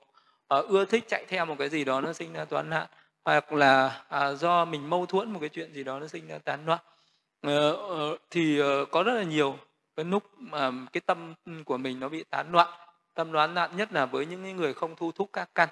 À, 0.49 0.59
ưa 0.69 0.85
thích 0.85 1.05
chạy 1.09 1.25
theo 1.29 1.47
một 1.47 1.57
cái 1.59 1.69
gì 1.69 1.85
đó 1.85 2.01
nó 2.01 2.13
sinh 2.13 2.33
ra 2.33 2.45
tán 2.45 2.71
loạn. 2.71 2.87
Hoặc 3.25 3.53
là 3.53 4.03
à, 4.09 4.33
do 4.33 4.65
mình 4.65 4.91
mâu 4.91 5.07
thuẫn 5.07 5.33
một 5.33 5.41
cái 5.41 5.49
chuyện 5.49 5.73
gì 5.75 5.85
đó 5.85 5.99
nó 6.01 6.07
sinh 6.07 6.27
ra 6.29 6.39
tán 6.39 6.67
loạn. 6.67 6.81
À, 7.43 7.71
thì 8.31 8.61
à, 8.61 8.73
có 8.91 9.03
rất 9.03 9.15
là 9.15 9.23
nhiều 9.23 9.59
cái 9.97 10.05
lúc 10.05 10.23
mà 10.39 10.71
cái 10.93 11.01
tâm 11.01 11.35
của 11.65 11.77
mình 11.77 12.01
nó 12.01 12.09
bị 12.09 12.25
tán 12.31 12.53
loạn. 12.53 12.69
Tâm 13.15 13.33
đoán 13.33 13.55
loạn 13.55 13.77
nhất 13.77 13.93
là 13.93 14.07
với 14.07 14.27
những 14.27 14.57
người 14.57 14.75
không 14.75 14.97
thu 14.97 15.13
thúc 15.13 15.31
các 15.33 15.51
căn. 15.55 15.69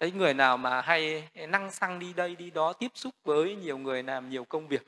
Đấy 0.00 0.12
người 0.12 0.34
nào 0.34 0.56
mà 0.56 0.80
hay 0.80 1.28
năng 1.48 1.70
xăng 1.70 1.98
đi 1.98 2.12
đây 2.12 2.36
đi 2.36 2.50
đó 2.50 2.72
tiếp 2.72 2.90
xúc 2.94 3.14
với 3.24 3.56
nhiều 3.56 3.78
người 3.78 4.02
làm 4.02 4.30
nhiều 4.30 4.44
công 4.44 4.68
việc 4.68 4.86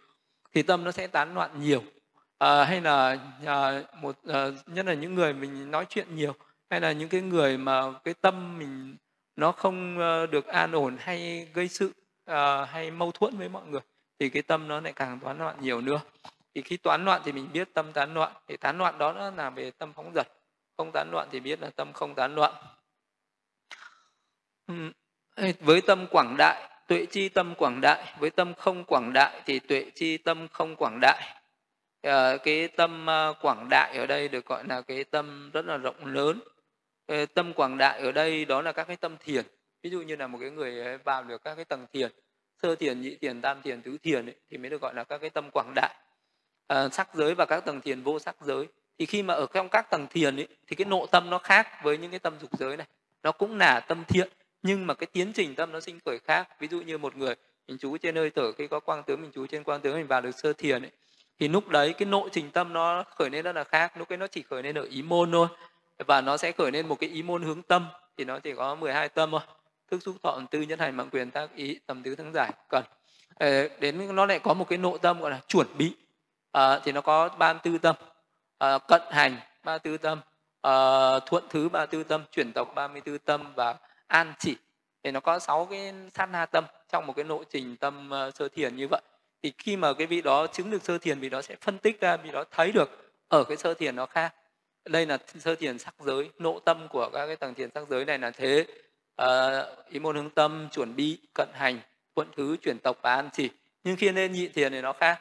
thì 0.54 0.62
tâm 0.62 0.84
nó 0.84 0.92
sẽ 0.92 1.06
tán 1.06 1.34
loạn 1.34 1.50
nhiều. 1.60 1.82
À, 2.38 2.64
hay 2.64 2.80
là 2.80 3.18
à, 3.46 3.82
một 4.00 4.16
à, 4.26 4.46
nhất 4.66 4.86
là 4.86 4.94
những 4.94 5.14
người 5.14 5.32
mình 5.32 5.70
nói 5.70 5.86
chuyện 5.88 6.16
nhiều 6.16 6.34
hay 6.70 6.80
là 6.80 6.92
những 6.92 7.08
cái 7.08 7.20
người 7.20 7.58
mà 7.58 7.92
cái 8.04 8.14
tâm 8.14 8.58
mình 8.58 8.96
nó 9.36 9.52
không 9.52 9.98
à, 9.98 10.26
được 10.26 10.46
an 10.46 10.72
ổn 10.72 10.96
hay 11.00 11.48
gây 11.54 11.68
sự 11.68 11.92
à, 12.24 12.64
hay 12.64 12.90
mâu 12.90 13.12
thuẫn 13.12 13.38
với 13.38 13.48
mọi 13.48 13.66
người 13.66 13.80
thì 14.18 14.28
cái 14.28 14.42
tâm 14.42 14.68
nó 14.68 14.80
lại 14.80 14.92
càng 14.92 15.20
toán 15.20 15.38
loạn 15.38 15.56
nhiều 15.60 15.80
nữa 15.80 16.00
thì 16.54 16.62
khi 16.62 16.76
toán 16.76 17.04
loạn 17.04 17.22
thì 17.24 17.32
mình 17.32 17.48
biết 17.52 17.74
tâm 17.74 17.92
tán 17.92 18.14
loạn. 18.14 18.32
Thì 18.48 18.56
tán 18.56 18.78
loạn 18.78 18.98
đó 18.98 19.12
nó 19.12 19.30
là 19.30 19.50
về 19.50 19.70
tâm 19.70 19.92
phóng 19.92 20.12
dật. 20.14 20.28
Không 20.76 20.90
tán 20.92 21.10
loạn 21.10 21.28
thì 21.32 21.40
biết 21.40 21.60
là 21.60 21.70
tâm 21.70 21.92
không 21.92 22.14
tán 22.14 22.34
loạn. 22.34 22.52
Ừ, 24.66 24.90
với 25.60 25.80
tâm 25.80 26.06
quảng 26.10 26.34
đại 26.38 26.70
tuệ 26.88 27.06
chi 27.06 27.28
tâm 27.28 27.54
quảng 27.54 27.80
đại. 27.80 28.14
Với 28.18 28.30
tâm 28.30 28.54
không 28.54 28.84
quảng 28.84 29.12
đại 29.14 29.42
thì 29.46 29.58
tuệ 29.58 29.90
chi 29.94 30.16
tâm 30.16 30.48
không 30.48 30.76
quảng 30.76 30.98
đại. 31.02 31.36
À, 32.02 32.36
cái 32.36 32.68
tâm 32.68 33.06
ờ, 33.06 33.34
quảng 33.40 33.66
đại 33.70 33.96
ở 33.96 34.06
đây 34.06 34.28
được 34.28 34.46
gọi 34.46 34.64
là 34.68 34.80
cái 34.80 35.04
tâm 35.04 35.50
rất 35.50 35.64
là 35.66 35.76
rộng 35.76 36.06
lớn. 36.06 36.40
Ờ, 37.06 37.26
tâm 37.26 37.52
quảng 37.52 37.78
đại 37.78 38.00
ở 38.00 38.12
đây 38.12 38.44
đó 38.44 38.62
là 38.62 38.72
các 38.72 38.84
cái 38.84 38.96
tâm 38.96 39.16
thiền. 39.20 39.44
Ví 39.82 39.90
dụ 39.90 40.02
như 40.02 40.16
là 40.16 40.26
một 40.26 40.38
cái 40.40 40.50
người 40.50 40.98
vào 40.98 41.24
được 41.24 41.44
các 41.44 41.54
cái 41.54 41.64
tầng 41.64 41.86
thiền 41.92 42.12
sơ 42.62 42.74
thiền 42.74 43.00
nhị 43.00 43.16
thiền 43.16 43.40
tam 43.40 43.62
thiền 43.62 43.82
tứ 43.82 43.98
thiền 44.02 44.26
ấy, 44.26 44.36
thì 44.50 44.58
mới 44.58 44.70
được 44.70 44.82
gọi 44.82 44.94
là 44.94 45.04
các 45.04 45.18
cái 45.18 45.30
tâm 45.30 45.50
quảng 45.52 45.72
đại 45.74 45.94
uh, 46.72 46.92
sắc 46.92 47.14
giới 47.14 47.34
và 47.34 47.46
các 47.46 47.64
tầng 47.64 47.80
thiền 47.80 48.02
vô 48.02 48.18
sắc 48.18 48.36
giới. 48.40 48.68
Thì 48.98 49.06
khi 49.06 49.22
mà 49.22 49.34
ở 49.34 49.46
trong 49.54 49.68
các 49.68 49.90
tầng 49.90 50.06
thiền 50.10 50.36
ấy, 50.36 50.48
thì 50.66 50.76
cái 50.76 50.84
nội 50.84 51.06
tâm 51.10 51.30
nó 51.30 51.38
khác 51.38 51.68
với 51.82 51.98
những 51.98 52.10
cái 52.10 52.20
tâm 52.20 52.34
dục 52.40 52.50
giới 52.58 52.76
này. 52.76 52.86
Nó 53.22 53.32
cũng 53.32 53.58
là 53.58 53.80
tâm 53.80 54.04
thiện 54.08 54.28
nhưng 54.62 54.86
mà 54.86 54.94
cái 54.94 55.06
tiến 55.12 55.32
trình 55.32 55.54
tâm 55.54 55.72
nó 55.72 55.80
sinh 55.80 55.98
khởi 56.04 56.18
khác. 56.18 56.48
Ví 56.60 56.68
dụ 56.68 56.80
như 56.80 56.98
một 56.98 57.16
người 57.16 57.34
mình 57.68 57.78
chú 57.78 57.96
trên 57.96 58.16
hơi 58.16 58.30
thở 58.30 58.52
khi 58.52 58.66
có 58.66 58.80
quang 58.80 59.02
tướng 59.02 59.22
mình 59.22 59.30
chú 59.34 59.46
trên 59.46 59.64
quang 59.64 59.80
tướng 59.80 59.96
mình 59.96 60.06
vào 60.06 60.20
được 60.20 60.30
sơ 60.30 60.52
thiền 60.52 60.82
ấy 60.82 60.90
thì 61.40 61.48
lúc 61.48 61.68
đấy 61.68 61.92
cái 61.92 62.06
nội 62.06 62.28
trình 62.32 62.50
tâm 62.50 62.72
nó 62.72 63.04
khởi 63.16 63.30
lên 63.30 63.44
rất 63.44 63.56
là 63.56 63.64
khác. 63.64 63.96
Lúc 63.96 64.08
ấy 64.08 64.18
nó 64.18 64.26
chỉ 64.26 64.42
khởi 64.42 64.62
lên 64.62 64.78
ở 64.78 64.82
ý 64.82 65.02
môn 65.02 65.32
thôi 65.32 65.48
và 66.06 66.20
nó 66.20 66.36
sẽ 66.36 66.52
khởi 66.52 66.72
lên 66.72 66.88
một 66.88 67.00
cái 67.00 67.10
ý 67.10 67.22
môn 67.22 67.42
hướng 67.42 67.62
tâm. 67.62 67.86
Thì 68.16 68.24
nó 68.24 68.38
chỉ 68.38 68.54
có 68.54 68.74
12 68.74 69.08
tâm 69.08 69.30
thôi. 69.30 69.40
Thức 69.90 70.02
xúc 70.02 70.16
thọ 70.22 70.40
tư 70.50 70.62
nhân 70.62 70.78
hành 70.78 70.96
mạng 70.96 71.08
quyền 71.12 71.30
tác 71.30 71.54
ý 71.54 71.78
tầm 71.86 72.02
tứ 72.02 72.14
thắng 72.14 72.32
giải 72.32 72.52
cần. 72.68 72.84
Ờ, 73.34 73.68
đến 73.80 74.16
nó 74.16 74.26
lại 74.26 74.38
có 74.38 74.54
một 74.54 74.68
cái 74.68 74.78
nội 74.78 74.98
tâm 75.02 75.20
gọi 75.20 75.30
là 75.30 75.40
chuẩn 75.48 75.66
bị 75.78 75.92
à, 76.52 76.78
thì 76.84 76.92
nó 76.92 77.00
có 77.00 77.28
ba 77.28 77.52
tư 77.52 77.78
tâm. 77.78 77.96
À, 78.58 78.78
cận 78.78 79.02
hành 79.10 79.36
ba 79.64 79.78
tư 79.78 79.98
tâm. 79.98 80.20
À, 80.62 80.72
thuận 81.26 81.44
thứ 81.48 81.68
ba 81.68 81.86
tư 81.86 82.04
tâm. 82.04 82.24
Chuyển 82.32 82.52
tộc 82.52 82.72
ba 82.74 82.88
mươi 82.88 83.00
tư 83.00 83.18
tâm. 83.18 83.52
Và 83.54 83.76
an 84.06 84.32
chỉ. 84.38 84.56
Thì 85.02 85.10
nó 85.10 85.20
có 85.20 85.38
sáu 85.38 85.66
cái 85.70 85.94
sát 86.14 86.26
na 86.26 86.46
tâm 86.46 86.64
trong 86.92 87.06
một 87.06 87.12
cái 87.16 87.24
nội 87.24 87.44
trình 87.50 87.76
tâm 87.76 88.10
uh, 88.28 88.34
sơ 88.34 88.48
thiền 88.48 88.76
như 88.76 88.86
vậy. 88.90 89.00
Thì 89.42 89.52
khi 89.58 89.76
mà 89.76 89.92
cái 89.92 90.06
vị 90.06 90.22
đó 90.22 90.46
chứng 90.46 90.70
được 90.70 90.82
sơ 90.82 90.98
thiền 90.98 91.20
vị 91.20 91.28
đó 91.28 91.42
sẽ 91.42 91.56
phân 91.60 91.78
tích 91.78 92.00
ra 92.00 92.16
vị 92.16 92.30
đó 92.30 92.44
thấy 92.50 92.72
được 92.72 93.12
ở 93.28 93.44
cái 93.44 93.56
sơ 93.56 93.74
thiền 93.74 93.96
nó 93.96 94.06
khác. 94.06 94.34
Đây 94.84 95.06
là 95.06 95.18
sơ 95.38 95.54
thiền 95.54 95.78
sắc 95.78 95.94
giới 95.98 96.30
nộ 96.38 96.60
tâm 96.60 96.88
của 96.88 97.10
các 97.12 97.26
cái 97.26 97.36
tầng 97.36 97.54
thiền 97.54 97.70
sắc 97.74 97.88
giới 97.90 98.04
này 98.04 98.18
là 98.18 98.30
thế. 98.30 98.66
À, 99.16 99.62
ý 99.88 100.00
môn 100.00 100.16
hướng 100.16 100.30
tâm 100.30 100.68
chuẩn 100.72 100.96
bị 100.96 101.18
cận 101.34 101.48
hành 101.52 101.80
thuận 102.16 102.28
thứ 102.36 102.56
chuyển 102.62 102.78
tộc 102.78 102.96
và 103.02 103.14
an 103.14 103.28
chỉ. 103.32 103.50
Nhưng 103.84 103.96
khi 103.96 104.08
lên 104.08 104.32
nhị 104.32 104.48
thiền 104.48 104.72
thì 104.72 104.80
nó 104.80 104.92
khác 104.92 105.20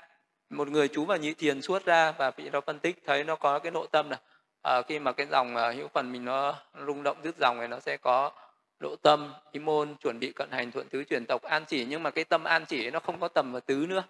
một 0.50 0.68
người 0.68 0.88
chú 0.88 1.06
vào 1.06 1.18
nhị 1.18 1.34
thiền 1.34 1.62
suốt 1.62 1.86
ra 1.86 2.12
và 2.12 2.32
vị 2.32 2.50
đó 2.50 2.62
phân 2.62 2.80
tích 2.80 3.02
thấy 3.06 3.24
nó 3.24 3.36
có 3.36 3.60
cái 3.60 3.72
nội 3.72 3.88
tâm 3.92 4.10
này. 4.10 4.20
À, 4.62 4.82
khi 4.88 5.00
mà 5.00 5.12
cái 5.12 5.26
dòng 5.26 5.56
uh, 5.56 5.76
hữu 5.76 5.88
phần 5.88 6.12
mình 6.12 6.26
nó 6.26 6.56
rung 6.88 7.04
động 7.04 7.18
dứt 7.24 7.36
dòng 7.38 7.58
này 7.60 7.68
nó 7.68 7.80
sẽ 7.80 7.98
có 7.98 8.32
độ 8.80 8.96
tâm 9.02 9.34
ý 9.52 9.60
môn 9.60 9.96
chuẩn 9.96 10.20
bị 10.20 10.32
cận 10.32 10.52
hành 10.52 10.72
thuận 10.72 10.90
tứ 10.90 11.04
chuyển 11.04 11.26
tộc 11.26 11.42
an 11.42 11.66
chỉ. 11.68 11.86
Nhưng 11.86 12.04
mà 12.04 12.10
cái 12.10 12.24
tâm 12.24 12.44
an 12.44 12.66
chỉ 12.66 12.92
nó 12.92 13.00
không 13.00 13.20
có 13.20 13.28
tầm 13.28 13.52
và 13.52 13.60
tứ 13.60 13.86
nữa. 13.90 14.04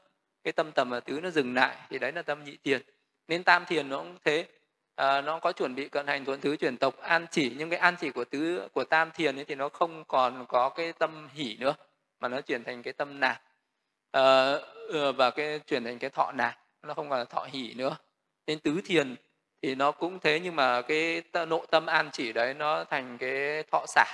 Cái 0.43 0.53
tâm 0.53 0.71
tầm 0.71 0.89
và 0.89 0.99
tứ 0.99 1.19
nó 1.23 1.29
dừng 1.29 1.55
lại 1.55 1.75
thì 1.89 1.99
đấy 1.99 2.11
là 2.11 2.21
tâm 2.21 2.43
nhị 2.43 2.57
thiền. 2.63 2.81
Nên 3.27 3.43
tam 3.43 3.65
thiền 3.65 3.89
nó 3.89 3.97
cũng 3.97 4.17
thế. 4.23 4.45
À, 4.95 5.21
nó 5.21 5.39
có 5.39 5.51
chuẩn 5.51 5.75
bị 5.75 5.89
cận 5.89 6.07
hành 6.07 6.25
thuận 6.25 6.39
tứ 6.39 6.57
chuyển 6.57 6.77
tộc 6.77 7.01
an 7.01 7.25
chỉ. 7.31 7.53
Nhưng 7.57 7.69
cái 7.69 7.79
an 7.79 7.95
chỉ 7.99 8.09
của 8.09 8.25
tứ 8.25 8.67
của 8.73 8.83
tam 8.83 9.11
thiền 9.11 9.35
ấy 9.35 9.45
thì 9.45 9.55
nó 9.55 9.69
không 9.69 10.03
còn 10.07 10.45
có 10.47 10.69
cái 10.69 10.93
tâm 10.93 11.29
hỉ 11.33 11.57
nữa 11.59 11.75
mà 12.19 12.27
nó 12.27 12.41
chuyển 12.41 12.63
thành 12.63 12.83
cái 12.83 12.93
tâm 12.93 13.19
nạc 13.19 13.41
Ờ, 14.11 14.57
ừ, 14.87 15.11
và 15.11 15.31
cái 15.31 15.59
chuyển 15.59 15.83
thành 15.83 15.99
cái 15.99 16.09
thọ 16.09 16.31
nạc 16.31 16.57
nó 16.83 16.93
không 16.93 17.09
còn 17.09 17.19
là 17.19 17.25
thọ 17.25 17.47
hỷ 17.51 17.73
nữa. 17.73 17.97
Đến 18.47 18.59
tứ 18.59 18.81
thiền 18.85 19.15
thì 19.61 19.75
nó 19.75 19.91
cũng 19.91 20.19
thế 20.19 20.39
nhưng 20.39 20.55
mà 20.55 20.81
cái 20.81 21.21
nội 21.47 21.67
tâm 21.71 21.85
an 21.85 22.09
chỉ 22.13 22.33
đấy 22.33 22.53
nó 22.53 22.83
thành 22.83 23.17
cái 23.17 23.63
thọ 23.71 23.85
xả. 23.87 24.05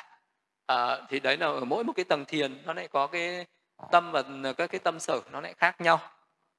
À, 0.67 1.01
thì 1.09 1.19
đấy 1.19 1.37
là 1.37 1.47
ở 1.47 1.65
mỗi 1.65 1.83
một 1.83 1.93
cái 1.95 2.05
tầng 2.05 2.25
thiền 2.25 2.57
nó 2.65 2.73
lại 2.73 2.87
có 2.87 3.07
cái 3.07 3.45
tâm 3.91 4.11
và 4.11 4.23
các 4.57 4.71
cái 4.71 4.79
tâm 4.79 4.99
sở 4.99 5.19
nó 5.31 5.41
lại 5.41 5.53
khác 5.57 5.81
nhau. 5.81 5.99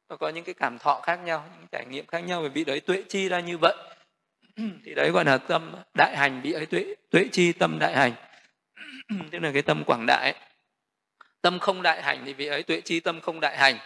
Nó 0.09 0.17
có 0.17 0.29
những 0.29 0.45
cái 0.45 0.55
cảm 0.55 0.79
thọ 0.79 1.01
khác 1.03 1.17
nhau 1.17 1.45
những 1.59 1.67
trải 1.73 1.87
nghiệm 1.87 2.07
khác 2.07 2.21
nhau 2.21 2.43
vì 2.43 2.49
vị 2.49 2.65
đấy 2.65 2.81
tuệ 2.81 3.03
chi 3.09 3.29
ra 3.29 3.41
như 3.41 3.59
vậy. 3.59 3.75
Thì 4.85 4.95
đấy 4.95 5.11
gọi 5.11 5.25
là 5.25 5.39
tâm 5.39 5.75
đại 5.95 6.17
hành 6.17 6.41
vị 6.43 6.53
ấy 6.53 6.67
tuệ 6.67 6.95
tuệ 7.11 7.29
chi 7.33 7.53
tâm 7.53 7.79
đại 7.81 7.95
hành. 7.97 8.13
Tức 9.31 9.39
là 9.39 9.51
cái 9.53 9.63
tâm 9.63 9.85
quảng 9.87 10.07
đại 10.07 10.35
tâm 11.43 11.59
không 11.59 11.83
đại 11.83 12.03
hành 12.03 12.23
thì 12.25 12.33
vị 12.33 12.47
ấy 12.47 12.63
tuệ 12.63 12.81
chi 12.81 13.01
tâm 13.01 13.21
không 13.21 13.41
đại 13.41 13.57
hành. 13.57 13.79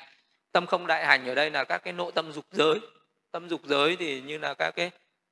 Tâm 0.52 0.66
không 0.66 0.86
đại 0.86 1.06
hành 1.06 1.26
ở 1.26 1.34
đây 1.34 1.50
là 1.50 1.64
các 1.64 1.78
cái 1.78 1.92
nội 1.92 2.12
tâm 2.14 2.32
dục 2.32 2.44
giới. 2.52 2.80
Tâm 3.30 3.48
dục 3.48 3.60
giới 3.64 3.96
thì 3.96 4.20
như 4.20 4.38
là 4.38 4.54
các 4.54 4.70
cái 4.70 4.90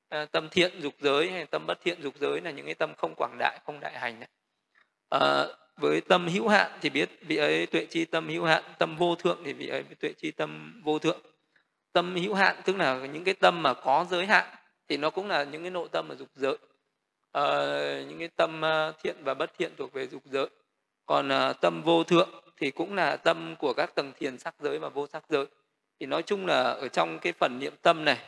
ờ, 0.09 0.27
tâm 0.27 0.49
thiện 0.49 0.81
dục 0.81 0.95
giới 1.01 1.31
hay 1.31 1.47
tâm 1.47 1.67
bất 1.67 1.79
thiện 1.85 2.03
dục 2.03 2.15
giới 2.21 2.41
là 2.41 2.51
những 2.51 2.67
cái 2.67 2.75
tâm 2.75 2.95
không 2.99 3.15
quảng 3.17 3.37
đại 3.39 3.59
không 3.67 3.81
đại 3.81 3.99
hành 3.99 4.21
này. 4.21 4.29
À, 5.09 5.19
ờ, 5.19 5.57
với 5.77 6.01
tâm 6.01 6.29
hữu 6.29 6.49
hạn 6.49 6.79
thì 6.81 6.91
biết 6.91 7.11
vị 7.21 7.37
ấy 7.37 7.67
tuệ 7.67 7.87
chi 7.91 8.05
tâm 8.05 8.29
hữu 8.29 8.45
hạn 8.45 8.63
tâm 8.79 8.97
vô 8.97 9.15
thượng 9.15 9.43
thì 9.45 9.53
vị 9.53 9.69
ấy 9.69 9.83
tuệ 9.83 10.13
chi 10.13 10.31
tâm 10.31 10.83
vô 10.85 10.99
thượng. 10.99 11.21
Tâm 11.93 12.17
hữu 12.17 12.35
hạn 12.35 12.57
tức 12.65 12.77
là 12.77 13.07
những 13.07 13.25
cái 13.25 13.35
tâm 13.35 13.63
mà 13.63 13.75
có 13.75 14.07
giới 14.11 14.27
hạn 14.27 14.55
thì 14.89 14.97
nó 14.97 15.11
cũng 15.11 15.29
là 15.29 15.45
những 15.45 15.63
cái 15.63 15.71
nội 15.71 15.89
tâm 15.93 16.09
mà 16.09 16.15
dục 16.15 16.29
giới. 16.35 16.57
À, 17.33 17.45
những 18.09 18.19
cái 18.19 18.29
tâm 18.37 18.63
thiện 19.03 19.17
và 19.25 19.35
bất 19.35 19.51
thiện 19.59 19.73
thuộc 19.77 19.93
về 19.93 20.07
dục 20.07 20.23
giới 20.25 20.49
còn 21.09 21.33
à, 21.33 21.53
tâm 21.53 21.83
vô 21.83 22.05
thượng 22.05 22.29
thì 22.57 22.71
cũng 22.71 22.95
là 22.95 23.17
tâm 23.17 23.57
của 23.59 23.73
các 23.73 23.95
tầng 23.95 24.13
thiền 24.19 24.39
sắc 24.39 24.55
giới 24.61 24.79
và 24.79 24.89
vô 24.89 25.07
sắc 25.07 25.25
giới. 25.29 25.47
Thì 26.01 26.07
nói 26.07 26.23
chung 26.23 26.47
là 26.47 26.63
ở 26.63 26.89
trong 26.89 27.19
cái 27.19 27.33
phần 27.33 27.59
niệm 27.59 27.75
tâm 27.83 28.05
này 28.05 28.19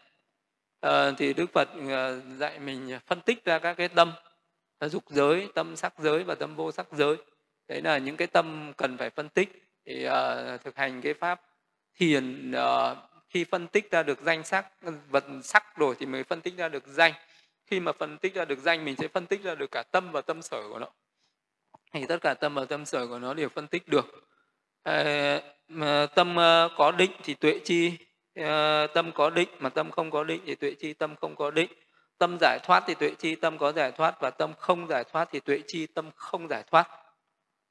ờ, 0.80 1.14
thì 1.18 1.32
đức 1.32 1.52
phật 1.52 1.68
ờ, 1.88 2.20
dạy 2.38 2.58
mình 2.58 2.98
phân 3.06 3.20
tích 3.20 3.44
ra 3.44 3.58
các 3.58 3.74
cái 3.74 3.88
tâm 3.88 4.12
à, 4.78 4.88
dục 4.88 5.04
giới 5.08 5.48
tâm 5.54 5.76
sắc 5.76 5.94
giới 5.98 6.24
và 6.24 6.34
tâm 6.34 6.56
vô 6.56 6.72
sắc 6.72 6.86
giới. 6.92 7.16
Đấy 7.68 7.82
là 7.82 7.98
những 7.98 8.16
cái 8.16 8.26
tâm 8.26 8.72
cần 8.76 8.96
phải 8.96 9.10
phân 9.10 9.28
tích 9.28 9.62
thì 9.86 10.06
uh, 10.06 10.12
ờ, 10.12 10.58
thực 10.64 10.76
hành 10.76 11.00
cái 11.00 11.14
pháp 11.14 11.40
thiền 11.98 12.52
uh, 12.52 12.98
khi 13.28 13.44
phân 13.44 13.66
tích 13.66 13.90
ra 13.90 14.02
được 14.02 14.20
danh 14.20 14.44
sắc 14.44 14.66
vật 15.10 15.24
sắc 15.42 15.76
rồi 15.76 15.94
thì 15.98 16.06
mới 16.06 16.24
phân 16.24 16.40
tích 16.40 16.56
ra 16.56 16.68
được 16.68 16.86
danh. 16.86 17.12
Khi 17.66 17.80
mà 17.80 17.92
phân 17.92 18.18
tích 18.18 18.34
ra 18.34 18.44
được 18.44 18.58
danh 18.58 18.84
mình 18.84 18.96
sẽ 18.96 19.08
phân 19.08 19.26
tích 19.26 19.42
ra 19.42 19.54
được 19.54 19.70
cả 19.70 19.82
tâm 19.82 20.12
và 20.12 20.20
tâm 20.20 20.42
sở 20.42 20.68
của 20.68 20.78
nó 20.78 20.86
thì 21.92 22.06
tất 22.06 22.18
cả 22.20 22.34
tâm 22.34 22.54
và 22.54 22.64
tâm 22.64 22.84
sở 22.84 23.06
của 23.06 23.18
nó 23.18 23.34
đều 23.34 23.48
phân 23.48 23.66
tích 23.66 23.88
được. 23.88 24.06
À, 24.82 25.40
mà 25.68 26.06
tâm 26.14 26.30
uh, 26.30 26.72
có 26.76 26.92
định 26.92 27.10
thì 27.22 27.34
tuệ 27.34 27.60
chi. 27.64 27.92
Uh, 28.40 28.44
tâm 28.94 29.12
có 29.14 29.30
định 29.30 29.48
mà 29.58 29.68
tâm 29.68 29.90
không 29.90 30.10
có 30.10 30.24
định 30.24 30.42
thì 30.46 30.54
tuệ 30.54 30.74
chi 30.74 30.92
tâm 30.92 31.16
không 31.20 31.36
có 31.36 31.50
định. 31.50 31.70
Tâm 32.18 32.36
giải 32.40 32.58
thoát 32.62 32.84
thì 32.86 32.94
tuệ 32.94 33.14
chi 33.18 33.34
tâm 33.34 33.58
có 33.58 33.72
giải 33.72 33.92
thoát 33.92 34.20
và 34.20 34.30
tâm 34.30 34.52
không 34.58 34.86
giải 34.86 35.04
thoát 35.04 35.28
thì 35.32 35.40
tuệ 35.40 35.60
chi 35.66 35.86
tâm 35.86 36.10
không 36.16 36.48
giải 36.48 36.62
thoát. 36.70 36.88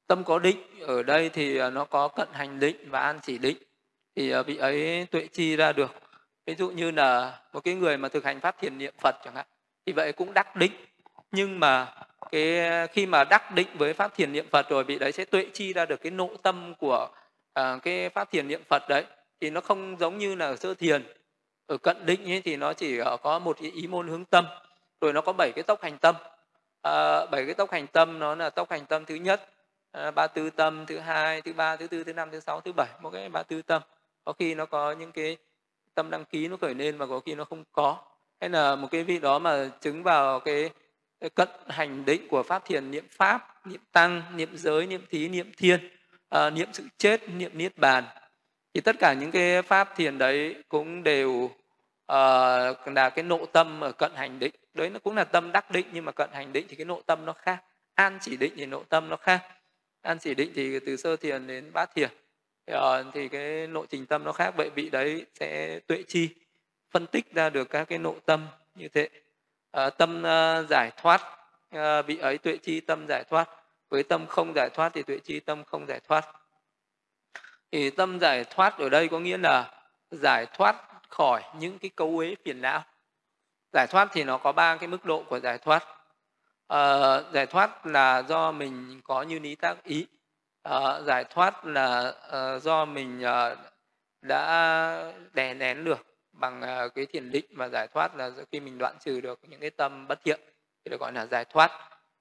Tâm 0.06 0.24
có 0.24 0.38
định 0.38 0.80
ở 0.80 1.02
đây 1.02 1.28
thì 1.28 1.70
nó 1.70 1.84
có 1.84 2.08
cận 2.08 2.28
hành 2.32 2.60
định 2.60 2.90
và 2.90 3.00
an 3.00 3.20
chỉ 3.22 3.38
định. 3.38 3.56
Thì 4.16 4.32
vị 4.46 4.56
ấy 4.56 5.06
tuệ 5.10 5.26
chi 5.32 5.56
ra 5.56 5.72
được. 5.72 5.94
Ví 6.46 6.54
dụ 6.54 6.70
như 6.70 6.90
là 6.90 7.40
một 7.52 7.60
cái 7.60 7.74
người 7.74 7.96
mà 7.96 8.08
thực 8.08 8.24
hành 8.24 8.40
pháp 8.40 8.58
thiền 8.60 8.78
niệm 8.78 8.94
phật 8.98 9.16
chẳng 9.24 9.34
hạn 9.34 9.46
thì 9.86 9.92
vậy 9.92 10.12
cũng 10.12 10.34
đắc 10.34 10.56
định. 10.56 10.72
Nhưng 11.32 11.60
mà 11.60 11.94
cái 12.32 12.88
khi 12.88 13.06
mà 13.06 13.24
đắc 13.24 13.54
định 13.54 13.66
với 13.74 13.94
pháp 13.94 14.14
thiền 14.14 14.32
niệm 14.32 14.46
phật 14.50 14.68
rồi 14.68 14.84
vị 14.84 14.98
đấy 14.98 15.12
sẽ 15.12 15.24
tuệ 15.24 15.46
chi 15.52 15.72
ra 15.72 15.86
được 15.86 16.02
cái 16.02 16.10
nội 16.10 16.36
tâm 16.42 16.74
của 16.78 17.08
à, 17.52 17.78
cái 17.82 18.08
pháp 18.10 18.30
thiền 18.30 18.48
niệm 18.48 18.62
phật 18.68 18.88
đấy. 18.88 19.04
Thì 19.40 19.50
nó 19.50 19.60
không 19.60 19.96
giống 20.00 20.18
như 20.18 20.34
là 20.34 20.56
sơ 20.56 20.74
thiền. 20.74 21.02
Ở 21.66 21.76
cận 21.78 22.06
định 22.06 22.30
ấy 22.32 22.40
thì 22.44 22.56
nó 22.56 22.72
chỉ 22.72 22.98
à, 22.98 23.16
có 23.22 23.38
một 23.38 23.56
cái 23.62 23.70
ý 23.70 23.86
môn 23.86 24.08
hướng 24.08 24.24
tâm 24.24 24.46
rồi 25.00 25.12
nó 25.12 25.20
có 25.20 25.32
bảy 25.32 25.52
cái 25.54 25.62
tốc 25.62 25.82
hành 25.82 25.98
tâm. 25.98 26.14
À, 26.82 27.26
bảy 27.26 27.46
cái 27.46 27.54
tốc 27.54 27.70
hành 27.70 27.86
tâm 27.86 28.18
nó 28.18 28.34
là 28.34 28.50
tốc 28.50 28.70
hành 28.70 28.86
tâm 28.86 29.04
thứ 29.04 29.14
nhất 29.14 29.48
à, 29.92 30.10
ba 30.10 30.26
tư 30.26 30.50
tâm 30.50 30.86
thứ 30.86 30.98
hai 30.98 31.42
thứ 31.42 31.52
ba 31.52 31.76
thứ 31.76 31.86
tư 31.86 32.04
thứ 32.04 32.12
năm 32.12 32.30
thứ 32.30 32.40
sáu 32.40 32.60
thứ 32.60 32.72
bảy 32.76 32.88
một 33.02 33.10
cái 33.10 33.28
ba 33.28 33.42
tư 33.42 33.62
tâm. 33.62 33.82
Có 34.24 34.32
khi 34.32 34.54
nó 34.54 34.66
có 34.66 34.92
những 34.92 35.12
cái 35.12 35.36
tâm 35.94 36.10
đăng 36.10 36.24
ký 36.24 36.48
nó 36.48 36.56
khởi 36.56 36.74
lên 36.74 36.98
và 36.98 37.06
có 37.06 37.20
khi 37.20 37.34
nó 37.34 37.44
không 37.44 37.64
có. 37.72 37.96
Hay 38.40 38.50
là 38.50 38.76
một 38.76 38.88
cái 38.90 39.04
vị 39.04 39.18
đó 39.18 39.38
mà 39.38 39.70
chứng 39.80 40.02
vào 40.02 40.40
cái 40.40 40.70
cận 41.28 41.48
hành 41.68 42.04
định 42.04 42.28
của 42.28 42.42
pháp 42.42 42.64
thiền 42.64 42.90
niệm 42.90 43.04
pháp 43.10 43.66
niệm 43.66 43.80
tăng 43.92 44.22
niệm 44.36 44.56
giới 44.56 44.86
niệm 44.86 45.04
thí 45.10 45.28
niệm 45.28 45.52
thiên 45.56 45.90
uh, 46.36 46.52
niệm 46.52 46.68
sự 46.72 46.84
chết 46.98 47.28
niệm 47.28 47.50
niết 47.54 47.78
bàn. 47.78 48.04
Thì 48.74 48.80
tất 48.80 48.96
cả 48.98 49.12
những 49.12 49.30
cái 49.30 49.62
pháp 49.62 49.96
thiền 49.96 50.18
đấy 50.18 50.54
cũng 50.68 51.02
đều 51.02 51.30
uh, 51.30 52.88
là 52.94 53.10
cái 53.14 53.22
nội 53.24 53.46
tâm 53.52 53.80
ở 53.80 53.92
cận 53.92 54.12
hành 54.14 54.38
định. 54.38 54.54
Đấy 54.74 54.90
nó 54.90 54.98
cũng 54.98 55.16
là 55.16 55.24
tâm 55.24 55.52
đắc 55.52 55.70
định 55.70 55.86
nhưng 55.92 56.04
mà 56.04 56.12
cận 56.12 56.30
hành 56.32 56.52
định 56.52 56.66
thì 56.68 56.76
cái 56.76 56.84
nội 56.84 57.02
tâm 57.06 57.26
nó 57.26 57.32
khác. 57.32 57.64
An 57.94 58.18
chỉ 58.20 58.36
định 58.36 58.52
thì 58.56 58.66
nội 58.66 58.84
tâm 58.88 59.08
nó 59.08 59.16
khác. 59.16 59.42
An 60.02 60.18
chỉ 60.18 60.34
định 60.34 60.52
thì 60.54 60.80
từ 60.80 60.96
sơ 60.96 61.16
thiền 61.16 61.46
đến 61.46 61.72
bát 61.72 61.94
thiền. 61.94 62.10
Uh, 62.72 62.78
thì 63.14 63.28
cái 63.28 63.66
nội 63.66 63.86
trình 63.90 64.06
tâm 64.06 64.24
nó 64.24 64.32
khác. 64.32 64.54
Vậy 64.56 64.70
vị 64.70 64.90
đấy 64.90 65.26
sẽ 65.40 65.80
tuệ 65.86 66.02
chi 66.08 66.28
phân 66.90 67.06
tích 67.06 67.34
ra 67.34 67.50
được 67.50 67.70
các 67.70 67.84
cái 67.84 67.98
nội 67.98 68.16
tâm 68.26 68.46
như 68.74 68.88
thế. 68.88 69.08
Ờ, 69.70 69.90
tâm 69.90 70.18
uh, 70.18 70.68
giải 70.68 70.90
thoát 70.96 71.22
uh, 71.76 72.06
vị 72.06 72.18
ấy 72.18 72.38
tuệ 72.38 72.56
chi 72.56 72.80
tâm 72.80 73.06
giải 73.08 73.24
thoát. 73.30 73.48
Với 73.88 74.02
tâm 74.02 74.26
không 74.26 74.52
giải 74.54 74.70
thoát 74.74 74.92
thì 74.94 75.02
tuệ 75.02 75.18
chi 75.18 75.40
tâm 75.40 75.64
không 75.64 75.86
giải 75.86 76.00
thoát. 76.08 76.28
Thì 77.72 77.90
tâm 77.90 78.18
giải 78.20 78.44
thoát 78.44 78.78
ở 78.78 78.88
đây 78.88 79.08
có 79.08 79.18
nghĩa 79.18 79.38
là 79.38 79.70
giải 80.10 80.46
thoát 80.46 80.76
khỏi 81.08 81.42
những 81.58 81.78
cái 81.78 81.90
cấu 81.96 82.08
uế 82.18 82.34
phiền 82.44 82.60
não. 82.60 82.84
Giải 83.72 83.86
thoát 83.86 84.08
thì 84.12 84.24
nó 84.24 84.38
có 84.38 84.52
ba 84.52 84.76
cái 84.76 84.88
mức 84.88 85.04
độ 85.04 85.22
của 85.28 85.40
giải 85.40 85.58
thoát. 85.58 85.84
À, 86.68 87.20
giải 87.32 87.46
thoát 87.46 87.86
là 87.86 88.22
do 88.22 88.52
mình 88.52 89.00
có 89.04 89.22
như 89.22 89.38
lý 89.38 89.54
tác 89.54 89.84
ý. 89.84 90.06
À, 90.62 91.00
giải 91.00 91.24
thoát 91.24 91.64
là 91.64 92.14
à, 92.30 92.58
do 92.58 92.84
mình 92.84 93.22
à, 93.22 93.56
đã 94.22 95.12
đè 95.32 95.54
nén 95.54 95.84
được 95.84 96.09
bằng 96.40 96.62
ờ, 96.62 96.88
cái 96.88 97.06
thiền 97.06 97.30
định 97.30 97.44
và 97.50 97.68
giải 97.68 97.88
thoát 97.94 98.16
là 98.16 98.30
khi 98.52 98.60
mình 98.60 98.78
đoạn 98.78 98.96
trừ 99.00 99.20
được 99.20 99.40
những 99.48 99.60
cái 99.60 99.70
tâm 99.70 100.08
bất 100.08 100.24
thiện 100.24 100.40
thì 100.84 100.88
được 100.90 101.00
gọi 101.00 101.12
là 101.12 101.26
giải 101.26 101.44
thoát. 101.44 101.70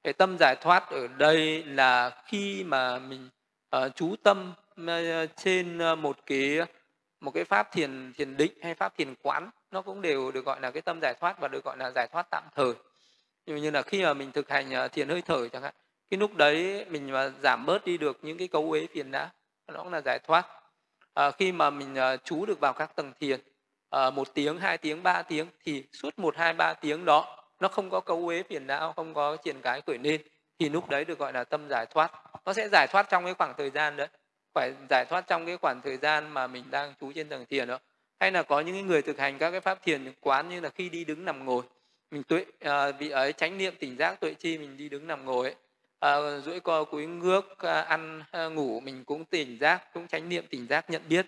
Cái 0.03 0.13
tâm 0.13 0.37
giải 0.39 0.55
thoát 0.61 0.89
ở 0.89 1.07
đây 1.07 1.63
là 1.63 2.21
khi 2.25 2.63
mà 2.63 2.99
mình 2.99 3.29
uh, 3.75 3.95
chú 3.95 4.15
tâm 4.23 4.53
uh, 4.81 5.29
trên 5.35 5.77
một 5.97 6.17
cái 6.25 6.59
một 7.19 7.31
cái 7.31 7.43
pháp 7.43 7.71
thiền 7.71 8.13
thiền 8.17 8.37
định 8.37 8.51
hay 8.61 8.75
pháp 8.75 8.97
thiền 8.97 9.15
quán 9.21 9.49
nó 9.71 9.81
cũng 9.81 10.01
đều 10.01 10.31
được 10.31 10.45
gọi 10.45 10.61
là 10.61 10.71
cái 10.71 10.81
tâm 10.81 10.99
giải 11.01 11.13
thoát 11.19 11.39
và 11.39 11.47
được 11.47 11.63
gọi 11.63 11.77
là 11.77 11.91
giải 11.95 12.07
thoát 12.11 12.27
tạm 12.31 12.43
thời. 12.55 12.73
Như 13.45 13.71
là 13.71 13.81
khi 13.81 14.03
mà 14.03 14.13
mình 14.13 14.31
thực 14.31 14.49
hành 14.49 14.89
thiền 14.91 15.09
hơi 15.09 15.21
thở 15.21 15.47
chẳng 15.47 15.61
hạn 15.61 15.73
cái 16.09 16.17
lúc 16.17 16.35
đấy 16.35 16.85
mình 16.89 17.11
mà 17.11 17.31
giảm 17.43 17.65
bớt 17.65 17.85
đi 17.85 17.97
được 17.97 18.19
những 18.21 18.37
cái 18.37 18.47
cấu 18.47 18.71
uế 18.71 18.87
phiền 18.93 19.11
não 19.11 19.29
nó 19.67 19.83
cũng 19.83 19.93
là 19.93 20.01
giải 20.01 20.19
thoát. 20.19 20.47
À, 21.13 21.31
khi 21.31 21.51
mà 21.51 21.69
mình 21.69 21.93
uh, 21.93 22.19
chú 22.23 22.45
được 22.45 22.59
vào 22.59 22.73
các 22.73 22.95
tầng 22.95 23.13
thiền 23.19 23.39
uh, 23.95 24.13
một 24.13 24.33
tiếng 24.33 24.57
hai 24.57 24.77
tiếng 24.77 25.03
ba 25.03 25.21
tiếng 25.21 25.47
thì 25.65 25.83
suốt 25.93 26.19
một 26.19 26.37
hai 26.37 26.53
ba 26.53 26.73
tiếng 26.73 27.05
đó 27.05 27.45
nó 27.59 27.67
không 27.67 27.89
có 27.89 27.99
cấu 27.99 28.27
uế 28.27 28.43
phiền 28.43 28.67
não 28.67 28.93
không 28.95 29.13
có 29.13 29.37
triển 29.43 29.61
cái 29.61 29.81
khởi 29.87 29.97
lên 29.97 30.21
thì 30.59 30.69
lúc 30.69 30.89
đấy 30.89 31.05
được 31.05 31.19
gọi 31.19 31.33
là 31.33 31.43
tâm 31.43 31.67
giải 31.69 31.85
thoát. 31.85 32.11
Nó 32.45 32.53
sẽ 32.53 32.69
giải 32.69 32.87
thoát 32.87 33.09
trong 33.09 33.25
cái 33.25 33.33
khoảng 33.33 33.53
thời 33.57 33.69
gian 33.69 33.97
đấy 33.97 34.07
phải 34.53 34.73
giải 34.89 35.05
thoát 35.09 35.27
trong 35.27 35.45
cái 35.45 35.57
khoảng 35.57 35.81
thời 35.81 35.97
gian 35.97 36.33
mà 36.33 36.47
mình 36.47 36.63
đang 36.71 36.93
trú 37.01 37.11
trên 37.15 37.29
tầng 37.29 37.45
thiền 37.49 37.67
đó. 37.67 37.79
Hay 38.19 38.31
là 38.31 38.43
có 38.43 38.59
những 38.59 38.87
người 38.87 39.01
thực 39.01 39.19
hành 39.19 39.37
các 39.37 39.51
cái 39.51 39.59
pháp 39.61 39.83
thiền 39.83 40.13
quán 40.21 40.49
như 40.49 40.59
là 40.59 40.69
khi 40.69 40.89
đi 40.89 41.05
đứng 41.05 41.25
nằm 41.25 41.45
ngồi 41.45 41.63
mình 42.11 42.23
tuệ 42.23 42.45
à, 42.59 42.91
vị 42.91 43.09
ấy 43.09 43.33
chánh 43.33 43.57
niệm 43.57 43.75
tỉnh 43.79 43.97
giác 43.97 44.19
tuệ 44.19 44.33
chi 44.33 44.57
mình 44.57 44.77
đi 44.77 44.89
đứng 44.89 45.07
nằm 45.07 45.25
ngồi 45.25 45.45
ấy 45.45 45.55
à, 45.99 46.39
duỗi 46.39 46.59
co 46.59 46.83
cúi 46.83 47.05
ngước 47.05 47.59
à, 47.59 47.81
ăn 47.81 48.23
à, 48.31 48.45
ngủ 48.47 48.79
mình 48.79 49.03
cũng 49.05 49.25
tỉnh 49.25 49.57
giác 49.59 49.93
cũng 49.93 50.07
chánh 50.07 50.29
niệm 50.29 50.45
tỉnh 50.49 50.67
giác 50.67 50.89
nhận 50.89 51.01
biết 51.09 51.25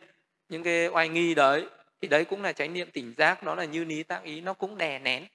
những 0.49 0.63
cái 0.63 0.87
oai 0.87 1.09
nghi 1.09 1.35
đấy 1.35 1.65
thì 2.01 2.07
đấy 2.07 2.25
cũng 2.25 2.41
là 2.41 2.53
chánh 2.53 2.73
niệm 2.73 2.91
tỉnh 2.91 3.13
giác 3.17 3.43
nó 3.43 3.55
là 3.55 3.65
như 3.65 3.83
lý 3.83 4.03
tác 4.03 4.23
ý 4.23 4.41
nó 4.41 4.53
cũng 4.53 4.77
đè 4.77 4.99
nén. 4.99 5.25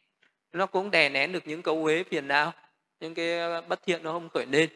Nó 0.52 0.66
cũng 0.66 0.90
đè 0.90 1.08
nén 1.08 1.32
được 1.32 1.46
những 1.46 1.62
cấu 1.62 1.84
uế 1.84 2.04
phiền 2.10 2.28
não 2.28 2.52
những 3.00 3.14
cái 3.14 3.38
ờ, 3.38 3.60
bất 3.60 3.82
thiện 3.86 4.02
nó 4.02 4.12
không 4.12 4.28
khởi 4.28 4.46
lên. 4.46 4.70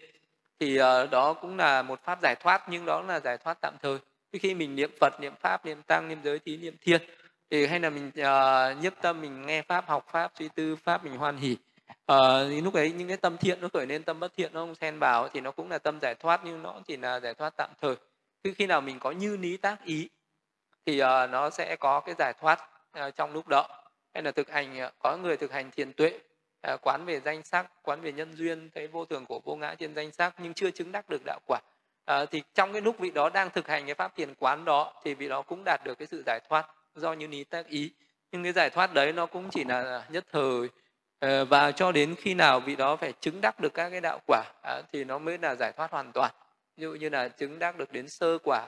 Thì 0.60 0.80
uh, 0.80 1.10
đó 1.10 1.32
cũng 1.32 1.56
là 1.56 1.82
một 1.82 2.00
pháp 2.04 2.18
giải 2.22 2.34
thoát 2.40 2.62
nhưng 2.68 2.86
đó 2.86 3.02
là 3.02 3.20
giải 3.20 3.38
thoát 3.38 3.58
tạm 3.60 3.74
thời. 3.82 3.98
Khi 4.32 4.54
mình 4.54 4.76
niệm 4.76 4.90
phật 5.00 5.20
niệm 5.20 5.32
pháp 5.40 5.66
niệm 5.66 5.82
tăng 5.82 6.08
niệm 6.08 6.18
giới 6.24 6.38
thí 6.38 6.56
niệm 6.56 6.76
thiên 6.80 7.00
thì 7.50 7.66
hay 7.66 7.80
là 7.80 7.90
mình 7.90 8.08
uh, 8.08 8.82
nhiếp 8.82 8.92
tâm 9.02 9.20
mình 9.20 9.46
nghe 9.46 9.62
pháp 9.62 9.88
học 9.88 10.06
pháp 10.12 10.32
suy 10.38 10.48
tư 10.54 10.76
pháp 10.76 11.04
mình 11.04 11.16
hoan 11.16 11.36
hỉ 11.36 11.56
uh, 12.12 12.16
thì 12.48 12.60
lúc 12.60 12.74
ấy 12.74 12.92
những 12.92 13.08
cái 13.08 13.16
tâm 13.16 13.36
thiện 13.36 13.60
nó 13.60 13.68
khởi 13.72 13.86
lên 13.86 14.02
tâm 14.02 14.20
bất 14.20 14.32
thiện 14.36 14.52
nó 14.54 14.60
không 14.60 14.74
xen 14.74 14.98
vào 14.98 15.28
thì 15.28 15.40
nó 15.40 15.50
cũng 15.50 15.70
là 15.70 15.78
tâm 15.78 15.98
giải 16.00 16.14
thoát 16.14 16.40
nhưng 16.44 16.62
nó 16.62 16.80
chỉ 16.86 16.96
là 16.96 17.20
giải 17.20 17.34
thoát 17.34 17.56
tạm 17.56 17.70
thời. 17.80 17.94
Cứ 18.44 18.54
khi 18.58 18.66
nào 18.66 18.80
mình 18.80 18.98
có 18.98 19.10
như 19.10 19.36
lý 19.36 19.56
tác 19.56 19.84
ý 19.84 20.08
thì 20.86 21.02
uh, 21.02 21.30
nó 21.30 21.50
sẽ 21.50 21.76
có 21.76 22.00
cái 22.00 22.14
giải 22.18 22.32
thoát 22.40 22.60
uh, 23.06 23.16
trong 23.16 23.32
lúc 23.32 23.48
đó. 23.48 23.68
Hay 24.14 24.22
là 24.22 24.30
thực 24.30 24.50
hành 24.50 24.86
uh, 24.86 24.92
có 24.98 25.16
người 25.16 25.36
thực 25.36 25.52
hành 25.52 25.70
thiền 25.70 25.92
tuệ 25.92 26.18
uh, 26.72 26.80
quán 26.82 27.04
về 27.04 27.20
danh 27.20 27.42
sắc 27.42 27.66
quán 27.82 28.00
về 28.00 28.12
nhân 28.12 28.32
duyên 28.34 28.70
thấy 28.74 28.86
vô 28.86 29.04
thường 29.04 29.26
của 29.26 29.40
vô 29.44 29.56
ngã 29.56 29.74
trên 29.74 29.94
danh 29.94 30.12
sắc 30.12 30.34
nhưng 30.38 30.54
chưa 30.54 30.70
chứng 30.70 30.92
đắc 30.92 31.08
được 31.08 31.22
đạo 31.24 31.40
quả. 31.46 31.60
Uh, 32.10 32.30
thì 32.30 32.42
trong 32.54 32.72
cái 32.72 32.82
lúc 32.82 32.98
vị 32.98 33.10
đó 33.10 33.30
đang 33.30 33.50
thực 33.50 33.68
hành 33.68 33.86
cái 33.86 33.94
pháp 33.94 34.16
thiền 34.16 34.34
quán 34.34 34.64
đó 34.64 34.92
thì 35.04 35.14
vị 35.14 35.28
đó 35.28 35.42
cũng 35.42 35.62
đạt 35.64 35.80
được 35.84 35.98
cái 35.98 36.06
sự 36.06 36.22
giải 36.26 36.40
thoát 36.48 36.66
do 36.94 37.12
như 37.12 37.26
lý 37.26 37.44
tác 37.44 37.66
ý. 37.66 37.92
Nhưng 38.32 38.42
cái 38.42 38.52
giải 38.52 38.70
thoát 38.70 38.94
đấy 38.94 39.12
nó 39.12 39.26
cũng 39.26 39.50
chỉ 39.50 39.64
là 39.64 40.04
nhất 40.08 40.24
thời 40.32 40.68
và 41.44 41.72
cho 41.72 41.92
đến 41.92 42.14
khi 42.18 42.34
nào 42.34 42.60
vị 42.60 42.76
đó 42.76 42.96
phải 42.96 43.12
chứng 43.20 43.40
đắc 43.40 43.60
được 43.60 43.74
các 43.74 43.90
cái 43.90 44.00
đạo 44.00 44.18
quả 44.26 44.44
thì 44.92 45.04
nó 45.04 45.18
mới 45.18 45.38
là 45.38 45.54
giải 45.54 45.72
thoát 45.72 45.90
hoàn 45.90 46.12
toàn. 46.12 46.30
Ví 46.76 46.82
dụ 46.82 46.92
như 46.92 47.08
là 47.08 47.28
chứng 47.28 47.58
đắc 47.58 47.76
được 47.76 47.92
đến 47.92 48.08
sơ 48.08 48.38
quả 48.44 48.66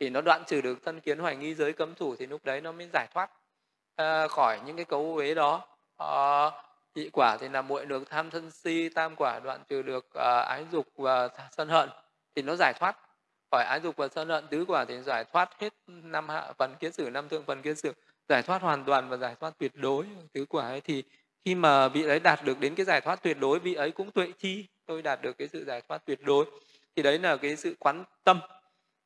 thì 0.00 0.10
nó 0.10 0.20
đoạn 0.20 0.42
trừ 0.46 0.60
được 0.60 0.84
thân 0.84 1.00
kiến 1.00 1.18
hoài 1.18 1.36
nghi 1.36 1.54
giới 1.54 1.72
cấm 1.72 1.94
thủ 1.94 2.16
thì 2.18 2.26
lúc 2.26 2.44
đấy 2.44 2.60
nó 2.60 2.72
mới 2.72 2.88
giải 2.92 3.06
thoát 3.14 3.30
uh, 4.02 4.30
khỏi 4.30 4.60
những 4.66 4.76
cái 4.76 4.84
cấu 4.84 5.14
uế 5.16 5.34
đó. 5.34 5.66
Uh, 6.02 6.52
nhị 6.94 7.08
quả 7.12 7.36
thì 7.40 7.48
là 7.48 7.62
muội 7.62 7.86
được 7.86 8.10
tham 8.10 8.30
thân 8.30 8.50
si 8.50 8.88
tam 8.88 9.16
quả 9.16 9.40
đoạn 9.40 9.60
trừ 9.68 9.82
được 9.82 10.06
uh, 10.06 10.46
ái 10.46 10.66
dục 10.72 10.86
và 10.96 11.28
sân 11.56 11.68
hận 11.68 11.88
thì 12.34 12.42
nó 12.42 12.56
giải 12.56 12.72
thoát. 12.78 12.96
Khỏi 13.50 13.64
ái 13.64 13.80
dục 13.80 13.96
và 13.96 14.08
sân 14.08 14.28
hận 14.28 14.46
tứ 14.46 14.64
quả 14.68 14.84
thì 14.84 15.02
giải 15.02 15.24
thoát 15.24 15.60
hết 15.60 15.72
năm 15.86 16.28
hạ 16.28 16.52
phần 16.58 16.74
kiến 16.80 16.92
sử 16.92 17.10
năm 17.10 17.28
thượng 17.28 17.44
phần 17.44 17.62
kiến 17.62 17.76
sử 17.76 17.92
giải 18.28 18.42
thoát 18.42 18.62
hoàn 18.62 18.84
toàn 18.84 19.08
và 19.08 19.16
giải 19.16 19.34
thoát 19.40 19.58
tuyệt 19.58 19.72
đối. 19.74 20.06
Tứ 20.32 20.44
quả 20.48 20.66
ấy 20.68 20.80
thì 20.80 21.04
khi 21.44 21.54
mà 21.54 21.88
vị 21.88 22.04
ấy 22.04 22.20
đạt 22.20 22.44
được 22.44 22.60
đến 22.60 22.74
cái 22.74 22.86
giải 22.86 23.00
thoát 23.00 23.22
tuyệt 23.22 23.36
đối 23.40 23.58
vị 23.58 23.74
ấy 23.74 23.90
cũng 23.90 24.10
tuệ 24.10 24.32
chi 24.38 24.66
tôi 24.86 25.02
đạt 25.02 25.22
được 25.22 25.38
cái 25.38 25.48
sự 25.48 25.64
giải 25.64 25.82
thoát 25.88 26.06
tuyệt 26.06 26.20
đối. 26.22 26.44
Thì 26.96 27.02
đấy 27.02 27.18
là 27.18 27.36
cái 27.36 27.56
sự 27.56 27.76
quán 27.78 28.04
tâm 28.24 28.40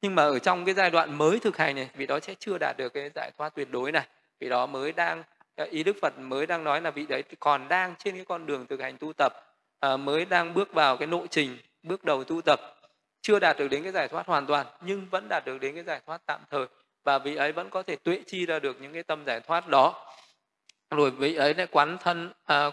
nhưng 0.03 0.15
mà 0.15 0.23
ở 0.23 0.39
trong 0.39 0.65
cái 0.65 0.75
giai 0.75 0.91
đoạn 0.91 1.19
mới 1.19 1.39
thực 1.39 1.57
hành 1.57 1.77
này 1.77 1.91
vị 1.95 2.07
đó 2.07 2.21
sẽ 2.21 2.35
chưa 2.39 2.59
đạt 2.59 2.77
được 2.79 2.95
cái 2.95 3.11
giải 3.15 3.31
thoát 3.39 3.55
tuyệt 3.55 3.71
đối 3.71 3.93
này. 3.93 4.07
Vị 4.41 4.49
đó 4.49 4.67
mới 4.67 4.93
đang 4.93 5.23
ờ, 5.57 5.65
ý 5.71 5.83
đức 5.83 5.97
phật 6.03 6.19
mới 6.19 6.47
đang 6.47 6.65
nói 6.65 6.81
là 6.81 6.91
vị 6.91 7.07
đấy 7.07 7.23
còn 7.41 7.69
đang 7.69 7.95
trên 7.99 8.15
cái 8.15 8.25
con 8.25 8.47
đường 8.47 8.67
thực 8.67 8.81
hành 8.81 8.99
tu 8.99 9.13
tập 9.13 9.33
à, 9.81 9.97
mới 9.97 10.25
đang 10.25 10.55
bước 10.55 10.73
vào 10.73 10.97
cái 10.97 11.07
nội 11.07 11.27
trình 11.31 11.59
bước 11.83 12.05
đầu 12.05 12.25
tu 12.25 12.41
tập. 12.43 12.61
Chưa 13.23 13.39
đạt 13.39 13.59
được 13.59 13.69
đến 13.69 13.83
cái 13.83 13.93
giải 13.93 14.09
thoát 14.09 14.27
hoàn 14.27 14.47
toàn 14.47 14.67
nhưng 14.81 15.07
vẫn 15.11 15.27
đạt 15.29 15.45
được 15.47 15.59
đến 15.61 15.75
cái 15.75 15.85
giải 15.85 16.01
thoát 16.07 16.23
tạm 16.27 16.41
thời. 16.51 16.67
Và 17.05 17.19
vị 17.19 17.37
ấy 17.37 17.53
vẫn 17.53 17.71
có 17.71 17.83
thể 17.83 17.97
tuệ 17.97 18.21
chi 18.27 18.47
ra 18.47 18.59
được 18.59 18.77
những 18.81 18.93
cái 18.93 19.03
tâm 19.03 19.25
giải 19.27 19.41
thoát 19.41 19.69
đó. 19.69 20.07
Rồi 20.91 21.11
vị 21.11 21.35
ấy 21.35 21.55
lại 21.55 21.67
quán 21.71 21.97
thân 22.01 22.33
à, 22.45 22.71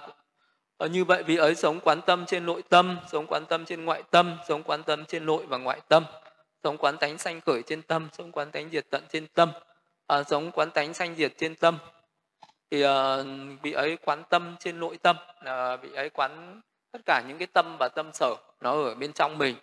ờ, 0.77 0.87
như 0.87 1.05
vậy 1.05 1.23
vị 1.23 1.35
ấy 1.35 1.55
sống 1.55 1.79
quán 1.79 2.01
tâm 2.01 2.25
trên 2.25 2.45
nội 2.45 2.61
tâm 2.69 2.97
sống 3.11 3.25
quán 3.27 3.45
tâm 3.45 3.65
trên 3.65 3.85
ngoại 3.85 4.03
tâm 4.11 4.37
sống 4.47 4.63
quán 4.63 4.83
tâm 4.83 5.05
trên 5.05 5.25
nội 5.25 5.45
và 5.45 5.57
ngoại 5.57 5.81
tâm 5.87 6.03
sống 6.63 6.77
quán 6.77 6.97
tánh 6.97 7.17
sanh 7.17 7.41
khởi 7.41 7.63
trên 7.67 7.81
tâm 7.81 8.09
sống 8.11 8.31
quán 8.31 8.51
tánh 8.51 8.69
diệt 8.69 8.85
tận 8.89 9.03
trên 9.09 9.27
tâm. 9.27 9.51
À, 10.07 10.23
sống 10.23 10.51
quán 10.51 10.71
tánh 10.71 10.93
sanh 10.93 11.15
diệt 11.15 11.33
trên 11.37 11.55
tâm 11.55 11.77
thì 12.71 12.85
uh, 12.85 12.89
vị 13.61 13.71
ấy 13.71 13.97
quán 13.97 14.23
tâm 14.29 14.55
trên 14.59 14.79
nội 14.79 14.97
tâm. 14.97 15.15
Là 15.41 15.75
vị 15.75 15.89
ấy 15.95 16.09
quán 16.09 16.61
tất 16.91 16.99
cả 17.05 17.23
những 17.27 17.37
cái 17.37 17.47
tâm 17.47 17.75
và 17.79 17.89
tâm 17.95 18.09
sở 18.13 18.35
nó 18.61 18.71
ở 18.71 18.95
bên 18.95 19.13
trong 19.13 19.37
mình. 19.37 19.55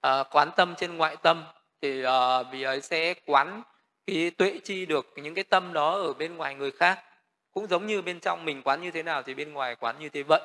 À, 0.00 0.22
quán 0.30 0.50
tâm 0.56 0.74
trên 0.76 0.96
ngoại 0.96 1.16
tâm 1.16 1.44
thì 1.82 2.00
uh, 2.00 2.66
ấy 2.66 2.80
sẽ 2.80 3.14
quán 3.26 3.62
cái 4.06 4.30
tuệ 4.30 4.60
chi 4.64 4.86
được 4.86 5.06
những 5.16 5.34
cái 5.34 5.44
tâm 5.44 5.72
đó 5.72 5.94
ở 5.94 6.12
bên 6.12 6.36
ngoài 6.36 6.54
người 6.54 6.70
khác. 6.70 7.04
Cũng 7.52 7.66
giống 7.66 7.86
như 7.86 8.02
bên 8.02 8.20
trong 8.20 8.44
mình 8.44 8.62
quán 8.62 8.82
như 8.82 8.90
thế 8.90 9.02
nào 9.02 9.22
thì 9.22 9.34
bên 9.34 9.52
ngoài 9.52 9.76
quán 9.76 9.98
như 9.98 10.08
thế 10.08 10.22
vậy 10.22 10.40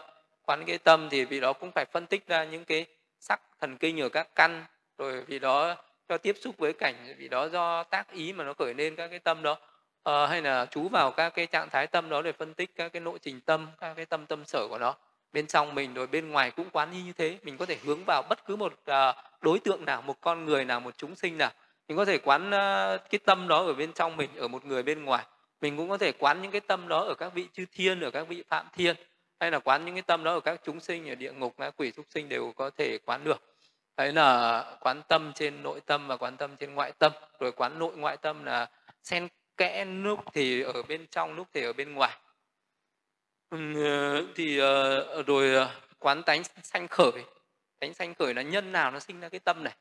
quán 0.46 0.66
cái 0.66 0.78
tâm 0.78 1.08
thì 1.12 1.26
vì 1.26 1.40
đó 1.40 1.54
cũng 1.54 1.72
phải 1.72 1.86
phân 1.86 2.06
tích 2.06 2.28
ra 2.28 2.44
những 2.44 2.66
cái 2.66 2.86
sắc 3.20 3.42
thần 3.60 3.78
kinh 3.78 4.02
ở 4.02 4.10
các 4.10 4.36
căn. 4.36 4.66
Rồi 4.98 5.24
vì 5.28 5.40
đó 5.40 5.76
cho 6.10 6.18
tiếp 6.18 6.36
xúc 6.40 6.58
với 6.58 6.74
cảnh 6.74 6.96
vì 7.18 7.28
đó 7.28 7.50
do 7.50 7.84
tác 7.84 8.12
ý 8.12 8.34
mà 8.34 8.44
nó 8.44 8.54
khởi 8.54 8.74
lên 8.74 8.96
các 8.96 9.08
cái 9.08 9.20
tâm 9.20 9.42
đó. 9.42 9.58
À, 10.04 10.28
hay 10.28 10.42
là 10.42 10.66
chú 10.66 10.90
vào 10.90 11.12
các 11.12 11.30
cái 11.30 11.48
trạng 11.48 11.70
thái 11.70 11.88
tâm 11.88 12.10
đó 12.10 12.22
để 12.22 12.32
phân 12.32 12.54
tích 12.54 12.72
các 12.76 12.94
cái 12.94 13.00
nội 13.00 13.20
trình 13.22 13.42
tâm 13.42 13.68
các 13.80 13.94
cái 13.94 14.06
tâm 14.06 14.26
tâm 14.26 14.46
sở 14.46 14.68
của 14.70 14.78
nó. 14.78 14.96
Bên 15.34 15.48
trong 15.48 15.76
mình 15.76 15.94
rồi 15.94 16.08
bên 16.08 16.30
ngoài 16.30 16.52
cũng 16.52 16.70
quán 16.70 16.92
như 16.92 17.14
thế. 17.18 17.38
Mình 17.44 17.58
có 17.58 17.66
thể 17.66 17.78
hướng 17.84 18.04
vào 18.06 18.24
bất 18.30 18.46
cứ 18.46 18.56
một 18.56 18.74
uh, 18.74 19.16
đối 19.42 19.60
tượng 19.60 19.86
nào 19.86 20.02
một 20.02 20.22
con 20.22 20.46
người 20.46 20.66
nào 20.66 20.80
một 20.80 20.98
chúng 20.98 21.16
sinh 21.16 21.38
nào. 21.38 21.52
Mình 21.88 21.98
có 21.98 22.06
thể 22.06 22.18
quán 22.18 22.48
uh, 22.48 23.10
cái 23.10 23.20
tâm 23.26 23.48
đó 23.48 23.66
ở 23.66 23.74
bên 23.74 23.94
trong 23.94 24.18
mình 24.18 24.30
ở 24.36 24.48
một 24.48 24.66
người 24.66 24.84
bên 24.84 25.06
ngoài. 25.06 25.26
Mình 25.62 25.78
cũng 25.78 25.90
có 25.90 25.98
thể 25.98 26.12
quán 26.12 26.42
những 26.42 26.52
cái 26.52 26.62
tâm 26.62 26.88
đó 26.88 27.00
ở 27.00 27.14
các 27.14 27.34
vị 27.34 27.48
chư 27.54 27.66
thiên 27.72 28.02
ở 28.02 28.12
các 28.12 28.28
vị 28.28 28.44
phạm 28.50 28.66
thiên 28.74 28.96
hay 29.40 29.52
là 29.52 29.60
quán 29.60 29.86
những 29.86 29.96
cái 29.96 30.02
tâm 30.02 30.24
đó 30.24 30.34
ở 30.34 30.40
các 30.40 30.62
chúng 30.64 30.80
sinh 30.80 31.10
ở 31.10 31.16
địa 31.16 31.32
ngục 31.32 31.54
các 31.58 31.74
quỷ 31.78 31.92
súc 31.92 32.06
sinh 32.10 32.30
đều 32.30 32.54
có 32.56 32.70
thể 32.70 32.98
quán 33.06 33.24
được 33.24 33.55
đấy 33.98 34.14
là 34.14 34.64
quán 34.80 35.02
tâm 35.08 35.32
trên 35.36 35.64
nội 35.64 35.82
tâm 35.86 36.08
và 36.08 36.18
quán 36.18 36.38
tâm 36.38 36.56
trên 36.56 36.76
ngoại 36.76 36.92
tâm. 36.92 37.12
Rồi 37.40 37.52
quán 37.52 37.80
nội 37.80 37.98
ngoại 37.98 38.18
tâm 38.18 38.44
là 38.44 38.70
xen 39.04 39.28
kẽ 39.58 39.86
lúc 39.86 40.20
thì 40.34 40.62
ở 40.62 40.84
bên 40.88 41.08
trong 41.12 41.34
lúc 41.34 41.48
thì 41.54 41.64
ở 41.64 41.74
bên 41.74 41.94
ngoài. 41.94 42.18
Ừ, 43.50 44.28
thì 44.36 44.60
ờ, 44.60 45.24
rồi 45.24 45.56
ờ, 45.56 45.70
quán 46.00 46.24
tánh 46.24 46.44
sanh 46.64 46.88
khởi. 46.88 47.24
Tánh 47.80 47.94
sanh 47.94 48.16
khởi 48.16 48.34
là 48.34 48.42
nhân 48.42 48.72
nào 48.72 48.92
nó 48.92 49.00
sinh 49.00 49.20
ra 49.20 49.30
cái 49.30 49.40
tâm 49.40 49.64
này? 49.64 49.74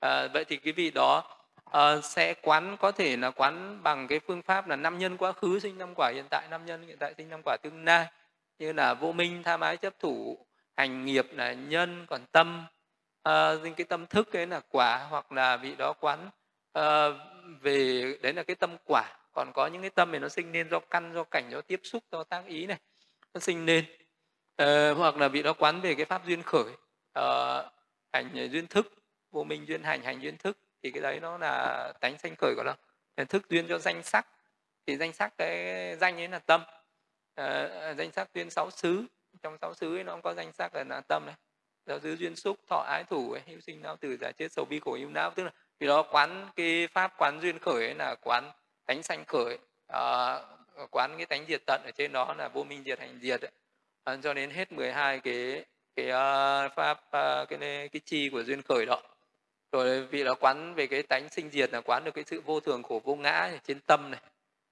À, 0.00 0.28
vậy 0.32 0.44
thì 0.44 0.56
cái 0.56 0.72
vị 0.72 0.90
đó 0.90 1.24
à, 1.72 2.00
sẽ 2.00 2.34
quán 2.42 2.76
có 2.80 2.92
thể 2.92 3.16
là 3.16 3.30
quán 3.30 3.82
bằng 3.82 4.08
cái 4.08 4.20
phương 4.26 4.42
pháp 4.42 4.68
là 4.68 4.76
năm 4.76 4.98
nhân 4.98 5.16
quá 5.16 5.32
khứ 5.32 5.58
sinh 5.58 5.78
năm 5.78 5.92
quả 5.96 6.12
hiện 6.14 6.26
tại 6.30 6.48
năm 6.50 6.66
nhân 6.66 6.86
hiện 6.86 6.98
tại 6.98 7.14
sinh 7.16 7.28
năm 7.28 7.40
quả 7.44 7.56
tương 7.62 7.84
lai. 7.84 8.06
Như 8.58 8.72
là 8.72 8.94
vô 8.94 9.12
minh 9.12 9.42
tham 9.42 9.60
ái 9.60 9.76
chấp 9.76 9.98
thủ 9.98 10.46
hành 10.76 11.04
nghiệp 11.04 11.26
là 11.32 11.52
nhân 11.52 12.06
còn 12.08 12.20
tâm 12.32 12.66
uh, 13.28 13.76
cái 13.76 13.84
tâm 13.88 14.06
thức 14.06 14.32
đấy 14.32 14.46
là 14.46 14.60
quả 14.70 15.06
hoặc 15.10 15.32
là 15.32 15.56
vị 15.56 15.76
đó 15.76 15.92
quán. 15.92 16.30
Uh, 16.78 16.84
về 17.60 18.02
đấy 18.22 18.32
là 18.32 18.42
cái 18.42 18.56
tâm 18.56 18.76
quả. 18.84 19.04
Còn 19.32 19.52
có 19.54 19.66
những 19.66 19.82
cái 19.82 19.90
tâm 19.90 20.10
này 20.10 20.20
nó 20.20 20.28
sinh 20.28 20.52
lên 20.52 20.70
do 20.70 20.80
căn 20.80 21.14
do 21.14 21.24
cảnh 21.24 21.50
do 21.50 21.60
tiếp 21.60 21.80
xúc 21.84 22.04
do 22.12 22.24
tác 22.24 22.46
ý 22.46 22.66
này. 22.66 22.78
Nó 23.34 23.40
sinh 23.40 23.66
lên 23.66 23.84
uh, 23.84 23.98
ờ, 24.56 24.94
hoặc 24.94 25.16
là 25.16 25.28
vị 25.28 25.42
đó 25.42 25.52
quán 25.52 25.80
về 25.80 25.94
cái 25.94 26.04
pháp 26.04 26.26
duyên 26.26 26.42
khởi. 26.42 26.72
Uh, 27.18 27.72
hành 28.12 28.48
duyên 28.52 28.66
thức 28.66 28.94
vô 29.30 29.44
minh 29.44 29.66
duyên 29.68 29.82
hành 29.82 30.02
hành 30.02 30.22
duyên 30.22 30.36
thức. 30.36 30.58
Thì 30.82 30.90
cái 30.90 31.02
đấy 31.02 31.20
nó 31.20 31.38
là 31.38 31.92
tánh 32.00 32.18
sanh 32.18 32.34
khởi 32.38 32.54
của 32.56 32.62
nó. 32.62 32.74
Thức 33.24 33.48
duyên 33.48 33.68
cho 33.68 33.78
danh 33.78 34.02
sắc. 34.02 34.26
Thì 34.86 34.96
danh 34.96 35.12
sắc 35.12 35.38
cái 35.38 35.96
danh 35.96 36.16
ấy 36.16 36.28
là 36.28 36.38
tâm. 36.38 36.62
À, 37.34 37.94
danh 37.98 38.12
sắc 38.12 38.28
duyên 38.34 38.50
sáu 38.50 38.70
xứ. 38.70 39.04
Trong 39.42 39.56
sáu 39.60 39.74
xứ 39.74 39.96
ấy 39.96 40.04
nó 40.04 40.16
có 40.22 40.34
danh 40.34 40.52
sắc 40.52 40.74
là, 40.74 40.84
là 40.84 41.00
tâm 41.00 41.26
này 41.26 41.34
giáo 41.88 42.00
xứ 42.00 42.16
duyên 42.16 42.36
xúc 42.36 42.58
thọ 42.68 42.84
ái 42.88 43.04
thủ 43.04 43.32
ấy, 43.32 43.42
hữu 43.46 43.60
sinh 43.60 43.82
não 43.82 43.96
tử 43.96 44.16
giả 44.20 44.32
chết 44.38 44.52
sầu 44.52 44.64
bi 44.64 44.80
khổ 44.80 44.94
yêu 44.94 45.10
não. 45.10 45.30
Tức 45.30 45.44
là 45.44 45.50
vì 45.80 45.86
đó 45.86 46.02
quán 46.02 46.48
cái 46.56 46.88
pháp 46.92 47.12
quán 47.18 47.40
duyên 47.42 47.58
khởi 47.58 47.84
ấy 47.86 47.94
là 47.94 48.14
quán 48.22 48.50
tánh 48.86 49.02
sanh 49.02 49.24
khởi. 49.24 49.58
À, 49.88 50.38
quán 50.90 51.14
cái 51.16 51.26
tánh 51.26 51.44
diệt 51.48 51.62
tận 51.66 51.82
ở 51.84 51.90
trên 51.90 52.12
đó 52.12 52.34
là 52.38 52.48
vô 52.48 52.64
minh 52.64 52.82
diệt 52.84 53.00
hành 53.00 53.18
diệt 53.22 53.40
ấy. 53.40 53.50
À, 54.04 54.16
cho 54.22 54.34
đến 54.34 54.50
hết 54.50 54.72
12 54.72 55.20
cái 55.20 55.64
cái 55.96 56.06
uh, 56.06 56.72
pháp 56.76 56.98
uh, 56.98 57.48
cái 57.48 57.88
cái 57.88 58.00
chi 58.04 58.28
của 58.28 58.42
duyên 58.42 58.62
khởi 58.62 58.86
đó. 58.86 59.02
Rồi 59.72 60.06
vì 60.06 60.24
đó 60.24 60.34
quán 60.40 60.74
về 60.74 60.86
cái 60.86 61.02
tánh 61.02 61.28
sinh 61.28 61.50
diệt 61.50 61.72
là 61.72 61.80
quán 61.80 62.04
được 62.04 62.14
cái 62.14 62.24
sự 62.26 62.40
vô 62.40 62.60
thường 62.60 62.82
khổ 62.82 63.00
vô 63.04 63.14
ngã 63.14 63.58
trên 63.64 63.80
tâm 63.80 64.10
này. 64.10 64.20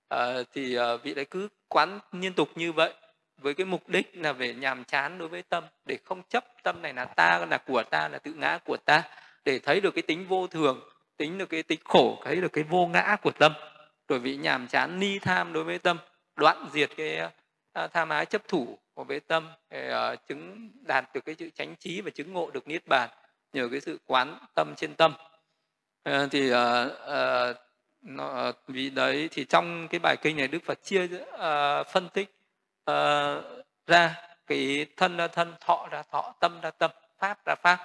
À, 0.08 0.42
thì 0.52 0.78
uh, 0.78 1.02
vị 1.02 1.14
đấy 1.14 1.24
cứ 1.24 1.48
quán 1.68 1.98
liên 2.12 2.32
tục 2.32 2.48
như 2.54 2.72
vậy 2.72 2.92
với 3.38 3.54
cái 3.54 3.66
mục 3.66 3.88
đích 3.88 4.10
là 4.14 4.32
về 4.32 4.54
nhàm 4.54 4.84
chán 4.84 5.18
đối 5.18 5.28
với 5.28 5.42
tâm 5.42 5.64
để 5.84 5.98
không 6.04 6.22
chấp 6.28 6.44
tâm 6.62 6.82
này 6.82 6.94
là 6.94 7.04
ta 7.04 7.46
là 7.50 7.58
của 7.58 7.82
ta 7.82 8.08
là 8.08 8.18
tự 8.18 8.32
ngã 8.32 8.58
của 8.64 8.76
ta 8.76 9.02
để 9.44 9.58
thấy 9.58 9.80
được 9.80 9.94
cái 9.94 10.02
tính 10.02 10.26
vô 10.28 10.46
thường 10.46 10.80
tính 11.16 11.38
được 11.38 11.46
cái 11.46 11.62
tính 11.62 11.80
khổ 11.84 12.22
thấy 12.24 12.36
được 12.36 12.52
cái 12.52 12.64
vô 12.64 12.86
ngã 12.86 13.16
của 13.22 13.30
tâm. 13.30 13.52
Rồi 14.08 14.18
vị 14.18 14.36
nhàm 14.36 14.66
chán 14.66 14.98
ni 14.98 15.18
tham 15.18 15.52
đối 15.52 15.64
với 15.64 15.78
tâm 15.78 15.98
đoạn 16.36 16.68
diệt 16.72 16.90
cái 16.96 17.20
uh, 17.84 17.92
tham 17.92 18.08
ái 18.08 18.26
chấp 18.26 18.48
thủ 18.48 18.78
của 18.94 19.04
với 19.04 19.20
tâm 19.20 19.48
để 19.70 20.12
uh, 20.12 20.28
chứng 20.28 20.70
đạt 20.86 21.04
được 21.14 21.24
cái 21.24 21.34
chữ 21.34 21.50
chánh 21.54 21.76
trí 21.76 22.00
và 22.00 22.10
chứng 22.10 22.32
ngộ 22.32 22.50
được 22.50 22.68
niết 22.68 22.82
bàn 22.88 23.10
nhờ 23.52 23.68
cái 23.70 23.80
sự 23.80 23.98
quán 24.06 24.38
tâm 24.54 24.74
trên 24.74 24.94
tâm. 24.94 25.14
Uh, 26.08 26.14
thì 26.30 26.52
uh, 26.52 26.56
uh, 27.02 27.56
nó, 28.02 28.52
vì 28.68 28.90
đấy 28.90 29.28
thì 29.32 29.44
trong 29.44 29.88
cái 29.88 29.98
bài 29.98 30.16
kinh 30.22 30.36
này 30.36 30.48
đức 30.48 30.62
phật 30.64 30.82
chia 30.82 31.04
uh, 31.04 31.86
phân 31.86 32.08
tích 32.08 32.35
uh, 32.90 33.44
ra 33.86 34.22
cái 34.46 34.86
thân 34.96 35.16
ra 35.16 35.28
thân 35.28 35.54
thọ 35.60 35.88
ra 35.90 36.02
thọ 36.02 36.34
tâm 36.40 36.60
ra 36.60 36.70
tâm 36.70 36.90
pháp 37.18 37.44
ra 37.44 37.54
pháp. 37.54 37.78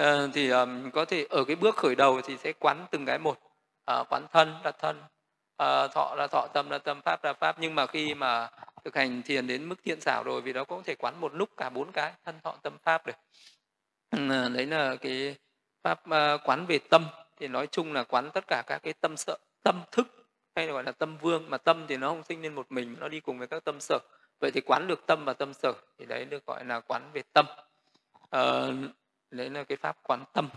Uh, 0.00 0.30
thì 0.34 0.50
um, 0.50 0.90
có 0.90 1.04
thể 1.04 1.26
ở 1.30 1.44
cái 1.44 1.56
bước 1.56 1.76
khởi 1.76 1.94
đầu 1.94 2.20
thì 2.20 2.36
sẽ 2.36 2.52
quán 2.52 2.86
từng 2.90 3.06
cái 3.06 3.18
một. 3.18 3.38
Uh, 3.92 4.06
quán 4.10 4.26
thân 4.32 4.54
ra 4.64 4.70
thân 4.70 4.98
uh, 5.62 5.92
thọ 5.94 6.14
ra 6.18 6.26
thọ 6.26 6.46
tâm 6.54 6.68
ra 6.68 6.78
tâm 6.78 7.00
pháp 7.04 7.22
ra 7.22 7.32
pháp. 7.32 7.56
Nhưng 7.58 7.74
mà 7.74 7.86
khi 7.86 8.14
mà 8.14 8.48
thực 8.84 8.96
hành 8.96 9.22
thiền 9.22 9.46
đến 9.46 9.68
mức 9.68 9.76
thiện 9.84 10.00
xảo 10.00 10.22
rồi 10.22 10.40
vì 10.40 10.52
đó 10.52 10.64
cũng 10.64 10.78
có 10.78 10.82
thể 10.86 10.94
quán 10.94 11.20
một 11.20 11.34
lúc 11.34 11.48
cả 11.56 11.70
bốn 11.70 11.92
cái 11.92 12.12
thân 12.24 12.40
thọ 12.42 12.54
tâm 12.62 12.78
pháp 12.82 13.06
được 13.06 13.16
ừ, 14.10 14.48
đấy 14.48 14.66
là 14.66 14.96
cái 14.96 15.36
pháp 15.82 16.00
quán 16.44 16.66
về 16.66 16.78
tâm. 16.90 17.06
Thì 17.36 17.48
nói 17.48 17.66
chung 17.66 17.92
là 17.92 18.04
quán 18.04 18.30
tất 18.34 18.44
cả 18.46 18.62
các 18.66 18.78
cái 18.82 18.92
tâm 18.92 19.16
sợ 19.16 19.38
tâm 19.62 19.82
thức 19.90 20.21
hay 20.54 20.66
là 20.66 20.72
gọi 20.72 20.84
là 20.84 20.92
tâm 20.92 21.18
vương 21.18 21.50
mà 21.50 21.58
tâm 21.58 21.86
thì 21.88 21.96
nó 21.96 22.08
không 22.08 22.22
sinh 22.22 22.42
lên 22.42 22.54
một 22.54 22.72
mình 22.72 22.96
nó 23.00 23.08
đi 23.08 23.20
cùng 23.20 23.38
với 23.38 23.48
các 23.48 23.64
tâm 23.64 23.80
sở. 23.80 23.98
Vậy 24.40 24.50
thì 24.50 24.60
quán 24.60 24.86
được 24.86 25.06
tâm 25.06 25.24
và 25.24 25.32
tâm 25.32 25.54
sở 25.54 25.72
thì 25.98 26.06
đấy 26.06 26.24
được 26.24 26.46
gọi 26.46 26.64
là 26.64 26.80
quán 26.80 27.10
về 27.12 27.22
tâm. 27.32 27.46
À, 28.30 28.66
đấy 29.30 29.50
là 29.50 29.64
cái 29.64 29.76
pháp 29.76 29.96
quán 30.02 30.24
tâm. 30.32 30.48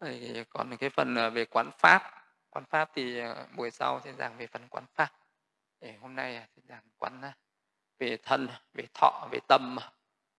Thì 0.00 0.44
còn 0.48 0.76
cái 0.76 0.90
phần 0.90 1.14
ờ, 1.14 1.30
về 1.30 1.44
quán 1.44 1.70
pháp. 1.78 2.02
Quán 2.50 2.64
pháp 2.64 2.90
thì 2.94 3.18
ờ, 3.18 3.46
buổi 3.56 3.70
sau 3.70 4.00
sẽ 4.04 4.12
giảng 4.12 4.36
về 4.38 4.46
phần 4.46 4.68
quán 4.68 4.84
pháp. 4.94 5.12
Để 5.80 5.94
hôm 6.00 6.16
nay 6.16 6.46
sẽ 6.56 6.62
giảng 6.68 6.84
quán 6.98 7.22
về 7.98 8.16
thân 8.16 8.48
về 8.74 8.84
thọ 8.94 9.28
về 9.32 9.38
tâm. 9.48 9.76